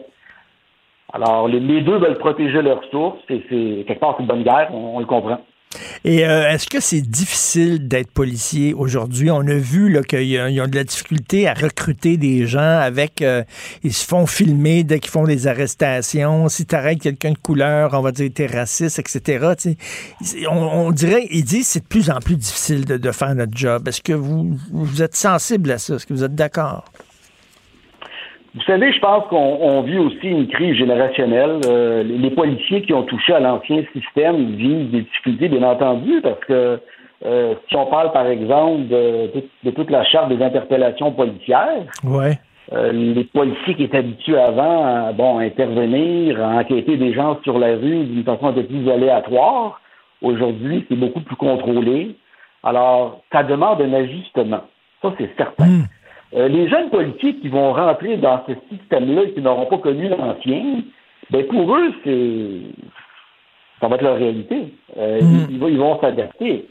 Alors, 1.12 1.48
les, 1.48 1.80
deux 1.80 1.96
veulent 1.96 2.18
protéger 2.18 2.60
leurs 2.62 2.84
sources 2.90 3.22
et 3.28 3.42
c'est 3.48 3.84
quelque 3.86 4.00
part 4.00 4.16
une 4.20 4.26
bonne 4.26 4.42
guerre, 4.42 4.68
on 4.72 4.98
le 4.98 5.06
comprend. 5.06 5.38
Et 6.04 6.26
euh, 6.26 6.50
est-ce 6.50 6.66
que 6.66 6.80
c'est 6.80 7.00
difficile 7.00 7.88
d'être 7.88 8.10
policier 8.10 8.74
aujourd'hui? 8.74 9.30
On 9.30 9.46
a 9.46 9.54
vu 9.54 10.00
qu'ils 10.08 10.60
ont 10.60 10.66
de 10.66 10.74
la 10.74 10.84
difficulté 10.84 11.48
à 11.48 11.54
recruter 11.54 12.16
des 12.16 12.46
gens 12.46 12.60
avec... 12.60 13.22
Euh, 13.22 13.42
ils 13.82 13.92
se 13.92 14.04
font 14.04 14.26
filmer 14.26 14.84
dès 14.84 15.00
qu'ils 15.00 15.10
font 15.10 15.24
des 15.24 15.46
arrestations. 15.46 16.48
Si 16.48 16.66
tu 16.66 16.74
arrêtes 16.74 17.00
quelqu'un 17.00 17.32
de 17.32 17.38
couleur, 17.38 17.94
on 17.94 18.00
va 18.00 18.12
dire 18.12 18.30
t'es 18.34 18.46
raciste, 18.46 18.98
etc. 18.98 19.54
On, 20.50 20.90
dirait, 20.90 21.26
ils 21.30 21.44
disent 21.44 21.68
c'est 21.68 21.80
de 21.80 21.86
plus 21.86 22.10
en 22.10 22.20
plus 22.20 22.36
difficile 22.36 22.84
de, 22.84 23.12
faire 23.12 23.34
notre 23.34 23.56
job. 23.56 23.88
Est-ce 23.88 24.00
que 24.00 24.12
vous 24.12 25.02
êtes 25.02 25.16
sensible 25.16 25.70
à 25.72 25.78
ça? 25.78 25.94
Est-ce 25.94 26.06
que 26.06 26.14
vous 26.14 26.24
êtes 26.24 26.34
d'accord? 26.34 26.84
Vous 28.54 28.62
savez, 28.62 28.92
je 28.92 29.00
pense 29.00 29.26
qu'on 29.26 29.82
vit 29.82 29.98
aussi 29.98 30.28
une 30.28 30.46
crise 30.46 30.76
générationnelle. 30.76 31.60
Euh, 31.66 32.04
les 32.04 32.30
policiers 32.30 32.82
qui 32.82 32.92
ont 32.94 33.02
touché 33.02 33.32
à 33.32 33.40
l'ancien 33.40 33.82
système 33.92 34.54
vivent 34.54 34.90
des 34.92 35.02
difficultés, 35.02 35.48
bien 35.48 35.64
entendu, 35.64 36.20
parce 36.22 36.38
que 36.40 36.80
euh, 37.26 37.54
si 37.68 37.76
on 37.76 37.86
parle, 37.86 38.12
par 38.12 38.26
exemple, 38.26 38.86
de, 38.86 39.70
toute 39.70 39.90
la 39.90 40.04
charte 40.04 40.28
des 40.28 40.42
interpellations 40.42 41.10
policières, 41.12 41.84
ouais. 42.04 42.38
Euh, 42.72 42.92
les 42.92 43.24
policiers 43.24 43.74
qui 43.74 43.84
étaient 43.84 43.98
habitués 43.98 44.38
avant 44.38 44.86
à, 44.86 45.12
bon, 45.12 45.38
intervenir, 45.38 46.42
à 46.42 46.60
enquêter 46.60 46.96
des 46.96 47.12
gens 47.12 47.38
sur 47.42 47.58
la 47.58 47.76
rue 47.76 48.04
d'une 48.04 48.24
façon 48.24 48.46
un 48.46 48.52
peu 48.52 48.62
plus 48.62 48.88
aléatoire, 48.90 49.80
aujourd'hui, 50.22 50.86
c'est 50.88 50.96
beaucoup 50.96 51.20
plus 51.20 51.36
contrôlé. 51.36 52.16
Alors, 52.62 53.20
ça 53.30 53.42
demande 53.42 53.82
un 53.82 53.92
ajustement. 53.92 54.62
Ça, 55.02 55.12
c'est 55.18 55.30
certain. 55.36 55.66
Hmm. 55.66 55.84
Euh, 56.36 56.48
les 56.48 56.68
jeunes 56.68 56.90
politiques 56.90 57.40
qui 57.42 57.48
vont 57.48 57.72
rentrer 57.72 58.16
dans 58.16 58.40
ce 58.48 58.54
système-là 58.74 59.22
et 59.22 59.32
qui 59.32 59.40
n'auront 59.40 59.66
pas 59.66 59.78
connu 59.78 60.08
l'ancien, 60.08 60.82
ben 61.30 61.46
pour 61.46 61.76
eux, 61.76 61.92
c'est 62.02 62.60
ça 63.80 63.88
va 63.88 63.96
être 63.96 64.02
leur 64.02 64.16
réalité. 64.16 64.74
Euh, 64.96 65.20
hmm. 65.20 65.46
ils, 65.50 65.78
vont 65.78 66.00
s'adapter. 66.00 66.66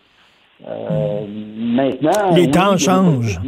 Euh, 0.68 1.22
maintenant. 1.57 2.35
Les 2.35 2.49
temps 2.49 2.77
changent. 2.77 3.40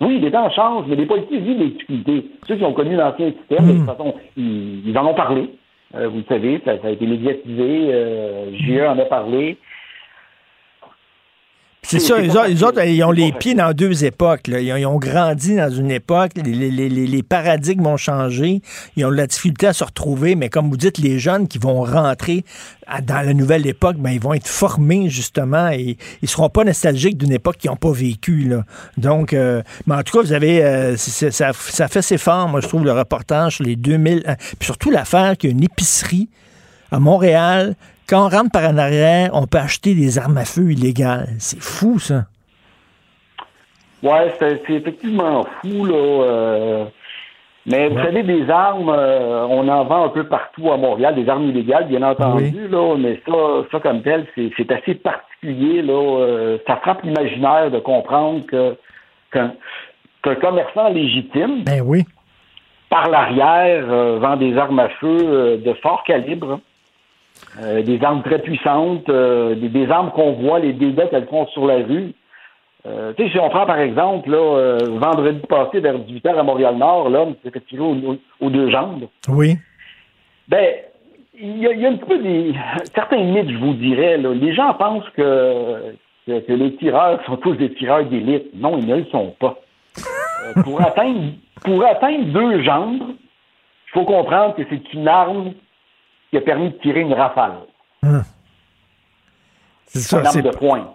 Oui, 0.00 0.20
les 0.20 0.30
temps 0.30 0.50
changent, 0.50 0.86
mais 0.88 0.96
les 0.96 1.06
politiques 1.06 1.40
vivent 1.40 1.58
des 1.58 1.68
difficultés. 1.70 2.30
Ceux 2.46 2.56
qui 2.56 2.64
ont 2.64 2.72
connu 2.72 2.94
l'ancien 2.94 3.32
système, 3.32 3.66
de 3.66 3.72
toute 3.72 3.82
hmm. 3.82 3.86
façon, 3.86 4.14
ils, 4.36 4.96
en 4.96 5.06
ont 5.06 5.14
parlé. 5.14 5.50
vous 5.94 6.18
le 6.18 6.24
savez, 6.28 6.60
ça, 6.64 6.72
a 6.82 6.90
été 6.90 7.06
médiatisé. 7.06 7.92
GE 8.54 8.80
en 8.86 8.98
a 8.98 9.04
parlé. 9.06 9.56
C'est 11.82 12.00
ça, 12.00 12.18
les 12.18 12.62
autres, 12.64 12.84
ils 12.84 13.02
ont 13.02 13.12
les 13.12 13.32
pieds 13.32 13.54
dans 13.54 13.72
deux 13.72 14.04
époques. 14.04 14.48
Ils, 14.48 14.86
ont, 14.86 14.98
grandi 14.98 15.56
dans 15.56 15.70
une 15.70 15.90
époque, 15.90 16.32
les, 16.36 17.22
paradigmes 17.22 17.86
ont 17.86 17.96
changé, 17.96 18.60
ils 18.96 19.06
ont 19.06 19.10
de 19.10 19.16
la 19.16 19.26
difficulté 19.26 19.68
à 19.68 19.72
se 19.72 19.84
retrouver, 19.84 20.34
mais 20.34 20.50
comme 20.50 20.68
vous 20.68 20.76
dites, 20.76 20.98
les 20.98 21.18
jeunes 21.18 21.48
qui 21.48 21.58
vont 21.58 21.82
rentrer 21.82 22.44
dans 23.04 23.24
la 23.24 23.32
nouvelle 23.32 23.66
époque, 23.66 23.96
ben, 23.98 24.10
ils 24.10 24.20
vont 24.20 24.34
être 24.34 24.48
formés 24.48 25.08
justement 25.08 25.68
et 25.70 25.96
ils 26.20 26.24
ne 26.24 26.28
seront 26.28 26.50
pas 26.50 26.64
nostalgiques 26.64 27.16
d'une 27.16 27.32
époque 27.32 27.56
qu'ils 27.56 27.70
n'ont 27.70 27.76
pas 27.76 27.92
vécue. 27.92 28.52
Donc, 28.96 29.32
euh, 29.32 29.62
mais 29.86 29.94
en 29.94 30.02
tout 30.02 30.18
cas, 30.18 30.22
vous 30.22 30.32
avez, 30.32 30.62
euh, 30.64 30.96
ça, 30.96 31.52
fait 31.52 32.02
ses 32.02 32.18
formes, 32.18 32.50
moi 32.50 32.60
je 32.60 32.68
trouve, 32.68 32.84
le 32.84 32.92
reportage 32.92 33.56
sur 33.56 33.64
les 33.64 33.76
2000, 33.76 34.24
euh, 34.26 34.34
puis 34.58 34.66
surtout 34.66 34.90
l'affaire 34.90 35.36
qu'il 35.36 35.50
y 35.50 35.52
a 35.52 35.56
une 35.56 35.64
épicerie 35.64 36.28
à 36.90 36.98
Montréal 36.98 37.76
quand 38.08 38.26
on 38.26 38.28
rentre 38.28 38.50
par 38.50 38.64
en 38.64 38.78
arrière, 38.78 39.30
on 39.34 39.46
peut 39.46 39.58
acheter 39.58 39.94
des 39.94 40.18
armes 40.18 40.38
à 40.38 40.44
feu 40.44 40.72
illégales. 40.72 41.28
C'est 41.38 41.60
fou, 41.60 41.98
ça. 41.98 42.24
Ouais, 44.02 44.32
c'est 44.38 44.60
effectivement 44.70 45.44
fou, 45.60 45.84
là. 45.84 45.94
Euh. 45.94 46.84
mais 47.66 47.88
vous 47.88 47.98
savez, 47.98 48.22
des 48.22 48.48
armes, 48.48 48.88
euh, 48.88 49.44
on 49.48 49.68
en 49.68 49.84
vend 49.84 50.04
un 50.04 50.08
peu 50.08 50.24
partout 50.24 50.70
à 50.70 50.76
Montréal, 50.76 51.16
des 51.16 51.28
armes 51.28 51.50
illégales, 51.50 51.88
bien 51.88 52.02
entendu, 52.02 52.68
là, 52.68 52.96
mais 52.96 53.20
ça, 53.26 53.32
ça 53.72 53.80
comme 53.80 54.02
tel, 54.02 54.26
c'est 54.36 54.72
assez 54.72 54.94
particulier, 54.94 55.82
là. 55.82 56.20
Euh, 56.20 56.58
ça 56.66 56.76
frappe 56.76 57.02
l'imaginaire 57.02 57.70
de 57.70 57.80
comprendre 57.80 58.46
que 58.46 58.76
qu'un 59.30 60.34
commerçant 60.36 60.88
légitime 60.88 61.64
ben 61.64 61.82
oui. 61.84 62.04
par 62.88 63.10
l'arrière, 63.10 63.84
vend 64.20 64.36
des 64.36 64.56
armes 64.56 64.78
à 64.78 64.88
feu 65.00 65.58
de 65.58 65.72
fort 65.82 66.02
calibre, 66.04 66.60
des 67.84 68.04
armes 68.04 68.22
très 68.22 68.40
puissantes, 68.40 69.10
des, 69.10 69.90
armes 69.90 70.10
qu'on 70.12 70.32
voit, 70.32 70.58
les 70.58 70.72
dégâts 70.72 71.08
qu'elles 71.10 71.26
font 71.26 71.46
sur 71.48 71.66
la 71.66 71.76
rue. 71.76 72.12
tu 72.84 72.90
sais, 73.16 73.30
si 73.30 73.38
on 73.38 73.48
prend 73.48 73.66
par 73.66 73.78
exemple, 73.78 74.30
là, 74.30 74.78
vendredi 74.98 75.40
passé 75.48 75.80
vers 75.80 75.98
18h 75.98 76.36
à 76.36 76.42
Montréal-Nord, 76.42 77.10
l'homme 77.10 77.34
s'est 77.42 77.50
fait 77.50 77.60
tirer 77.66 77.82
aux, 77.82 78.50
deux 78.50 78.70
jambes. 78.70 79.08
Oui. 79.28 79.56
Ben, 80.48 80.66
il 81.40 81.58
y, 81.58 81.86
a, 81.86 81.88
un 81.88 81.96
peu 81.96 82.18
des 82.18 82.52
certains 82.94 83.22
mythes, 83.22 83.50
je 83.50 83.58
vous 83.58 83.74
dirais. 83.74 84.18
Les 84.18 84.54
gens 84.54 84.74
pensent 84.74 85.08
que, 85.16 85.94
que, 86.26 86.52
les 86.52 86.74
tireurs 86.76 87.24
sont 87.26 87.36
tous 87.36 87.54
des 87.54 87.72
tireurs 87.74 88.04
d'élite. 88.04 88.50
Non, 88.54 88.78
ils 88.78 88.86
ne 88.86 88.96
le 88.96 89.04
sont 89.06 89.34
pas. 89.38 89.58
Euh, 89.96 90.62
pour 90.62 90.80
atteindre 90.86 91.32
pour 91.64 91.84
atteindre 91.84 92.24
deux 92.26 92.62
jambes, 92.62 93.02
il 93.10 93.90
faut 93.92 94.04
comprendre 94.04 94.54
que 94.54 94.62
c'est 94.70 94.92
une 94.94 95.08
arme 95.08 95.52
qui 96.30 96.36
a 96.36 96.40
permis 96.40 96.70
de 96.70 96.78
tirer 96.78 97.00
une 97.00 97.14
rafale. 97.14 97.52
Hum. 98.02 98.22
C'est 99.86 100.00
ça. 100.00 100.22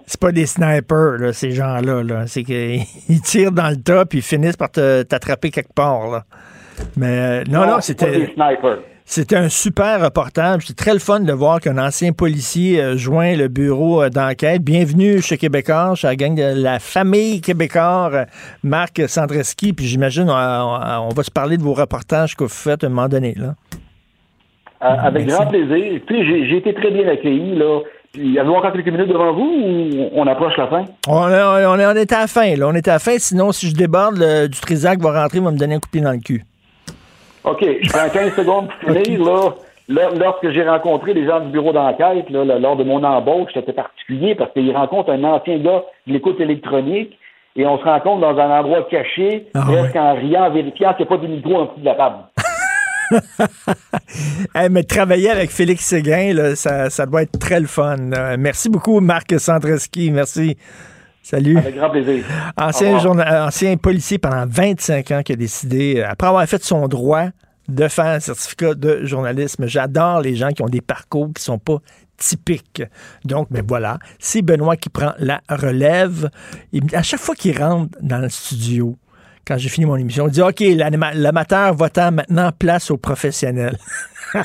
C'est 0.06 0.20
pas 0.20 0.32
des 0.32 0.46
snipers, 0.46 1.34
ces 1.34 1.52
gens-là. 1.52 2.28
C'est 2.28 2.44
qu'ils 2.44 2.86
tirent 3.24 3.52
dans 3.52 3.70
le 3.70 3.82
tas 3.82 4.06
puis 4.06 4.20
ils 4.20 4.24
finissent 4.24 4.58
par 4.58 4.70
t'attraper 4.70 5.50
quelque 5.50 5.74
part. 5.74 6.08
Là. 6.10 6.24
Mais 6.96 7.42
euh, 7.42 7.44
non, 7.50 7.66
non, 7.66 7.82
c'était. 7.82 8.36
C'était 9.06 9.36
un 9.36 9.50
super 9.50 10.02
reportage. 10.02 10.64
C'est 10.68 10.78
très 10.78 10.94
le 10.94 11.00
fun 11.00 11.20
de 11.20 11.34
voir 11.34 11.60
qu'un 11.60 11.78
ancien 11.78 12.14
policier 12.14 12.82
euh, 12.82 12.98
joint 12.98 13.36
le 13.36 13.50
bureau 13.50 14.02
euh, 14.02 14.10
d'enquête. 14.10 14.64
Bienvenue 14.64 15.22
chez 15.22 15.38
Québécois, 15.38 15.94
chez 15.96 16.08
la 16.08 16.16
gang 16.16 16.34
de 16.34 16.62
la 16.62 16.80
famille 16.80 17.42
Québécois, 17.42 18.10
euh, 18.14 18.26
Marc 18.64 19.02
Sandreski. 19.08 19.74
Puis 19.74 19.88
j'imagine, 19.88 20.30
on, 20.30 21.10
va 21.10 21.24
se 21.24 21.32
parler 21.32 21.58
de 21.58 21.64
vos 21.64 21.74
reportages 21.74 22.36
que 22.36 22.44
vous 22.44 22.50
faites 22.50 22.84
à 22.84 22.88
un 22.88 22.90
moment 22.90 23.10
donné. 23.10 23.34
Là. 23.36 23.56
Avec 24.84 25.28
grand 25.28 25.48
plaisir. 25.48 26.02
j'ai 26.10 26.58
été 26.58 26.74
très 26.74 26.92
bien 26.92 27.08
accueilli. 27.08 27.56
Là. 27.56 27.80
Puis, 28.12 28.38
avez-vous 28.38 28.56
encore 28.56 28.74
quelques 28.74 28.90
minutes 28.90 29.08
devant 29.08 29.34
vous 29.34 29.42
ou 29.42 30.10
on 30.14 30.28
approche 30.28 30.56
la 30.58 30.68
fin? 30.68 30.86
On, 31.08 31.14
on, 31.14 31.80
on, 31.80 31.96
est 31.96 32.12
à 32.14 32.22
la 32.22 32.28
fin. 32.28 32.56
Là. 32.56 32.68
On 32.68 32.74
est 32.74 32.88
à 32.88 32.94
la 32.94 33.00
fin. 33.00 33.18
Sinon, 33.18 33.52
si 33.52 33.70
je 33.70 33.76
déborde, 33.76 34.20
du 34.20 34.60
Trisac 34.60 35.00
va 35.00 35.22
rentrer, 35.22 35.40
il 35.40 35.44
va 35.44 35.52
me 35.52 35.58
donner 35.58 35.76
un 35.76 35.80
coup 35.80 35.88
de 35.88 35.92
pied 35.92 36.02
dans 36.02 36.12
le 36.12 36.20
cul. 36.20 36.44
OK, 37.44 37.66
je 37.82 37.90
prends 37.90 38.10
15 38.10 38.34
secondes 38.36 38.68
pour 38.82 38.96
finir. 38.96 39.56
Là, 39.90 40.10
lorsque 40.18 40.50
j'ai 40.52 40.64
rencontré 40.64 41.14
les 41.14 41.26
gens 41.26 41.42
du 41.42 41.52
bureau 41.52 41.74
d'enquête, 41.74 42.30
lors 42.30 42.76
de 42.78 42.84
mon 42.84 43.04
embauche, 43.04 43.52
c'était 43.54 43.74
particulier 43.74 44.34
parce 44.36 44.52
qu'ils 44.54 44.76
rencontrent 44.76 45.12
un 45.12 45.24
ancien 45.26 45.58
gars 45.58 45.84
de 46.08 46.14
l'écoute 46.14 46.40
électronique 46.40 47.18
et 47.56 47.66
on 47.66 47.78
se 47.78 47.84
rencontre 47.84 48.22
dans 48.22 48.40
un 48.40 48.60
endroit 48.60 48.88
caché, 48.90 49.48
ah 49.54 49.64
presque 49.68 49.96
en 49.96 50.16
riant, 50.16 50.46
en 50.46 50.52
vérifiant 50.52 50.94
qu'il 50.94 51.06
n'y 51.06 51.14
a 51.14 51.18
pas 51.18 51.18
de 51.18 51.28
micro 51.28 51.56
en 51.56 51.66
dessous 51.66 51.80
de 51.80 51.86
la 51.86 51.96
table. 51.96 52.16
mais 54.70 54.84
travailler 54.84 55.30
avec 55.30 55.52
Félix 55.52 55.86
Séguin, 55.86 56.56
ça, 56.56 57.06
doit 57.06 57.24
être 57.24 57.38
très 57.40 57.60
le 57.60 57.68
fun. 57.68 57.98
Merci 58.38 58.70
beaucoup, 58.70 59.00
Marc 59.00 59.40
Sandreski. 59.40 60.12
Merci. 60.12 60.58
Salut. 61.22 61.58
Avec 61.58 61.76
grand 61.76 61.90
plaisir. 61.90 62.26
Ancien, 62.58 62.98
ancien 62.98 63.78
policier 63.78 64.18
pendant 64.18 64.46
25 64.46 65.12
ans 65.12 65.22
qui 65.24 65.32
a 65.32 65.36
décidé, 65.38 66.02
après 66.02 66.28
avoir 66.28 66.46
fait 66.48 66.62
son 66.62 66.88
droit, 66.90 67.28
de 67.70 67.88
faire 67.88 68.06
un 68.06 68.20
certificat 68.20 68.74
de 68.74 69.06
journalisme. 69.06 69.66
J'adore 69.68 70.22
les 70.22 70.36
gens 70.36 70.50
qui 70.50 70.62
ont 70.62 70.68
des 70.68 70.82
parcours 70.82 71.32
qui 71.34 71.42
sont 71.42 71.60
pas 71.60 71.78
typiques. 72.18 72.84
Donc, 73.26 73.48
mais 73.52 73.62
ben 73.62 73.68
voilà, 73.68 74.00
c'est 74.20 74.42
Benoît 74.42 74.78
qui 74.78 74.90
prend 74.90 75.14
la 75.18 75.42
relève. 75.50 76.30
à 76.94 77.04
chaque 77.04 77.20
fois 77.20 77.36
qu'il 77.36 77.58
rentre 77.58 77.98
dans 78.02 78.20
le 78.20 78.30
studio, 78.30 78.98
quand 79.46 79.58
j'ai 79.58 79.70
fini 79.70 79.86
mon 79.86 79.96
émission, 79.96 80.28
il 80.28 80.32
dit 80.32 80.42
OK, 80.42 80.60
l'amateur 80.60 81.74
votant 81.74 82.12
maintenant 82.12 82.52
place 82.58 82.92
au 82.92 82.98
professionnel. 82.98 83.78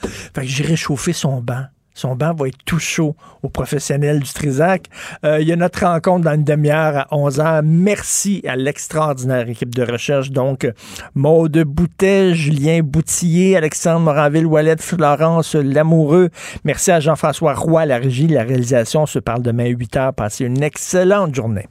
fait 0.00 0.42
que 0.42 0.46
j'ai 0.46 0.64
réchauffé 0.64 1.12
son 1.12 1.40
banc. 1.40 1.64
Son 1.92 2.14
banc 2.14 2.32
va 2.32 2.48
être 2.48 2.56
tout 2.64 2.78
chaud 2.78 3.14
aux 3.42 3.50
professionnels 3.50 4.20
du 4.20 4.32
Trisac. 4.32 4.86
Euh, 5.24 5.40
il 5.40 5.48
y 5.48 5.52
a 5.52 5.56
notre 5.56 5.84
rencontre 5.84 6.24
dans 6.24 6.32
une 6.32 6.44
demi-heure 6.44 6.96
à 6.96 7.06
11 7.10 7.38
h. 7.38 7.62
Merci 7.62 8.42
à 8.46 8.56
l'extraordinaire 8.56 9.48
équipe 9.48 9.74
de 9.74 9.82
recherche. 9.82 10.30
Donc, 10.30 10.66
Maude 11.14 11.58
Boutet, 11.58 12.34
Julien 12.34 12.80
Boutillier, 12.82 13.56
Alexandre 13.56 14.00
Moranville-Wallet, 14.00 14.76
Florence 14.78 15.54
Lamoureux. 15.54 16.30
Merci 16.64 16.90
à 16.90 17.00
Jean-François 17.00 17.54
Roy, 17.54 17.84
la 17.84 17.98
régie, 17.98 18.28
la 18.28 18.44
réalisation. 18.44 19.02
On 19.02 19.06
se 19.06 19.18
parle 19.18 19.42
demain 19.42 19.64
à 19.64 19.68
8 19.68 19.96
h. 19.96 20.12
Passez 20.12 20.44
une 20.46 20.62
excellente 20.62 21.34
journée. 21.34 21.66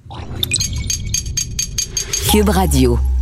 Cube 2.29 2.51
Radio. 2.51 3.18